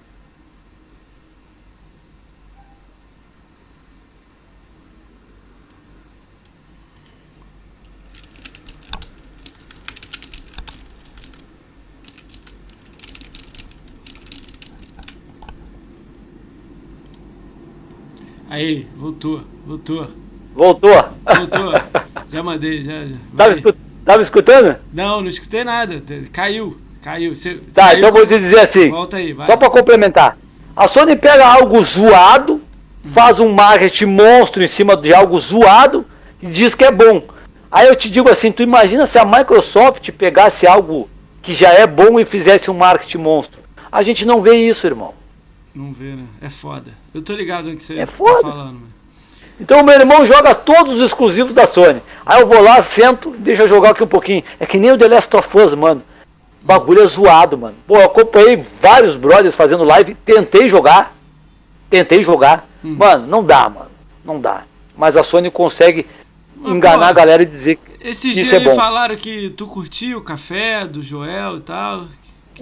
Aí, 18.49 18.87
voltou, 18.97 19.43
voltou. 19.67 20.09
Voltou? 20.55 20.93
Voltou. 20.93 21.73
Já 22.31 22.43
mandei, 22.43 22.83
já. 22.83 23.07
já. 23.07 23.17
Tava, 23.37 23.55
escut 23.57 23.82
tava 24.05 24.23
escutando? 24.23 24.77
Não, 24.93 25.21
não 25.21 25.29
escutei 25.29 25.65
nada. 25.65 26.03
Caiu, 26.33 26.77
caiu. 27.03 27.35
Cê, 27.35 27.55
tá, 27.73 27.87
caiu, 27.87 27.99
então 27.99 28.13
vou 28.13 28.27
te 28.27 28.39
dizer 28.39 28.61
assim. 28.61 28.91
Volta 28.91 29.17
aí, 29.17 29.33
vai. 29.33 29.47
Só 29.47 29.57
para 29.57 29.71
complementar. 29.71 30.37
A 30.75 30.89
Sony 30.89 31.17
pega 31.17 31.47
algo 31.47 31.83
zoado, 31.83 32.55
hum. 32.55 33.11
faz 33.13 33.39
um 33.39 33.53
marketing 33.53 34.07
monstro 34.07 34.63
em 34.63 34.69
cima 34.69 34.97
de 34.97 35.13
algo 35.13 35.39
zoado 35.39 36.07
e 36.43 36.47
diz 36.47 36.75
que 36.75 36.85
é 36.85 36.91
bom. 36.91 37.23
Aí 37.71 37.89
eu 37.89 37.97
te 37.97 38.11
digo 38.11 38.29
assim, 38.29 38.53
tu 38.53 38.63
imagina 38.63 39.07
se 39.07 39.19
a 39.19 39.25
Microsoft 39.25 40.11
pegasse 40.13 40.67
algo 40.67 41.09
que 41.41 41.55
já 41.55 41.71
é 41.73 41.87
bom 41.87 42.21
e 42.21 42.25
fizesse 42.25 42.71
um 42.71 42.75
marketing 42.75 43.19
monstro. 43.19 43.61
A 43.91 44.03
gente 44.03 44.25
não 44.25 44.41
vê 44.41 44.57
isso, 44.57 44.87
irmão. 44.87 45.15
Não 45.75 45.93
vê, 45.93 46.15
né? 46.15 46.25
É 46.41 46.49
foda. 46.49 46.93
Eu 47.15 47.23
tô 47.23 47.33
ligado 47.33 47.71
no 47.71 47.77
que 47.77 47.83
você 47.83 47.99
é 47.99 48.07
tá 48.07 48.13
falando, 48.13 48.45
mano. 48.45 48.83
Então 49.63 49.81
o 49.81 49.85
meu 49.85 49.95
irmão 49.95 50.27
joga 50.27 50.57
todos 50.57 50.99
os 50.99 51.07
exclusivos 51.07 51.55
da 51.55 51.69
Sony. 51.69 52.03
Aí 52.27 52.41
eu 52.41 52.49
vou 52.49 52.61
lá, 52.61 52.83
sento, 52.83 53.31
deixa 53.39 53.63
eu 53.63 53.69
jogar 53.69 53.91
aqui 53.91 54.03
um 54.03 54.09
pouquinho. 54.09 54.43
É 54.59 54.67
que 54.67 54.77
nem 54.77 54.91
o 54.91 54.99
The 54.99 55.07
Last 55.07 55.37
of 55.37 55.57
Us, 55.57 55.73
mano. 55.75 56.03
O 56.61 56.67
bagulho 56.67 57.05
é 57.05 57.07
zoado, 57.07 57.57
mano. 57.57 57.77
Pô, 57.87 57.97
eu 57.97 58.07
acompanhei 58.07 58.67
vários 58.81 59.15
brothers 59.15 59.55
fazendo 59.55 59.85
live, 59.85 60.17
tentei 60.25 60.69
jogar. 60.69 61.15
Tentei 61.89 62.25
jogar. 62.25 62.67
Hum. 62.85 62.97
Mano, 62.99 63.25
não 63.29 63.45
dá, 63.45 63.69
mano. 63.69 63.91
Não 64.25 64.41
dá. 64.41 64.65
Mas 64.97 65.17
a 65.17 65.23
Sony 65.23 65.49
consegue 65.49 66.07
Mas, 66.57 66.73
enganar 66.73 67.07
pô, 67.07 67.11
a 67.11 67.13
galera 67.13 67.43
e 67.45 67.47
dizer 67.47 67.77
que 67.77 67.93
esses 68.05 68.35
dias 68.35 68.53
é 68.53 68.75
falaram 68.75 69.15
que 69.15 69.51
tu 69.51 69.69
curtiu 69.69 70.19
o 70.19 70.23
café 70.23 70.85
do 70.85 71.01
Joel 71.01 71.59
e 71.59 71.61
tal. 71.61 72.07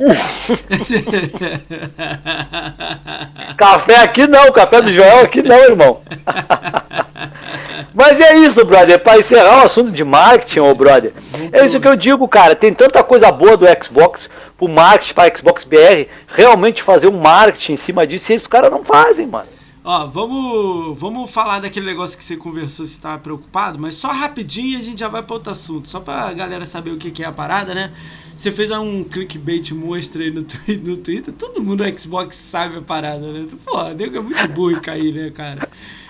café 3.56 3.96
aqui 3.96 4.26
não, 4.26 4.50
café 4.50 4.80
do 4.80 4.92
Joel 4.92 5.24
aqui 5.24 5.42
não, 5.42 5.58
irmão. 5.58 6.00
Mas 7.94 8.20
é 8.20 8.36
isso, 8.38 8.64
brother. 8.64 9.02
Para 9.02 9.18
encerrar 9.18 9.62
o 9.62 9.66
assunto 9.66 9.90
de 9.90 10.04
marketing, 10.04 10.60
ô 10.60 10.74
brother. 10.74 11.12
É 11.52 11.66
isso 11.66 11.80
que 11.80 11.88
eu 11.88 11.96
digo, 11.96 12.26
cara. 12.28 12.56
Tem 12.56 12.72
tanta 12.72 13.02
coisa 13.02 13.30
boa 13.30 13.56
do 13.56 13.66
Xbox 13.84 14.28
pro 14.56 14.68
marketing 14.68 15.14
para 15.14 15.36
Xbox 15.36 15.64
BR. 15.64 16.08
Realmente 16.28 16.82
fazer 16.82 17.08
um 17.08 17.20
marketing 17.20 17.72
em 17.72 17.76
cima 17.76 18.06
disso, 18.06 18.32
e 18.32 18.36
os 18.36 18.46
caras 18.46 18.70
não 18.70 18.84
fazem, 18.84 19.26
mano. 19.26 19.48
Ó, 19.82 20.06
vamos, 20.06 20.98
vamos 20.98 21.30
falar 21.30 21.60
daquele 21.60 21.86
negócio 21.86 22.18
que 22.18 22.22
você 22.22 22.36
conversou, 22.36 22.86
você 22.86 22.92
estava 22.92 23.18
preocupado, 23.18 23.78
mas 23.78 23.94
só 23.94 24.08
rapidinho 24.08 24.78
a 24.78 24.82
gente 24.82 25.00
já 25.00 25.08
vai 25.08 25.22
para 25.22 25.34
outro 25.34 25.50
assunto, 25.50 25.88
só 25.88 26.00
para 26.00 26.28
a 26.28 26.32
galera 26.34 26.66
saber 26.66 26.90
o 26.90 26.98
que, 26.98 27.10
que 27.10 27.22
é 27.22 27.26
a 27.26 27.32
parada, 27.32 27.74
né? 27.74 27.90
Você 28.40 28.50
fez 28.50 28.70
um 28.70 29.04
clickbait 29.04 29.70
monstro 29.74 30.22
aí 30.22 30.30
no, 30.30 30.40
no 30.40 30.96
Twitter, 30.96 31.34
todo 31.34 31.62
mundo 31.62 31.84
no 31.84 31.98
Xbox 31.98 32.36
sabe 32.36 32.78
a 32.78 32.80
parada, 32.80 33.30
né? 33.30 33.46
Pô, 33.66 33.90
nego 33.90 34.16
é 34.16 34.20
muito 34.20 34.48
burro 34.48 34.70
em 34.70 34.80
cair, 34.80 35.12
né, 35.12 35.28
cara? 35.30 35.68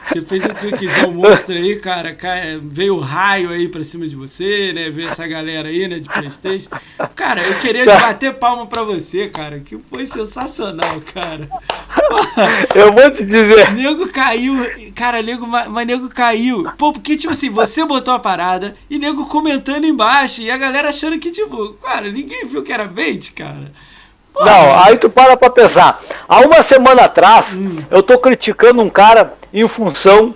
Você 0.09 0.21
fez 0.23 0.45
um 0.45 0.55
cliquezão 0.55 1.13
monstro 1.13 1.55
aí, 1.55 1.79
cara, 1.79 2.17
veio 2.63 2.97
o 2.97 3.01
raio 3.01 3.51
aí 3.51 3.69
pra 3.69 3.85
cima 3.85 4.09
de 4.09 4.17
você, 4.17 4.73
né? 4.73 4.91
Veio 4.91 5.09
essa 5.09 5.27
galera 5.27 5.69
aí, 5.69 5.87
né, 5.87 5.99
de 5.99 6.09
Playstation. 6.09 6.71
Cara, 7.15 7.43
eu 7.43 7.59
queria 7.59 7.85
bater 7.85 8.35
palma 8.35 8.67
pra 8.67 8.83
você, 8.83 9.29
cara, 9.29 9.61
que 9.61 9.79
foi 9.89 10.07
sensacional, 10.07 11.01
cara. 11.13 11.49
Eu 12.75 12.93
vou 12.93 13.11
te 13.11 13.25
dizer. 13.25 13.71
Nego 13.75 14.09
caiu, 14.09 14.55
cara, 14.95 15.23
nego, 15.23 15.47
mas 15.47 15.87
nego 15.87 16.09
caiu. 16.09 16.71
Pô, 16.77 16.93
porque, 16.93 17.17
tipo 17.17 17.33
assim, 17.33 17.51
você 17.51 17.85
botou 17.85 18.15
a 18.15 18.19
parada 18.19 18.75
e 18.89 18.99
nego 18.99 19.27
comentando 19.27 19.85
embaixo 19.85 20.43
e 20.43 20.51
a 20.51 20.59
galera 20.59 20.89
achando 20.89 21.19
que, 21.19 21.31
tipo, 21.31 21.75
cara, 21.75 22.11
ninguém 22.11 22.47
viu 22.47 22.63
que 22.63 22.73
era 22.73 22.87
bait, 22.87 23.33
cara. 23.33 23.73
Não, 24.39 24.79
aí 24.79 24.97
tu 24.97 25.11
para 25.11 25.37
pra 25.37 25.51
pensar. 25.51 26.03
Há 26.29 26.41
uma 26.41 26.63
semana 26.63 27.03
atrás, 27.03 27.53
hum. 27.53 27.83
eu 27.91 28.03
tô 28.03 28.19
criticando 28.19 28.81
um 28.81 28.89
cara 28.89 29.35
em 29.53 29.67
função 29.69 30.35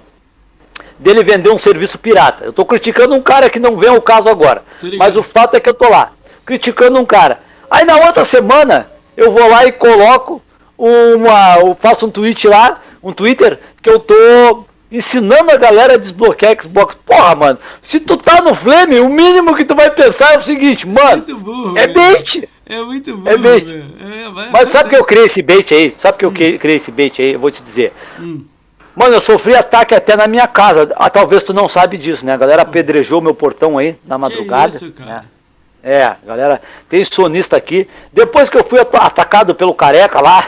dele 0.98 1.22
vender 1.22 1.50
um 1.50 1.58
serviço 1.58 1.98
pirata. 1.98 2.44
Eu 2.44 2.52
tô 2.52 2.64
criticando 2.64 3.14
um 3.14 3.22
cara 3.22 3.50
que 3.50 3.58
não 3.58 3.76
vem 3.76 3.90
ao 3.90 4.00
caso 4.00 4.28
agora. 4.28 4.62
Mas 4.98 5.16
o 5.16 5.22
fato 5.22 5.56
é 5.56 5.60
que 5.60 5.68
eu 5.68 5.74
tô 5.74 5.88
lá, 5.88 6.12
criticando 6.44 6.98
um 6.98 7.04
cara. 7.04 7.40
Aí 7.70 7.84
na 7.84 7.96
outra 7.96 8.24
semana, 8.24 8.88
eu 9.16 9.32
vou 9.32 9.48
lá 9.48 9.66
e 9.66 9.72
coloco 9.72 10.42
uma. 10.78 11.58
Eu 11.58 11.76
faço 11.80 12.06
um 12.06 12.10
tweet 12.10 12.46
lá, 12.46 12.80
um 13.02 13.12
Twitter, 13.12 13.58
que 13.82 13.90
eu 13.90 13.98
tô 13.98 14.64
ensinando 14.90 15.50
a 15.50 15.56
galera 15.56 15.94
a 15.94 15.98
desbloquear 15.98 16.56
Xbox. 16.60 16.96
Porra, 17.04 17.34
mano, 17.34 17.58
se 17.82 17.98
tu 18.00 18.16
tá 18.16 18.40
no 18.40 18.54
Flame, 18.54 19.00
o 19.00 19.08
mínimo 19.08 19.56
que 19.56 19.64
tu 19.64 19.74
vai 19.74 19.90
pensar 19.90 20.34
é 20.34 20.38
o 20.38 20.42
seguinte, 20.42 20.86
mano, 20.86 21.24
burro, 21.38 21.76
é 21.76 21.88
bait. 21.88 22.48
É 22.66 22.80
muito 22.80 23.16
bom. 23.16 23.30
É 23.30 23.36
bait. 23.36 23.68
É, 23.68 24.50
Mas 24.50 24.70
sabe 24.70 24.90
que 24.90 24.96
eu 24.96 25.04
criei 25.04 25.26
esse 25.26 25.42
bait 25.42 25.70
aí? 25.72 25.94
Sabe 25.98 26.18
que 26.18 26.24
eu 26.24 26.30
hum. 26.30 26.58
criei 26.58 26.76
esse 26.76 26.90
bait 26.90 27.12
aí? 27.20 27.32
Eu 27.32 27.40
vou 27.40 27.50
te 27.50 27.62
dizer. 27.62 27.92
Hum. 28.18 28.44
Mano, 28.94 29.14
eu 29.14 29.20
sofri 29.20 29.54
ataque 29.54 29.94
até 29.94 30.16
na 30.16 30.26
minha 30.26 30.46
casa. 30.46 30.92
Ah, 30.96 31.10
talvez 31.10 31.42
tu 31.42 31.52
não 31.52 31.68
sabe 31.68 31.98
disso, 31.98 32.24
né? 32.24 32.32
A 32.32 32.36
galera 32.36 32.62
apedrejou 32.62 33.20
meu 33.20 33.34
portão 33.34 33.76
aí 33.76 33.96
na 34.04 34.16
madrugada. 34.16 34.70
Que 34.70 34.76
isso, 34.76 34.92
cara? 34.92 35.10
Né? 35.10 35.24
É, 35.82 36.14
galera, 36.26 36.62
tem 36.88 37.04
sonista 37.04 37.56
aqui. 37.56 37.88
Depois 38.12 38.48
que 38.48 38.56
eu 38.56 38.64
fui 38.64 38.80
atacado 38.80 39.54
pelo 39.54 39.74
careca 39.74 40.20
lá. 40.20 40.46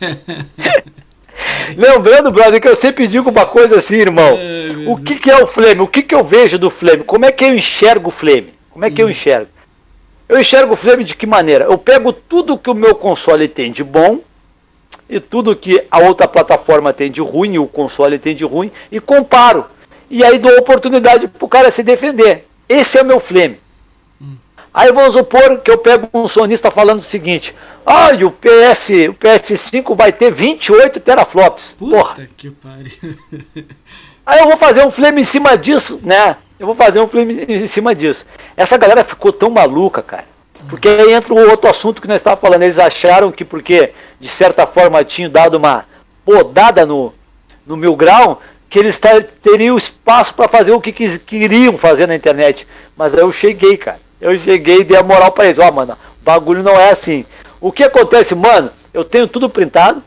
Lembrando, 1.76 2.30
brother, 2.30 2.60
que 2.60 2.68
eu 2.68 2.76
sempre 2.76 3.06
digo 3.06 3.30
uma 3.30 3.46
coisa 3.46 3.76
assim, 3.78 3.96
irmão. 3.96 4.38
o 4.88 4.96
que, 4.96 5.16
que 5.16 5.30
é 5.30 5.42
o 5.42 5.46
flame? 5.46 5.80
O 5.80 5.86
que, 5.86 6.02
que 6.02 6.14
eu 6.14 6.24
vejo 6.24 6.58
do 6.58 6.70
flame? 6.70 7.04
Como 7.04 7.24
é 7.24 7.32
que 7.32 7.44
eu 7.44 7.54
enxergo 7.54 8.08
o 8.08 8.12
flame? 8.12 8.52
Como 8.70 8.84
é 8.84 8.90
que 8.90 9.02
hum. 9.02 9.06
eu 9.06 9.10
enxergo? 9.10 9.48
Eu 10.28 10.40
enxergo 10.40 10.74
o 10.74 10.76
Flame 10.76 11.04
de 11.04 11.14
que 11.14 11.26
maneira? 11.26 11.64
Eu 11.64 11.78
pego 11.78 12.12
tudo 12.12 12.58
que 12.58 12.68
o 12.68 12.74
meu 12.74 12.94
console 12.94 13.46
tem 13.46 13.70
de 13.70 13.84
bom 13.84 14.20
e 15.08 15.20
tudo 15.20 15.56
que 15.56 15.84
a 15.90 16.00
outra 16.00 16.26
plataforma 16.26 16.92
tem 16.92 17.10
de 17.10 17.20
ruim 17.20 17.58
o 17.58 17.66
console 17.66 18.18
tem 18.18 18.34
de 18.34 18.44
ruim 18.44 18.70
e 18.90 19.00
comparo. 19.00 19.66
E 20.10 20.24
aí 20.24 20.38
dou 20.38 20.56
oportunidade 20.58 21.28
para 21.28 21.44
o 21.44 21.48
cara 21.48 21.70
se 21.70 21.82
defender. 21.82 22.46
Esse 22.68 22.98
é 22.98 23.02
o 23.02 23.06
meu 23.06 23.20
Flame. 23.20 23.58
Hum. 24.20 24.36
Aí 24.72 24.92
vamos 24.92 25.14
supor 25.14 25.58
que 25.58 25.70
eu 25.70 25.78
pego 25.78 26.08
um 26.12 26.28
sonista 26.28 26.70
falando 26.70 27.00
o 27.00 27.04
seguinte: 27.04 27.54
olha, 27.84 28.26
o, 28.26 28.30
PS, 28.30 28.88
o 29.08 29.14
PS5 29.14 29.96
vai 29.96 30.12
ter 30.12 30.32
28 30.32 31.00
teraflops. 31.00 31.74
Puta 31.78 31.96
Porra. 31.96 32.28
que 32.36 32.50
pariu. 32.50 33.16
Aí 34.24 34.40
eu 34.40 34.48
vou 34.48 34.56
fazer 34.56 34.84
um 34.84 34.90
flame 34.90 35.22
em 35.22 35.24
cima 35.24 35.56
disso, 35.56 36.00
né? 36.02 36.36
Eu 36.58 36.66
vou 36.66 36.74
fazer 36.74 37.00
um 37.00 37.06
filme 37.06 37.44
em 37.48 37.68
cima 37.68 37.94
disso. 37.94 38.26
Essa 38.56 38.76
galera 38.76 39.04
ficou 39.04 39.32
tão 39.32 39.50
maluca, 39.50 40.02
cara. 40.02 40.24
Porque 40.68 40.88
aí 40.88 41.12
entra 41.12 41.32
o 41.32 41.50
outro 41.50 41.70
assunto 41.70 42.00
que 42.00 42.08
nós 42.08 42.18
estávamos 42.18 42.40
falando. 42.40 42.62
Eles 42.62 42.78
acharam 42.78 43.32
que 43.32 43.44
porque, 43.44 43.92
de 44.20 44.28
certa 44.28 44.66
forma, 44.66 45.04
tinham 45.04 45.30
dado 45.30 45.56
uma 45.56 45.84
podada 46.24 46.84
no, 46.84 47.12
no 47.66 47.76
mil 47.76 47.94
grau, 47.94 48.42
que 48.68 48.78
eles 48.78 48.98
teriam 49.42 49.76
espaço 49.76 50.34
para 50.34 50.48
fazer 50.48 50.72
o 50.72 50.80
que 50.80 50.92
queriam 51.18 51.78
fazer 51.78 52.06
na 52.06 52.16
internet. 52.16 52.66
Mas 52.96 53.14
aí 53.14 53.20
eu 53.20 53.32
cheguei, 53.32 53.76
cara. 53.76 53.98
Eu 54.20 54.36
cheguei 54.38 54.80
e 54.80 54.84
dei 54.84 54.96
a 54.96 55.02
moral 55.02 55.30
para 55.32 55.46
eles. 55.46 55.58
Ó, 55.58 55.68
oh, 55.68 55.72
mano, 55.72 55.92
o 55.92 56.24
bagulho 56.24 56.62
não 56.62 56.78
é 56.78 56.90
assim. 56.90 57.24
O 57.60 57.70
que 57.70 57.84
acontece, 57.84 58.34
mano? 58.34 58.70
Eu 58.92 59.04
tenho 59.04 59.28
tudo 59.28 59.48
printado. 59.48 60.02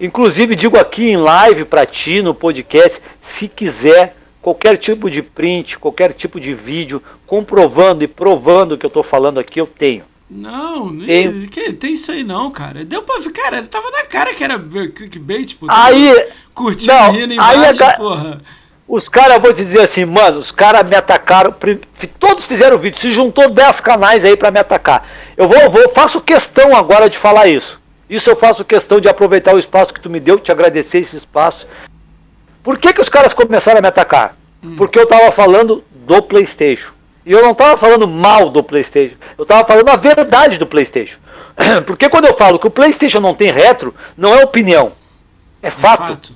Inclusive, 0.00 0.56
digo 0.56 0.78
aqui 0.78 1.10
em 1.10 1.16
live 1.16 1.64
para 1.64 1.86
ti, 1.86 2.20
no 2.20 2.34
podcast, 2.34 3.00
se 3.20 3.46
quiser 3.46 4.16
qualquer 4.44 4.76
tipo 4.76 5.10
de 5.10 5.22
print, 5.22 5.78
qualquer 5.78 6.12
tipo 6.12 6.38
de 6.38 6.52
vídeo, 6.52 7.02
comprovando 7.26 8.04
e 8.04 8.06
provando 8.06 8.72
o 8.72 8.78
que 8.78 8.84
eu 8.84 8.88
estou 8.88 9.02
falando 9.02 9.40
aqui, 9.40 9.58
eu 9.58 9.66
tenho. 9.66 10.04
Não, 10.30 10.94
tem, 10.98 11.46
que, 11.46 11.72
tem 11.72 11.94
isso 11.94 12.12
aí 12.12 12.22
não, 12.22 12.50
cara. 12.50 12.84
Deu 12.84 13.02
pra 13.02 13.20
ver, 13.20 13.32
cara, 13.32 13.62
tava 13.62 13.90
na 13.90 14.04
cara 14.04 14.34
que 14.34 14.44
era 14.44 14.58
clickbait, 14.58 15.54
pô. 15.54 15.66
Aí, 15.70 16.26
curtindo 16.52 16.92
não, 16.92 17.12
rindo 17.12 17.32
embaixo, 17.32 17.82
aí 17.82 17.88
a, 17.90 17.96
porra. 17.96 18.42
Os 18.86 19.08
caras, 19.08 19.40
vou 19.40 19.54
te 19.54 19.64
dizer 19.64 19.80
assim, 19.80 20.04
mano, 20.04 20.36
os 20.36 20.50
caras 20.50 20.86
me 20.86 20.94
atacaram, 20.94 21.54
todos 22.18 22.44
fizeram 22.44 22.76
vídeo, 22.76 23.00
se 23.00 23.12
juntou 23.12 23.48
10 23.48 23.80
canais 23.80 24.26
aí 24.26 24.36
para 24.36 24.50
me 24.50 24.60
atacar. 24.60 25.08
Eu 25.38 25.48
vou, 25.48 25.70
vou, 25.70 25.88
faço 25.94 26.20
questão 26.20 26.76
agora 26.76 27.08
de 27.08 27.16
falar 27.16 27.46
isso. 27.46 27.80
Isso 28.10 28.28
eu 28.28 28.36
faço 28.36 28.62
questão 28.62 29.00
de 29.00 29.08
aproveitar 29.08 29.54
o 29.54 29.58
espaço 29.58 29.94
que 29.94 30.00
tu 30.00 30.10
me 30.10 30.20
deu, 30.20 30.38
te 30.38 30.52
agradecer 30.52 30.98
esse 30.98 31.16
espaço. 31.16 31.66
Por 32.64 32.78
que, 32.78 32.94
que 32.94 33.02
os 33.02 33.10
caras 33.10 33.34
começaram 33.34 33.78
a 33.78 33.82
me 33.82 33.88
atacar? 33.88 34.34
Hum. 34.62 34.74
Porque 34.76 34.98
eu 34.98 35.06
tava 35.06 35.30
falando 35.30 35.84
do 35.92 36.22
PlayStation. 36.22 36.90
E 37.26 37.30
eu 37.30 37.42
não 37.42 37.54
tava 37.54 37.76
falando 37.76 38.08
mal 38.08 38.48
do 38.48 38.62
PlayStation. 38.62 39.16
Eu 39.36 39.44
tava 39.44 39.66
falando 39.66 39.90
a 39.90 39.96
verdade 39.96 40.58
do 40.58 40.66
PlayStation. 40.66 41.18
Porque 41.86 42.08
quando 42.08 42.24
eu 42.24 42.34
falo 42.34 42.58
que 42.58 42.66
o 42.66 42.70
PlayStation 42.70 43.20
não 43.20 43.34
tem 43.34 43.52
retro, 43.52 43.94
não 44.16 44.34
é 44.34 44.42
opinião. 44.42 44.92
É, 45.62 45.68
é 45.68 45.70
fato. 45.70 46.08
fato. 46.08 46.32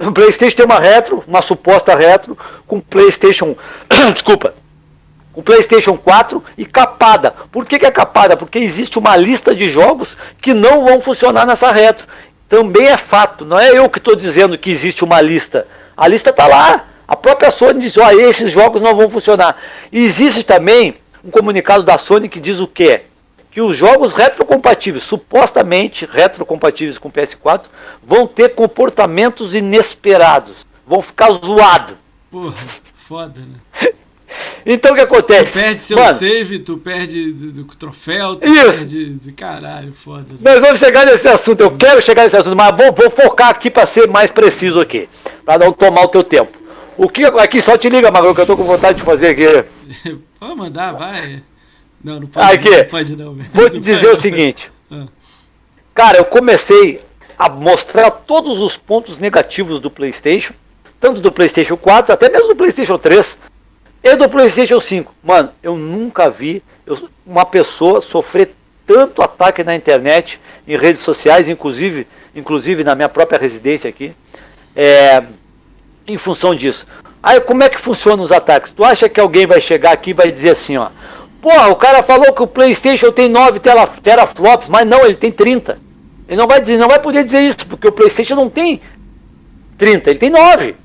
É. 0.00 0.06
O 0.06 0.12
PlayStation 0.12 0.56
tem 0.56 0.64
uma 0.64 0.80
retro, 0.80 1.22
uma 1.26 1.42
suposta 1.42 1.94
retro, 1.94 2.36
com 2.66 2.80
PlayStation. 2.80 3.54
Desculpa. 4.14 4.54
Com 5.32 5.42
PlayStation 5.42 5.96
4 5.96 6.42
e 6.56 6.64
capada. 6.64 7.34
Por 7.52 7.66
que, 7.66 7.78
que 7.78 7.86
é 7.86 7.90
capada? 7.90 8.36
Porque 8.36 8.58
existe 8.58 8.98
uma 8.98 9.14
lista 9.14 9.54
de 9.54 9.68
jogos 9.68 10.16
que 10.40 10.54
não 10.54 10.86
vão 10.86 11.02
funcionar 11.02 11.46
nessa 11.46 11.70
retro. 11.70 12.06
Também 12.50 12.88
é 12.88 12.98
fato. 12.98 13.46
Não 13.46 13.58
é 13.58 13.70
eu 13.70 13.88
que 13.88 13.98
estou 13.98 14.14
dizendo 14.14 14.58
que 14.58 14.70
existe 14.70 15.02
uma 15.02 15.22
lista. 15.22 15.66
A 15.96 16.06
lista 16.06 16.28
está 16.28 16.46
lá. 16.46 16.84
A 17.08 17.16
própria 17.16 17.50
Sony 17.50 17.80
diz: 17.80 17.96
ó, 17.96 18.10
esses 18.10 18.50
jogos 18.50 18.82
não 18.82 18.94
vão 18.94 19.08
funcionar. 19.08 19.56
E 19.90 20.04
existe 20.04 20.42
também 20.42 20.96
um 21.24 21.30
comunicado 21.30 21.82
da 21.82 21.96
Sony 21.96 22.28
que 22.28 22.40
diz 22.40 22.60
o 22.60 22.66
quê? 22.66 23.04
que 23.50 23.60
os 23.60 23.76
jogos 23.76 24.12
retrocompatíveis, 24.12 25.02
supostamente 25.02 26.06
retrocompatíveis 26.06 26.98
com 26.98 27.10
PS4, 27.10 27.62
vão 28.02 28.26
ter 28.26 28.50
comportamentos 28.50 29.54
inesperados. 29.54 30.64
Vão 30.86 31.02
ficar 31.02 31.32
zoados. 31.32 31.96
Porra, 32.30 32.54
foda, 32.94 33.40
né? 33.40 33.90
então 34.64 34.92
o 34.92 34.94
que 34.94 35.00
acontece? 35.00 35.52
Tu 35.52 35.58
perde 35.58 35.80
seu 35.80 35.98
Mano, 35.98 36.18
save, 36.18 36.58
tu 36.58 36.76
perde 36.76 37.32
do, 37.32 37.52
do 37.52 37.64
troféu, 37.76 38.36
tu 38.36 38.48
isso. 38.48 38.78
perde 38.78 39.14
de 39.14 39.32
caralho, 39.32 39.92
foda. 39.92 40.26
Né? 40.30 40.38
Nós 40.40 40.60
vamos 40.60 40.78
chegar 40.78 41.06
nesse 41.06 41.28
assunto, 41.28 41.60
eu 41.60 41.70
quero 41.76 42.02
chegar 42.02 42.24
nesse 42.24 42.36
assunto, 42.36 42.56
mas 42.56 42.76
vou, 42.76 42.92
vou 42.92 43.10
focar 43.10 43.48
aqui 43.48 43.70
para 43.70 43.86
ser 43.86 44.08
mais 44.08 44.30
preciso 44.30 44.80
aqui, 44.80 45.08
para 45.44 45.64
não 45.64 45.72
tomar 45.72 46.02
o 46.02 46.08
teu 46.08 46.22
tempo. 46.22 46.58
O 46.96 47.08
que 47.08 47.24
aqui 47.24 47.62
só 47.62 47.78
te 47.78 47.88
liga, 47.88 48.10
Magro, 48.10 48.34
que 48.34 48.40
eu 48.40 48.46
tô 48.46 48.56
com 48.56 48.64
vontade 48.64 48.98
de 48.98 49.04
fazer 49.04 49.28
aqui. 49.28 49.64
Pode 50.38 50.56
mandar, 50.56 50.92
vai. 50.92 51.42
Não, 52.02 52.20
não 52.20 52.26
pode, 52.26 52.54
Aqui, 52.54 52.70
não, 52.70 52.84
pode 52.86 53.16
não. 53.16 53.34
Vou 53.52 53.68
te 53.68 53.78
dizer 53.78 54.16
o 54.16 54.18
seguinte. 54.18 54.72
Ah. 54.90 55.06
Cara, 55.94 56.16
eu 56.16 56.24
comecei 56.24 57.02
a 57.38 57.48
mostrar 57.50 58.10
todos 58.10 58.58
os 58.58 58.74
pontos 58.74 59.18
negativos 59.18 59.80
do 59.80 59.90
PlayStation, 59.90 60.54
tanto 60.98 61.20
do 61.20 61.30
PlayStation 61.30 61.76
4, 61.76 62.14
até 62.14 62.30
mesmo 62.30 62.48
do 62.48 62.56
PlayStation 62.56 62.96
3 62.96 63.36
e 64.02 64.16
do 64.16 64.28
PlayStation 64.28 64.80
5. 64.80 65.14
Mano, 65.22 65.50
eu 65.62 65.76
nunca 65.76 66.30
vi 66.30 66.62
uma 67.26 67.44
pessoa 67.44 68.00
sofrer 68.00 68.54
tanto 68.86 69.22
ataque 69.22 69.62
na 69.62 69.74
internet, 69.74 70.40
em 70.66 70.76
redes 70.76 71.02
sociais, 71.02 71.48
inclusive, 71.48 72.06
inclusive 72.34 72.82
na 72.82 72.94
minha 72.94 73.08
própria 73.08 73.38
residência 73.38 73.88
aqui, 73.88 74.12
é, 74.74 75.22
em 76.06 76.18
função 76.18 76.54
disso. 76.54 76.86
Aí 77.22 77.40
como 77.40 77.62
é 77.62 77.68
que 77.68 77.80
funcionam 77.80 78.24
os 78.24 78.32
ataques? 78.32 78.72
Tu 78.72 78.82
acha 78.82 79.08
que 79.08 79.20
alguém 79.20 79.46
vai 79.46 79.60
chegar 79.60 79.92
aqui 79.92 80.10
e 80.10 80.14
vai 80.14 80.32
dizer 80.32 80.50
assim, 80.50 80.76
ó, 80.76 80.88
Porra, 81.40 81.68
o 81.68 81.76
cara 81.76 82.02
falou 82.02 82.32
que 82.34 82.42
o 82.42 82.46
PlayStation 82.46 83.10
tem 83.10 83.28
9 83.28 83.60
teraflops, 84.02 84.68
mas 84.68 84.86
não, 84.86 85.06
ele 85.06 85.16
tem 85.16 85.32
30. 85.32 85.78
Ele 86.28 86.36
não 86.36 86.46
vai 86.46 86.60
dizer, 86.60 86.76
não 86.76 86.88
vai 86.88 87.00
poder 87.00 87.24
dizer 87.24 87.40
isso, 87.40 87.66
porque 87.66 87.88
o 87.88 87.92
PlayStation 87.92 88.34
não 88.34 88.50
tem 88.50 88.80
30, 89.78 90.10
ele 90.10 90.18
tem 90.18 90.30
9. 90.30 90.76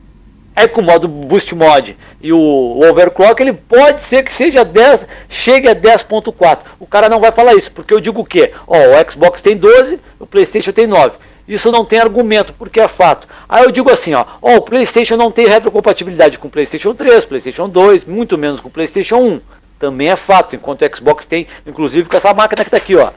É 0.55 0.67
com 0.67 0.81
o 0.81 0.83
modo 0.83 1.07
Boost 1.07 1.53
Mod 1.53 1.97
e 2.21 2.31
o, 2.31 2.37
o 2.37 2.89
Overclock, 2.89 3.41
ele 3.41 3.53
pode 3.53 4.01
ser 4.01 4.23
que 4.23 4.31
seja 4.31 4.63
10, 4.63 5.05
chegue 5.29 5.67
a 5.67 5.75
10.4. 5.75 6.59
O 6.79 6.87
cara 6.87 7.09
não 7.09 7.19
vai 7.19 7.31
falar 7.31 7.55
isso, 7.55 7.71
porque 7.71 7.93
eu 7.93 7.99
digo 7.99 8.21
o 8.21 8.25
quê? 8.25 8.53
Ó, 8.65 8.77
o 8.77 9.11
Xbox 9.11 9.41
tem 9.41 9.57
12, 9.57 9.99
o 10.19 10.25
PlayStation 10.25 10.71
tem 10.71 10.87
9. 10.87 11.17
Isso 11.47 11.71
não 11.71 11.85
tem 11.85 11.99
argumento, 11.99 12.53
porque 12.53 12.79
é 12.79 12.87
fato. 12.87 13.27
Aí 13.47 13.63
eu 13.63 13.71
digo 13.71 13.91
assim, 13.91 14.13
ó, 14.13 14.25
ó 14.41 14.55
o 14.55 14.61
PlayStation 14.61 15.17
não 15.17 15.29
tem 15.29 15.47
retrocompatibilidade 15.47 16.39
com 16.39 16.47
o 16.47 16.51
PlayStation 16.51 16.95
3, 16.95 17.25
PlayStation 17.25 17.69
2, 17.69 18.05
muito 18.05 18.37
menos 18.37 18.59
com 18.61 18.69
o 18.69 18.71
PlayStation 18.71 19.17
1 19.17 19.41
também 19.79 20.09
é 20.09 20.15
fato, 20.15 20.55
enquanto 20.55 20.81
o 20.81 20.95
Xbox 20.95 21.25
tem, 21.25 21.47
inclusive 21.65 22.07
com 22.09 22.17
essa 22.17 22.33
máquina 22.33 22.63
que 22.63 22.69
está 22.69 22.77
aqui, 22.77 22.95
ó. 22.95 23.11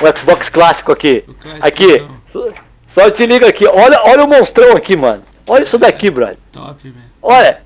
O 0.00 0.18
Xbox 0.18 0.48
clássico 0.48 0.92
aqui. 0.92 1.24
Clássico 1.40 1.66
aqui. 1.66 2.06
Só, 2.32 2.48
só 2.86 3.10
te 3.10 3.26
liga 3.26 3.48
aqui. 3.48 3.66
Olha, 3.66 4.00
olha 4.04 4.24
o 4.24 4.28
monstrão 4.28 4.72
aqui, 4.72 4.96
mano. 4.96 5.22
Olha 5.48 5.62
isso 5.64 5.78
daqui, 5.78 6.10
brother. 6.10 6.38
Top, 6.52 6.82
velho. 6.82 7.04
Olha. 7.22 7.62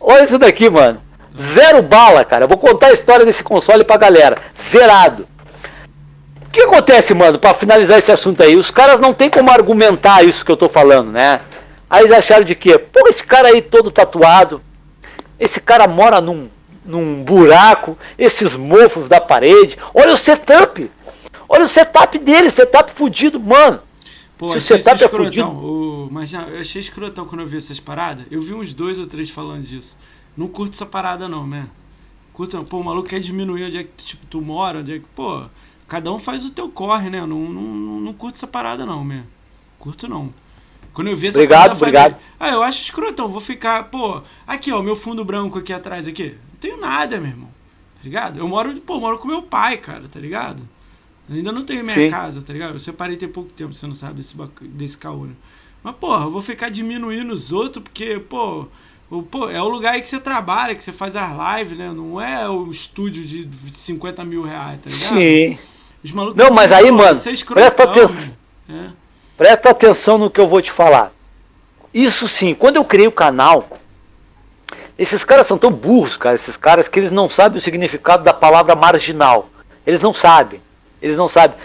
Olha 0.00 0.24
isso 0.24 0.38
daqui, 0.38 0.68
mano. 0.68 1.00
Top. 1.34 1.42
Zero 1.54 1.82
bala, 1.82 2.24
cara. 2.24 2.44
Eu 2.44 2.48
vou 2.48 2.58
contar 2.58 2.88
a 2.88 2.92
história 2.92 3.24
desse 3.24 3.42
console 3.42 3.84
pra 3.84 3.96
galera. 3.96 4.36
Zerado. 4.70 5.26
O 6.46 6.50
que 6.50 6.60
acontece, 6.60 7.14
mano, 7.14 7.38
para 7.38 7.54
finalizar 7.54 7.98
esse 7.98 8.12
assunto 8.12 8.42
aí? 8.42 8.56
Os 8.56 8.70
caras 8.70 9.00
não 9.00 9.14
tem 9.14 9.30
como 9.30 9.50
argumentar 9.50 10.22
isso 10.22 10.44
que 10.44 10.50
eu 10.50 10.56
tô 10.56 10.68
falando, 10.68 11.10
né? 11.10 11.40
Aí 11.88 12.02
eles 12.04 12.12
acharam 12.12 12.44
de 12.44 12.54
quê? 12.54 12.76
Pô, 12.78 13.08
esse 13.08 13.24
cara 13.24 13.48
aí 13.48 13.62
todo 13.62 13.90
tatuado. 13.90 14.60
Esse 15.38 15.60
cara 15.60 15.86
mora 15.86 16.20
num 16.20 16.48
num 16.84 17.22
buraco, 17.22 17.96
esses 18.18 18.54
mofos 18.54 19.08
da 19.08 19.20
parede. 19.20 19.78
Olha 19.94 20.14
o 20.14 20.18
setup. 20.18 20.90
Olha 21.48 21.64
o 21.64 21.68
setup 21.68 22.18
dele, 22.18 22.50
setup 22.50 22.92
fudido, 22.92 23.38
mano. 23.38 23.80
Pô, 24.42 24.50
Se 24.50 24.58
achei 24.58 24.76
o 24.78 24.82
setup 24.82 25.04
é 25.04 25.08
fudido. 25.08 25.46
O, 25.46 26.08
mas 26.10 26.28
já, 26.28 26.42
eu 26.48 26.58
achei 26.58 26.80
escrotão 26.80 27.24
quando 27.24 27.42
eu 27.42 27.46
vi 27.46 27.58
essas 27.58 27.78
paradas. 27.78 28.26
Eu 28.28 28.40
vi 28.40 28.52
uns 28.52 28.74
dois 28.74 28.98
ou 28.98 29.06
três 29.06 29.30
falando 29.30 29.62
disso. 29.62 29.96
Não 30.36 30.48
curto 30.48 30.72
essa 30.72 30.84
parada 30.84 31.28
não, 31.28 31.46
né? 31.46 31.68
Curto, 32.32 32.60
pô, 32.64 32.80
o 32.80 32.84
maluco 32.84 33.08
quer 33.08 33.20
diminuir 33.20 33.66
onde 33.66 33.78
é 33.78 33.84
que 33.84 34.04
tipo, 34.04 34.26
tu 34.26 34.40
mora, 34.40 34.80
onde 34.80 34.94
é 34.94 34.98
que. 34.98 35.04
Pô, 35.14 35.44
cada 35.86 36.12
um 36.12 36.18
faz 36.18 36.44
o 36.44 36.50
teu 36.50 36.68
corre, 36.68 37.08
né? 37.08 37.20
Não, 37.20 37.38
não, 37.38 37.62
não, 37.62 38.00
não 38.00 38.12
curto 38.12 38.34
essa 38.34 38.48
parada 38.48 38.84
não, 38.84 39.04
man. 39.04 39.22
Curto 39.78 40.08
não. 40.08 40.34
Quando 40.92 41.06
eu 41.06 41.16
vi 41.16 41.28
essa 41.28 41.38
obrigado, 41.38 41.78
parada, 41.78 41.78
obrigado. 41.78 42.16
Falei, 42.36 42.52
ah, 42.52 42.56
eu 42.56 42.64
acho 42.64 42.82
escrotão, 42.82 43.28
vou 43.28 43.40
ficar, 43.40 43.84
pô, 43.90 44.22
aqui 44.44 44.72
ó, 44.72 44.82
meu 44.82 44.96
fundo 44.96 45.24
branco 45.24 45.60
aqui 45.60 45.72
atrás 45.72 46.08
aqui 46.08 46.36
tenho 46.58 46.80
nada, 46.80 47.20
meu 47.20 47.30
irmão. 47.30 47.48
Tá 47.94 48.00
ligado? 48.02 48.40
Eu 48.40 48.48
moro, 48.48 48.74
pô, 48.80 48.98
moro 48.98 49.18
com 49.18 49.28
meu 49.28 49.42
pai, 49.42 49.76
cara, 49.76 50.08
tá 50.08 50.18
ligado? 50.18 50.68
Eu 51.28 51.36
ainda 51.36 51.52
não 51.52 51.64
tenho 51.64 51.84
minha 51.84 51.94
Sim. 51.94 52.10
casa, 52.10 52.42
tá 52.42 52.52
ligado? 52.52 52.74
Eu 52.74 52.80
separei 52.80 53.16
tem 53.16 53.28
pouco 53.28 53.50
tempo, 53.52 53.72
você 53.72 53.86
não 53.86 53.94
sabe 53.94 54.14
desse, 54.14 54.36
desse 54.62 54.98
caô, 54.98 55.24
né? 55.24 55.34
Mas, 55.82 55.94
porra, 55.96 56.24
eu 56.24 56.30
vou 56.30 56.42
ficar 56.42 56.68
diminuindo 56.68 57.32
os 57.32 57.52
outros, 57.52 57.82
porque, 57.82 58.18
pô, 58.18 58.66
pô, 59.30 59.50
é 59.50 59.60
o 59.60 59.68
lugar 59.68 59.94
aí 59.94 60.00
que 60.00 60.08
você 60.08 60.20
trabalha, 60.20 60.74
que 60.74 60.82
você 60.82 60.92
faz 60.92 61.16
as 61.16 61.30
lives, 61.58 61.76
né? 61.76 61.92
Não 61.92 62.20
é 62.20 62.48
o 62.48 62.70
estúdio 62.70 63.24
de 63.24 63.48
50 63.74 64.24
mil 64.24 64.42
reais, 64.42 64.80
tá 64.82 64.90
ligado? 64.90 65.14
Sim. 65.14 65.58
Os 66.02 66.12
malucos 66.12 66.36
não, 66.36 66.52
mas 66.52 66.72
aí, 66.72 66.90
mano, 66.90 67.18
presta, 67.54 67.84
atenção, 67.84 68.16
é. 68.68 68.90
presta 69.36 69.70
atenção 69.70 70.18
no 70.18 70.30
que 70.30 70.40
eu 70.40 70.48
vou 70.48 70.60
te 70.60 70.70
falar. 70.70 71.12
Isso 71.94 72.26
sim, 72.28 72.54
quando 72.54 72.76
eu 72.76 72.84
criei 72.84 73.06
o 73.06 73.12
canal, 73.12 73.68
esses 74.98 75.24
caras 75.24 75.46
são 75.46 75.58
tão 75.58 75.70
burros, 75.70 76.16
cara, 76.16 76.34
esses 76.34 76.56
caras, 76.56 76.88
que 76.88 76.98
eles 76.98 77.10
não 77.10 77.28
sabem 77.28 77.58
o 77.58 77.60
significado 77.60 78.24
da 78.24 78.32
palavra 78.32 78.74
marginal. 78.74 79.48
Eles 79.86 80.00
não 80.00 80.14
sabem. 80.14 80.60
Eles 81.02 81.16
não 81.16 81.28
sabem. 81.28 81.56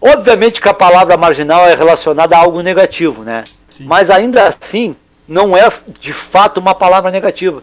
Obviamente 0.00 0.60
que 0.60 0.68
a 0.68 0.74
palavra 0.74 1.16
marginal 1.16 1.64
é 1.66 1.74
relacionada 1.74 2.36
a 2.36 2.40
algo 2.40 2.60
negativo, 2.60 3.22
né? 3.22 3.44
Sim. 3.70 3.84
Mas 3.84 4.10
ainda 4.10 4.48
assim, 4.48 4.94
não 5.26 5.56
é 5.56 5.70
de 6.00 6.12
fato 6.12 6.58
uma 6.58 6.74
palavra 6.74 7.10
negativa. 7.10 7.62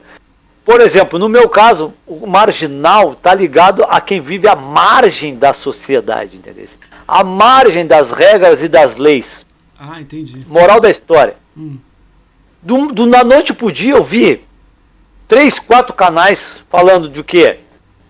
Por 0.65 0.81
exemplo, 0.81 1.17
no 1.17 1.27
meu 1.27 1.49
caso, 1.49 1.93
o 2.05 2.27
marginal 2.27 3.13
está 3.13 3.33
ligado 3.33 3.83
a 3.89 3.99
quem 3.99 4.21
vive 4.21 4.47
à 4.47 4.55
margem 4.55 5.35
da 5.35 5.53
sociedade, 5.53 6.37
entendeu? 6.37 6.67
À 7.07 7.23
margem 7.23 7.87
das 7.87 8.11
regras 8.11 8.61
e 8.61 8.67
das 8.67 8.95
leis. 8.95 9.25
Ah, 9.79 9.99
entendi. 9.99 10.45
Moral 10.47 10.79
da 10.79 10.89
história. 10.89 11.35
Hum. 11.57 11.77
Do, 12.61 12.87
do, 12.87 13.05
na 13.05 13.23
noite 13.23 13.53
pro 13.53 13.71
dia 13.71 13.93
eu 13.93 14.03
vi 14.03 14.41
três, 15.27 15.57
quatro 15.57 15.93
canais 15.93 16.39
falando 16.69 17.09
de 17.09 17.23
quê? 17.23 17.59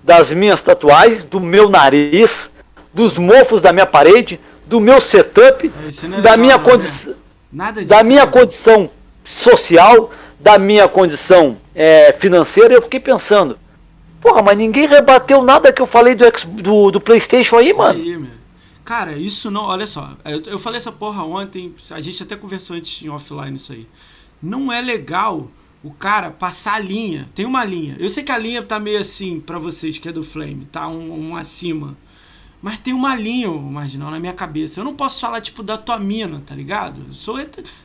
Das 0.04 0.32
minhas 0.32 0.62
tatuagens, 0.62 1.24
do 1.24 1.40
meu 1.40 1.70
nariz, 1.70 2.49
dos 2.94 3.18
mofos 3.18 3.62
da 3.62 3.72
minha 3.72 3.86
parede, 3.86 4.40
do 4.66 4.80
meu 4.80 5.02
setup, 5.02 5.68
é, 5.68 6.18
é 6.18 6.22
da 6.22 6.38
minha 6.38 6.60
condição, 6.60 7.16
né? 7.52 7.72
da 7.86 8.04
minha 8.04 8.28
condição 8.28 8.90
social, 9.24 10.12
da 10.40 10.58
minha 10.60 10.88
condição 10.88 11.58
é, 11.74 12.14
financeira. 12.14 12.74
Eu 12.74 12.82
fiquei 12.82 13.00
pensando, 13.00 13.58
porra, 14.22 14.42
mas 14.42 14.58
ninguém 14.58 14.88
rebateu 14.88 15.42
nada 15.44 15.74
que 15.74 15.82
eu 15.82 15.88
falei 15.88 16.16
do, 16.16 16.26
do, 16.62 16.92
do 16.92 17.02
PlayStation 17.02 17.58
aí, 17.58 17.70
isso 17.70 17.78
mano. 17.78 18.00
Aí, 18.00 18.40
Cara, 18.90 19.16
isso 19.16 19.52
não. 19.52 19.66
Olha 19.66 19.86
só, 19.86 20.18
eu, 20.26 20.42
eu 20.48 20.58
falei 20.58 20.78
essa 20.78 20.92
porra 20.92 21.24
ontem, 21.24 21.76
a 21.92 22.02
gente 22.02 22.24
até 22.24 22.36
conversou 22.36 22.76
antes 22.76 23.04
em 23.04 23.10
offline 23.10 23.56
isso 23.56 23.72
aí. 23.72 23.88
Não 24.42 24.72
é 24.72 24.82
legal 24.82 25.48
o 25.84 25.92
cara 25.92 26.32
passar 26.32 26.74
a 26.74 26.80
linha. 26.80 27.30
Tem 27.36 27.46
uma 27.46 27.64
linha. 27.64 27.96
Eu 28.00 28.10
sei 28.10 28.24
que 28.24 28.32
a 28.32 28.38
linha 28.38 28.64
tá 28.64 28.80
meio 28.80 29.00
assim 29.00 29.40
para 29.40 29.60
vocês, 29.60 30.00
que 30.00 30.10
é 30.10 30.12
do 30.12 30.24
Flame, 30.24 30.68
tá 30.72 30.88
um, 30.88 31.30
um, 31.30 31.36
acima. 31.36 31.96
Mas 32.62 32.78
tem 32.78 32.94
uma 32.94 33.16
linha, 33.16 33.50
marginal, 33.50 34.12
na 34.12 34.20
minha 34.20 34.34
cabeça. 34.34 34.80
Eu 34.80 34.84
não 34.84 34.94
posso 34.94 35.22
falar, 35.22 35.40
tipo, 35.40 35.64
da 35.64 35.78
tua 35.78 35.98
mina, 35.98 36.44
tá 36.46 36.54
ligado? 36.54 37.06
Eu 37.08 37.14
sou, 37.14 37.38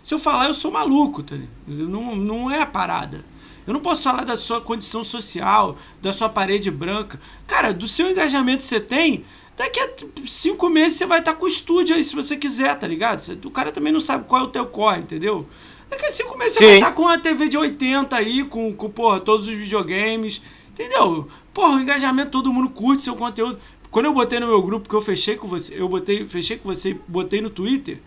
se 0.03 0.15
eu 0.15 0.19
falar, 0.19 0.49
eu 0.49 0.55
sou 0.55 0.71
maluco, 0.71 1.23
tá 1.23 1.37
ligado? 1.37 1.89
Não, 1.89 2.17
não 2.17 2.51
é 2.51 2.61
a 2.61 2.67
parada. 2.67 3.25
Eu 3.67 3.73
não 3.73 3.81
posso 3.81 4.03
falar 4.03 4.25
da 4.25 4.37
sua 4.37 4.61
condição 4.61 5.05
social, 5.05 5.79
da 6.03 6.13
sua 6.13 6.29
parede 6.29 6.71
branca. 6.71 7.21
Cara, 7.47 7.73
do 7.73 7.87
seu 7.87 8.11
engajamento 8.11 8.59
que 8.59 8.65
você 8.65 8.81
tem, 8.81 9.25
daqui 9.57 9.81
a 9.81 9.91
cinco 10.27 10.69
meses 10.69 10.99
você 10.99 11.07
vai 11.07 11.21
estar 11.21 11.33
tá 11.33 11.39
com 11.39 11.47
o 11.47 11.49
estúdio 11.49 11.97
aí, 11.97 12.05
se 12.05 12.15
você 12.15 12.37
quiser, 12.37 12.79
tá 12.79 12.87
ligado? 12.87 13.23
O 13.45 13.51
cara 13.51 13.73
também 13.73 13.93
não 13.93 14.01
sabe 14.01 14.25
qual 14.25 14.43
é 14.43 14.45
o 14.45 14.49
teu 14.49 14.67
corre, 14.67 15.01
entendeu? 15.01 15.49
Daqui 15.89 16.07
a 16.07 16.11
cinco 16.11 16.37
meses 16.37 16.55
você 16.55 16.65
vai 16.65 16.75
estar 16.75 16.93
com 16.93 17.09
a 17.09 17.17
TV 17.17 17.49
de 17.49 17.57
80 17.57 18.17
aí, 18.17 18.45
com, 18.45 18.75
com 18.75 18.91
porra, 18.91 19.21
todos 19.21 19.47
os 19.47 19.55
videogames. 19.55 20.43
Entendeu? 20.75 21.29
Porra, 21.53 21.77
o 21.77 21.81
engajamento, 21.81 22.33
todo 22.33 22.53
mundo 22.53 22.69
curte 22.69 23.05
seu 23.05 23.15
conteúdo. 23.15 23.61
Quando 23.95 24.07
eu 24.07 24.13
botei 24.13 24.41
no 24.41 24.49
meu 24.49 24.61
grupo 24.61 24.89
que 24.89 24.95
eu 24.97 25.01
fechei 25.01 25.37
com 25.37 25.47
você, 25.47 25.81
eu 25.81 25.89
botei, 25.89 26.27
fechei 26.27 26.57
com 26.57 26.69
você, 26.69 26.97
botei 27.07 27.41
no 27.41 27.49
Twitter. 27.49 27.99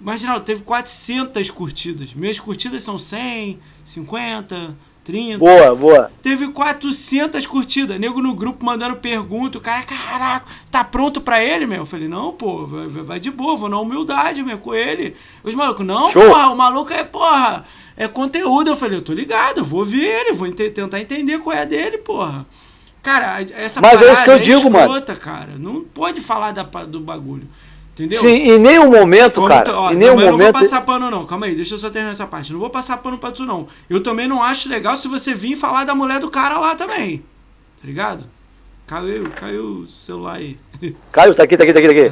Mas, 0.00 0.22
Geraldo, 0.22 0.42
teve 0.42 0.62
400 0.62 1.50
curtidas. 1.50 2.14
Minhas 2.14 2.40
curtidas 2.40 2.82
são 2.82 2.98
100, 2.98 3.58
50, 3.84 4.74
30. 5.04 5.36
Boa, 5.36 5.74
boa. 5.74 6.10
Teve 6.22 6.48
400 6.48 7.46
curtidas. 7.46 8.00
Nego 8.00 8.22
no 8.22 8.32
grupo 8.34 8.64
mandando 8.64 8.96
pergunta. 8.96 9.58
O 9.58 9.60
cara, 9.60 9.82
caraca, 9.82 10.46
tá 10.70 10.82
pronto 10.82 11.20
pra 11.20 11.44
ele, 11.44 11.66
meu? 11.66 11.80
Eu 11.80 11.86
falei, 11.86 12.08
não, 12.08 12.32
pô, 12.32 12.64
vai, 12.64 12.86
vai 12.88 13.20
de 13.20 13.30
boa, 13.30 13.54
vou 13.54 13.68
na 13.68 13.78
humildade, 13.78 14.42
meu, 14.42 14.56
com 14.56 14.74
ele. 14.74 15.14
Os 15.44 15.54
malucos, 15.54 15.84
não, 15.84 16.10
Show. 16.10 16.22
porra, 16.22 16.48
o 16.48 16.56
maluco 16.56 16.90
é, 16.90 17.04
porra, 17.04 17.66
é 17.98 18.08
conteúdo. 18.08 18.70
Eu 18.70 18.76
falei, 18.76 18.96
eu 18.96 19.02
tô 19.02 19.12
ligado, 19.12 19.58
eu 19.58 19.64
vou 19.64 19.84
ver 19.84 20.06
ele, 20.06 20.32
vou 20.32 20.46
ent 20.48 20.56
tentar 20.56 20.98
entender 20.98 21.38
qual 21.40 21.54
é 21.54 21.60
a 21.60 21.66
dele, 21.66 21.98
porra. 21.98 22.46
Cara, 23.08 23.40
essa 23.40 23.80
Mas 23.80 24.02
é 24.02 24.12
isso 24.12 24.22
que 24.24 24.30
eu 24.30 24.34
é 24.34 24.38
digo, 24.38 24.68
escrota, 24.68 25.12
mano. 25.12 25.24
cara. 25.24 25.52
Não 25.58 25.80
pode 25.82 26.20
falar 26.20 26.52
da, 26.52 26.62
do 26.62 27.00
bagulho. 27.00 27.48
Entendeu? 27.94 28.20
Sim, 28.20 28.36
em 28.36 28.58
nenhum 28.58 28.90
momento, 28.90 29.36
Como 29.36 29.48
cara. 29.48 29.78
Ó, 29.78 29.92
em 29.92 29.96
nenhum 29.96 30.12
momento. 30.12 30.26
Eu 30.26 30.32
não 30.32 30.38
vou 30.38 30.52
passar 30.52 30.82
pano, 30.82 31.10
não. 31.10 31.24
Calma 31.24 31.46
aí, 31.46 31.54
deixa 31.54 31.74
eu 31.74 31.78
só 31.78 31.88
terminar 31.88 32.12
essa 32.12 32.26
parte. 32.26 32.52
Não 32.52 32.60
vou 32.60 32.68
passar 32.68 32.98
pano 32.98 33.16
pra 33.16 33.32
tu, 33.32 33.46
não. 33.46 33.66
Eu 33.88 34.02
também 34.02 34.28
não 34.28 34.42
acho 34.42 34.68
legal 34.68 34.94
se 34.94 35.08
você 35.08 35.32
vir 35.32 35.56
falar 35.56 35.84
da 35.84 35.94
mulher 35.94 36.20
do 36.20 36.30
cara 36.30 36.58
lá 36.58 36.74
também. 36.74 37.24
Tá 37.80 37.86
ligado? 37.86 38.24
Caiu, 38.86 39.24
caiu 39.34 39.64
o 39.64 39.86
celular 39.86 40.34
aí. 40.34 40.58
Caiu, 41.10 41.34
tá 41.34 41.44
aqui, 41.44 41.56
tá 41.56 41.64
aqui, 41.64 41.72
tá 41.72 41.78
aqui, 41.78 41.88
tá 41.88 41.94
aqui. 41.94 42.10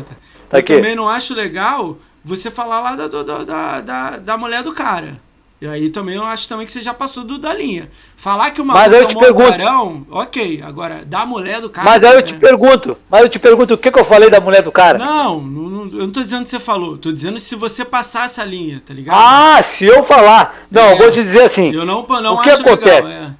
Tá 0.48 0.56
eu 0.56 0.60
aqui. 0.60 0.74
também 0.76 0.96
não 0.96 1.10
acho 1.10 1.34
legal 1.34 1.98
você 2.24 2.50
falar 2.50 2.80
lá 2.80 2.96
da, 2.96 3.06
da, 3.06 3.80
da, 3.82 4.10
da 4.16 4.38
mulher 4.38 4.62
do 4.62 4.72
cara. 4.72 5.20
E 5.58 5.66
aí 5.66 5.88
também 5.88 6.16
eu 6.16 6.24
acho 6.24 6.46
também 6.48 6.66
que 6.66 6.72
você 6.72 6.82
já 6.82 6.92
passou 6.92 7.24
do, 7.24 7.38
da 7.38 7.52
linha. 7.54 7.88
Falar 8.14 8.50
que 8.50 8.60
o 8.60 8.64
maluco 8.64 8.94
é 8.94 9.06
um 9.06 9.18
pergunto, 9.18 10.06
ok. 10.10 10.62
Agora, 10.62 11.02
da 11.06 11.24
mulher 11.24 11.62
do 11.62 11.70
cara. 11.70 11.88
Mas 11.88 12.04
aí 12.04 12.14
eu 12.14 12.22
te 12.22 12.34
né? 12.34 12.38
pergunto, 12.38 12.96
mas 13.08 13.22
eu 13.22 13.28
te 13.30 13.38
pergunto 13.38 13.72
o 13.72 13.78
que, 13.78 13.90
que 13.90 13.98
eu 13.98 14.04
falei 14.04 14.28
da 14.28 14.38
mulher 14.38 14.60
do 14.60 14.70
cara. 14.70 14.98
Não, 14.98 15.40
não, 15.40 15.84
eu 15.84 15.98
não 16.00 16.10
tô 16.10 16.20
dizendo 16.20 16.44
que 16.44 16.50
você 16.50 16.60
falou. 16.60 16.98
Tô 16.98 17.10
dizendo 17.10 17.40
se 17.40 17.54
você 17.54 17.86
passar 17.86 18.26
essa 18.26 18.44
linha, 18.44 18.82
tá 18.84 18.92
ligado? 18.92 19.16
Ah, 19.18 19.62
se 19.62 19.86
eu 19.86 20.04
falar. 20.04 20.56
Não, 20.70 20.82
é, 20.82 20.92
eu 20.92 20.98
vou 20.98 21.10
te 21.10 21.22
dizer 21.22 21.44
assim. 21.44 21.72
Eu 21.72 21.86
não, 21.86 22.06
não 22.06 22.34
o 22.34 22.42
que 22.42 22.50
acontece? 22.50 23.02
Legal, 23.02 23.10
é. 23.10 23.34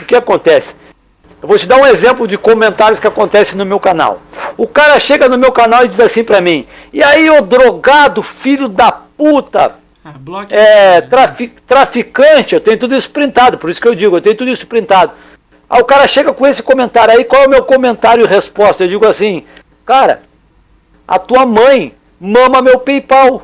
O 0.00 0.04
que 0.04 0.14
acontece? 0.14 0.74
Eu 1.42 1.48
vou 1.48 1.58
te 1.58 1.66
dar 1.66 1.76
um 1.78 1.86
exemplo 1.86 2.28
de 2.28 2.38
comentários 2.38 3.00
que 3.00 3.06
acontecem 3.06 3.56
no 3.56 3.66
meu 3.66 3.80
canal. 3.80 4.22
O 4.56 4.66
cara 4.68 5.00
chega 5.00 5.28
no 5.28 5.36
meu 5.36 5.50
canal 5.50 5.84
e 5.84 5.88
diz 5.88 5.98
assim 5.98 6.22
pra 6.22 6.40
mim: 6.40 6.66
E 6.92 7.02
aí, 7.02 7.28
ô 7.30 7.40
drogado, 7.40 8.22
filho 8.22 8.68
da 8.68 8.92
puta, 8.92 9.74
é, 10.50 11.00
trafi 11.00 11.48
traficante, 11.66 12.54
eu 12.54 12.60
tenho 12.60 12.78
tudo 12.78 12.96
isso 12.96 13.10
printado, 13.10 13.58
por 13.58 13.70
isso 13.70 13.80
que 13.80 13.88
eu 13.88 13.94
digo, 13.94 14.16
eu 14.16 14.20
tenho 14.20 14.36
tudo 14.36 14.50
isso 14.50 14.66
printado. 14.66 15.12
Aí 15.68 15.80
o 15.80 15.84
cara 15.84 16.06
chega 16.06 16.32
com 16.32 16.46
esse 16.46 16.62
comentário 16.62 17.14
aí, 17.14 17.24
qual 17.24 17.42
é 17.42 17.46
o 17.46 17.50
meu 17.50 17.64
comentário 17.64 18.24
e 18.24 18.28
resposta? 18.28 18.84
Eu 18.84 18.88
digo 18.88 19.06
assim, 19.06 19.44
cara, 19.84 20.22
a 21.06 21.18
tua 21.18 21.44
mãe 21.44 21.94
mama 22.20 22.62
meu 22.62 22.78
PayPal. 22.78 23.42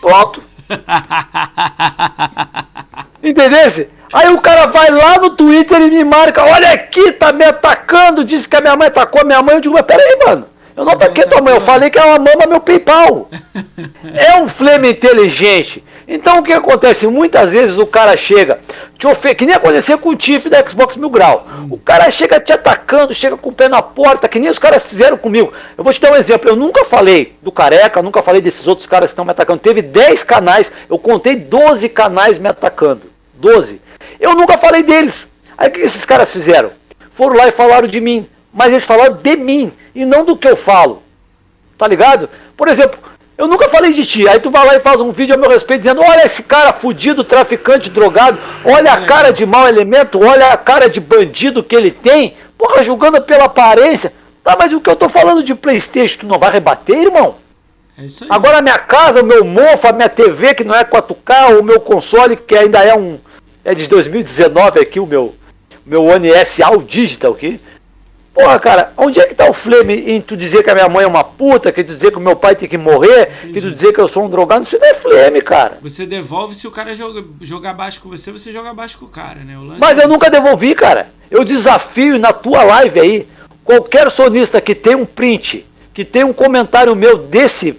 Pronto. 0.00 0.42
Entendesse? 3.22 3.88
Aí 4.12 4.32
o 4.32 4.40
cara 4.40 4.66
vai 4.66 4.90
lá 4.90 5.18
no 5.18 5.30
Twitter 5.30 5.80
e 5.82 5.90
me 5.90 6.04
marca, 6.04 6.42
olha 6.42 6.72
aqui, 6.72 7.12
tá 7.12 7.32
me 7.32 7.44
atacando, 7.44 8.24
disse 8.24 8.48
que 8.48 8.56
a 8.56 8.60
minha 8.60 8.76
mãe 8.76 8.88
atacou 8.88 9.20
a 9.20 9.24
minha 9.24 9.42
mãe. 9.42 9.56
Eu 9.56 9.60
digo, 9.60 9.74
mas 9.74 9.84
peraí, 9.84 10.18
mano. 10.26 10.46
Eu 10.74 10.84
não 10.84 10.92
ataquei 10.92 11.24
tua 11.24 11.42
mãe, 11.42 11.54
eu 11.54 11.60
falei 11.60 11.90
que 11.90 11.98
ela 11.98 12.18
mama 12.18 12.46
meu 12.48 12.60
PayPal. 12.60 13.28
É 14.14 14.40
um 14.40 14.48
flame 14.48 14.90
inteligente. 14.90 15.84
Então 16.10 16.38
o 16.38 16.42
que 16.42 16.54
acontece? 16.54 17.06
Muitas 17.06 17.52
vezes 17.52 17.76
o 17.76 17.86
cara 17.86 18.16
chega, 18.16 18.60
te 18.98 19.06
ofer... 19.06 19.36
que 19.36 19.44
nem 19.44 19.54
aconteceu 19.54 19.98
com 19.98 20.08
o 20.08 20.16
Tiff 20.16 20.48
da 20.48 20.66
Xbox 20.66 20.96
Mil 20.96 21.10
Grau. 21.10 21.46
O 21.70 21.76
cara 21.76 22.10
chega 22.10 22.40
te 22.40 22.50
atacando, 22.50 23.14
chega 23.14 23.36
com 23.36 23.50
o 23.50 23.52
pé 23.52 23.68
na 23.68 23.82
porta, 23.82 24.26
que 24.26 24.38
nem 24.38 24.48
os 24.48 24.58
caras 24.58 24.86
fizeram 24.86 25.18
comigo. 25.18 25.52
Eu 25.76 25.84
vou 25.84 25.92
te 25.92 26.00
dar 26.00 26.12
um 26.12 26.16
exemplo, 26.16 26.48
eu 26.48 26.56
nunca 26.56 26.86
falei 26.86 27.36
do 27.42 27.52
Careca, 27.52 28.00
nunca 28.00 28.22
falei 28.22 28.40
desses 28.40 28.66
outros 28.66 28.86
caras 28.86 29.08
que 29.08 29.12
estão 29.12 29.24
me 29.24 29.32
atacando. 29.32 29.60
Teve 29.60 29.82
10 29.82 30.24
canais, 30.24 30.72
eu 30.88 30.98
contei 30.98 31.36
12 31.36 31.86
canais 31.90 32.38
me 32.38 32.48
atacando. 32.48 33.02
12. 33.34 33.78
Eu 34.18 34.34
nunca 34.34 34.56
falei 34.56 34.82
deles. 34.82 35.26
Aí 35.58 35.68
o 35.68 35.72
que 35.72 35.80
esses 35.80 36.06
caras 36.06 36.32
fizeram? 36.32 36.70
Foram 37.14 37.36
lá 37.36 37.48
e 37.48 37.52
falaram 37.52 37.86
de 37.86 38.00
mim. 38.00 38.26
Mas 38.50 38.72
eles 38.72 38.84
falaram 38.84 39.12
de 39.14 39.36
mim 39.36 39.70
e 39.94 40.06
não 40.06 40.24
do 40.24 40.36
que 40.36 40.48
eu 40.48 40.56
falo. 40.56 41.02
Tá 41.76 41.86
ligado? 41.86 42.30
Por 42.56 42.66
exemplo, 42.66 42.98
eu 43.38 43.46
nunca 43.46 43.68
falei 43.68 43.92
de 43.92 44.04
ti. 44.04 44.28
Aí 44.28 44.40
tu 44.40 44.50
vai 44.50 44.66
lá 44.66 44.74
e 44.74 44.80
faz 44.80 45.00
um 45.00 45.12
vídeo 45.12 45.32
a 45.32 45.38
meu 45.38 45.48
respeito 45.48 45.82
dizendo: 45.82 46.02
olha 46.02 46.26
esse 46.26 46.42
cara 46.42 46.72
fudido, 46.72 47.22
traficante, 47.22 47.88
drogado, 47.88 48.36
olha 48.64 48.92
a 48.92 49.06
cara 49.06 49.32
de 49.32 49.46
mau 49.46 49.68
elemento, 49.68 50.20
olha 50.22 50.48
a 50.48 50.56
cara 50.56 50.90
de 50.90 51.00
bandido 51.00 51.62
que 51.62 51.76
ele 51.76 51.92
tem. 51.92 52.36
Porra, 52.58 52.84
julgando 52.84 53.22
pela 53.22 53.44
aparência. 53.44 54.12
Tá, 54.42 54.56
mas 54.58 54.72
o 54.72 54.80
que 54.80 54.90
eu 54.90 54.96
tô 54.96 55.08
falando 55.08 55.44
de 55.44 55.54
Playstation, 55.54 56.20
tu 56.20 56.26
não 56.26 56.38
vai 56.38 56.50
rebater, 56.50 56.96
irmão? 56.96 57.36
É 57.96 58.04
isso 58.06 58.24
aí. 58.24 58.30
Agora 58.32 58.58
a 58.58 58.62
minha 58.62 58.78
casa, 58.78 59.22
o 59.22 59.26
meu 59.26 59.44
mofa, 59.44 59.90
a 59.90 59.92
minha 59.92 60.08
TV 60.08 60.54
que 60.54 60.64
não 60.64 60.74
é 60.74 60.84
4K, 60.84 61.60
o 61.60 61.62
meu 61.62 61.78
console 61.78 62.36
que 62.36 62.56
ainda 62.56 62.82
é 62.82 62.96
um. 62.96 63.20
É 63.64 63.74
de 63.74 63.86
2019 63.86 64.80
aqui, 64.80 64.98
o 64.98 65.06
meu, 65.06 65.34
meu 65.86 66.04
One 66.04 66.28
S 66.30 66.60
All 66.62 66.78
Digital 66.78 67.32
aqui. 67.32 67.60
Porra, 68.38 68.56
cara, 68.60 68.92
onde 68.96 69.18
é 69.18 69.26
que 69.26 69.34
tá 69.34 69.50
o 69.50 69.52
flame 69.52 69.94
em 69.94 70.20
tu 70.20 70.36
dizer 70.36 70.62
que 70.62 70.70
a 70.70 70.74
minha 70.74 70.88
mãe 70.88 71.02
é 71.02 71.08
uma 71.08 71.24
puta, 71.24 71.72
que 71.72 71.82
tu 71.82 71.92
dizer 71.92 72.12
que 72.12 72.18
o 72.18 72.20
meu 72.20 72.36
pai 72.36 72.54
tem 72.54 72.68
que 72.68 72.78
morrer, 72.78 73.32
Entendi. 73.42 73.54
que 73.54 73.60
tu 73.60 73.70
dizer 73.72 73.92
que 73.92 74.00
eu 74.00 74.06
sou 74.06 74.24
um 74.24 74.30
drogado? 74.30 74.62
Isso 74.62 74.78
não 74.78 74.88
é 74.88 74.94
flame, 74.94 75.40
cara. 75.40 75.78
Você 75.82 76.06
devolve 76.06 76.54
se 76.54 76.64
o 76.64 76.70
cara 76.70 76.94
joga, 76.94 77.24
jogar 77.40 77.72
baixo 77.72 78.00
com 78.00 78.08
você, 78.08 78.30
você 78.30 78.52
joga 78.52 78.72
baixo 78.72 78.96
com 78.96 79.06
o 79.06 79.08
cara, 79.08 79.40
né? 79.40 79.58
O 79.58 79.76
Mas 79.80 79.98
é 79.98 80.04
eu 80.04 80.08
nunca 80.08 80.30
devolvi, 80.30 80.72
cara. 80.72 81.08
Eu 81.28 81.44
desafio 81.44 82.16
na 82.16 82.32
tua 82.32 82.62
live 82.62 83.00
aí, 83.00 83.28
qualquer 83.64 84.08
sonista 84.08 84.60
que 84.60 84.72
tem 84.72 84.94
um 84.94 85.04
print, 85.04 85.66
que 85.92 86.04
tem 86.04 86.22
um 86.22 86.32
comentário 86.32 86.94
meu 86.94 87.18
desse, 87.18 87.76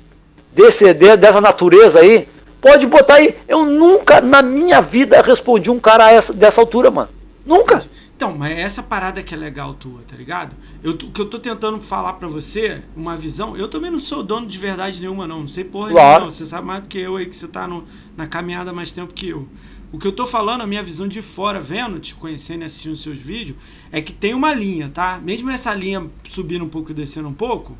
desse 0.51 0.93
dessa 0.93 1.39
natureza 1.39 2.01
aí, 2.01 2.27
pode 2.59 2.85
botar 2.85 3.13
aí. 3.13 3.33
Eu 3.47 3.63
nunca 3.63 4.19
na 4.19 4.41
minha 4.41 4.81
vida 4.81 5.21
respondi 5.21 5.71
um 5.71 5.79
cara 5.79 6.11
essa, 6.11 6.33
dessa 6.33 6.59
altura, 6.59 6.91
mano. 6.91 7.07
Nunca. 7.45 7.81
Então, 8.19 8.37
mas 8.37 8.51
é 8.51 8.59
essa 8.59 8.83
parada 8.83 9.23
que 9.23 9.33
é 9.33 9.37
legal 9.37 9.73
tua, 9.75 10.01
tá 10.05 10.13
ligado? 10.13 10.53
Eu, 10.83 10.91
o 10.91 10.97
que 10.97 11.21
eu 11.21 11.25
tô 11.25 11.39
tentando 11.39 11.79
falar 11.79 12.11
para 12.15 12.27
você, 12.27 12.83
uma 12.93 13.15
visão. 13.15 13.55
Eu 13.55 13.69
também 13.69 13.89
não 13.89 13.97
sou 13.97 14.21
dono 14.21 14.45
de 14.45 14.57
verdade 14.57 14.99
nenhuma, 14.99 15.25
não. 15.25 15.39
Não 15.39 15.47
sei 15.47 15.63
porra 15.63 15.91
claro. 15.91 16.07
nenhuma, 16.07 16.25
não. 16.25 16.31
Você 16.31 16.45
sabe 16.45 16.67
mais 16.67 16.83
do 16.83 16.89
que 16.89 16.97
eu 16.97 17.15
aí, 17.15 17.25
que 17.25 17.33
você 17.33 17.47
tá 17.47 17.65
no, 17.65 17.85
na 18.17 18.27
caminhada 18.27 18.73
mais 18.73 18.91
tempo 18.91 19.13
que 19.13 19.29
eu. 19.29 19.47
O 19.89 19.97
que 19.97 20.05
eu 20.05 20.11
tô 20.11 20.27
falando, 20.27 20.59
a 20.59 20.67
minha 20.67 20.83
visão 20.83 21.07
de 21.07 21.21
fora, 21.21 21.61
vendo, 21.61 21.97
te 21.97 22.13
conhecendo 22.13 22.63
e 22.63 22.65
assistindo 22.65 22.97
seus 22.97 23.17
vídeos, 23.17 23.57
é 23.89 24.01
que 24.01 24.11
tem 24.11 24.33
uma 24.33 24.53
linha, 24.53 24.91
tá? 24.93 25.17
Mesmo 25.23 25.49
essa 25.49 25.73
linha 25.73 26.05
subindo 26.27 26.65
um 26.65 26.69
pouco 26.69 26.91
e 26.91 26.93
descendo 26.93 27.29
um 27.29 27.33
pouco, 27.33 27.77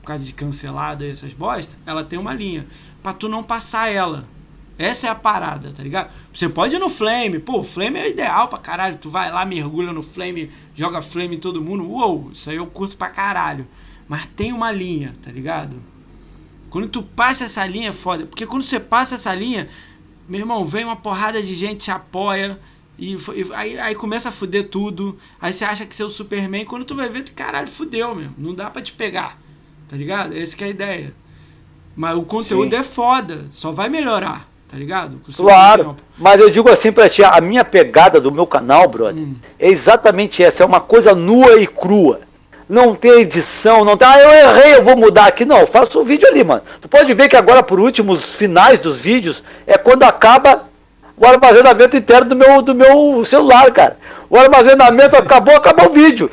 por 0.00 0.06
causa 0.06 0.24
de 0.24 0.32
cancelado 0.32 1.04
e 1.04 1.10
essas 1.10 1.32
bostas, 1.32 1.76
ela 1.84 2.04
tem 2.04 2.16
uma 2.16 2.32
linha. 2.32 2.64
para 3.02 3.12
tu 3.12 3.28
não 3.28 3.42
passar 3.42 3.92
ela. 3.92 4.24
Essa 4.80 5.08
é 5.08 5.10
a 5.10 5.14
parada, 5.14 5.70
tá 5.72 5.82
ligado? 5.82 6.10
Você 6.32 6.48
pode 6.48 6.74
ir 6.74 6.78
no 6.78 6.88
Flame, 6.88 7.38
pô, 7.38 7.58
o 7.58 7.62
Flame 7.62 7.98
é 7.98 8.08
ideal 8.08 8.48
pra 8.48 8.58
caralho. 8.58 8.96
Tu 8.96 9.10
vai 9.10 9.30
lá, 9.30 9.44
mergulha 9.44 9.92
no 9.92 10.02
Flame, 10.02 10.50
joga 10.74 11.02
Flame 11.02 11.36
em 11.36 11.38
todo 11.38 11.60
mundo. 11.60 11.86
Uou, 11.86 12.30
isso 12.32 12.48
aí 12.48 12.56
eu 12.56 12.66
curto 12.66 12.96
pra 12.96 13.10
caralho. 13.10 13.68
Mas 14.08 14.26
tem 14.34 14.54
uma 14.54 14.72
linha, 14.72 15.12
tá 15.22 15.30
ligado? 15.30 15.76
Quando 16.70 16.88
tu 16.88 17.02
passa 17.02 17.44
essa 17.44 17.66
linha 17.66 17.90
é 17.90 17.92
foda. 17.92 18.24
Porque 18.24 18.46
quando 18.46 18.62
você 18.62 18.80
passa 18.80 19.16
essa 19.16 19.34
linha, 19.34 19.68
meu 20.26 20.40
irmão, 20.40 20.64
vem 20.64 20.86
uma 20.86 20.96
porrada 20.96 21.42
de 21.42 21.54
gente 21.54 21.84
te 21.84 21.90
apoia. 21.90 22.58
E, 22.98 23.16
e 23.16 23.52
aí, 23.52 23.78
aí, 23.78 23.94
começa 23.94 24.30
a 24.30 24.32
fuder 24.32 24.68
tudo. 24.70 25.18
Aí 25.38 25.52
você 25.52 25.66
acha 25.66 25.84
que 25.84 25.94
você 25.94 26.02
é 26.02 26.06
o 26.06 26.10
Superman. 26.10 26.64
Quando 26.64 26.86
tu 26.86 26.94
vai 26.94 27.10
ver, 27.10 27.24
tu, 27.24 27.34
caralho, 27.34 27.68
fudeu 27.68 28.14
mesmo. 28.14 28.34
Não 28.38 28.54
dá 28.54 28.70
pra 28.70 28.80
te 28.80 28.94
pegar. 28.94 29.38
Tá 29.90 29.94
ligado? 29.94 30.34
Essa 30.34 30.56
que 30.56 30.64
é 30.64 30.68
a 30.68 30.70
ideia. 30.70 31.14
Mas 31.94 32.16
o 32.16 32.22
conteúdo 32.22 32.70
Sim. 32.70 32.80
é 32.80 32.82
foda. 32.82 33.44
Só 33.50 33.70
vai 33.72 33.90
melhorar 33.90 34.49
tá 34.70 34.76
ligado? 34.76 35.20
Claro, 35.36 35.96
mas 36.16 36.40
eu 36.40 36.48
digo 36.48 36.70
assim 36.70 36.92
pra 36.92 37.08
ti, 37.08 37.24
a 37.24 37.40
minha 37.40 37.64
pegada 37.64 38.20
do 38.20 38.30
meu 38.30 38.46
canal, 38.46 38.86
brother, 38.88 39.22
hum. 39.22 39.34
é 39.58 39.68
exatamente 39.68 40.42
essa, 40.42 40.62
é 40.62 40.66
uma 40.66 40.80
coisa 40.80 41.14
nua 41.14 41.60
e 41.60 41.66
crua. 41.66 42.20
Não 42.68 42.94
tem 42.94 43.22
edição, 43.22 43.84
não 43.84 43.96
tem, 43.96 44.06
ah, 44.06 44.20
eu 44.20 44.30
errei, 44.30 44.76
eu 44.76 44.84
vou 44.84 44.96
mudar 44.96 45.26
aqui. 45.26 45.44
Não, 45.44 45.66
faço 45.66 45.98
o 45.98 46.04
vídeo 46.04 46.28
ali, 46.28 46.44
mano. 46.44 46.62
Tu 46.80 46.88
pode 46.88 47.12
ver 47.14 47.28
que 47.28 47.34
agora, 47.34 47.64
por 47.64 47.80
último, 47.80 48.12
os 48.12 48.24
finais 48.36 48.78
dos 48.78 48.96
vídeos, 48.96 49.42
é 49.66 49.76
quando 49.76 50.04
acaba 50.04 50.68
o 51.16 51.26
armazenamento 51.26 51.96
interno 51.96 52.28
do 52.28 52.36
meu, 52.36 52.62
do 52.62 52.72
meu 52.72 53.24
celular, 53.24 53.68
cara. 53.72 53.96
O 54.30 54.38
armazenamento 54.38 55.16
acabou, 55.16 55.56
acabou 55.56 55.90
o 55.90 55.92
vídeo. 55.92 56.30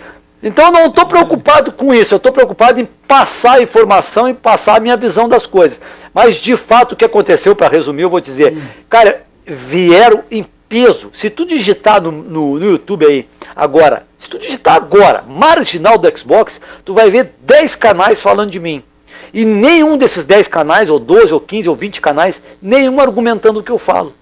Então 0.47 0.67
eu 0.67 0.71
não 0.71 0.85
estou 0.87 1.05
preocupado 1.05 1.73
com 1.73 1.93
isso, 1.93 2.13
eu 2.13 2.17
estou 2.17 2.31
preocupado 2.31 2.79
em 2.79 2.85
passar 3.05 3.57
a 3.57 3.61
informação 3.61 4.29
e 4.29 4.33
passar 4.33 4.77
a 4.77 4.79
minha 4.79 4.95
visão 4.95 5.27
das 5.27 5.45
coisas. 5.45 5.77
Mas 6.13 6.37
de 6.37 6.55
fato 6.55 6.93
o 6.93 6.95
que 6.95 7.03
aconteceu, 7.03 7.53
para 7.53 7.67
resumir, 7.67 8.03
eu 8.03 8.09
vou 8.09 8.21
dizer, 8.21 8.53
hum. 8.53 8.61
cara, 8.89 9.23
vieram 9.45 10.23
em 10.31 10.45
peso. 10.69 11.11
Se 11.19 11.29
tu 11.29 11.45
digitar 11.45 12.01
no, 12.01 12.13
no, 12.13 12.59
no, 12.59 12.65
YouTube 12.65 13.05
aí, 13.05 13.27
agora, 13.53 14.07
se 14.17 14.29
tu 14.29 14.39
digitar 14.39 14.75
agora, 14.75 15.21
marginal 15.27 15.97
do 15.97 16.17
Xbox, 16.17 16.61
tu 16.85 16.93
vai 16.93 17.09
ver 17.09 17.33
10 17.41 17.75
canais 17.75 18.21
falando 18.21 18.49
de 18.49 18.59
mim. 18.59 18.81
E 19.33 19.43
nenhum 19.43 19.97
desses 19.97 20.23
10 20.23 20.47
canais, 20.47 20.89
ou 20.89 20.97
12, 20.97 21.33
ou 21.33 21.41
15, 21.41 21.67
ou 21.67 21.75
20 21.75 21.99
canais, 21.99 22.41
nenhum 22.61 23.01
argumentando 23.01 23.59
o 23.59 23.63
que 23.63 23.71
eu 23.71 23.77
falo. 23.77 24.13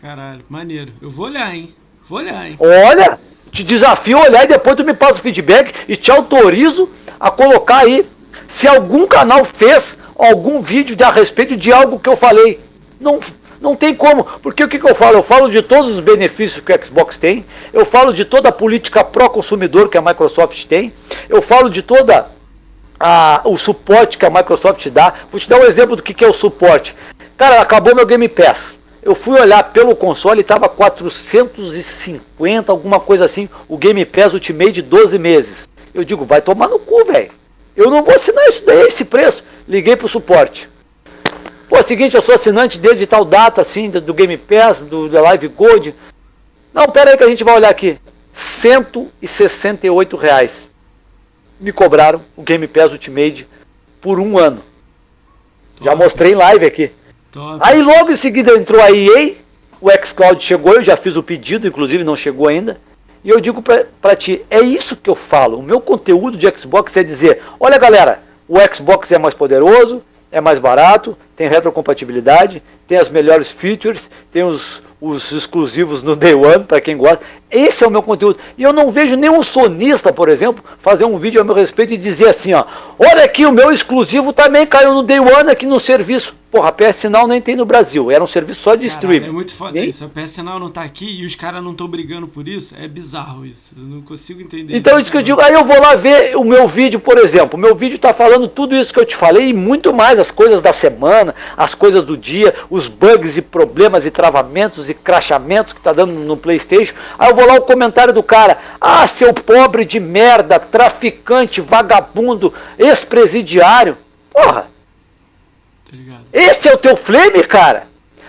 Caralho, 0.00 0.44
maneiro. 0.48 0.92
Eu 1.02 1.10
vou 1.10 1.26
olhar, 1.26 1.52
hein? 1.52 1.74
Vou 2.08 2.20
olhar, 2.20 2.48
hein? 2.48 2.56
Olha, 2.60 3.18
te 3.50 3.64
desafio 3.64 4.18
a 4.18 4.22
olhar 4.22 4.44
e 4.44 4.48
depois 4.48 4.76
tu 4.76 4.84
me 4.84 4.94
passa 4.94 5.14
o 5.14 5.18
feedback 5.18 5.74
e 5.88 5.96
te 5.96 6.10
autorizo 6.10 6.88
a 7.18 7.30
colocar 7.30 7.78
aí 7.78 8.06
se 8.54 8.66
algum 8.66 9.06
canal 9.06 9.44
fez 9.44 9.96
algum 10.18 10.60
vídeo 10.60 10.96
a 11.04 11.10
respeito 11.10 11.56
de 11.56 11.72
algo 11.72 11.98
que 11.98 12.08
eu 12.08 12.16
falei. 12.16 12.60
Não, 13.00 13.20
não 13.60 13.76
tem 13.76 13.94
como, 13.94 14.24
porque 14.42 14.62
o 14.62 14.68
que, 14.68 14.78
que 14.78 14.88
eu 14.88 14.94
falo? 14.94 15.18
Eu 15.18 15.22
falo 15.22 15.50
de 15.50 15.62
todos 15.62 15.94
os 15.94 16.00
benefícios 16.00 16.62
que 16.64 16.72
o 16.72 16.84
Xbox 16.84 17.16
tem, 17.16 17.44
eu 17.72 17.84
falo 17.84 18.12
de 18.12 18.24
toda 18.24 18.48
a 18.48 18.52
política 18.52 19.04
pró-consumidor 19.04 19.88
que 19.88 19.98
a 19.98 20.02
Microsoft 20.02 20.64
tem, 20.66 20.92
eu 21.28 21.42
falo 21.42 21.68
de 21.70 21.82
toda 21.82 22.26
a, 22.98 23.40
o 23.44 23.56
suporte 23.56 24.18
que 24.18 24.26
a 24.26 24.30
Microsoft 24.30 24.86
dá. 24.88 25.12
Vou 25.30 25.40
te 25.40 25.48
dar 25.48 25.60
um 25.60 25.64
exemplo 25.64 25.96
do 25.96 26.02
que, 26.02 26.14
que 26.14 26.24
é 26.24 26.28
o 26.28 26.32
suporte. 26.32 26.94
Cara, 27.36 27.60
acabou 27.60 27.94
meu 27.94 28.06
Game 28.06 28.28
Pass. 28.28 28.58
Eu 29.02 29.14
fui 29.14 29.40
olhar 29.40 29.62
pelo 29.72 29.94
console 29.94 30.40
e 30.40 30.42
estava 30.42 30.68
450, 30.68 32.72
alguma 32.72 32.98
coisa 32.98 33.24
assim, 33.24 33.48
o 33.68 33.78
Game 33.78 34.04
Pass 34.04 34.34
Ultimate 34.34 34.72
de 34.72 34.82
12 34.82 35.18
meses. 35.18 35.68
Eu 35.94 36.04
digo, 36.04 36.24
vai 36.24 36.40
tomar 36.40 36.68
no 36.68 36.78
cu, 36.78 37.04
velho. 37.04 37.30
Eu 37.76 37.90
não 37.90 38.02
vou 38.02 38.14
assinar 38.14 38.44
isso 38.48 38.62
daí, 38.66 38.88
esse 38.88 39.04
preço. 39.04 39.42
Liguei 39.68 39.96
pro 39.96 40.08
suporte. 40.08 40.68
Pô, 41.68 41.76
é 41.76 41.80
o 41.80 41.86
seguinte, 41.86 42.16
eu 42.16 42.22
sou 42.22 42.34
assinante 42.34 42.78
desde 42.78 43.06
tal 43.06 43.24
data, 43.24 43.62
assim, 43.62 43.90
do 43.90 44.14
Game 44.14 44.36
Pass, 44.36 44.78
do 44.78 45.08
da 45.08 45.20
Live 45.20 45.48
Gold. 45.48 45.94
Não, 46.72 46.88
pera 46.88 47.10
aí 47.10 47.16
que 47.16 47.24
a 47.24 47.28
gente 47.28 47.44
vai 47.44 47.54
olhar 47.54 47.68
aqui. 47.68 47.98
168 48.62 50.16
reais. 50.16 50.50
Me 51.60 51.72
cobraram 51.72 52.20
o 52.36 52.42
Game 52.42 52.66
Pass 52.66 52.92
Ultimate 52.92 53.46
por 54.00 54.18
um 54.18 54.38
ano. 54.38 54.62
Já 55.82 55.94
mostrei 55.94 56.32
em 56.32 56.36
live 56.36 56.66
aqui. 56.66 56.90
Top. 57.30 57.58
Aí 57.60 57.82
logo 57.82 58.10
em 58.10 58.16
seguida 58.16 58.54
entrou 58.54 58.80
a 58.80 58.90
EA, 58.90 59.34
o 59.80 59.90
xCloud 59.90 60.42
chegou, 60.42 60.74
eu 60.74 60.82
já 60.82 60.96
fiz 60.96 61.16
o 61.16 61.22
pedido, 61.22 61.66
inclusive 61.66 62.02
não 62.02 62.16
chegou 62.16 62.48
ainda. 62.48 62.80
E 63.24 63.30
eu 63.30 63.40
digo 63.40 63.62
para 63.62 64.16
ti, 64.16 64.44
é 64.48 64.60
isso 64.60 64.96
que 64.96 65.10
eu 65.10 65.14
falo. 65.14 65.58
O 65.58 65.62
meu 65.62 65.80
conteúdo 65.80 66.36
de 66.36 66.46
Xbox 66.56 66.96
é 66.96 67.02
dizer: 67.02 67.42
olha 67.58 67.78
galera, 67.78 68.20
o 68.48 68.56
Xbox 68.74 69.10
é 69.12 69.18
mais 69.18 69.34
poderoso, 69.34 70.02
é 70.30 70.40
mais 70.40 70.58
barato, 70.58 71.16
tem 71.36 71.48
retrocompatibilidade, 71.48 72.62
tem 72.86 72.98
as 72.98 73.08
melhores 73.08 73.48
features, 73.48 74.08
tem 74.32 74.42
os, 74.44 74.80
os 75.00 75.30
exclusivos 75.32 76.02
no 76.02 76.16
Day 76.16 76.34
One, 76.34 76.64
para 76.64 76.80
quem 76.80 76.96
gosta. 76.96 77.20
Esse 77.50 77.82
é 77.82 77.86
o 77.86 77.90
meu 77.90 78.02
conteúdo. 78.02 78.38
E 78.56 78.62
eu 78.62 78.72
não 78.72 78.90
vejo 78.90 79.16
nenhum 79.16 79.42
sonista, 79.42 80.12
por 80.12 80.28
exemplo, 80.28 80.62
fazer 80.80 81.04
um 81.04 81.18
vídeo 81.18 81.40
a 81.40 81.44
meu 81.44 81.54
respeito 81.54 81.94
e 81.94 81.98
dizer 81.98 82.28
assim, 82.28 82.52
ó, 82.52 82.64
olha 82.98 83.24
aqui, 83.24 83.46
o 83.46 83.52
meu 83.52 83.72
exclusivo 83.72 84.32
também 84.32 84.66
caiu 84.66 84.94
no 84.94 85.02
Day 85.02 85.18
One 85.18 85.50
aqui 85.50 85.66
no 85.66 85.80
serviço. 85.80 86.34
Porra, 86.50 86.68
a 86.68 86.72
PS 86.72 86.96
Sinal 86.96 87.26
nem 87.26 87.42
tem 87.42 87.54
no 87.54 87.66
Brasil, 87.66 88.10
era 88.10 88.24
um 88.24 88.26
serviço 88.26 88.62
só 88.62 88.74
de 88.74 88.88
Caralho, 88.88 88.94
streaming. 88.94 89.28
É 89.28 89.32
muito 89.32 89.52
foda 89.52 89.78
isso, 89.78 90.02
a 90.02 90.08
PS 90.08 90.30
Sinal 90.30 90.58
não 90.58 90.70
tá 90.70 90.82
aqui 90.82 91.20
e 91.20 91.26
os 91.26 91.34
caras 91.34 91.62
não 91.62 91.72
estão 91.72 91.86
brigando 91.86 92.26
por 92.26 92.48
isso, 92.48 92.74
é 92.80 92.88
bizarro 92.88 93.44
isso, 93.44 93.74
eu 93.76 93.82
não 93.84 94.00
consigo 94.00 94.40
entender 94.40 94.74
Então 94.74 94.94
isso, 94.94 95.02
isso 95.02 95.12
que 95.12 95.18
eu 95.18 95.22
digo, 95.22 95.42
aí 95.42 95.52
eu 95.52 95.64
vou 95.66 95.78
lá 95.78 95.94
ver 95.94 96.34
o 96.36 96.44
meu 96.44 96.66
vídeo, 96.66 96.98
por 96.98 97.18
exemplo, 97.18 97.58
o 97.58 97.60
meu 97.60 97.74
vídeo 97.74 97.98
tá 97.98 98.14
falando 98.14 98.48
tudo 98.48 98.74
isso 98.74 98.94
que 98.94 98.98
eu 98.98 99.04
te 99.04 99.14
falei 99.14 99.48
e 99.48 99.52
muito 99.52 99.92
mais, 99.92 100.18
as 100.18 100.30
coisas 100.30 100.62
da 100.62 100.72
semana, 100.72 101.34
as 101.54 101.74
coisas 101.74 102.02
do 102.02 102.16
dia, 102.16 102.54
os 102.70 102.88
bugs 102.88 103.36
e 103.36 103.42
problemas 103.42 104.06
e 104.06 104.10
travamentos 104.10 104.88
e 104.88 104.94
crachamentos 104.94 105.74
que 105.74 105.82
tá 105.82 105.92
dando 105.92 106.12
no 106.12 106.36
Playstation, 106.36 106.94
aí 107.18 107.28
eu 107.28 107.36
vou 107.36 107.46
lá 107.46 107.56
o 107.56 107.62
comentário 107.62 108.14
do 108.14 108.22
cara, 108.22 108.56
ah, 108.80 109.06
seu 109.06 109.34
pobre 109.34 109.84
de 109.84 110.00
merda, 110.00 110.58
traficante, 110.58 111.60
vagabundo, 111.60 112.54
ex-presidiário, 112.78 113.98
porra, 114.32 114.77
Esse 116.32 116.68
é 116.68 116.74
o 116.74 116.78
teu 116.78 116.96
flame, 116.96 117.42
cara? 117.44 117.86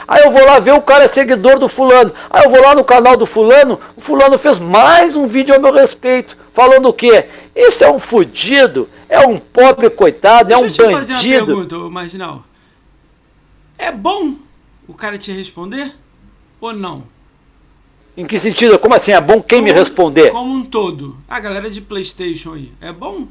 Aí 0.08 0.24
eu 0.24 0.32
vou 0.32 0.44
lá 0.44 0.60
ver 0.60 0.74
o 0.74 0.82
cara 0.82 1.04
é 1.04 1.08
seguidor 1.08 1.60
do 1.60 1.70
fulano. 1.70 2.12
Aí 2.30 2.44
eu 2.44 2.50
vou 2.50 2.62
lá 2.62 2.74
no 2.74 2.84
canal 2.84 3.16
do 3.16 3.26
fulano, 3.26 3.80
o 3.96 4.02
fulano 4.02 4.40
fez 4.40 4.58
mais 4.58 5.16
um 5.16 5.28
vídeo 5.28 5.54
a 5.54 5.60
meu 5.60 5.74
respeito, 5.74 6.36
falando 6.54 6.90
o 6.90 6.94
quê? 6.94 7.26
Isso 7.56 7.84
é 7.84 7.92
um 7.92 8.00
fudido, 8.00 8.90
é 9.08 9.20
um 9.20 9.38
pobre 9.38 9.90
coitado, 9.90 10.50
Deixa 10.50 10.56
é 10.56 10.58
um 10.58 10.68
bandido. 10.68 10.84
Deixa 10.88 10.98
eu 10.98 11.00
te 11.00 11.08
fazer 11.08 11.14
uma 11.14 11.46
pergunta, 11.46 11.90
Marginal. 11.90 12.44
É 13.78 13.92
bom 13.92 14.36
o 14.88 14.94
cara 14.94 15.18
te 15.18 15.32
responder 15.32 15.94
ou 16.60 16.74
não? 16.74 17.04
Em 18.18 18.26
que 18.26 18.40
sentido? 18.40 18.78
Como 18.80 18.96
assim? 18.96 19.12
É 19.12 19.22
bom 19.22 19.42
quem 19.42 19.60
como, 19.60 19.72
me 19.72 19.80
responder? 19.80 20.32
Como 20.32 20.54
um 20.54 20.66
todo. 20.66 21.18
A 21.28 21.40
galera 21.40 21.70
de 21.70 21.80
Playstation 21.80 22.54
aí. 22.54 22.72
É 22.82 22.92
bom 22.92 23.28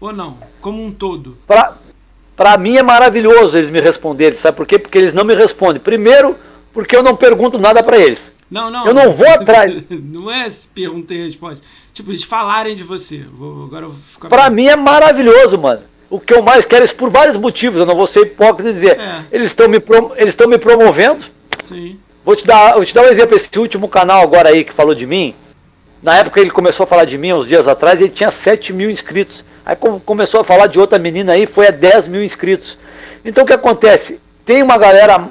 ou 0.00 0.12
não? 0.12 0.38
Como 0.60 0.84
um 0.84 0.90
todo. 0.90 1.36
Pra, 1.46 1.76
para 2.36 2.56
mim 2.58 2.76
é 2.76 2.82
maravilhoso 2.82 3.56
eles 3.56 3.70
me 3.70 3.80
responderem, 3.80 4.38
sabe 4.38 4.56
por 4.56 4.66
quê? 4.66 4.78
Porque 4.78 4.98
eles 4.98 5.14
não 5.14 5.24
me 5.24 5.34
respondem. 5.34 5.80
Primeiro, 5.80 6.36
porque 6.72 6.96
eu 6.96 7.02
não 7.02 7.16
pergunto 7.16 7.58
nada 7.58 7.82
para 7.82 7.98
eles. 7.98 8.20
Não, 8.50 8.70
não. 8.70 8.86
Eu 8.86 8.94
não 8.94 9.12
vou 9.12 9.28
atrás. 9.34 9.82
não 9.88 10.30
é 10.30 10.48
pergunta 10.74 11.14
e 11.14 11.24
resposta. 11.24 11.64
Tipo, 11.92 12.10
eles 12.10 12.22
falarem 12.22 12.74
de 12.74 12.82
você. 12.82 13.24
Vou, 13.32 13.64
agora 13.64 13.88
ficar. 14.12 14.28
Pra 14.28 14.50
mim 14.50 14.66
é 14.66 14.76
maravilhoso, 14.76 15.58
mano. 15.58 15.80
O 16.10 16.20
que 16.20 16.34
eu 16.34 16.42
mais 16.42 16.64
quero 16.64 16.82
é 16.82 16.86
isso 16.86 16.94
por 16.94 17.10
vários 17.10 17.36
motivos. 17.36 17.80
Eu 17.80 17.86
não 17.86 17.96
vou 17.96 18.06
ser 18.06 18.20
hipócrita 18.20 18.70
e 18.70 18.74
dizer. 18.74 18.98
É. 18.98 19.22
Eles 19.32 19.50
estão 19.50 19.68
me, 19.68 19.80
prom 19.80 20.12
eles 20.16 20.36
me 20.46 20.58
promovendo. 20.58 21.24
Sim. 21.62 21.98
Vou 22.24 22.36
te, 22.36 22.46
dar, 22.46 22.74
vou 22.74 22.84
te 22.84 22.94
dar 22.94 23.02
um 23.02 23.08
exemplo. 23.08 23.36
Esse 23.36 23.58
último 23.58 23.88
canal 23.88 24.22
agora 24.22 24.50
aí 24.50 24.64
que 24.64 24.72
falou 24.72 24.94
de 24.94 25.06
mim. 25.06 25.34
Na 26.02 26.16
época 26.18 26.40
ele 26.40 26.50
começou 26.50 26.84
a 26.84 26.86
falar 26.86 27.06
de 27.06 27.16
mim, 27.16 27.32
uns 27.32 27.48
dias 27.48 27.66
atrás, 27.66 27.98
ele 27.98 28.10
tinha 28.10 28.30
7 28.30 28.74
mil 28.74 28.90
inscritos. 28.90 29.42
Aí 29.64 29.76
começou 30.04 30.40
a 30.40 30.44
falar 30.44 30.66
de 30.66 30.78
outra 30.78 30.98
menina 30.98 31.32
aí, 31.32 31.46
foi 31.46 31.68
a 31.68 31.70
10 31.70 32.08
mil 32.08 32.22
inscritos. 32.22 32.76
Então 33.24 33.44
o 33.44 33.46
que 33.46 33.52
acontece? 33.52 34.20
Tem 34.44 34.62
uma 34.62 34.76
galera, 34.76 35.26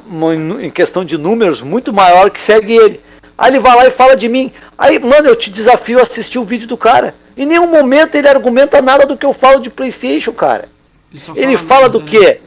em 0.62 0.72
questão 0.72 1.06
de 1.06 1.18
números, 1.18 1.62
muito 1.62 1.94
maior 1.94 2.32
que 2.32 2.42
segue 2.42 2.74
ele. 2.74 3.00
Aí 3.38 3.52
ele 3.52 3.60
vai 3.60 3.76
lá 3.76 3.88
e 3.88 3.92
fala 3.92 4.16
de 4.16 4.28
mim. 4.28 4.52
Aí, 4.78 4.98
mano, 4.98 5.28
eu 5.28 5.36
te 5.36 5.52
desafio 5.52 6.00
a 6.00 6.04
assistir 6.04 6.40
o 6.40 6.44
vídeo 6.44 6.68
do 6.68 6.78
cara. 6.78 7.14
Em 7.38 7.46
nenhum 7.46 7.68
momento 7.68 8.16
ele 8.16 8.28
argumenta 8.28 8.82
nada 8.82 9.06
do 9.06 9.16
que 9.18 9.26
eu 9.26 9.34
falo 9.34 9.60
de 9.60 9.70
Playstation, 9.70 10.34
cara. 10.34 10.66
Ele, 11.36 11.54
ele 11.54 11.58
fala 11.58 11.88
do 11.88 12.00
né? 12.00 12.10
quê? 12.10 12.42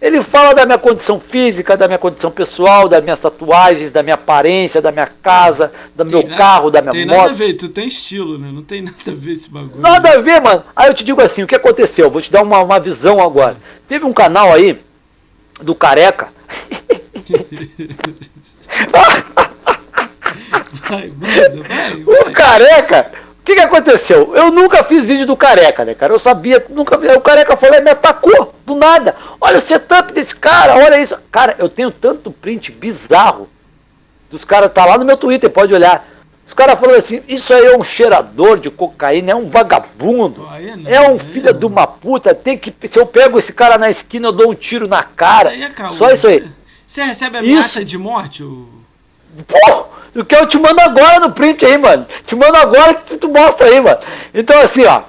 Ele 0.00 0.22
fala 0.22 0.54
da 0.54 0.64
minha 0.64 0.78
condição 0.78 1.18
física, 1.18 1.76
da 1.76 1.88
minha 1.88 1.98
condição 1.98 2.30
pessoal, 2.30 2.88
das 2.88 3.02
minhas 3.02 3.18
tatuagens, 3.18 3.90
da 3.90 4.00
minha 4.00 4.14
aparência, 4.14 4.80
da 4.80 4.92
minha 4.92 5.06
casa, 5.06 5.72
do 5.94 6.04
tem 6.04 6.12
meu 6.12 6.22
nada, 6.22 6.36
carro, 6.36 6.70
da 6.70 6.80
minha 6.80 6.92
tem 6.92 7.04
moto. 7.04 7.14
Tem 7.14 7.22
nada 7.22 7.32
a 7.32 7.34
ver, 7.34 7.54
tu 7.54 7.68
tem 7.68 7.88
estilo, 7.88 8.38
né? 8.38 8.48
Não 8.52 8.62
tem 8.62 8.80
nada 8.82 8.96
a 9.08 9.14
ver 9.14 9.32
esse 9.32 9.50
bagulho. 9.50 9.80
Nada 9.80 10.10
a 10.10 10.20
ver, 10.20 10.40
mano. 10.40 10.62
Aí 10.76 10.88
eu 10.88 10.94
te 10.94 11.02
digo 11.02 11.20
assim, 11.20 11.42
o 11.42 11.48
que 11.48 11.56
aconteceu? 11.56 12.08
Vou 12.08 12.22
te 12.22 12.30
dar 12.30 12.42
uma, 12.42 12.62
uma 12.62 12.78
visão 12.78 13.20
agora. 13.20 13.56
Teve 13.88 14.04
um 14.04 14.12
canal 14.12 14.52
aí, 14.52 14.78
do 15.60 15.74
Careca. 15.74 16.28
vai, 20.88 21.08
manda, 21.08 21.62
vai, 21.68 21.94
vai. 22.04 22.04
O 22.04 22.32
Careca 22.32 23.10
que, 23.48 23.54
que 23.54 23.60
aconteceu? 23.62 24.36
Eu 24.36 24.50
nunca 24.50 24.84
fiz 24.84 25.06
vídeo 25.06 25.26
do 25.26 25.36
careca, 25.36 25.84
né, 25.84 25.94
cara? 25.94 26.12
Eu 26.12 26.18
sabia, 26.18 26.64
nunca 26.68 26.96
O 27.16 27.20
careca 27.20 27.56
falou, 27.56 27.82
me 27.82 27.90
atacou, 27.90 28.54
do 28.66 28.74
nada. 28.74 29.16
Olha 29.40 29.58
o 29.58 29.62
setup 29.62 30.12
desse 30.12 30.36
cara, 30.36 30.76
olha 30.76 31.00
isso. 31.00 31.16
Cara, 31.32 31.56
eu 31.58 31.68
tenho 31.68 31.90
tanto 31.90 32.30
print 32.30 32.70
bizarro 32.70 33.48
dos 34.30 34.44
caras, 34.44 34.72
tá 34.72 34.84
lá 34.84 34.98
no 34.98 35.04
meu 35.04 35.16
Twitter, 35.16 35.48
pode 35.48 35.72
olhar. 35.72 36.06
Os 36.46 36.52
caras 36.52 36.78
falaram 36.78 36.98
assim, 36.98 37.22
isso 37.26 37.52
aí 37.52 37.66
é 37.66 37.76
um 37.76 37.84
cheirador 37.84 38.58
de 38.58 38.70
cocaína, 38.70 39.32
é 39.32 39.34
um 39.34 39.48
vagabundo, 39.48 40.48
é 40.86 41.00
um 41.08 41.18
filho 41.18 41.52
de 41.52 41.64
uma 41.64 41.86
puta, 41.86 42.34
tem 42.34 42.58
que. 42.58 42.74
Se 42.88 42.98
eu 42.98 43.06
pego 43.06 43.38
esse 43.38 43.52
cara 43.52 43.78
na 43.78 43.90
esquina, 43.90 44.28
eu 44.28 44.32
dou 44.32 44.50
um 44.50 44.54
tiro 44.54 44.86
na 44.86 45.02
cara. 45.02 45.54
Isso 45.54 45.64
é 45.64 45.96
Só 45.96 46.10
isso 46.10 46.26
aí. 46.26 46.48
Você 46.86 47.02
recebe 47.02 47.38
ameaça 47.38 47.78
isso. 47.78 47.84
de 47.84 47.98
morte? 47.98 48.42
O... 48.42 48.66
Porra! 49.46 49.98
O 50.14 50.24
que 50.24 50.34
eu 50.34 50.46
te 50.46 50.58
mando 50.58 50.80
agora 50.80 51.20
no 51.20 51.32
print 51.32 51.64
aí, 51.64 51.78
mano. 51.78 52.06
Te 52.26 52.34
mando 52.34 52.56
agora 52.56 52.94
que 52.94 53.04
tu, 53.04 53.18
tu 53.18 53.28
mostra 53.28 53.66
aí, 53.66 53.80
mano. 53.80 53.98
Então, 54.34 54.60
assim, 54.60 54.84
ó. 54.84 55.02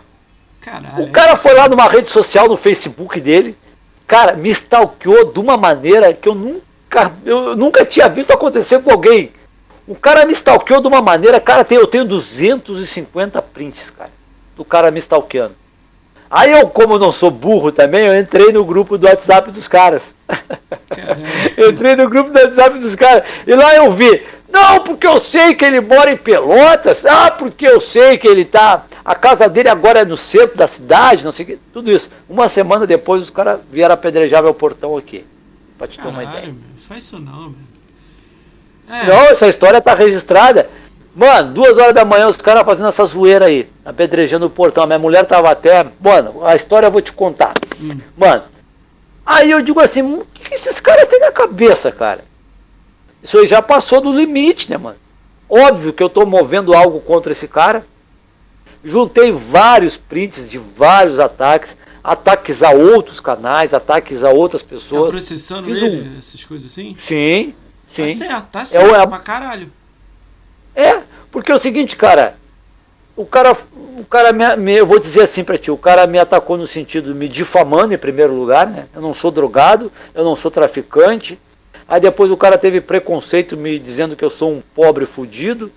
Caralho. 0.62 1.04
O 1.04 1.10
cara 1.10 1.38
foi 1.38 1.54
lá 1.54 1.68
numa 1.68 1.88
rede 1.88 2.10
social 2.10 2.48
no 2.48 2.58
Facebook 2.58 3.20
dele. 3.20 3.58
Cara, 4.06 4.34
me 4.34 4.50
stalkeou 4.50 5.32
de 5.32 5.40
uma 5.40 5.56
maneira 5.56 6.14
que 6.14 6.28
eu 6.28 6.36
nunca, 6.36 7.12
eu 7.26 7.56
nunca 7.56 7.86
tinha 7.86 8.10
visto 8.10 8.32
acontecer 8.32 8.82
com 8.82 8.92
alguém. 8.92 9.32
O 9.88 9.96
cara 9.96 10.26
me 10.26 10.34
stalkeou 10.34 10.82
de 10.82 10.88
uma 10.88 11.02
maneira, 11.02 11.40
cara, 11.40 11.66
eu 11.70 11.88
tenho 11.88 12.06
250 12.06 13.42
prints, 13.42 13.90
cara, 13.92 14.12
do 14.56 14.64
cara 14.64 14.92
me 14.92 15.00
stalkeando. 15.00 15.56
Aí 16.30 16.52
eu, 16.52 16.68
como 16.68 17.00
não 17.00 17.12
sou 17.12 17.32
burro 17.32 17.72
também, 17.72 18.06
eu 18.06 18.20
entrei 18.20 18.52
no 18.52 18.64
grupo 18.64 19.00
do 19.00 19.08
WhatsApp 19.08 19.50
dos 19.50 19.68
caras. 19.68 20.04
entrei 21.58 21.96
no 21.96 22.08
grupo 22.08 22.30
do 22.30 22.40
WhatsApp 22.40 22.78
dos 22.78 22.94
caras. 22.94 23.24
E 23.48 23.56
lá 23.56 23.76
eu 23.76 23.92
vi 23.94 24.24
não, 24.52 24.84
porque 24.84 25.06
eu 25.06 25.22
sei 25.22 25.54
que 25.54 25.64
ele 25.64 25.80
mora 25.80 26.12
em 26.12 26.18
Pelotas. 26.18 27.06
Ah, 27.06 27.32
porque 27.32 27.68
eu 27.68 27.80
sei 27.80 28.18
que 28.18 28.28
ele 28.28 28.46
tá. 28.46 28.86
A 29.06 29.16
casa 29.16 29.48
dele 29.48 29.70
agora 29.70 30.00
é 30.00 30.06
no 30.06 30.18
centro 30.18 30.58
da 30.58 30.68
cidade, 30.68 31.24
não 31.24 31.32
sei 31.32 31.46
o 31.46 31.48
que. 31.48 31.60
Tudo 31.72 31.92
isso. 31.92 32.10
Uma 32.28 32.50
semana 32.50 32.86
depois 32.86 33.24
os 33.24 33.30
caras 33.30 33.60
vieram 33.72 33.94
apedrejar 33.94 34.44
meu 34.44 34.54
portão 34.54 34.98
aqui. 34.98 35.26
Pra 35.78 35.88
te 35.88 35.98
Caralho, 35.98 36.18
ter 36.18 36.24
uma 36.24 36.32
ideia. 36.32 36.48
Meu, 36.48 36.56
faz 36.88 37.06
isso 37.06 37.20
não. 37.20 37.54
É. 38.90 39.06
Não, 39.06 39.22
essa 39.28 39.48
história 39.48 39.80
tá 39.80 39.94
registrada. 39.94 40.68
Mano, 41.16 41.54
duas 41.54 41.78
horas 41.78 41.94
da 41.94 42.06
manhã 42.06 42.28
os 42.28 42.38
caras 42.38 42.64
fazendo 42.64 42.88
essa 42.88 43.06
zoeira 43.06 43.46
aí, 43.46 43.68
apedrejando 43.86 44.48
o 44.48 44.50
portão. 44.50 44.86
Minha 44.88 45.00
mulher 45.00 45.26
tava 45.26 45.50
até. 45.52 45.86
Mano, 46.00 46.46
a 46.46 46.56
história 46.56 46.88
eu 46.88 46.92
vou 46.92 47.02
te 47.02 47.12
contar. 47.12 47.54
Hum. 47.80 47.98
Mano, 48.18 48.44
aí 49.26 49.52
eu 49.52 49.62
digo 49.62 49.80
assim: 49.80 50.02
o 50.02 50.26
que 50.34 50.54
esses 50.54 50.80
caras 50.80 51.08
têm 51.08 51.20
na 51.20 51.32
cabeça, 51.32 51.92
cara? 51.92 52.24
Isso 53.24 53.38
aí 53.38 53.48
já 53.48 53.62
passou 53.62 54.02
do 54.02 54.14
limite, 54.14 54.70
né, 54.70 54.78
mano? 54.78 54.98
Óbvio 55.50 55.94
que 55.94 56.04
eu 56.04 56.10
tô 56.10 56.26
movendo 56.26 56.74
algo 56.74 57.02
contra 57.02 57.32
esse 57.32 57.48
cara. 57.48 57.84
Juntei 58.84 59.32
vários 59.32 59.98
prints 59.98 60.50
de 60.50 60.58
vários 60.58 61.20
ataques, 61.20 61.76
ataques 62.04 62.64
a 62.64 62.72
outros 62.72 63.20
canais, 63.20 63.74
ataques 63.74 64.24
a 64.24 64.30
outras 64.30 64.62
pessoas. 64.62 65.06
Tá 65.06 65.12
processando 65.12 65.66
Fiz 65.66 65.82
ele, 65.82 66.10
um... 66.10 66.18
essas 66.18 66.44
coisas 66.46 66.72
assim? 66.72 66.96
Sim, 67.06 67.54
sim. 67.94 68.08
Tá 68.08 68.26
certo, 68.26 68.48
tá 68.52 68.66
certo, 68.66 68.96
é, 68.96 69.08
pra 69.08 69.20
caralho. 69.20 69.72
É, 70.74 71.02
porque 71.32 71.52
é 71.52 71.56
o 71.56 71.60
seguinte, 71.60 71.98
cara, 71.98 72.38
o 73.18 73.26
cara, 73.26 73.58
o 73.98 74.06
cara 74.06 74.32
me, 74.32 74.56
me, 74.56 74.78
eu 74.78 74.86
vou 74.86 74.98
dizer 74.98 75.24
assim 75.24 75.44
para 75.44 75.58
ti, 75.58 75.70
o 75.70 75.78
cara 75.78 76.08
me 76.08 76.18
atacou 76.18 76.58
no 76.58 76.68
sentido 76.68 77.12
de 77.12 77.20
me 77.20 77.28
difamando 77.28 77.94
em 77.94 77.98
primeiro 77.98 78.34
lugar, 78.34 78.66
né? 78.66 78.88
Eu 78.96 79.02
não 79.02 79.14
sou 79.14 79.30
drogado, 79.30 79.92
eu 80.16 80.24
não 80.24 80.38
sou 80.38 80.50
traficante. 80.50 81.38
Aí 81.90 82.00
depois 82.00 82.30
o 82.30 82.38
cara 82.38 82.56
teve 82.56 82.80
preconceito 82.80 83.58
me 83.58 83.80
dizendo 83.80 84.16
que 84.16 84.24
eu 84.24 84.30
sou 84.30 84.52
um 84.52 84.62
pobre 84.62 85.08
fudido. 85.08 85.72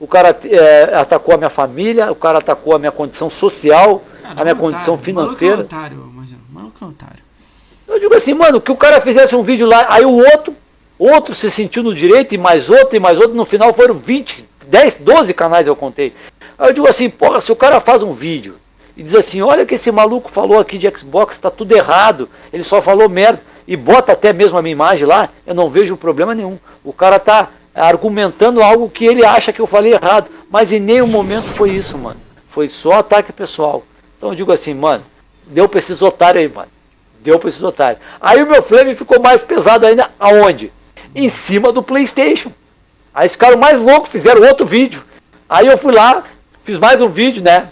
O 0.00 0.06
cara 0.06 0.34
é, 0.44 0.94
atacou 0.94 1.34
a 1.34 1.36
minha 1.36 1.50
família, 1.50 2.10
o 2.10 2.14
cara 2.14 2.38
atacou 2.38 2.74
a 2.74 2.78
minha 2.78 2.90
condição 2.90 3.30
social, 3.30 4.02
cara, 4.22 4.40
a 4.40 4.44
minha 4.44 4.56
condição 4.56 4.96
financeira. 4.96 5.58
Maluco 5.58 5.74
é 5.74 5.76
otário, 5.76 6.10
imagina. 6.12 6.40
Maluco 6.50 6.84
é 6.84 6.88
otário. 6.88 7.22
Eu 7.86 8.00
digo 8.00 8.16
assim, 8.16 8.32
mano, 8.32 8.60
que 8.60 8.72
o 8.72 8.76
cara 8.76 9.00
fizesse 9.02 9.36
um 9.36 9.42
vídeo 9.42 9.66
lá, 9.66 9.86
aí 9.90 10.04
o 10.06 10.16
outro, 10.16 10.56
outro 10.98 11.34
se 11.34 11.50
sentiu 11.50 11.82
no 11.82 11.94
direito, 11.94 12.34
e 12.34 12.38
mais 12.38 12.70
outro, 12.70 12.96
e 12.96 13.00
mais 13.00 13.18
outro, 13.18 13.34
no 13.34 13.44
final 13.44 13.74
foram 13.74 13.94
20, 13.94 14.44
10, 14.66 14.94
12 15.00 15.34
canais 15.34 15.66
eu 15.66 15.76
contei. 15.76 16.14
Aí 16.58 16.70
eu 16.70 16.72
digo 16.72 16.88
assim, 16.88 17.10
porra, 17.10 17.42
se 17.42 17.52
o 17.52 17.56
cara 17.56 17.80
faz 17.80 18.02
um 18.02 18.14
vídeo 18.14 18.56
e 18.96 19.02
diz 19.02 19.14
assim, 19.14 19.42
olha 19.42 19.66
que 19.66 19.74
esse 19.74 19.92
maluco 19.92 20.30
falou 20.30 20.58
aqui 20.58 20.78
de 20.78 20.90
Xbox, 20.90 21.36
tá 21.36 21.50
tudo 21.50 21.72
errado, 21.72 22.28
ele 22.52 22.64
só 22.64 22.80
falou 22.80 23.08
merda, 23.08 23.40
e 23.66 23.76
bota 23.76 24.12
até 24.12 24.32
mesmo 24.32 24.58
a 24.58 24.62
minha 24.62 24.72
imagem 24.72 25.06
lá, 25.06 25.28
eu 25.46 25.54
não 25.54 25.70
vejo 25.70 25.96
problema 25.96 26.34
nenhum. 26.34 26.58
O 26.84 26.92
cara 26.92 27.18
tá 27.18 27.48
argumentando 27.74 28.62
algo 28.62 28.88
que 28.90 29.04
ele 29.04 29.24
acha 29.24 29.52
que 29.52 29.60
eu 29.60 29.66
falei 29.66 29.94
errado, 29.94 30.28
mas 30.50 30.72
em 30.72 30.80
nenhum 30.80 31.06
momento 31.06 31.50
foi 31.50 31.70
isso, 31.70 31.96
mano. 31.96 32.20
Foi 32.50 32.68
só 32.68 32.98
ataque 32.98 33.32
pessoal. 33.32 33.82
Então 34.18 34.30
eu 34.30 34.34
digo 34.34 34.52
assim, 34.52 34.74
mano, 34.74 35.02
deu 35.46 35.68
pra 35.68 35.78
esses 35.78 36.00
otários 36.02 36.44
aí, 36.44 36.48
mano. 36.54 36.68
Deu 37.20 37.38
pra 37.38 37.48
esses 37.48 37.62
otários. 37.62 38.02
Aí 38.20 38.42
o 38.42 38.46
meu 38.46 38.62
flame 38.62 38.94
ficou 38.94 39.20
mais 39.20 39.40
pesado 39.40 39.86
ainda, 39.86 40.10
aonde? 40.18 40.72
Em 41.14 41.30
cima 41.30 41.72
do 41.72 41.82
Playstation. 41.82 42.50
Aí 43.14 43.26
esse 43.26 43.38
cara 43.38 43.56
mais 43.56 43.80
louco 43.80 44.08
fizeram 44.08 44.46
outro 44.46 44.66
vídeo. 44.66 45.02
Aí 45.48 45.66
eu 45.66 45.78
fui 45.78 45.92
lá, 45.92 46.24
Fiz 46.64 46.78
mais 46.78 47.00
um 47.00 47.08
vídeo, 47.08 47.42
né? 47.42 47.68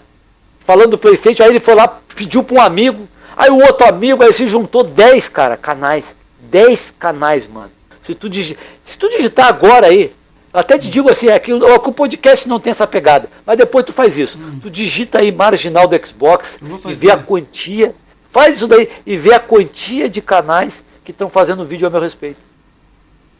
Falando 0.65 0.91
do 0.91 0.97
Playstation, 0.97 1.43
aí 1.43 1.49
ele 1.49 1.61
foi 1.61 1.75
lá, 1.75 1.87
pediu 2.13 2.43
para 2.43 2.57
um 2.57 2.61
amigo. 2.61 3.07
Aí 3.35 3.49
o 3.49 3.57
outro 3.57 3.87
amigo, 3.87 4.23
aí 4.23 4.33
se 4.33 4.47
juntou 4.47 4.83
10, 4.83 5.29
cara, 5.29 5.57
canais. 5.57 6.03
10 6.49 6.93
canais, 6.99 7.47
mano. 7.47 7.71
Se 8.05 8.15
tu, 8.15 8.29
digi 8.29 8.57
se 8.85 8.97
tu 8.97 9.09
digitar 9.09 9.47
agora 9.47 9.87
aí, 9.87 10.11
até 10.53 10.77
te 10.77 10.89
digo 10.89 11.09
assim, 11.09 11.27
é 11.27 11.39
que 11.39 11.53
o, 11.53 11.75
o 11.75 11.93
podcast 11.93 12.47
não 12.47 12.59
tem 12.59 12.71
essa 12.71 12.85
pegada. 12.85 13.29
Mas 13.45 13.57
depois 13.57 13.85
tu 13.85 13.93
faz 13.93 14.17
isso. 14.17 14.37
Hum. 14.37 14.59
Tu 14.61 14.69
digita 14.69 15.21
aí 15.21 15.31
marginal 15.31 15.87
do 15.87 16.05
Xbox 16.05 16.47
e 16.89 16.95
vê 16.95 17.11
a 17.11 17.17
quantia. 17.17 17.95
Faz 18.31 18.57
isso 18.57 18.67
daí 18.67 18.89
e 19.05 19.17
vê 19.17 19.33
a 19.33 19.39
quantia 19.39 20.09
de 20.09 20.21
canais 20.21 20.73
que 21.03 21.11
estão 21.11 21.29
fazendo 21.29 21.65
vídeo 21.65 21.87
a 21.87 21.89
meu 21.89 22.01
respeito. 22.01 22.39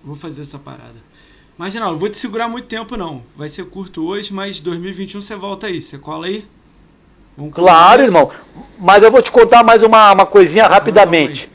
Vou 0.04 0.16
fazer 0.16 0.42
essa 0.42 0.58
parada. 0.58 1.12
Mas 1.58 1.76
não, 1.76 1.98
vou 1.98 2.10
te 2.10 2.18
segurar 2.18 2.48
muito 2.48 2.68
tempo 2.68 2.98
não. 2.98 3.24
Vai 3.36 3.48
ser 3.48 3.66
curto 3.66 4.06
hoje, 4.06 4.34
mas 4.34 4.60
2021 4.62 5.22
você 5.22 5.36
volta 5.36 5.68
aí. 5.68 5.82
Você 5.82 5.98
cola 5.98 6.28
aí? 6.28 6.46
Claro, 7.52 8.04
irmão. 8.04 8.32
Mas 8.80 9.04
eu 9.04 9.12
vou 9.12 9.22
te 9.22 9.32
contar 9.32 9.64
mais 9.64 9.84
uma, 9.84 10.12
uma 10.12 10.26
coisinha 10.26 10.66
rapidamente. 10.66 11.50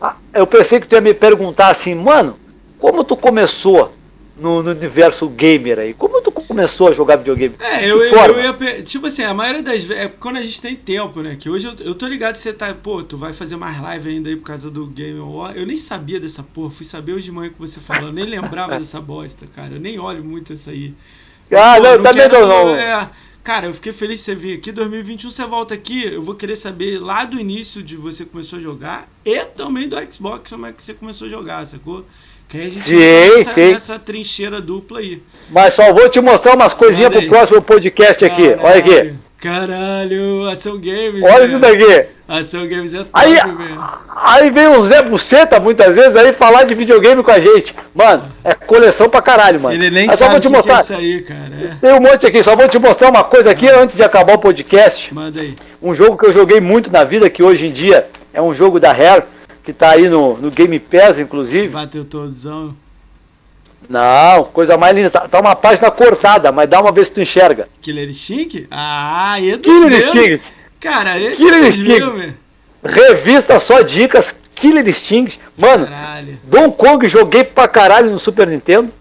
Ah, 0.00 0.14
eu 0.32 0.46
pensei 0.46 0.80
que 0.80 0.86
tu 0.86 0.94
ia 0.94 1.00
me 1.00 1.12
perguntar 1.12 1.70
assim, 1.70 1.94
mano, 1.94 2.38
como 2.78 3.02
tu 3.02 3.16
começou 3.16 3.92
no, 4.36 4.62
no, 4.62 4.70
universo 4.70 5.28
gamer 5.28 5.80
aí? 5.80 5.92
Como 5.92 6.22
tu 6.22 6.30
começou 6.30 6.88
a 6.88 6.92
jogar 6.92 7.16
videogame? 7.16 7.54
É, 7.58 7.84
eu, 7.84 8.00
eu, 8.02 8.14
eu, 8.14 8.62
ia. 8.62 8.82
Tipo 8.82 9.08
assim, 9.08 9.24
a 9.24 9.34
maioria 9.34 9.62
das 9.62 9.82
vezes. 9.82 10.04
É 10.04 10.08
quando 10.08 10.36
a 10.36 10.42
gente 10.42 10.60
tem 10.60 10.76
tempo, 10.76 11.20
né? 11.20 11.36
Que 11.38 11.50
hoje 11.50 11.66
eu, 11.66 11.74
eu 11.80 11.94
tô 11.94 12.06
ligado 12.06 12.34
que 12.34 12.40
você 12.40 12.52
tá. 12.52 12.72
Pô, 12.72 13.02
tu 13.02 13.16
vai 13.16 13.32
fazer 13.32 13.56
mais 13.56 13.80
live 13.82 14.08
ainda 14.08 14.28
aí 14.28 14.36
por 14.36 14.44
causa 14.44 14.70
do 14.70 14.86
Game 14.86 15.18
War. 15.18 15.56
Eu 15.56 15.66
nem 15.66 15.76
sabia 15.76 16.20
dessa 16.20 16.42
porra. 16.42 16.70
Fui 16.70 16.86
saber 16.86 17.14
hoje 17.14 17.26
de 17.26 17.32
manhã 17.32 17.50
que 17.50 17.58
você 17.58 17.80
falou. 17.80 18.08
Eu 18.08 18.12
nem 18.12 18.24
lembrava 18.24 18.78
dessa 18.78 19.00
bosta, 19.00 19.46
cara. 19.46 19.74
Eu 19.74 19.80
nem 19.80 19.98
olho 19.98 20.24
muito 20.24 20.52
isso 20.52 20.70
aí. 20.70 20.94
Ah, 21.50 21.74
pô, 21.76 21.82
não, 21.82 21.96
não 21.96 22.02
também 22.04 22.30
quero, 22.30 22.46
não. 22.46 22.76
É, 22.76 23.08
cara, 23.48 23.64
eu 23.64 23.72
fiquei 23.72 23.94
feliz 23.94 24.18
de 24.18 24.26
você 24.26 24.34
vir 24.34 24.58
aqui. 24.58 24.70
2021 24.70 25.30
você 25.30 25.46
volta 25.46 25.72
aqui. 25.72 26.04
Eu 26.04 26.20
vou 26.20 26.34
querer 26.34 26.54
saber 26.54 26.98
lá 26.98 27.24
do 27.24 27.40
início 27.40 27.82
de 27.82 27.96
você 27.96 28.26
começou 28.26 28.58
a 28.58 28.62
jogar 28.62 29.08
e 29.24 29.42
também 29.46 29.88
do 29.88 29.96
Xbox 30.12 30.50
como 30.50 30.66
é 30.66 30.72
que 30.72 30.82
você 30.82 30.92
começou 30.92 31.28
a 31.28 31.30
jogar, 31.30 31.66
sacou? 31.66 32.04
Que 32.46 32.58
a 32.58 32.68
gente 32.68 32.82
sim, 32.82 33.02
essa, 33.02 33.54
sim. 33.54 33.72
essa 33.72 33.98
trincheira 33.98 34.60
dupla 34.60 34.98
aí. 34.98 35.22
Mas 35.48 35.72
só 35.72 35.94
vou 35.94 36.10
te 36.10 36.20
mostrar 36.20 36.56
umas 36.56 36.74
coisinhas 36.74 37.10
pro 37.10 37.26
próximo 37.26 37.62
podcast 37.62 38.22
aqui. 38.22 38.48
Olha 38.62 38.76
aqui. 38.76 39.27
Caralho, 39.40 40.48
Ação 40.48 40.78
Games. 40.78 41.22
Olha 41.22 41.46
isso 41.46 41.58
daqui. 41.60 42.06
Ação 42.26 42.68
Games 42.68 42.92
é 42.92 42.98
top, 42.98 43.10
aí, 43.12 43.32
mesmo. 43.32 43.88
Aí 44.16 44.50
vem 44.50 44.66
o 44.66 44.84
Zé 44.84 45.00
Buceta 45.00 45.60
muitas 45.60 45.94
vezes 45.94 46.16
aí 46.16 46.32
falar 46.32 46.64
de 46.64 46.74
videogame 46.74 47.22
com 47.22 47.30
a 47.30 47.38
gente. 47.38 47.74
Mano, 47.94 48.24
é 48.42 48.52
coleção 48.52 49.08
pra 49.08 49.22
caralho, 49.22 49.60
mano. 49.60 49.74
Ele 49.74 49.90
nem 49.90 50.10
sabe 50.10 50.36
o 50.36 50.40
que, 50.40 50.70
é 50.70 50.80
isso 50.80 50.94
aí, 50.94 51.22
cara. 51.22 51.52
É. 51.62 51.76
Tem 51.80 51.94
um 51.94 52.00
monte 52.00 52.26
aqui, 52.26 52.42
só 52.42 52.56
vou 52.56 52.68
te 52.68 52.78
mostrar 52.80 53.10
uma 53.10 53.22
coisa 53.22 53.50
aqui 53.50 53.68
antes 53.68 53.96
de 53.96 54.02
acabar 54.02 54.34
o 54.34 54.38
podcast. 54.38 55.14
Manda 55.14 55.40
aí. 55.40 55.54
Um 55.80 55.94
jogo 55.94 56.18
que 56.18 56.26
eu 56.26 56.32
joguei 56.32 56.60
muito 56.60 56.90
na 56.90 57.04
vida, 57.04 57.30
que 57.30 57.42
hoje 57.42 57.66
em 57.66 57.72
dia 57.72 58.06
é 58.34 58.42
um 58.42 58.52
jogo 58.52 58.80
da 58.80 58.92
Rare, 58.92 59.22
que 59.62 59.72
tá 59.72 59.90
aí 59.90 60.08
no, 60.08 60.36
no 60.36 60.50
Game 60.50 60.78
Pass, 60.80 61.18
inclusive. 61.18 61.68
Bateu 61.68 62.04
todzão. 62.04 62.74
Não, 63.88 64.44
coisa 64.44 64.76
mais 64.76 64.94
linda. 64.94 65.10
Tá, 65.10 65.28
tá, 65.28 65.40
uma 65.40 65.56
página 65.56 65.90
cortada, 65.90 66.52
mas 66.52 66.68
dá 66.68 66.80
uma 66.80 66.92
vez 66.92 67.08
que 67.08 67.14
tu 67.14 67.20
enxerga. 67.20 67.68
Killer 67.80 68.08
Instinct? 68.08 68.66
Ah, 68.70 69.40
Edu 69.40 69.62
Killer 69.62 69.92
Instinct. 69.92 70.52
Cara, 70.80 71.18
esse 71.18 71.36
Killer 71.36 71.64
é 71.64 71.68
Instinct. 71.68 72.34
Revista 72.84 73.58
só 73.60 73.82
dicas, 73.82 74.34
Killer 74.54 74.86
Instinct. 74.88 75.40
Mano, 75.56 75.86
caralho. 75.86 76.38
Don 76.44 76.70
Kong 76.70 77.08
joguei 77.08 77.44
pra 77.44 77.66
caralho 77.66 78.10
no 78.10 78.18
Super 78.18 78.46
Nintendo. 78.46 78.92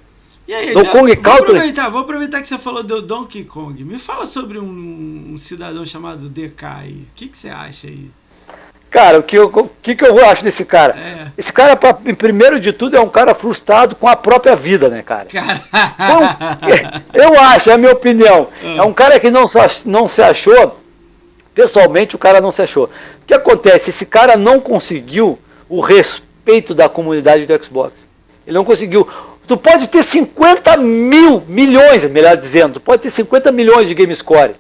E 0.48 0.54
aí, 0.54 0.74
Don 0.74 0.86
Kong 0.86 1.14
vou 1.14 1.34
aproveitar, 1.34 1.90
vou 1.90 2.02
aproveitar 2.02 2.42
que 2.42 2.48
você 2.48 2.58
falou 2.58 2.82
do 2.82 3.02
Donkey 3.02 3.44
Kong. 3.44 3.84
Me 3.84 3.98
fala 3.98 4.26
sobre 4.26 4.58
um, 4.58 5.34
um 5.34 5.38
cidadão 5.38 5.86
chamado 5.86 6.30
DK 6.30 6.66
aí. 6.66 6.94
O 6.94 7.08
que, 7.14 7.28
que 7.28 7.38
você 7.38 7.50
acha 7.50 7.88
aí? 7.88 8.10
Cara, 8.90 9.20
o 9.20 9.24
que 9.24 9.38
eu, 9.38 9.48
o 9.48 9.70
que, 9.82 9.96
que 9.96 10.06
eu 10.06 10.26
acho 10.26 10.44
desse 10.44 10.64
cara? 10.64 10.96
É. 10.96 11.28
Esse 11.38 11.52
cara, 11.52 11.76
pra, 11.76 11.94
primeiro 11.94 12.60
de 12.60 12.72
tudo, 12.72 12.96
é 12.96 13.00
um 13.02 13.10
cara 13.10 13.36
frustrado 13.36 13.96
com 13.96 14.08
a 14.08 14.16
própria 14.16 14.56
vida, 14.56 14.88
né, 14.88 15.04
cara? 15.04 15.28
eu 17.14 17.40
acho, 17.40 17.70
é 17.70 17.74
a 17.74 17.78
minha 17.78 17.92
opinião. 17.92 18.48
É. 18.64 18.78
é 18.78 18.84
um 18.84 18.94
cara 18.94 19.20
que 19.20 19.30
não, 19.30 19.50
não 19.86 20.08
se 20.08 20.22
achou, 20.22 20.80
pessoalmente, 21.54 22.16
o 22.16 22.20
cara 22.20 22.40
não 22.40 22.52
se 22.52 22.62
achou. 22.62 22.86
O 22.86 23.28
que 23.28 23.34
acontece? 23.34 23.90
Esse 23.90 24.06
cara 24.06 24.38
não 24.38 24.60
conseguiu 24.60 25.38
o 25.68 25.82
respeito 25.82 26.74
da 26.74 26.88
comunidade 26.88 27.46
do 27.46 27.64
Xbox. 27.64 27.94
Ele 28.46 28.56
não 28.56 28.64
conseguiu. 28.64 29.08
Tu 29.46 29.58
pode 29.58 29.88
ter 29.88 30.04
50 30.04 30.78
mil, 30.78 31.44
milhões, 31.48 32.04
melhor 32.06 32.38
dizendo, 32.38 32.76
tu 32.76 32.80
pode 32.80 33.04
ter 33.04 33.12
50 33.12 33.52
milhões 33.52 33.88
de 33.88 33.94
game 33.94 34.16
score 34.16 34.56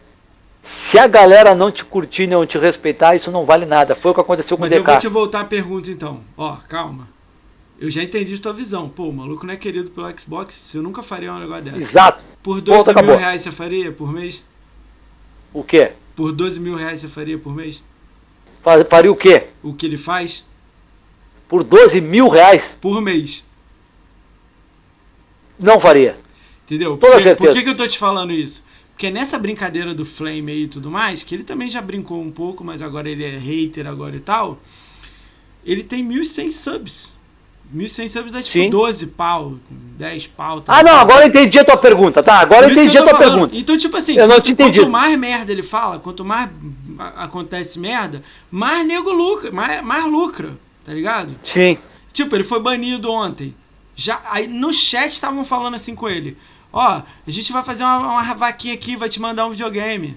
se 0.68 0.99
a 0.99 1.07
galera 1.07 1.56
não 1.56 1.72
te 1.72 1.85
curtir, 1.85 2.27
não 2.27 2.45
te 2.45 2.57
respeitar, 2.57 3.15
isso 3.15 3.31
não 3.31 3.45
vale 3.45 3.65
nada. 3.65 3.95
Foi 3.95 4.11
o 4.11 4.14
que 4.14 4.22
aconteceu 4.22 4.57
com 4.57 4.64
Mas 4.64 4.72
o 4.72 4.76
DK. 4.76 4.84
Mas 4.84 5.03
eu 5.03 5.11
vou 5.11 5.11
te 5.11 5.14
voltar 5.14 5.41
a 5.41 5.45
pergunta 5.45 5.89
então. 5.89 6.22
Ó, 6.35 6.57
calma. 6.68 7.07
Eu 7.80 7.89
já 7.89 8.03
entendi 8.03 8.38
tua 8.39 8.53
visão. 8.53 8.89
Pô, 8.89 9.03
o 9.07 9.14
maluco 9.14 9.45
não 9.45 9.53
é 9.53 9.57
querido 9.57 9.89
pelo 9.91 10.07
Xbox, 10.19 10.76
eu 10.76 10.81
nunca 10.81 11.02
faria 11.02 11.31
um 11.31 11.39
negócio 11.39 11.64
dessa. 11.64 11.77
Exato. 11.77 12.23
Por 12.44 12.60
12 12.60 12.77
Ponto, 12.77 12.85
mil 12.85 12.91
acabou. 12.91 13.18
reais 13.18 13.41
você 13.41 13.52
faria 13.52 13.91
por 13.91 14.11
mês? 14.11 14.44
O 15.53 15.64
quê? 15.64 15.91
Por 16.15 16.31
12 16.31 16.60
mil 16.60 16.76
reais 16.76 16.99
você 16.99 17.07
faria 17.07 17.38
por 17.38 17.56
mês? 17.56 17.84
Faria 18.89 19.11
o 19.11 19.15
quê? 19.15 19.44
O 19.64 19.73
que 19.73 19.85
ele 19.85 19.98
faz? 19.98 20.45
Por 21.48 21.64
12 21.64 22.02
mil 22.02 22.27
reais? 22.27 22.64
Por 22.81 23.02
mês. 23.02 23.45
Não 25.60 25.80
faria. 25.80 26.18
Entendeu? 26.65 26.98
Toda 26.98 27.35
por, 27.35 27.48
por 27.48 27.53
que, 27.53 27.64
que 27.64 27.69
eu 27.69 27.77
tô 27.77 27.88
te 27.88 27.98
falando 27.98 28.34
isso? 28.34 28.65
Porque 28.98 29.11
nessa 29.11 29.38
brincadeira 29.38 29.94
do 29.94 30.03
Flame 30.03 30.52
aí 30.52 30.64
e 30.64 30.68
tudo 30.68 30.90
mais, 30.90 31.22
que 31.22 31.36
ele 31.36 31.44
também 31.44 31.69
já 31.69 31.80
brincou 31.80 32.19
um 32.19 32.32
pouco, 32.32 32.64
mas 32.64 32.82
agora 32.82 33.07
ele 33.07 33.24
é 33.24 33.38
hater 33.38 33.86
agora 33.86 34.15
e 34.15 34.19
tal. 34.19 34.57
Ele 35.64 35.84
tem 35.84 36.03
1.100 36.03 36.49
subs. 36.49 37.15
1.100 37.76 38.10
subs 38.10 38.32
dá 38.32 38.41
tipo 38.41 38.57
Sim. 38.57 38.72
12 38.72 39.06
pau, 39.07 39.60
10 39.69 40.26
pau. 40.28 40.61
Tá 40.61 40.80
ah, 40.80 40.84
não, 40.84 40.95
agora 40.95 41.26
eu 41.26 41.28
entendi 41.28 41.60
a 41.60 41.64
tua 41.64 41.78
pergunta, 41.78 42.24
tá? 42.24 42.40
Agora 42.40 42.65
eu 42.65 42.72
entendi 42.72 42.98
eu 42.98 43.03
a 43.03 43.06
tua 43.06 43.19
falando. 43.19 43.34
pergunta. 43.34 43.56
Então, 43.56 43.78
tipo 43.78 43.95
assim, 43.95 44.18
eu 44.18 44.28
não 44.28 44.41
te 44.41 44.52
entendi. 44.52 44.80
quanto 44.80 44.90
mais 44.90 45.15
merda 45.15 45.52
ele 45.52 45.61
fala, 45.61 45.99
quanto 45.99 46.26
mais 46.26 46.49
acontece 47.18 47.78
merda, 47.78 48.24
mais 48.49 48.84
nego 48.84 49.11
lucra, 49.11 49.52
mais, 49.52 49.84
mais 49.84 50.06
lucra, 50.06 50.57
tá 50.84 50.91
ligado? 50.91 51.36
Sim. 51.44 51.78
Tipo, 52.11 52.36
ele 52.36 52.44
foi 52.44 52.60
banido 52.60 53.11
ontem. 53.11 53.53
Já, 53.95 54.19
aí 54.32 54.48
no 54.48 54.74
chat 54.74 55.11
estavam 55.11 55.44
falando 55.44 55.76
assim 55.76 55.94
com 55.94 56.10
ele. 56.10 56.36
Ó, 56.78 57.02
a 57.28 57.32
gente 57.32 57.52
vai 57.52 57.64
fazer 57.64 57.84
uma, 57.84 57.98
uma 57.98 58.34
vaquinha 58.36 58.76
aqui, 58.76 58.95
vai 58.95 59.10
te 59.10 59.20
mandar 59.20 59.48
um 59.48 59.49
videogame. 59.49 60.16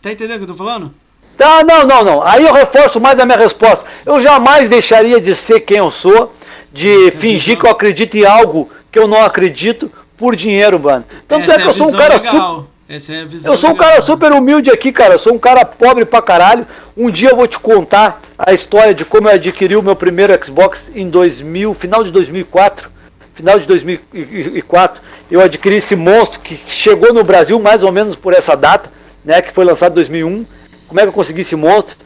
Tá 0.00 0.12
entendendo 0.12 0.36
o 0.36 0.38
que 0.38 0.44
eu 0.44 0.54
tô 0.56 0.64
falando? 0.64 0.94
Tá, 1.36 1.64
não, 1.64 1.82
não, 1.84 2.04
não. 2.04 2.22
Aí 2.22 2.44
eu 2.44 2.52
reforço 2.54 3.00
mais 3.00 3.18
a 3.18 3.26
minha 3.26 3.36
resposta. 3.36 3.84
Eu 4.06 4.22
jamais 4.22 4.70
deixaria 4.70 5.20
de 5.20 5.34
ser 5.34 5.58
quem 5.58 5.78
eu 5.78 5.90
sou, 5.90 6.32
de 6.72 7.08
Essa 7.08 7.18
fingir 7.18 7.58
que 7.58 7.66
eu 7.66 7.70
acredito 7.70 8.16
em 8.16 8.24
algo 8.24 8.70
que 8.92 8.98
eu 8.98 9.08
não 9.08 9.24
acredito 9.24 9.90
por 10.16 10.36
dinheiro, 10.36 10.78
mano. 10.78 11.04
Tanto 11.26 11.50
Essa 11.50 11.54
é 11.54 11.62
que 11.62 11.68
eu 11.70 11.74
sou 11.74 11.88
um 11.88 11.92
cara 11.92 12.14
legal. 12.14 12.68
Essa 12.88 13.14
é 13.14 13.22
a 13.22 13.24
visão 13.24 13.52
Eu 13.52 13.58
sou 13.58 13.70
um 13.70 13.72
legal. 13.72 13.90
cara 13.90 14.06
super 14.06 14.32
humilde 14.32 14.70
aqui, 14.70 14.92
cara. 14.92 15.14
Eu 15.14 15.18
sou 15.18 15.34
um 15.34 15.38
cara 15.38 15.64
pobre 15.64 16.04
pra 16.04 16.22
caralho. 16.22 16.64
Um 16.96 17.10
dia 17.10 17.30
eu 17.30 17.36
vou 17.36 17.48
te 17.48 17.58
contar 17.58 18.22
a 18.38 18.52
história 18.52 18.94
de 18.94 19.04
como 19.04 19.28
eu 19.28 19.34
adquiri 19.34 19.74
o 19.74 19.82
meu 19.82 19.96
primeiro 19.96 20.32
Xbox 20.44 20.78
em 20.94 21.10
2000, 21.10 21.74
final 21.74 22.04
de 22.04 22.12
2004. 22.12 22.88
Final 23.34 23.58
de 23.58 23.66
2004, 23.66 25.00
eu 25.34 25.40
adquiri 25.40 25.76
esse 25.76 25.96
monstro 25.96 26.40
que 26.40 26.60
chegou 26.66 27.12
no 27.12 27.24
Brasil 27.24 27.58
mais 27.58 27.82
ou 27.82 27.90
menos 27.90 28.14
por 28.14 28.34
essa 28.34 28.54
data, 28.54 28.92
né? 29.24 29.40
Que 29.40 29.52
foi 29.52 29.64
lançado 29.64 29.92
em 29.92 29.94
2001. 29.94 30.46
Como 30.86 31.00
é 31.00 31.04
que 31.04 31.08
eu 31.08 31.12
consegui 31.12 31.40
esse 31.40 31.56
monstro? 31.56 31.96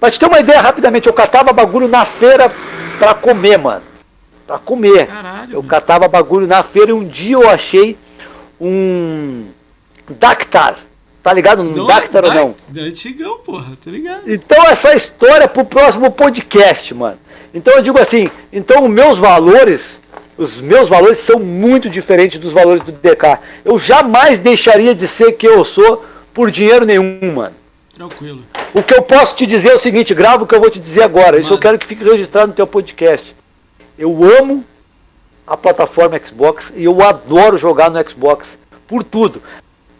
Pra 0.00 0.10
te 0.10 0.18
ter 0.18 0.26
uma 0.26 0.40
ideia 0.40 0.60
rapidamente, 0.60 1.06
eu 1.06 1.12
catava 1.12 1.52
bagulho 1.52 1.88
na 1.88 2.06
feira 2.06 2.50
pra 2.98 3.14
comer, 3.14 3.58
mano. 3.58 3.82
Pra 4.46 4.58
comer. 4.58 5.06
Caralho. 5.06 5.52
Eu 5.52 5.62
catava 5.62 6.08
bagulho 6.08 6.46
na 6.46 6.62
feira 6.62 6.90
e 6.90 6.94
um 6.94 7.04
dia 7.04 7.34
eu 7.34 7.48
achei 7.48 7.98
um 8.60 9.46
Dactar. 10.08 10.78
Tá 11.22 11.32
ligado? 11.32 11.60
Um 11.60 11.74
Nossa, 11.74 12.00
Dactar 12.00 12.24
ou 12.24 12.32
não? 12.32 12.54
Antigão, 12.78 13.38
porra, 13.38 13.76
tá 13.84 13.90
ligado? 13.90 14.22
Então 14.26 14.64
essa 14.64 14.96
história 14.96 15.46
pro 15.46 15.64
próximo 15.64 16.10
podcast, 16.10 16.94
mano. 16.94 17.18
Então 17.52 17.74
eu 17.74 17.82
digo 17.82 17.98
assim, 18.00 18.30
então 18.50 18.84
os 18.84 18.90
meus 18.90 19.18
valores, 19.18 19.97
os 20.38 20.60
meus 20.60 20.88
valores 20.88 21.18
são 21.18 21.40
muito 21.40 21.90
diferentes 21.90 22.40
dos 22.40 22.52
valores 22.52 22.84
do 22.84 22.92
DK. 22.92 23.38
Eu 23.64 23.78
jamais 23.78 24.38
deixaria 24.38 24.94
de 24.94 25.08
ser 25.08 25.32
quem 25.32 25.50
eu 25.50 25.64
sou 25.64 26.04
por 26.32 26.50
dinheiro 26.50 26.86
nenhum, 26.86 27.32
mano. 27.34 27.54
Tranquilo. 27.92 28.42
O 28.72 28.80
que 28.80 28.94
eu 28.94 29.02
posso 29.02 29.34
te 29.34 29.44
dizer 29.44 29.70
é 29.70 29.74
o 29.74 29.80
seguinte, 29.80 30.14
grava 30.14 30.44
o 30.44 30.46
que 30.46 30.54
eu 30.54 30.60
vou 30.60 30.70
te 30.70 30.78
dizer 30.78 31.02
agora. 31.02 31.40
Isso 31.40 31.52
eu 31.52 31.58
quero 31.58 31.76
que 31.76 31.86
fique 31.86 32.04
registrado 32.04 32.48
no 32.48 32.54
teu 32.54 32.66
podcast. 32.66 33.34
Eu 33.98 34.16
amo 34.38 34.64
a 35.44 35.56
plataforma 35.56 36.20
Xbox 36.24 36.72
e 36.76 36.84
eu 36.84 37.02
adoro 37.02 37.58
jogar 37.58 37.90
no 37.90 38.08
Xbox 38.08 38.46
por 38.86 39.02
tudo. 39.02 39.42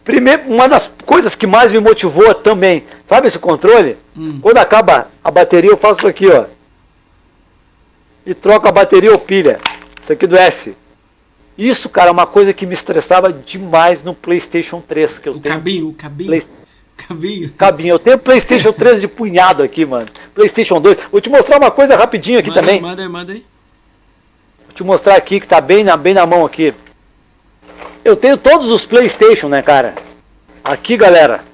Primeiro, 0.05 0.44
uma 0.47 0.69
das 0.69 0.89
coisas 1.05 1.35
que 1.35 1.47
mais 1.47 1.73
me 1.73 1.81
motivou 1.81 2.32
também, 2.32 2.85
sabe 3.09 3.27
esse 3.27 3.39
controle? 3.39 3.97
Hum. 4.16 4.39
Quando 4.40 4.59
acaba 4.59 5.09
a 5.23 5.31
bateria, 5.32 5.70
eu 5.70 5.77
faço 5.77 5.98
isso 5.98 6.06
aqui, 6.06 6.28
ó. 6.28 6.44
E 8.24 8.32
troco 8.35 8.69
a 8.69 8.73
bateria 8.73 9.10
ou 9.10 9.19
pilha. 9.19 9.59
Isso 10.09 10.12
aqui 10.14 10.26
do 10.26 10.39
S. 10.39 10.74
Isso, 11.59 11.86
cara, 11.90 12.09
é 12.09 12.12
uma 12.12 12.26
coisa 12.26 12.55
que 12.55 12.64
me 12.64 12.72
estressava 12.72 13.30
demais 13.30 14.02
no 14.02 14.14
PlayStation 14.14 14.80
3, 14.80 15.18
que 15.18 15.28
eu 15.28 15.35
O 15.35 15.39
tenho 15.39 15.55
cabinho, 15.55 15.89
o 15.90 15.93
cabinho. 15.94 16.28
Play- 16.30 16.47
Cabinho. 16.97 17.51
cabinho. 17.52 17.90
Eu 17.94 17.98
tenho 17.98 18.18
PlayStation 18.18 18.72
3 18.72 19.02
de 19.02 19.06
punhado 19.06 19.62
aqui, 19.62 19.85
mano. 19.85 20.09
PlayStation 20.35 20.80
2. 20.80 20.97
Vou 21.12 21.20
te 21.20 21.28
mostrar 21.28 21.59
uma 21.59 21.70
coisa 21.70 21.94
rapidinho 21.94 22.39
aqui 22.39 22.48
manda, 22.48 22.60
também. 22.62 22.80
Manda 22.80 23.02
aí, 23.02 23.09
manda 23.09 23.32
aí. 23.35 23.44
Vou 24.64 24.74
te 24.74 24.82
mostrar 24.82 25.14
aqui 25.16 25.40
que 25.40 25.47
tá 25.47 25.60
bem 25.60 25.85
na, 25.85 25.94
bem 25.97 26.14
na 26.14 26.24
mão 26.26 26.47
aqui. 26.47 26.72
Eu 28.02 28.16
tenho 28.16 28.39
todos 28.39 28.70
os 28.70 28.86
PlayStation, 28.86 29.48
né, 29.48 29.60
cara? 29.60 29.94
Aqui, 30.64 30.97
galera. 30.97 31.44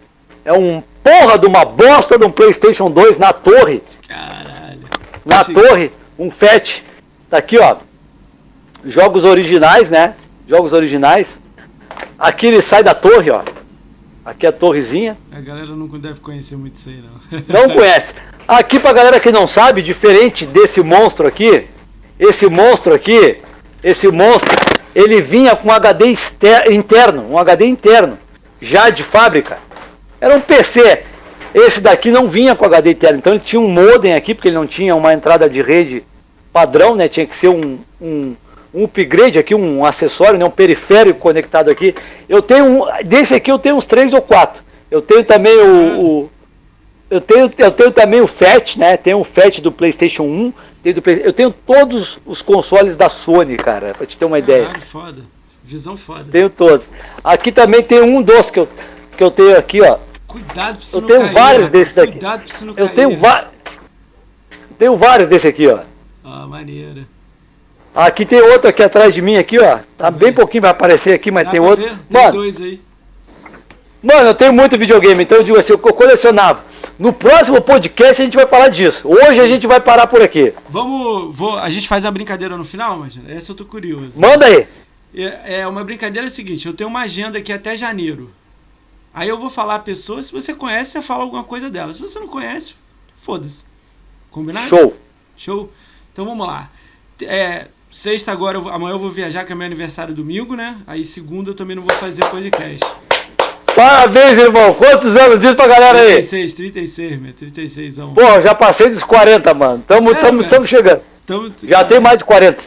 É 0.44 0.52
um 0.52 0.80
porra 1.02 1.36
de 1.38 1.46
uma 1.46 1.64
bosta 1.64 2.16
de 2.16 2.24
um 2.24 2.30
PlayStation 2.30 2.88
2 2.88 3.18
na 3.18 3.32
torre. 3.32 3.82
Caralho. 4.06 4.80
Na 5.24 5.40
Esse- 5.40 5.52
torre, 5.52 5.90
um 6.16 6.30
FAT. 6.30 6.82
Tá 7.28 7.38
aqui, 7.38 7.58
ó. 7.58 7.76
Jogos 8.86 9.24
originais, 9.24 9.90
né? 9.90 10.14
Jogos 10.48 10.72
originais. 10.72 11.38
Aqui 12.18 12.46
ele 12.46 12.62
sai 12.62 12.82
da 12.82 12.94
torre, 12.94 13.30
ó. 13.30 13.42
Aqui 14.24 14.46
é 14.46 14.48
a 14.48 14.52
torrezinha. 14.52 15.16
A 15.30 15.40
galera 15.40 15.68
não 15.68 15.86
deve 15.86 16.20
conhecer 16.20 16.56
muito 16.56 16.76
isso 16.76 16.88
aí, 16.88 17.02
não. 17.02 17.40
Não 17.68 17.74
conhece. 17.74 18.14
Aqui 18.46 18.78
pra 18.78 18.92
galera 18.92 19.20
que 19.20 19.32
não 19.32 19.48
sabe, 19.48 19.80
diferente 19.80 20.44
desse 20.44 20.82
monstro 20.82 21.26
aqui, 21.26 21.66
esse 22.18 22.46
monstro 22.46 22.94
aqui, 22.94 23.38
esse 23.82 24.06
monstro, 24.08 24.50
ele 24.94 25.22
vinha 25.22 25.56
com 25.56 25.68
um 25.68 25.72
HD 25.72 26.14
interno, 26.70 27.26
um 27.30 27.38
HD 27.38 27.64
interno, 27.66 28.18
já 28.60 28.90
de 28.90 29.02
fábrica. 29.02 29.58
Era 30.20 30.36
um 30.36 30.40
PC. 30.40 31.04
Esse 31.54 31.80
daqui 31.80 32.10
não 32.10 32.28
vinha 32.28 32.54
com 32.54 32.64
HD 32.64 32.90
interno, 32.90 33.18
então 33.18 33.32
ele 33.32 33.42
tinha 33.42 33.60
um 33.60 33.68
modem 33.68 34.14
aqui, 34.14 34.34
porque 34.34 34.48
ele 34.48 34.56
não 34.56 34.66
tinha 34.66 34.94
uma 34.94 35.14
entrada 35.14 35.48
de 35.48 35.62
rede 35.62 36.04
padrão, 36.52 36.96
né? 36.96 37.08
Tinha 37.08 37.26
que 37.26 37.36
ser 37.36 37.48
um, 37.48 37.78
um, 38.00 38.36
um 38.74 38.84
upgrade 38.84 39.38
aqui, 39.38 39.54
um 39.54 39.84
acessório, 39.84 40.38
né? 40.38 40.44
um 40.44 40.50
periférico 40.50 41.20
conectado 41.20 41.70
aqui. 41.70 41.94
Eu 42.28 42.42
tenho 42.42 42.64
um, 42.64 42.86
desse 43.04 43.34
aqui 43.34 43.50
eu 43.50 43.58
tenho 43.58 43.76
uns 43.76 43.86
três 43.86 44.12
ou 44.12 44.20
quatro. 44.20 44.62
Eu 44.90 45.00
tenho 45.00 45.24
também 45.24 45.56
o- 45.60 46.00
o 46.00 46.30
eu 47.10 47.20
tenho, 47.20 47.52
eu 47.58 47.70
tenho 47.70 47.92
também 47.92 48.20
o 48.20 48.26
FAT, 48.26 48.76
né? 48.78 48.96
Tenho 48.96 49.20
o 49.20 49.24
FAT 49.24 49.60
do 49.60 49.70
PlayStation 49.70 50.24
1. 50.24 50.52
tenho 50.82 50.94
do 50.96 51.02
Play- 51.02 51.22
eu 51.24 51.32
tenho 51.32 51.50
todos 51.50 52.18
os 52.26 52.42
consoles 52.42 52.96
da 52.96 53.08
Sony, 53.08 53.56
cara, 53.56 53.94
pra 53.96 54.06
te 54.06 54.16
ter 54.16 54.24
uma 54.24 54.38
ideia. 54.38 54.66
Caralho, 54.66 54.82
foda. 54.82 55.22
Visão 55.62 55.96
foda. 55.96 56.26
Tenho 56.30 56.50
todos. 56.50 56.86
Aqui 57.22 57.50
também 57.52 57.82
tem 57.82 58.02
um 58.02 58.20
dos 58.20 58.50
que 58.50 58.58
eu, 58.60 58.68
que 59.16 59.22
eu 59.24 59.30
tenho 59.30 59.56
aqui, 59.56 59.80
ó. 59.80 59.96
Cuidado 60.26 60.76
pra 60.76 60.84
você 60.84 60.96
Eu 60.96 61.02
tenho 61.02 61.20
cair. 61.22 61.32
vários 61.32 61.62
né? 61.64 61.68
desses 61.70 61.94
daqui. 61.94 62.12
Cuidado 62.12 62.42
pra 62.42 62.52
você 62.54 62.64
não 62.66 62.74
Eu 62.76 62.86
cair. 62.86 62.96
tenho 62.96 63.10
né? 63.10 63.16
vários. 63.16 63.50
Tenho 64.78 64.96
vários 64.96 65.28
desse 65.28 65.46
aqui, 65.46 65.68
ó. 65.68 65.78
Ah, 66.24 66.46
maneiro. 66.46 67.06
Aqui 67.94 68.24
tem 68.26 68.40
outro 68.40 68.68
aqui 68.68 68.82
atrás 68.82 69.14
de 69.14 69.22
mim, 69.22 69.36
aqui, 69.36 69.56
ó. 69.62 69.78
Tá 69.96 70.10
bem 70.10 70.32
pouquinho 70.32 70.62
vai 70.62 70.70
aparecer 70.72 71.14
aqui, 71.14 71.30
mas 71.30 71.44
Dá 71.44 71.50
tem 71.52 71.60
outro. 71.60 71.84
ver? 71.84 71.96
Tem 72.10 72.20
Mano, 72.22 72.32
dois 72.32 72.60
aí. 72.60 72.80
mano, 74.02 74.28
eu 74.28 74.34
tenho 74.34 74.52
muito 74.52 74.76
videogame, 74.78 75.22
então 75.22 75.38
eu 75.38 75.44
digo 75.44 75.58
assim, 75.58 75.72
eu 75.72 75.78
colecionava. 75.78 76.64
No 76.98 77.12
próximo 77.12 77.60
podcast 77.60 78.20
a 78.20 78.24
gente 78.24 78.36
vai 78.36 78.46
falar 78.46 78.68
disso. 78.68 79.08
Hoje 79.08 79.40
a 79.40 79.48
gente 79.48 79.66
vai 79.66 79.80
parar 79.80 80.06
por 80.06 80.20
aqui. 80.22 80.52
Vamos. 80.68 81.34
Vou, 81.36 81.58
a 81.58 81.68
gente 81.70 81.88
faz 81.88 82.04
a 82.04 82.10
brincadeira 82.10 82.56
no 82.56 82.64
final, 82.64 82.98
mas 82.98 83.18
essa 83.28 83.52
eu 83.52 83.56
tô 83.56 83.64
curioso. 83.64 84.12
Manda 84.16 84.46
aí. 84.46 84.66
É, 85.14 85.60
é 85.60 85.66
uma 85.66 85.84
brincadeira 85.84 86.28
seguinte, 86.28 86.66
eu 86.66 86.74
tenho 86.74 86.90
uma 86.90 87.02
agenda 87.02 87.38
aqui 87.38 87.52
até 87.52 87.76
janeiro. 87.76 88.30
Aí 89.12 89.28
eu 89.28 89.38
vou 89.38 89.48
falar 89.48 89.76
a 89.76 89.78
pessoa, 89.80 90.20
se 90.20 90.32
você 90.32 90.52
conhece, 90.52 90.90
você 90.90 91.02
fala 91.02 91.22
alguma 91.22 91.44
coisa 91.44 91.70
dela. 91.70 91.94
Se 91.94 92.00
você 92.00 92.18
não 92.18 92.26
conhece, 92.26 92.74
foda-se. 93.22 93.64
Combinado? 94.32 94.68
Show. 94.68 94.96
Show? 95.36 95.72
Então 96.12 96.24
vamos 96.24 96.44
lá. 96.44 96.68
É, 97.22 97.66
sexta 97.94 98.32
agora, 98.32 98.58
amanhã 98.58 98.94
eu 98.94 98.98
vou 98.98 99.10
viajar, 99.10 99.44
que 99.44 99.52
é 99.52 99.54
meu 99.54 99.64
aniversário 99.66 100.12
domingo, 100.12 100.54
né? 100.56 100.76
Aí 100.86 101.04
segunda 101.04 101.50
eu 101.50 101.54
também 101.54 101.76
não 101.76 101.82
vou 101.84 101.94
fazer 101.96 102.24
podcast. 102.26 102.84
Parabéns, 103.74 104.38
irmão. 104.38 104.74
Quantos 104.74 105.16
anos? 105.16 105.40
Diz 105.40 105.52
pra 105.54 105.66
galera 105.66 105.98
aí. 105.98 106.12
36, 106.22 106.54
36, 106.54 107.20
meu, 107.20 107.32
36 107.32 107.96
não. 107.96 108.14
Pô, 108.14 108.40
já 108.40 108.54
passei 108.54 108.88
dos 108.88 109.02
40, 109.02 109.52
mano. 109.54 109.82
Tamo, 109.86 110.08
Sério, 110.10 110.22
tamo, 110.22 110.44
tamo 110.44 110.66
chegando. 110.66 111.00
Tamo- 111.26 111.52
Já 111.62 111.84
tem 111.84 111.98
mais 112.00 112.18
de 112.18 112.24
40. 112.24 112.62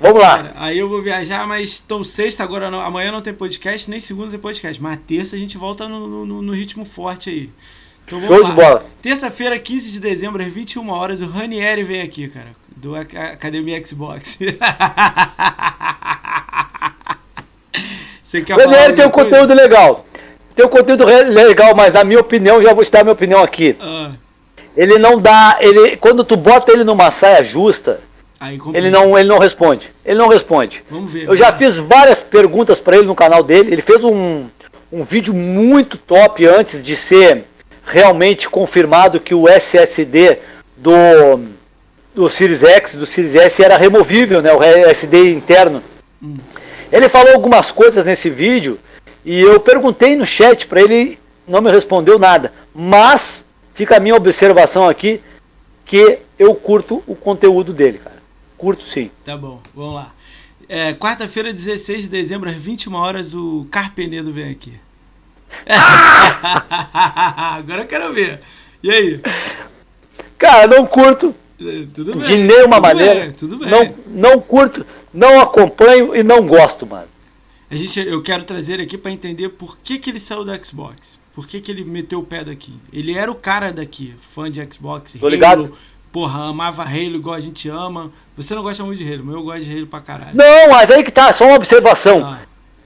Vamos 0.00 0.20
lá. 0.20 0.36
Cara, 0.36 0.52
aí 0.56 0.78
eu 0.78 0.88
vou 0.88 1.00
viajar, 1.00 1.46
mas 1.46 1.82
então 1.84 2.02
sexta 2.04 2.42
agora, 2.42 2.70
não, 2.70 2.80
amanhã 2.80 3.10
não 3.10 3.22
tem 3.22 3.32
podcast, 3.32 3.88
nem 3.90 4.00
segunda 4.00 4.30
tem 4.30 4.38
podcast. 4.40 4.82
Mas 4.82 4.98
terça 5.06 5.34
a 5.36 5.38
gente 5.38 5.56
volta 5.56 5.88
no, 5.88 6.26
no, 6.26 6.42
no 6.42 6.52
ritmo 6.52 6.84
forte 6.84 7.30
aí. 7.30 7.50
Então 8.04 8.20
vamos 8.20 8.36
Show 8.36 8.42
lá. 8.44 8.50
de 8.50 8.56
bola. 8.56 8.86
Terça-feira, 9.00 9.58
15 9.58 9.92
de 9.92 10.00
dezembro, 10.00 10.42
às 10.42 10.52
21 10.52 10.90
horas, 10.90 11.22
o 11.22 11.26
Ranieri 11.26 11.84
vem 11.84 12.02
aqui, 12.02 12.28
cara, 12.28 12.48
do 12.84 12.94
Ac- 12.94 13.16
Academia 13.16 13.82
Xbox. 13.84 14.38
Você 18.22 18.42
quer 18.42 18.54
O 18.54 18.58
Ranieri 18.58 18.82
falar 18.82 18.92
tem 18.96 19.06
um 19.06 19.10
coisa? 19.10 19.30
conteúdo 19.30 19.54
legal. 19.54 20.06
Tem 20.54 20.66
um 20.66 20.68
conteúdo 20.68 21.04
legal, 21.04 21.74
mas 21.74 21.92
na 21.92 22.04
minha 22.04 22.20
opinião, 22.20 22.62
já 22.62 22.72
vou 22.74 22.84
te 22.84 22.90
dar 22.90 23.00
a 23.00 23.04
minha 23.04 23.12
opinião 23.14 23.42
aqui. 23.42 23.74
Ah, 23.80 24.10
Ele 24.76 24.98
não 24.98 25.18
dá. 25.18 25.56
Ele, 25.60 25.96
quando 25.96 26.22
tu 26.24 26.36
bota 26.36 26.72
ele 26.72 26.84
numa 26.84 27.10
saia 27.10 27.42
justa, 27.42 28.00
aí 28.38 28.58
ele 28.74 28.90
não, 28.90 29.18
ele 29.18 29.28
não 29.28 29.38
responde. 29.38 29.90
Ele 30.04 30.18
não 30.18 30.28
responde. 30.28 30.82
Vamos 30.90 31.10
ver. 31.10 31.26
Eu 31.26 31.36
já 31.36 31.50
vamos 31.50 31.58
fiz 31.74 31.76
várias 31.76 32.18
perguntas 32.18 32.78
pra 32.78 32.96
ele 32.96 33.06
no 33.06 33.14
canal 33.14 33.42
dele. 33.42 33.72
Ele 33.72 33.82
fez 33.82 34.04
um, 34.04 34.44
um 34.92 35.02
vídeo 35.04 35.32
muito 35.32 35.96
top 35.96 36.46
antes 36.46 36.84
de 36.84 36.96
ser 36.96 37.44
realmente 37.86 38.48
confirmado 38.48 39.18
que 39.20 39.34
o 39.34 39.48
SSD 39.48 40.38
do, 40.76 40.92
do 42.14 42.30
Series 42.30 42.62
X, 42.62 42.92
do 42.92 43.06
Series 43.06 43.34
S 43.34 43.62
era 43.62 43.76
removível, 43.76 44.40
né? 44.40 44.52
O 44.52 44.62
SSD 44.62 45.32
interno. 45.32 45.82
Hum. 46.22 46.36
Ele 46.92 47.08
falou 47.08 47.34
algumas 47.34 47.72
coisas 47.72 48.06
nesse 48.06 48.30
vídeo 48.30 48.78
e 49.24 49.40
eu 49.40 49.58
perguntei 49.58 50.14
no 50.14 50.24
chat 50.24 50.66
pra 50.66 50.80
ele, 50.80 51.18
não 51.46 51.60
me 51.60 51.70
respondeu 51.70 52.18
nada. 52.18 52.52
Mas 52.72 53.42
fica 53.74 53.96
a 53.96 54.00
minha 54.00 54.14
observação 54.14 54.88
aqui 54.88 55.20
que 55.84 56.18
eu 56.38 56.54
curto 56.54 57.02
o 57.06 57.16
conteúdo 57.16 57.72
dele, 57.72 57.98
cara. 57.98 58.22
Curto 58.56 58.84
sim. 58.84 59.10
Tá 59.24 59.36
bom, 59.36 59.60
vamos 59.74 59.96
lá. 59.96 60.12
É, 60.68 60.94
Quarta-feira, 60.94 61.52
16 61.52 62.04
de 62.04 62.08
dezembro, 62.08 62.48
às 62.48 62.56
21 62.56 62.94
horas, 62.94 63.34
o 63.34 63.66
Carpenedo 63.70 64.32
vem 64.32 64.50
aqui. 64.50 64.72
Agora 65.66 67.82
eu 67.82 67.86
quero 67.86 68.14
ver. 68.14 68.40
E 68.82 68.90
aí? 68.90 69.20
Cara, 70.38 70.66
não 70.66 70.86
curto 70.86 71.34
Tudo 71.94 72.16
bem. 72.16 72.26
de 72.26 72.36
nenhuma 72.36 72.76
tudo 72.76 72.82
maneira. 72.82 73.20
Bem, 73.20 73.32
tudo 73.32 73.56
bem. 73.58 73.68
Não, 73.68 73.94
não 74.06 74.40
curto, 74.40 74.84
não 75.12 75.40
acompanho 75.40 76.14
e 76.14 76.22
não 76.22 76.46
gosto, 76.46 76.86
mano. 76.86 77.08
A 77.70 77.76
gente, 77.76 77.98
eu 78.00 78.22
quero 78.22 78.44
trazer 78.44 78.80
aqui 78.80 78.96
para 78.96 79.10
entender 79.10 79.48
por 79.48 79.78
que, 79.78 79.98
que 79.98 80.10
ele 80.10 80.20
saiu 80.20 80.44
do 80.44 80.64
Xbox. 80.64 81.18
Por 81.34 81.46
que, 81.46 81.60
que 81.60 81.72
ele 81.72 81.84
meteu 81.84 82.20
o 82.20 82.22
pé 82.22 82.44
daqui. 82.44 82.72
Ele 82.92 83.14
era 83.16 83.30
o 83.30 83.34
cara 83.34 83.72
daqui, 83.72 84.14
fã 84.22 84.50
de 84.50 84.64
Xbox, 84.72 85.16
Tô 85.18 85.28
ligado. 85.28 85.72
porra, 86.12 86.44
amava 86.50 86.84
Halo 86.84 87.16
igual 87.16 87.34
a 87.34 87.40
gente 87.40 87.68
ama. 87.68 88.12
Você 88.36 88.54
não 88.54 88.62
gosta 88.62 88.84
muito 88.84 88.98
de 89.02 89.12
Halo, 89.12 89.24
mas 89.24 89.34
eu 89.34 89.42
gosto 89.42 89.62
de 89.62 89.76
Halo 89.76 89.86
pra 89.86 90.00
caralho. 90.00 90.34
Não, 90.34 90.70
mas 90.70 90.90
aí 90.90 91.02
que 91.02 91.10
tá, 91.10 91.34
só 91.34 91.46
uma 91.46 91.56
observação. 91.56 92.24
Ah. 92.24 92.38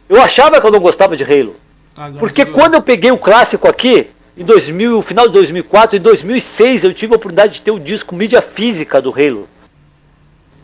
Eu 0.08 0.22
achava 0.22 0.60
que 0.60 0.66
eu 0.66 0.70
não 0.70 0.80
gostava 0.80 1.16
de 1.16 1.24
Halo. 1.24 1.54
Agora 1.94 2.20
porque 2.20 2.46
quando 2.46 2.74
eu 2.74 2.82
peguei 2.82 3.10
o 3.10 3.18
clássico 3.18 3.68
aqui, 3.68 4.06
em 4.38 4.44
2000, 4.44 5.02
final 5.02 5.26
de 5.26 5.32
2004, 5.34 5.96
em 5.96 6.00
2006 6.00 6.84
eu 6.84 6.94
tive 6.94 7.12
a 7.12 7.16
oportunidade 7.16 7.54
de 7.54 7.62
ter 7.62 7.72
o 7.72 7.80
disco 7.80 8.14
mídia 8.14 8.40
física 8.40 9.02
do 9.02 9.10
Halo. 9.10 9.48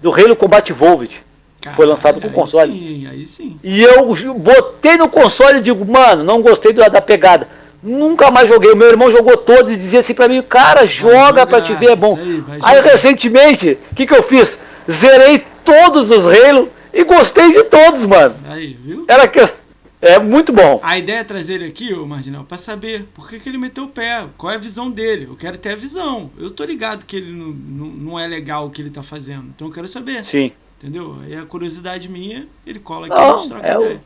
Do 0.00 0.12
Halo 0.12 0.36
Combat 0.36 0.70
Evolved. 0.70 1.20
Caralho, 1.60 1.76
foi 1.76 1.86
lançado 1.86 2.20
com 2.20 2.28
console. 2.28 2.72
Sim, 2.72 3.06
aí 3.08 3.26
sim. 3.26 3.58
E 3.64 3.82
eu 3.82 4.14
botei 4.34 4.96
no 4.96 5.08
console 5.08 5.58
e 5.58 5.62
digo, 5.62 5.84
mano, 5.84 6.22
não 6.22 6.40
gostei 6.40 6.72
da, 6.72 6.86
da 6.86 7.00
pegada. 7.00 7.48
Nunca 7.82 8.30
mais 8.30 8.48
joguei. 8.48 8.70
O 8.70 8.76
meu 8.76 8.88
irmão 8.88 9.10
jogou 9.10 9.36
todos 9.36 9.72
e 9.72 9.76
dizia 9.76 10.00
assim 10.00 10.14
pra 10.14 10.28
mim, 10.28 10.40
cara, 10.40 10.86
joga 10.86 11.44
pra 11.44 11.60
te 11.60 11.74
ver, 11.74 11.90
é 11.90 11.96
bom. 11.96 12.16
Aí, 12.62 12.80
recentemente, 12.80 13.76
o 13.90 13.94
que, 13.96 14.06
que 14.06 14.14
eu 14.14 14.22
fiz? 14.22 14.56
Zerei 14.88 15.42
todos 15.64 16.10
os 16.10 16.24
Halo 16.26 16.68
e 16.92 17.02
gostei 17.02 17.52
de 17.52 17.64
todos, 17.64 18.02
mano. 18.02 18.36
Aí, 18.48 18.78
viu? 18.80 19.04
Era 19.08 19.26
questão 19.26 19.63
é 20.04 20.18
muito 20.18 20.52
bom. 20.52 20.80
A 20.82 20.98
ideia 20.98 21.18
é 21.18 21.24
trazer 21.24 21.54
ele 21.54 21.66
aqui, 21.66 21.92
ô 21.94 22.06
Marginal, 22.06 22.44
pra 22.44 22.58
saber 22.58 23.04
por 23.14 23.28
que, 23.28 23.40
que 23.40 23.48
ele 23.48 23.58
meteu 23.58 23.84
o 23.84 23.88
pé, 23.88 24.26
qual 24.36 24.52
é 24.52 24.56
a 24.56 24.58
visão 24.58 24.90
dele. 24.90 25.26
Eu 25.28 25.36
quero 25.36 25.58
ter 25.58 25.70
a 25.70 25.76
visão. 25.76 26.30
Eu 26.38 26.50
tô 26.50 26.64
ligado 26.64 27.04
que 27.04 27.16
ele 27.16 27.32
não, 27.32 27.48
não, 27.48 27.86
não 27.86 28.20
é 28.20 28.26
legal 28.26 28.66
o 28.66 28.70
que 28.70 28.82
ele 28.82 28.90
tá 28.90 29.02
fazendo. 29.02 29.46
Então 29.54 29.68
eu 29.68 29.72
quero 29.72 29.88
saber. 29.88 30.24
Sim. 30.24 30.52
Entendeu? 30.78 31.16
Aí 31.22 31.34
a 31.36 31.46
curiosidade 31.46 32.08
minha, 32.08 32.46
ele 32.66 32.78
cola 32.78 33.06
aqui 33.06 33.16
não, 33.16 33.44
e 33.44 33.48
troca 33.48 33.66
é 33.66 33.74
ideia. 33.74 34.00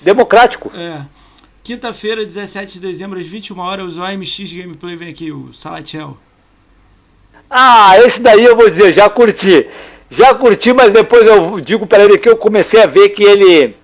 Democrático. 0.00 0.70
É. 0.74 1.04
Quinta-feira, 1.62 2.24
17 2.24 2.74
de 2.74 2.80
dezembro, 2.80 3.18
às 3.18 3.26
21 3.26 3.58
horas, 3.58 3.96
o 3.96 4.02
AMX 4.02 4.52
Gameplay 4.52 4.96
vem 4.96 5.08
aqui, 5.08 5.32
o 5.32 5.52
Salatiel. 5.52 6.16
Ah, 7.48 7.96
esse 7.98 8.20
daí 8.20 8.44
eu 8.44 8.56
vou 8.56 8.68
dizer, 8.68 8.92
já 8.92 9.08
curti. 9.08 9.66
Já 10.10 10.34
curti, 10.34 10.72
mas 10.72 10.92
depois 10.92 11.26
eu 11.26 11.60
digo 11.60 11.86
para 11.86 12.04
ele 12.04 12.18
que 12.18 12.28
eu 12.28 12.36
comecei 12.36 12.82
a 12.82 12.86
ver 12.86 13.10
que 13.10 13.22
ele 13.22 13.74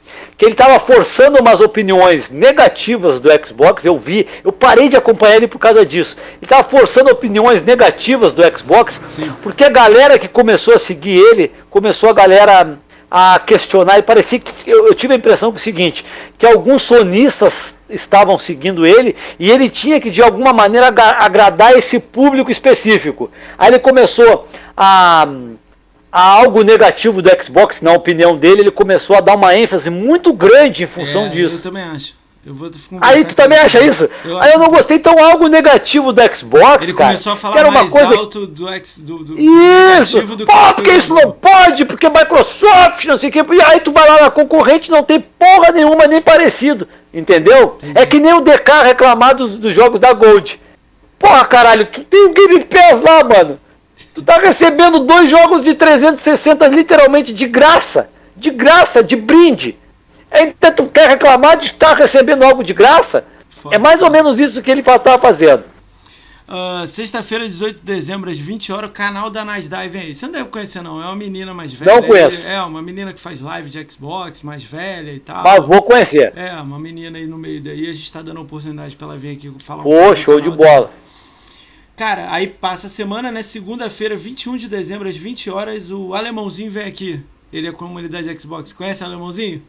que 0.41 0.47
ele 0.47 0.55
estava 0.55 0.81
forçando 0.81 1.39
umas 1.39 1.61
opiniões 1.61 2.31
negativas 2.31 3.21
do 3.21 3.29
Xbox, 3.31 3.85
eu 3.85 3.99
vi, 3.99 4.27
eu 4.43 4.51
parei 4.51 4.89
de 4.89 4.97
acompanhar 4.97 5.37
ele 5.37 5.47
por 5.47 5.59
causa 5.59 5.85
disso. 5.85 6.17
Ele 6.19 6.45
estava 6.45 6.67
forçando 6.67 7.11
opiniões 7.11 7.63
negativas 7.63 8.33
do 8.33 8.43
Xbox, 8.59 8.99
Sim. 9.05 9.31
porque 9.43 9.63
a 9.63 9.69
galera 9.69 10.19
que 10.19 10.27
começou 10.27 10.75
a 10.75 10.79
seguir 10.79 11.19
ele, 11.19 11.53
começou 11.69 12.09
a 12.09 12.15
galera 12.15 12.79
a 13.11 13.39
questionar 13.41 13.99
e 13.99 14.03
parecia 14.03 14.39
que 14.39 14.51
eu, 14.67 14.87
eu 14.87 14.95
tive 14.95 15.13
a 15.13 15.17
impressão 15.19 15.53
que 15.53 15.59
é 15.59 15.61
o 15.61 15.63
seguinte, 15.63 16.07
que 16.39 16.47
alguns 16.47 16.85
sonistas 16.85 17.53
estavam 17.91 18.39
seguindo 18.39 18.87
ele 18.87 19.15
e 19.39 19.51
ele 19.51 19.69
tinha 19.69 20.01
que 20.01 20.09
de 20.09 20.23
alguma 20.23 20.55
maneira 20.55 20.87
agradar 21.19 21.77
esse 21.77 21.99
público 21.99 22.51
específico. 22.51 23.31
Aí 23.59 23.69
ele 23.69 23.79
começou 23.79 24.49
a 24.75 25.29
a 26.13 26.23
algo 26.23 26.63
negativo 26.63 27.23
do 27.23 27.31
Xbox, 27.43 27.81
na 27.81 27.93
opinião 27.93 28.37
dele, 28.37 28.63
ele 28.63 28.71
começou 28.71 29.17
a 29.17 29.21
dar 29.21 29.37
uma 29.37 29.55
ênfase 29.55 29.91
muito 29.91 30.33
grande 30.33 30.85
em 30.85 30.87
função 30.87 31.27
é, 31.27 31.29
disso. 31.29 31.57
Eu 31.57 31.63
também 31.63 31.83
acho. 31.83 32.21
Eu 32.45 32.55
vou 32.55 32.71
Aí 33.03 33.23
tu 33.23 33.35
também 33.35 33.59
acha 33.59 33.85
isso? 33.85 34.09
Eu 34.25 34.41
Aí 34.41 34.53
eu 34.53 34.59
não 34.59 34.69
gostei 34.69 34.97
então 34.97 35.15
algo 35.23 35.47
negativo 35.47 36.11
do 36.11 36.23
Xbox, 36.23 36.83
Ele 36.83 36.95
cara, 36.95 37.09
começou 37.11 37.33
a 37.35 37.37
falar 37.37 37.59
era 37.59 37.69
uma 37.69 37.81
mais 37.81 37.93
coisa... 37.93 38.17
alto 38.17 38.47
do, 38.47 38.67
X, 38.69 38.99
do, 38.99 39.19
do 39.19 39.39
Isso! 39.39 40.23
Do 40.23 40.47
Pô, 40.47 40.75
porque 40.75 40.91
isso 40.91 41.13
não 41.13 41.33
pode, 41.33 41.85
porque 41.85 42.09
Microsoft, 42.09 43.05
não 43.05 43.19
sei 43.19 43.29
o 43.29 43.33
que. 43.33 43.39
E 43.41 43.63
aí 43.63 43.81
tu 43.81 43.93
vai 43.93 44.09
lá 44.09 44.23
na 44.23 44.31
concorrente 44.31 44.91
não 44.91 45.03
tem 45.03 45.21
porra 45.21 45.71
nenhuma 45.71 46.07
nem 46.07 46.23
parecido. 46.23 46.89
Entendeu? 47.13 47.75
Entendi. 47.77 47.99
É 47.99 48.07
que 48.07 48.19
nem 48.19 48.33
o 48.33 48.41
DK 48.41 48.85
reclamar 48.85 49.35
dos, 49.35 49.59
dos 49.59 49.75
jogos 49.75 50.01
da 50.01 50.15
Gold. 50.15 50.59
Porra, 51.19 51.45
caralho, 51.45 51.85
tu 51.87 52.01
tem 52.05 52.25
o 52.25 52.33
Game 52.33 52.65
Pass 52.65 53.03
lá, 53.03 53.23
mano. 53.23 53.61
Tu 54.21 54.25
tá 54.25 54.37
recebendo 54.37 54.99
dois 55.01 55.31
jogos 55.31 55.65
de 55.65 55.73
360 55.73 56.67
literalmente 56.69 57.33
de 57.33 57.47
graça. 57.47 58.11
De 58.37 58.51
graça, 58.51 59.03
de 59.03 59.17
brinde. 59.17 59.79
Então 60.31 60.73
tu 60.75 60.87
quer 60.87 61.09
reclamar 61.09 61.57
de 61.57 61.69
estar 61.69 61.97
recebendo 61.97 62.43
algo 62.43 62.63
de 62.63 62.75
graça? 62.75 63.25
Foda. 63.49 63.75
É 63.75 63.79
mais 63.79 64.03
ou 64.03 64.11
menos 64.11 64.39
isso 64.39 64.61
que 64.61 64.71
ele 64.71 64.83
tá 64.83 65.19
fazendo. 65.19 65.65
Uh, 66.47 66.87
Sexta-feira, 66.87 67.47
18 67.47 67.77
de 67.77 67.83
dezembro, 67.83 68.29
às 68.29 68.37
20 68.37 68.73
horas, 68.73 68.91
o 68.91 68.93
canal 68.93 69.31
da 69.31 69.43
Nasdaq 69.43 69.89
vem 69.89 70.03
aí. 70.03 70.15
Você 70.15 70.27
não 70.27 70.33
deve 70.33 70.49
conhecer, 70.51 70.83
não. 70.83 71.01
É 71.03 71.07
uma 71.07 71.17
menina 71.17 71.55
mais 71.55 71.73
velha. 71.73 71.95
Não 71.95 72.03
conheço. 72.03 72.43
É, 72.43 72.61
uma 72.61 72.83
menina 72.83 73.15
que 73.15 73.21
faz 73.21 73.41
live 73.41 73.71
de 73.71 73.91
Xbox, 73.91 74.43
mais 74.43 74.63
velha 74.63 75.13
e 75.13 75.21
tal. 75.21 75.43
Mas 75.43 75.65
vou 75.65 75.81
conhecer. 75.81 76.33
É, 76.37 76.53
uma 76.57 76.79
menina 76.79 77.17
aí 77.17 77.27
no 77.27 77.39
meio 77.39 77.63
daí. 77.63 77.89
A 77.89 77.93
gente 77.95 78.13
tá 78.13 78.21
dando 78.21 78.41
oportunidade 78.43 78.97
pra 78.97 79.07
ela 79.07 79.17
vir 79.17 79.37
aqui 79.37 79.51
falar 79.65 79.81
um 79.81 79.85
Pô, 79.85 80.15
show 80.15 80.41
de 80.41 80.51
bola. 80.51 80.59
Dela. 80.59 80.91
Cara, 82.01 82.29
aí 82.31 82.47
passa 82.47 82.87
a 82.87 82.91
semana, 82.91 83.31
né? 83.31 83.43
Segunda-feira, 83.43 84.17
21 84.17 84.57
de 84.57 84.69
dezembro, 84.69 85.07
às 85.07 85.19
20 85.19 85.51
horas, 85.51 85.91
o 85.91 86.15
Alemãozinho 86.15 86.71
vem 86.71 86.87
aqui. 86.87 87.21
Ele 87.53 87.69
é 87.69 87.73
comunidade 87.73 88.41
Xbox. 88.41 88.73
Conhece 88.73 89.03
o 89.03 89.07
Alemãozinho? 89.07 89.61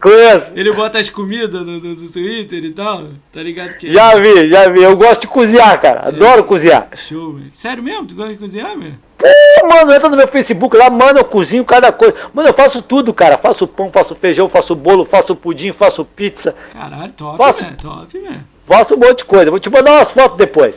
Conheço. 0.00 0.52
Ele 0.54 0.72
bota 0.72 1.00
as 1.00 1.10
comidas 1.10 1.50
do, 1.50 1.80
do, 1.80 1.96
do, 1.96 2.08
Twitter 2.08 2.64
e 2.64 2.70
tal. 2.70 3.08
Tá 3.32 3.42
ligado 3.42 3.76
que. 3.76 3.92
Já 3.92 4.14
vi, 4.14 4.48
já 4.48 4.68
vi. 4.70 4.84
Eu 4.84 4.96
gosto 4.96 5.22
de 5.22 5.26
cozinhar, 5.26 5.80
cara. 5.80 6.06
Adoro 6.06 6.42
é, 6.42 6.44
cozinhar. 6.44 6.88
Show, 6.94 7.32
velho. 7.32 7.50
Sério 7.54 7.82
mesmo? 7.82 8.06
Tu 8.06 8.14
gosta 8.14 8.34
de 8.34 8.38
cozinhar, 8.38 8.78
velho? 8.78 8.94
É, 9.20 9.66
mano, 9.66 9.92
entra 9.92 10.08
no 10.08 10.16
meu 10.16 10.28
Facebook 10.28 10.76
lá, 10.76 10.88
mano, 10.90 11.18
eu 11.18 11.24
cozinho 11.24 11.64
cada 11.64 11.90
coisa. 11.90 12.14
Mano, 12.32 12.50
eu 12.50 12.54
faço 12.54 12.80
tudo, 12.82 13.12
cara. 13.12 13.36
Faço 13.36 13.66
pão, 13.66 13.90
faço 13.90 14.14
feijão, 14.14 14.48
faço 14.48 14.76
bolo, 14.76 15.04
faço 15.04 15.34
pudim, 15.34 15.72
faço 15.72 16.04
pizza. 16.04 16.54
Caralho, 16.72 17.12
top, 17.14 17.36
faço, 17.36 17.62
né? 17.64 17.74
Top, 17.82 18.16
velho. 18.16 18.44
Faço 18.64 18.94
um 18.94 18.98
monte 18.98 19.18
de 19.18 19.24
coisa. 19.24 19.50
Vou 19.50 19.58
te 19.58 19.68
mandar 19.68 19.94
umas 19.94 20.12
fotos 20.12 20.38
depois. 20.38 20.76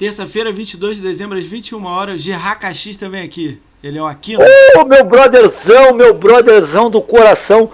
Terça-feira, 0.00 0.50
22 0.50 0.96
de 0.96 1.02
dezembro, 1.02 1.36
às 1.36 1.44
21 1.44 1.84
horas, 1.84 2.22
Gerard 2.22 2.58
Caxis 2.58 2.96
também 2.96 3.22
aqui. 3.22 3.60
Ele 3.84 3.98
é 3.98 4.02
o 4.02 4.06
Aquino. 4.06 4.42
Ô, 4.78 4.84
meu 4.86 5.04
brotherzão, 5.04 5.92
meu 5.92 6.14
brotherzão 6.14 6.88
do 6.88 7.02
coração. 7.02 7.70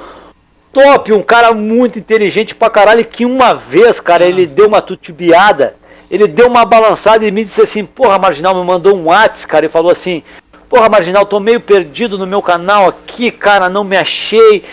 Top, 0.73 1.13
um 1.13 1.23
cara 1.23 1.55
muito 1.55 2.01
inteligente 2.01 2.53
pra 2.53 2.69
caralho. 2.69 3.05
Que 3.05 3.25
uma 3.25 3.55
vez, 3.55 4.01
cara, 4.01 4.25
ah. 4.25 4.29
ele 4.29 4.45
deu 4.45 4.67
uma 4.67 4.83
tutubiada. 4.83 5.77
Ele 6.11 6.27
deu 6.27 6.49
uma 6.49 6.65
balançada 6.65 7.25
e 7.25 7.31
me 7.31 7.45
disse 7.45 7.61
assim: 7.61 7.85
Porra, 7.85 8.19
Marginal, 8.19 8.57
me 8.57 8.67
mandou 8.67 8.97
um 8.97 9.05
WhatsApp, 9.05 9.47
cara, 9.47 9.67
e 9.67 9.69
falou 9.69 9.93
assim: 9.93 10.25
Porra, 10.69 10.89
Marginal, 10.89 11.27
tô 11.27 11.39
meio 11.39 11.61
perdido 11.61 12.19
no 12.19 12.27
meu 12.27 12.43
canal 12.43 12.89
aqui, 12.89 13.31
cara, 13.31 13.69
não 13.69 13.85
me 13.85 13.97
achei. 13.97 14.65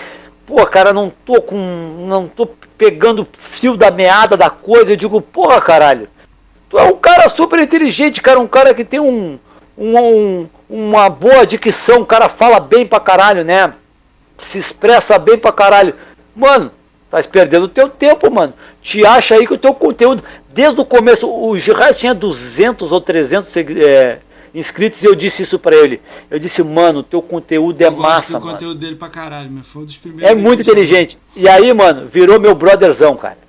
Pô, 0.47 0.65
cara, 0.65 0.91
não 0.91 1.13
tô 1.23 1.39
com. 1.39 2.03
Não 2.07 2.27
tô 2.27 2.47
pegando 2.75 3.27
fio 3.37 3.77
da 3.77 3.91
meada 3.91 4.35
da 4.35 4.49
coisa. 4.49 4.93
Eu 4.93 4.97
digo, 4.97 5.21
porra, 5.21 5.61
caralho. 5.61 6.09
Tu 6.73 6.79
é 6.79 6.83
um 6.85 6.97
cara 6.97 7.29
super 7.29 7.59
inteligente, 7.59 8.19
cara, 8.19 8.39
um 8.39 8.47
cara 8.47 8.73
que 8.73 8.83
tem 8.83 8.99
um, 8.99 9.37
um, 9.77 9.95
um, 9.95 10.49
uma 10.67 11.07
boa 11.07 11.45
dicção, 11.45 11.99
um 11.99 12.05
cara 12.05 12.27
fala 12.27 12.59
bem 12.59 12.83
pra 12.83 12.99
caralho, 12.99 13.43
né? 13.43 13.71
Se 14.39 14.57
expressa 14.57 15.19
bem 15.19 15.37
pra 15.37 15.51
caralho. 15.51 15.93
Mano, 16.35 16.71
tá 17.11 17.21
perdendo 17.21 17.65
o 17.65 17.69
teu 17.69 17.89
tempo, 17.89 18.33
mano. 18.33 18.55
Te 18.81 19.05
acha 19.05 19.35
aí 19.35 19.45
que 19.45 19.53
o 19.53 19.57
teu 19.59 19.75
conteúdo, 19.75 20.23
desde 20.51 20.81
o 20.81 20.83
começo, 20.83 21.29
o 21.29 21.55
Gerard 21.59 21.95
tinha 21.95 22.15
200 22.15 22.91
ou 22.91 22.99
300 22.99 23.55
é, 23.55 24.17
inscritos 24.51 25.03
e 25.03 25.05
eu 25.05 25.13
disse 25.13 25.43
isso 25.43 25.59
pra 25.59 25.75
ele. 25.75 26.01
Eu 26.27 26.39
disse, 26.39 26.63
mano, 26.63 27.03
teu 27.03 27.21
conteúdo 27.21 27.79
é 27.83 27.85
eu 27.85 27.91
massa, 27.91 28.33
mano. 28.33 28.47
o 28.47 28.51
conteúdo 28.53 28.79
dele 28.79 28.95
pra 28.95 29.09
caralho, 29.09 29.51
meu. 29.51 29.63
Foi 29.63 29.83
um 29.83 29.85
dos 29.85 29.97
primeiros. 29.97 30.27
É 30.27 30.33
muito 30.33 30.63
inteligente. 30.63 31.19
E 31.35 31.47
aí, 31.47 31.71
mano, 31.71 32.07
virou 32.07 32.39
meu 32.39 32.55
brotherzão, 32.55 33.15
cara. 33.15 33.42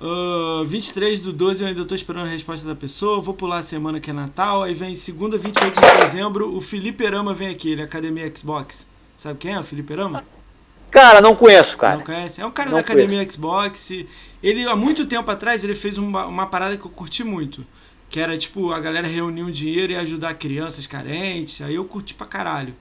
Uh, 0.00 0.64
23 0.64 1.20
do 1.20 1.30
12 1.30 1.62
eu 1.62 1.68
ainda 1.68 1.82
estou 1.82 1.94
esperando 1.94 2.26
a 2.26 2.30
resposta 2.30 2.66
da 2.66 2.74
pessoa. 2.74 3.20
Vou 3.20 3.34
pular 3.34 3.58
a 3.58 3.62
semana 3.62 4.00
que 4.00 4.10
é 4.10 4.14
Natal. 4.14 4.62
Aí 4.62 4.72
vem 4.72 4.94
segunda, 4.94 5.36
28 5.36 5.78
de 5.78 6.00
dezembro. 6.00 6.56
O 6.56 6.60
Felipe 6.60 7.04
Rama 7.06 7.34
vem 7.34 7.48
aqui, 7.48 7.70
ele 7.72 7.82
é 7.82 7.84
Academia 7.84 8.32
Xbox. 8.34 8.88
Sabe 9.18 9.38
quem 9.38 9.52
é 9.52 9.60
o 9.60 9.62
Felipe 9.62 9.94
Rama? 9.94 10.24
Cara, 10.90 11.20
não 11.20 11.36
conheço, 11.36 11.76
cara. 11.76 11.98
Não 11.98 12.04
conhece? 12.04 12.40
É 12.40 12.46
um 12.46 12.50
cara 12.50 12.70
não 12.70 12.76
da 12.76 12.80
Academia 12.80 13.18
conheço. 13.18 13.36
Xbox. 13.36 13.90
Ele, 14.42 14.64
há 14.66 14.74
muito 14.74 15.04
tempo 15.04 15.30
atrás, 15.30 15.62
ele 15.62 15.74
fez 15.74 15.98
uma, 15.98 16.24
uma 16.24 16.46
parada 16.46 16.78
que 16.78 16.84
eu 16.84 16.90
curti 16.90 17.22
muito. 17.22 17.64
Que 18.08 18.18
era 18.18 18.38
tipo, 18.38 18.72
a 18.72 18.80
galera 18.80 19.06
reunir 19.06 19.42
um 19.42 19.50
dinheiro 19.50 19.92
e 19.92 19.96
ajudar 19.96 20.32
crianças 20.34 20.86
carentes. 20.86 21.60
Aí 21.60 21.74
eu 21.74 21.84
curti 21.84 22.14
pra 22.14 22.26
caralho. 22.26 22.74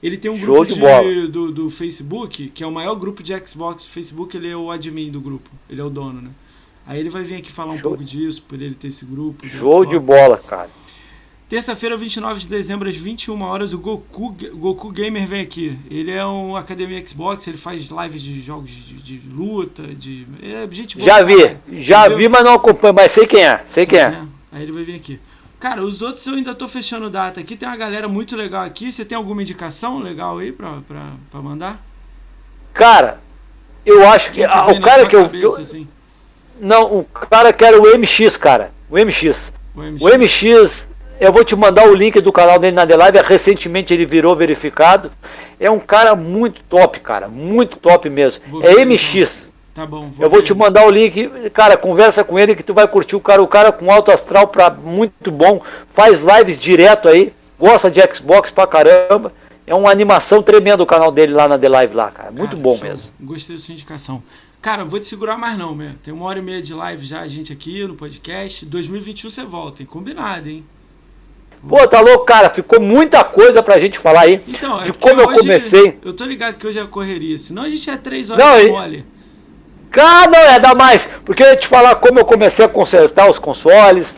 Ele 0.00 0.16
tem 0.16 0.30
um 0.30 0.38
grupo 0.38 0.64
de, 0.64 0.74
de 0.74 1.26
do, 1.26 1.50
do 1.52 1.68
Facebook, 1.68 2.48
que 2.50 2.62
é 2.62 2.66
o 2.66 2.70
maior 2.70 2.94
grupo 2.94 3.22
de 3.22 3.36
Xbox 3.46 3.84
do 3.84 3.90
Facebook, 3.90 4.34
ele 4.34 4.48
é 4.48 4.56
o 4.56 4.70
admin 4.70 5.10
do 5.10 5.20
grupo. 5.20 5.50
Ele 5.68 5.80
é 5.80 5.84
o 5.84 5.90
dono, 5.90 6.22
né? 6.22 6.30
Aí 6.90 6.98
ele 6.98 7.08
vai 7.08 7.22
vir 7.22 7.36
aqui 7.36 7.52
falar 7.52 7.70
um 7.70 7.78
Show. 7.78 7.90
pouco 7.90 8.02
disso, 8.02 8.42
por 8.42 8.60
ele 8.60 8.74
ter 8.74 8.88
esse 8.88 9.04
grupo. 9.04 9.48
Show 9.48 9.86
de 9.86 9.96
bola, 9.96 10.36
cara. 10.36 10.68
Terça-feira, 11.48 11.96
29 11.96 12.40
de 12.40 12.48
dezembro, 12.48 12.88
às 12.88 12.96
21 12.96 13.40
horas, 13.42 13.72
o 13.72 13.78
Goku, 13.78 14.34
Goku 14.54 14.90
Gamer 14.90 15.24
vem 15.24 15.40
aqui. 15.40 15.78
Ele 15.88 16.10
é 16.10 16.26
um 16.26 16.56
Academia 16.56 17.00
Xbox, 17.06 17.46
ele 17.46 17.58
faz 17.58 17.84
lives 17.84 18.20
de 18.20 18.40
jogos 18.40 18.72
de, 18.72 18.94
de 18.94 19.22
luta, 19.32 19.84
de. 19.84 20.26
É 20.42 20.66
gente 20.72 20.96
boa, 20.98 21.08
Já 21.08 21.22
vi, 21.22 21.56
já 21.84 22.00
entendeu? 22.00 22.18
vi, 22.18 22.28
mas 22.28 22.42
não 22.42 22.54
acompanho, 22.54 22.92
mas 22.92 23.12
sei 23.12 23.24
quem 23.24 23.44
é, 23.44 23.64
sei, 23.72 23.86
quem 23.86 24.00
é. 24.00 24.02
é. 24.02 24.22
Aí 24.50 24.64
ele 24.64 24.72
vai 24.72 24.82
vir 24.82 24.96
aqui. 24.96 25.20
Cara, 25.60 25.84
os 25.84 26.02
outros 26.02 26.26
eu 26.26 26.34
ainda 26.34 26.56
tô 26.56 26.66
fechando 26.66 27.08
data 27.08 27.38
aqui. 27.38 27.54
Tem 27.54 27.68
uma 27.68 27.76
galera 27.76 28.08
muito 28.08 28.34
legal 28.34 28.64
aqui. 28.64 28.90
Você 28.90 29.04
tem 29.04 29.16
alguma 29.16 29.42
indicação 29.42 30.00
legal 30.00 30.38
aí 30.38 30.50
pra, 30.50 30.80
pra, 30.88 31.12
pra 31.30 31.40
mandar? 31.40 31.80
Cara, 32.74 33.20
eu 33.86 34.08
acho 34.08 34.32
que. 34.32 34.40
que 34.40 34.44
ah, 34.44 34.66
o 34.66 34.80
cara 34.80 35.06
que 35.06 35.14
eu. 35.14 35.22
Cabeça, 35.26 35.58
eu 35.58 35.62
assim? 35.62 35.88
Não, 36.60 36.98
o 36.98 37.04
cara 37.04 37.52
que 37.52 37.64
era 37.64 37.80
o 37.80 37.98
MX, 37.98 38.36
cara. 38.36 38.70
O 38.90 38.94
MX. 38.96 39.52
O 39.74 39.82
MX, 39.82 40.02
o 40.02 40.18
MX 40.18 40.90
eu 41.20 41.30
vou 41.32 41.44
te 41.44 41.54
mandar 41.54 41.86
o 41.86 41.94
link 41.94 42.18
do 42.22 42.32
canal 42.32 42.58
dele 42.58 42.74
na 42.74 42.86
The 42.86 42.96
Live. 42.96 43.18
Recentemente 43.18 43.92
ele 43.92 44.06
virou 44.06 44.34
verificado. 44.34 45.12
É 45.60 45.70
um 45.70 45.78
cara 45.78 46.14
muito 46.14 46.62
top, 46.62 46.98
cara. 47.00 47.28
Muito 47.28 47.76
top 47.76 48.08
mesmo. 48.08 48.40
Vou 48.48 48.62
é 48.62 48.84
MX. 48.84 49.14
Então. 49.14 49.50
Tá 49.74 49.86
bom. 49.86 50.08
Vou 50.08 50.24
eu 50.24 50.30
vou 50.30 50.40
ver. 50.40 50.46
te 50.46 50.54
mandar 50.54 50.86
o 50.86 50.90
link. 50.90 51.50
Cara, 51.50 51.76
conversa 51.76 52.24
com 52.24 52.38
ele 52.38 52.56
que 52.56 52.62
tu 52.62 52.72
vai 52.72 52.88
curtir 52.88 53.16
o 53.16 53.20
cara. 53.20 53.42
O 53.42 53.46
cara 53.46 53.70
com 53.70 53.92
alto 53.92 54.10
astral 54.10 54.48
pra 54.48 54.70
muito 54.70 55.30
bom. 55.30 55.60
Faz 55.92 56.20
lives 56.20 56.58
direto 56.58 57.06
aí. 57.06 57.34
Gosta 57.58 57.90
de 57.90 58.00
Xbox 58.14 58.50
pra 58.50 58.66
caramba. 58.66 59.30
É 59.66 59.74
uma 59.74 59.90
animação 59.90 60.42
tremenda 60.42 60.82
o 60.82 60.86
canal 60.86 61.12
dele 61.12 61.34
lá 61.34 61.46
na 61.46 61.58
The 61.58 61.68
Live 61.68 61.94
lá, 61.94 62.10
cara. 62.10 62.30
Muito 62.30 62.56
cara, 62.56 62.62
bom 62.62 62.76
show. 62.76 62.88
mesmo. 62.88 63.10
Gostei 63.20 63.56
da 63.56 63.62
sua 63.62 63.72
indicação. 63.74 64.22
Cara, 64.62 64.84
vou 64.84 65.00
te 65.00 65.06
segurar 65.06 65.38
mais 65.38 65.56
não, 65.56 65.74
meu. 65.74 65.92
Tem 66.02 66.12
uma 66.12 66.26
hora 66.26 66.38
e 66.38 66.42
meia 66.42 66.60
de 66.60 66.74
live 66.74 67.04
já 67.06 67.20
a 67.20 67.28
gente 67.28 67.50
aqui 67.50 67.82
no 67.86 67.94
podcast. 67.94 68.66
2021 68.66 69.30
você 69.30 69.42
volta, 69.42 69.82
hein? 69.82 69.88
Combinado, 69.90 70.50
hein? 70.50 70.64
Pô, 71.66 71.86
tá 71.88 72.00
louco, 72.00 72.26
cara. 72.26 72.50
Ficou 72.50 72.78
muita 72.78 73.24
coisa 73.24 73.62
pra 73.62 73.78
gente 73.78 73.98
falar 73.98 74.22
aí. 74.22 74.40
Então, 74.46 74.80
é 74.80 74.84
de 74.84 74.92
como 74.92 75.20
eu 75.20 75.32
comecei. 75.32 75.98
Eu 76.04 76.12
tô 76.12 76.24
ligado 76.24 76.58
que 76.58 76.66
hoje 76.66 76.78
é 76.78 76.86
correria. 76.86 77.38
Senão 77.38 77.62
a 77.62 77.70
gente 77.70 77.88
é 77.88 77.96
três 77.96 78.28
horas 78.28 78.44
não, 78.44 78.60
de 78.60 78.70
mole. 78.70 79.04
Cara, 79.90 80.30
não, 80.30 80.38
é 80.38 80.60
dar 80.60 80.74
mais. 80.74 81.08
Porque 81.24 81.42
eu 81.42 81.48
ia 81.48 81.56
te 81.56 81.66
falar 81.66 81.94
como 81.96 82.18
eu 82.18 82.24
comecei 82.24 82.64
a 82.64 82.68
consertar 82.68 83.30
os 83.30 83.38
consoles, 83.38 84.14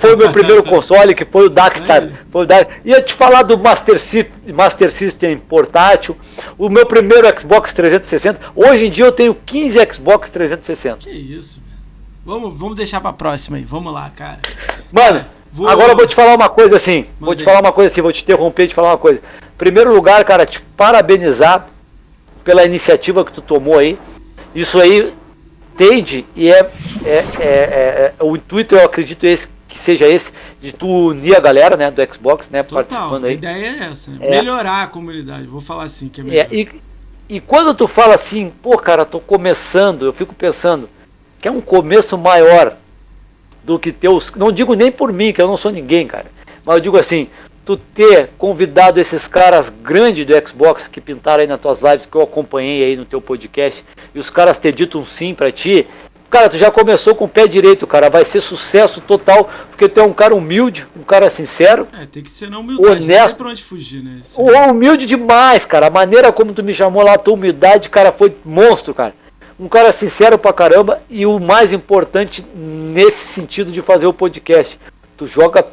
foi 0.00 0.14
o 0.14 0.16
meu 0.16 0.32
primeiro 0.32 0.62
console, 0.68 1.14
que 1.14 1.24
foi 1.24 1.46
o 1.46 1.48
Dactar. 1.48 2.08
Foi 2.30 2.44
o 2.44 2.46
Dactar. 2.46 2.80
Ia 2.84 3.00
te 3.02 3.14
falar 3.14 3.42
do 3.42 3.58
Master 3.58 3.98
System, 3.98 4.54
Master 4.54 4.90
System 4.90 5.38
portátil, 5.38 6.16
o 6.58 6.68
meu 6.68 6.86
primeiro 6.86 7.26
Xbox 7.38 7.72
360. 7.72 8.40
Hoje 8.54 8.86
em 8.86 8.90
dia 8.90 9.04
eu 9.04 9.12
tenho 9.12 9.34
15 9.34 9.78
Xbox 9.92 10.30
360. 10.30 10.98
Que 10.98 11.10
isso, 11.10 11.62
Vamos, 12.24 12.58
vamos 12.58 12.76
deixar 12.76 13.00
pra 13.00 13.12
próxima 13.12 13.58
aí. 13.58 13.64
Vamos 13.64 13.92
lá, 13.92 14.10
cara. 14.16 14.38
Mano, 14.90 15.26
vou... 15.52 15.68
agora 15.68 15.92
eu 15.92 15.96
vou 15.96 16.06
te 16.06 16.14
falar 16.14 16.34
uma 16.34 16.48
coisa 16.48 16.76
assim. 16.76 17.00
Mandei. 17.00 17.14
Vou 17.20 17.36
te 17.36 17.44
falar 17.44 17.60
uma 17.60 17.72
coisa 17.72 17.90
assim, 17.90 18.00
vou 18.00 18.12
te 18.12 18.22
interromper 18.22 18.64
e 18.64 18.68
te 18.68 18.74
falar 18.74 18.92
uma 18.92 18.98
coisa. 18.98 19.20
Primeiro 19.58 19.94
lugar, 19.94 20.24
cara, 20.24 20.46
te 20.46 20.60
parabenizar 20.74 21.68
pela 22.42 22.64
iniciativa 22.64 23.24
que 23.24 23.32
tu 23.32 23.42
tomou 23.42 23.78
aí. 23.78 23.98
Isso 24.54 24.80
aí 24.80 25.12
tende 25.76 26.24
e 26.34 26.50
é, 26.50 26.70
é, 27.04 27.18
é, 27.40 28.14
é, 28.18 28.24
o 28.24 28.36
intuito, 28.36 28.74
eu 28.74 28.84
acredito, 28.84 29.24
esse 29.24 29.48
que 29.74 29.80
seja 29.80 30.06
esse, 30.06 30.30
de 30.62 30.72
tu 30.72 31.08
unir 31.08 31.36
a 31.36 31.40
galera, 31.40 31.76
né, 31.76 31.90
do 31.90 32.14
Xbox, 32.14 32.46
né, 32.48 32.62
Total, 32.62 32.84
participando 32.84 33.24
aí. 33.24 33.32
A 33.32 33.34
ideia 33.34 33.66
é 33.66 33.90
essa, 33.90 34.10
né? 34.12 34.18
é. 34.20 34.30
melhorar 34.30 34.84
a 34.84 34.86
comunidade, 34.86 35.46
vou 35.46 35.60
falar 35.60 35.84
assim, 35.84 36.08
que 36.08 36.20
é 36.20 36.24
melhor. 36.24 36.46
É, 36.50 36.54
e, 36.54 36.68
e 37.28 37.40
quando 37.40 37.74
tu 37.74 37.88
fala 37.88 38.14
assim, 38.14 38.52
pô, 38.62 38.78
cara, 38.78 39.04
tô 39.04 39.18
começando, 39.18 40.06
eu 40.06 40.12
fico 40.12 40.34
pensando 40.34 40.88
que 41.40 41.48
é 41.48 41.50
um 41.50 41.60
começo 41.60 42.16
maior 42.16 42.76
do 43.64 43.78
que 43.78 43.92
teus, 43.92 44.32
não 44.36 44.52
digo 44.52 44.74
nem 44.74 44.92
por 44.92 45.12
mim, 45.12 45.32
que 45.32 45.42
eu 45.42 45.48
não 45.48 45.56
sou 45.56 45.72
ninguém, 45.72 46.06
cara, 46.06 46.26
mas 46.64 46.76
eu 46.76 46.80
digo 46.80 46.98
assim, 46.98 47.28
tu 47.64 47.76
ter 47.76 48.30
convidado 48.38 49.00
esses 49.00 49.26
caras 49.26 49.72
grandes 49.82 50.26
do 50.26 50.48
Xbox 50.48 50.86
que 50.86 51.00
pintaram 51.00 51.40
aí 51.40 51.46
nas 51.46 51.60
tuas 51.60 51.80
lives, 51.82 52.06
que 52.06 52.16
eu 52.16 52.22
acompanhei 52.22 52.84
aí 52.84 52.96
no 52.96 53.04
teu 53.04 53.20
podcast, 53.20 53.84
e 54.14 54.18
os 54.18 54.30
caras 54.30 54.58
ter 54.58 54.72
dito 54.72 54.98
um 54.98 55.04
sim 55.04 55.34
pra 55.34 55.50
ti, 55.50 55.86
Cara, 56.34 56.50
tu 56.50 56.58
já 56.58 56.68
começou 56.68 57.14
com 57.14 57.26
o 57.26 57.28
pé 57.28 57.46
direito, 57.46 57.86
cara. 57.86 58.10
Vai 58.10 58.24
ser 58.24 58.40
sucesso 58.40 59.00
total, 59.00 59.48
porque 59.70 59.88
tu 59.88 60.00
é 60.00 60.02
um 60.02 60.12
cara 60.12 60.34
humilde, 60.34 60.84
um 60.98 61.04
cara 61.04 61.30
sincero. 61.30 61.86
É, 61.92 62.06
tem 62.06 62.24
que 62.24 62.30
ser 62.30 62.50
na 62.50 62.58
humildade, 62.58 63.04
honesto. 63.04 63.28
não 63.28 63.36
pra 63.36 63.48
onde 63.50 63.62
fugir, 63.62 64.02
né? 64.02 64.20
Humilde 64.36 65.06
demais, 65.06 65.64
cara. 65.64 65.86
A 65.86 65.90
maneira 65.90 66.32
como 66.32 66.52
tu 66.52 66.60
me 66.60 66.74
chamou 66.74 67.04
lá, 67.04 67.14
a 67.14 67.18
tua 67.18 67.34
humildade, 67.34 67.88
cara, 67.88 68.10
foi 68.10 68.34
monstro, 68.44 68.92
cara. 68.92 69.14
Um 69.60 69.68
cara 69.68 69.92
sincero 69.92 70.36
pra 70.36 70.52
caramba 70.52 71.00
e 71.08 71.24
o 71.24 71.38
mais 71.38 71.72
importante 71.72 72.44
nesse 72.52 73.32
sentido 73.32 73.70
de 73.70 73.80
fazer 73.80 74.06
o 74.06 74.12
podcast. 74.12 74.76
Tu 75.16 75.28
joga 75.28 75.64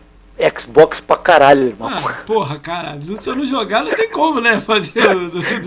Xbox 0.59 0.99
pra 0.99 1.17
caralho, 1.17 1.67
irmão. 1.67 1.89
Ah, 1.89 2.23
porra, 2.25 2.59
cara, 2.59 2.97
se 3.19 3.29
eu 3.29 3.35
não 3.35 3.45
jogar, 3.45 3.83
não 3.83 3.93
tem 3.93 4.09
como, 4.09 4.41
né? 4.41 4.59
Fazer. 4.59 5.03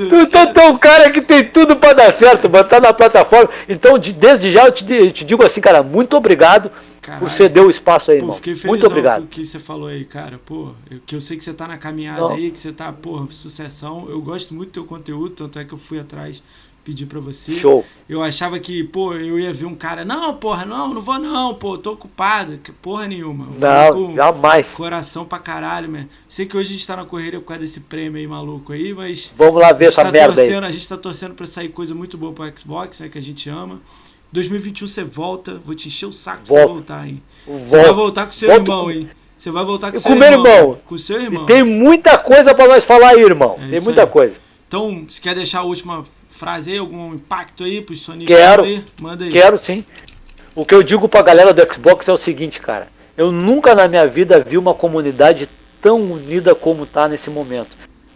tu 0.08 0.26
tá 0.28 0.46
tão 0.46 0.76
cara 0.76 1.10
que 1.10 1.22
tem 1.22 1.44
tudo 1.44 1.76
pra 1.76 1.92
dar 1.92 2.12
certo, 2.12 2.48
mano. 2.50 2.68
Tá 2.68 2.80
na 2.80 2.92
plataforma. 2.92 3.50
Então, 3.68 3.98
de, 3.98 4.12
desde 4.12 4.50
já, 4.50 4.66
eu 4.66 4.72
te, 4.72 4.92
eu 4.92 5.12
te, 5.12 5.24
digo 5.24 5.44
assim, 5.44 5.60
cara, 5.60 5.82
muito 5.82 6.16
obrigado 6.16 6.70
Caralho. 7.00 7.24
por 7.24 7.30
ceder 7.30 7.62
o 7.62 7.70
espaço 7.70 8.10
aí, 8.10 8.18
pô, 8.18 8.24
irmão. 8.24 8.36
Fiquei 8.36 8.56
muito 8.64 8.86
obrigado. 8.86 9.24
O 9.24 9.26
que 9.26 9.44
você 9.44 9.58
falou 9.58 9.88
aí, 9.88 10.04
cara. 10.04 10.40
Pô, 10.44 10.72
eu, 10.90 11.00
que 11.04 11.14
eu 11.14 11.20
sei 11.20 11.36
que 11.36 11.44
você 11.44 11.52
tá 11.52 11.68
na 11.68 11.78
caminhada 11.78 12.20
não. 12.20 12.32
aí, 12.32 12.50
que 12.50 12.58
você 12.58 12.72
tá, 12.72 12.92
porra, 12.92 13.26
sucessão. 13.30 14.06
Eu 14.08 14.20
gosto 14.20 14.54
muito 14.54 14.70
do 14.70 14.72
teu 14.72 14.84
conteúdo, 14.84 15.34
tanto 15.34 15.58
é 15.58 15.64
que 15.64 15.72
eu 15.72 15.78
fui 15.78 15.98
atrás 16.00 16.42
pedir 16.84 17.06
para 17.06 17.18
você. 17.18 17.58
Show. 17.58 17.84
Eu 18.08 18.22
achava 18.22 18.58
que, 18.58 18.84
pô, 18.84 19.14
eu 19.14 19.38
ia 19.38 19.52
ver 19.52 19.64
um 19.64 19.74
cara, 19.74 20.04
não, 20.04 20.34
porra, 20.36 20.64
não, 20.64 20.92
não 20.92 21.00
vou 21.00 21.18
não, 21.18 21.54
pô, 21.54 21.78
tô 21.78 21.92
ocupado, 21.92 22.58
porra 22.82 23.06
nenhuma. 23.06 23.48
não, 23.58 24.14
jamais. 24.14 24.68
Coração 24.68 25.24
pra 25.24 25.38
caralho, 25.38 25.88
man. 25.90 26.06
Sei 26.28 26.44
que 26.46 26.56
hoje 26.56 26.70
a 26.70 26.72
gente 26.72 26.86
tá 26.86 26.96
na 26.96 27.04
correria 27.04 27.40
por 27.40 27.46
causa 27.46 27.62
desse 27.62 27.80
prêmio 27.80 28.18
aí 28.20 28.26
maluco 28.26 28.72
aí, 28.72 28.92
mas. 28.92 29.32
Vamos 29.36 29.60
lá 29.60 29.72
ver 29.72 29.86
essa 29.86 30.04
tá 30.04 30.12
merda 30.12 30.34
torcendo, 30.34 30.64
aí. 30.64 30.68
A 30.68 30.72
gente 30.72 30.88
tá 30.88 30.96
torcendo 30.96 31.34
pra 31.34 31.46
sair 31.46 31.70
coisa 31.70 31.94
muito 31.94 32.18
boa 32.18 32.32
pro 32.32 32.58
Xbox, 32.58 33.00
né, 33.00 33.08
que 33.08 33.18
a 33.18 33.22
gente 33.22 33.48
ama. 33.48 33.80
2021 34.32 34.88
você 34.88 35.04
volta, 35.04 35.60
vou 35.64 35.74
te 35.74 35.88
encher 35.88 36.06
o 36.06 36.12
saco 36.12 36.42
pra 36.44 36.54
você 36.54 36.66
voltar, 36.66 37.08
hein. 37.08 37.22
Você 37.46 37.80
vai 37.80 37.92
voltar 37.92 38.26
com 38.26 38.32
seu 38.32 38.48
Volto. 38.48 38.62
irmão, 38.62 38.90
hein. 38.90 39.08
Você 39.36 39.50
vai 39.50 39.64
voltar 39.64 39.92
com, 39.92 39.98
seu 39.98 40.10
com 40.10 40.16
irmão. 40.16 40.42
meu 40.42 40.52
irmão. 40.52 40.78
Com 40.86 40.98
seu 40.98 41.20
irmão. 41.20 41.44
E 41.44 41.46
tem 41.46 41.62
muita 41.62 42.18
coisa 42.18 42.54
para 42.54 42.66
nós 42.66 42.84
falar 42.84 43.10
aí, 43.10 43.22
irmão. 43.22 43.58
É 43.60 43.70
tem 43.76 43.80
muita 43.80 44.02
aí. 44.02 44.08
coisa. 44.08 44.34
Então, 44.66 45.06
se 45.08 45.20
quer 45.20 45.34
deixar 45.34 45.60
a 45.60 45.62
última 45.62 46.04
frase 46.34 46.72
aí, 46.72 46.78
algum 46.78 47.14
impacto 47.14 47.64
aí 47.64 47.80
pros 47.80 48.02
sonistas 48.02 48.36
quero, 48.36 48.64
aí? 48.64 48.84
Manda 49.00 49.24
aí. 49.24 49.30
Quero 49.30 49.62
sim. 49.62 49.84
O 50.54 50.64
que 50.64 50.74
eu 50.74 50.82
digo 50.82 51.08
pra 51.08 51.22
galera 51.22 51.54
do 51.54 51.74
Xbox 51.74 52.06
é 52.08 52.12
o 52.12 52.16
seguinte, 52.16 52.60
cara. 52.60 52.88
Eu 53.16 53.30
nunca 53.30 53.74
na 53.74 53.86
minha 53.86 54.06
vida 54.06 54.40
vi 54.40 54.58
uma 54.58 54.74
comunidade 54.74 55.48
tão 55.80 56.00
unida 56.00 56.54
como 56.54 56.86
tá 56.86 57.08
nesse 57.08 57.30
momento. 57.30 57.70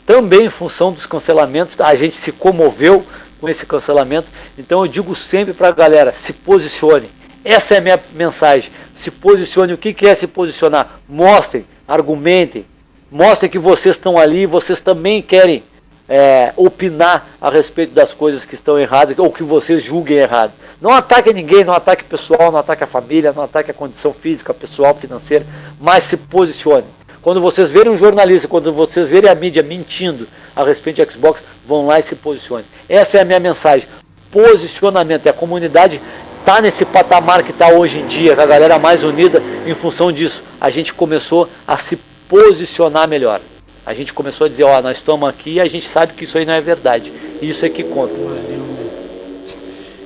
Também 0.05 0.47
em 0.47 0.51
função 0.51 0.93
dos 0.93 1.07
cancelamentos, 1.07 1.81
a 1.81 1.95
gente 1.95 2.17
se 2.17 2.33
comoveu 2.33 3.05
com 3.41 3.49
esse 3.49 3.65
cancelamento. 3.65 4.27
Então 4.59 4.85
eu 4.85 4.91
digo 4.91 5.15
sempre 5.15 5.55
pra 5.55 5.71
galera, 5.71 6.13
se 6.13 6.33
posicione. 6.33 7.09
Essa 7.45 7.75
é 7.75 7.79
a 7.79 7.81
minha 7.81 8.01
mensagem. 8.15 8.71
Se 9.01 9.13
posicione. 9.13 9.73
O 9.73 9.79
que, 9.79 9.95
que 9.95 10.07
é 10.07 10.15
se 10.15 10.27
posicionar? 10.27 11.01
Mostrem, 11.09 11.65
argumentem. 11.87 12.67
Mostrem 13.11 13.51
que 13.51 13.59
vocês 13.59 13.95
estão 13.95 14.19
ali, 14.19 14.45
vocês 14.45 14.81
também 14.81 15.23
querem 15.23 15.63
é, 16.09 16.53
opinar 16.57 17.29
a 17.41 17.51
respeito 17.51 17.93
das 17.93 18.15
coisas 18.15 18.45
que 18.45 18.55
estão 18.55 18.79
erradas 18.79 19.19
ou 19.19 19.31
que 19.31 19.43
vocês 19.43 19.83
julguem 19.83 20.19
errado. 20.19 20.53
Não 20.81 20.93
ataque 20.93 21.33
ninguém, 21.33 21.65
não 21.65 21.75
ataque 21.75 22.05
pessoal, 22.05 22.51
não 22.51 22.59
ataque 22.59 22.85
a 22.85 22.87
família, 22.87 23.33
não 23.33 23.43
ataque 23.43 23.71
a 23.71 23.75
condição 23.75 24.13
física, 24.15 24.55
pessoal, 24.55 24.95
financeira, 24.95 25.45
mas 25.81 26.05
se 26.05 26.17
posicione. 26.17 26.87
Quando 27.21 27.41
vocês 27.41 27.69
verem 27.69 27.93
um 27.93 27.99
jornalista, 27.99 28.49
quando 28.49 28.73
vocês 28.73 29.11
verem 29.11 29.29
a 29.29 29.35
mídia 29.35 29.63
mentindo 29.63 30.27
a 30.55 30.65
respeito 30.65 31.05
de 31.05 31.13
Xbox, 31.13 31.43
vão 31.67 31.87
lá 31.87 31.99
e 31.99 32.05
se 32.05 32.15
posicione. 32.15 32.65
Essa 32.89 33.19
é 33.19 33.21
a 33.21 33.25
minha 33.25 33.41
mensagem. 33.41 33.89
Posicionamento. 34.31 35.27
E 35.27 35.29
a 35.29 35.33
comunidade 35.33 36.01
está 36.41 36.61
nesse 36.61 36.85
patamar 36.85 37.43
que 37.43 37.51
está 37.51 37.69
hoje 37.69 37.99
em 37.99 38.07
dia, 38.07 38.37
com 38.37 38.41
a 38.41 38.47
galera 38.47 38.79
mais 38.79 39.03
unida 39.03 39.43
em 39.67 39.75
função 39.75 40.13
disso. 40.13 40.43
A 40.61 40.71
gente 40.71 40.95
começou 40.95 41.49
a 41.67 41.77
se 41.77 41.97
posicionar 42.29 43.09
melhor 43.09 43.41
a 43.89 43.95
gente 43.95 44.13
começou 44.13 44.45
a 44.45 44.51
dizer, 44.51 44.65
ó, 44.65 44.83
nós 44.83 44.99
estamos 44.99 45.27
aqui 45.27 45.53
e 45.53 45.61
a 45.61 45.67
gente 45.67 45.89
sabe 45.89 46.13
que 46.13 46.25
isso 46.25 46.37
aí 46.37 46.45
não 46.45 46.53
é 46.53 46.61
verdade. 46.61 47.11
Isso 47.41 47.65
é 47.65 47.71
que 47.71 47.83
conta. 47.83 48.13
Valeu. 48.13 48.59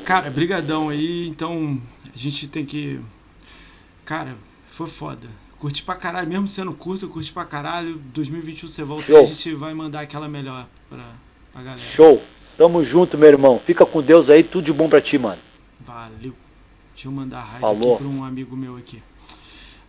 Cara, 0.05 0.31
brigadão 0.31 0.89
aí, 0.89 1.27
então 1.27 1.81
a 2.15 2.17
gente 2.17 2.47
tem 2.47 2.65
que... 2.65 3.01
Cara, 4.05 4.37
foi 4.69 4.87
foda. 4.87 5.27
Curti 5.59 5.83
pra 5.83 5.97
caralho, 5.97 6.29
mesmo 6.29 6.47
sendo 6.47 6.73
curto, 6.73 7.09
curti 7.09 7.33
pra 7.33 7.45
caralho. 7.45 8.01
2021 8.15 8.69
você 8.69 8.85
volta 8.85 9.07
Show. 9.07 9.17
e 9.17 9.21
a 9.21 9.25
gente 9.25 9.53
vai 9.55 9.75
mandar 9.75 10.03
aquela 10.03 10.29
melhor 10.29 10.65
pra, 10.89 11.05
pra 11.53 11.63
galera. 11.63 11.91
Show. 11.91 12.23
Tamo 12.57 12.85
junto, 12.85 13.19
meu 13.19 13.31
irmão. 13.31 13.59
Fica 13.59 13.85
com 13.85 14.01
Deus 14.01 14.31
aí, 14.31 14.45
tudo 14.45 14.67
de 14.67 14.73
bom 14.73 14.89
pra 14.89 15.01
ti, 15.01 15.19
mano. 15.19 15.43
Valeu. 15.81 16.35
Deixa 16.95 17.09
eu 17.09 17.13
mandar 17.13 17.39
a 17.39 17.43
rádio 17.43 17.69
aqui 17.69 17.97
pra 17.97 18.07
um 18.07 18.23
amigo 18.23 18.57
meu 18.57 18.77
aqui. 18.77 19.03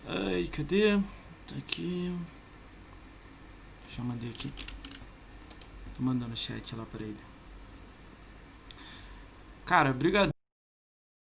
Ai, 0.07 0.47
cadê? 0.51 0.97
Tá 1.47 1.55
aqui. 1.59 2.11
Já 3.95 4.03
mandei 4.03 4.29
aqui. 4.31 4.51
Tô 5.95 6.01
mandando 6.01 6.35
chat 6.35 6.75
lá 6.75 6.85
pra 6.85 7.03
ele. 7.03 7.19
Cara, 9.65 9.91
obrigado. 9.91 10.33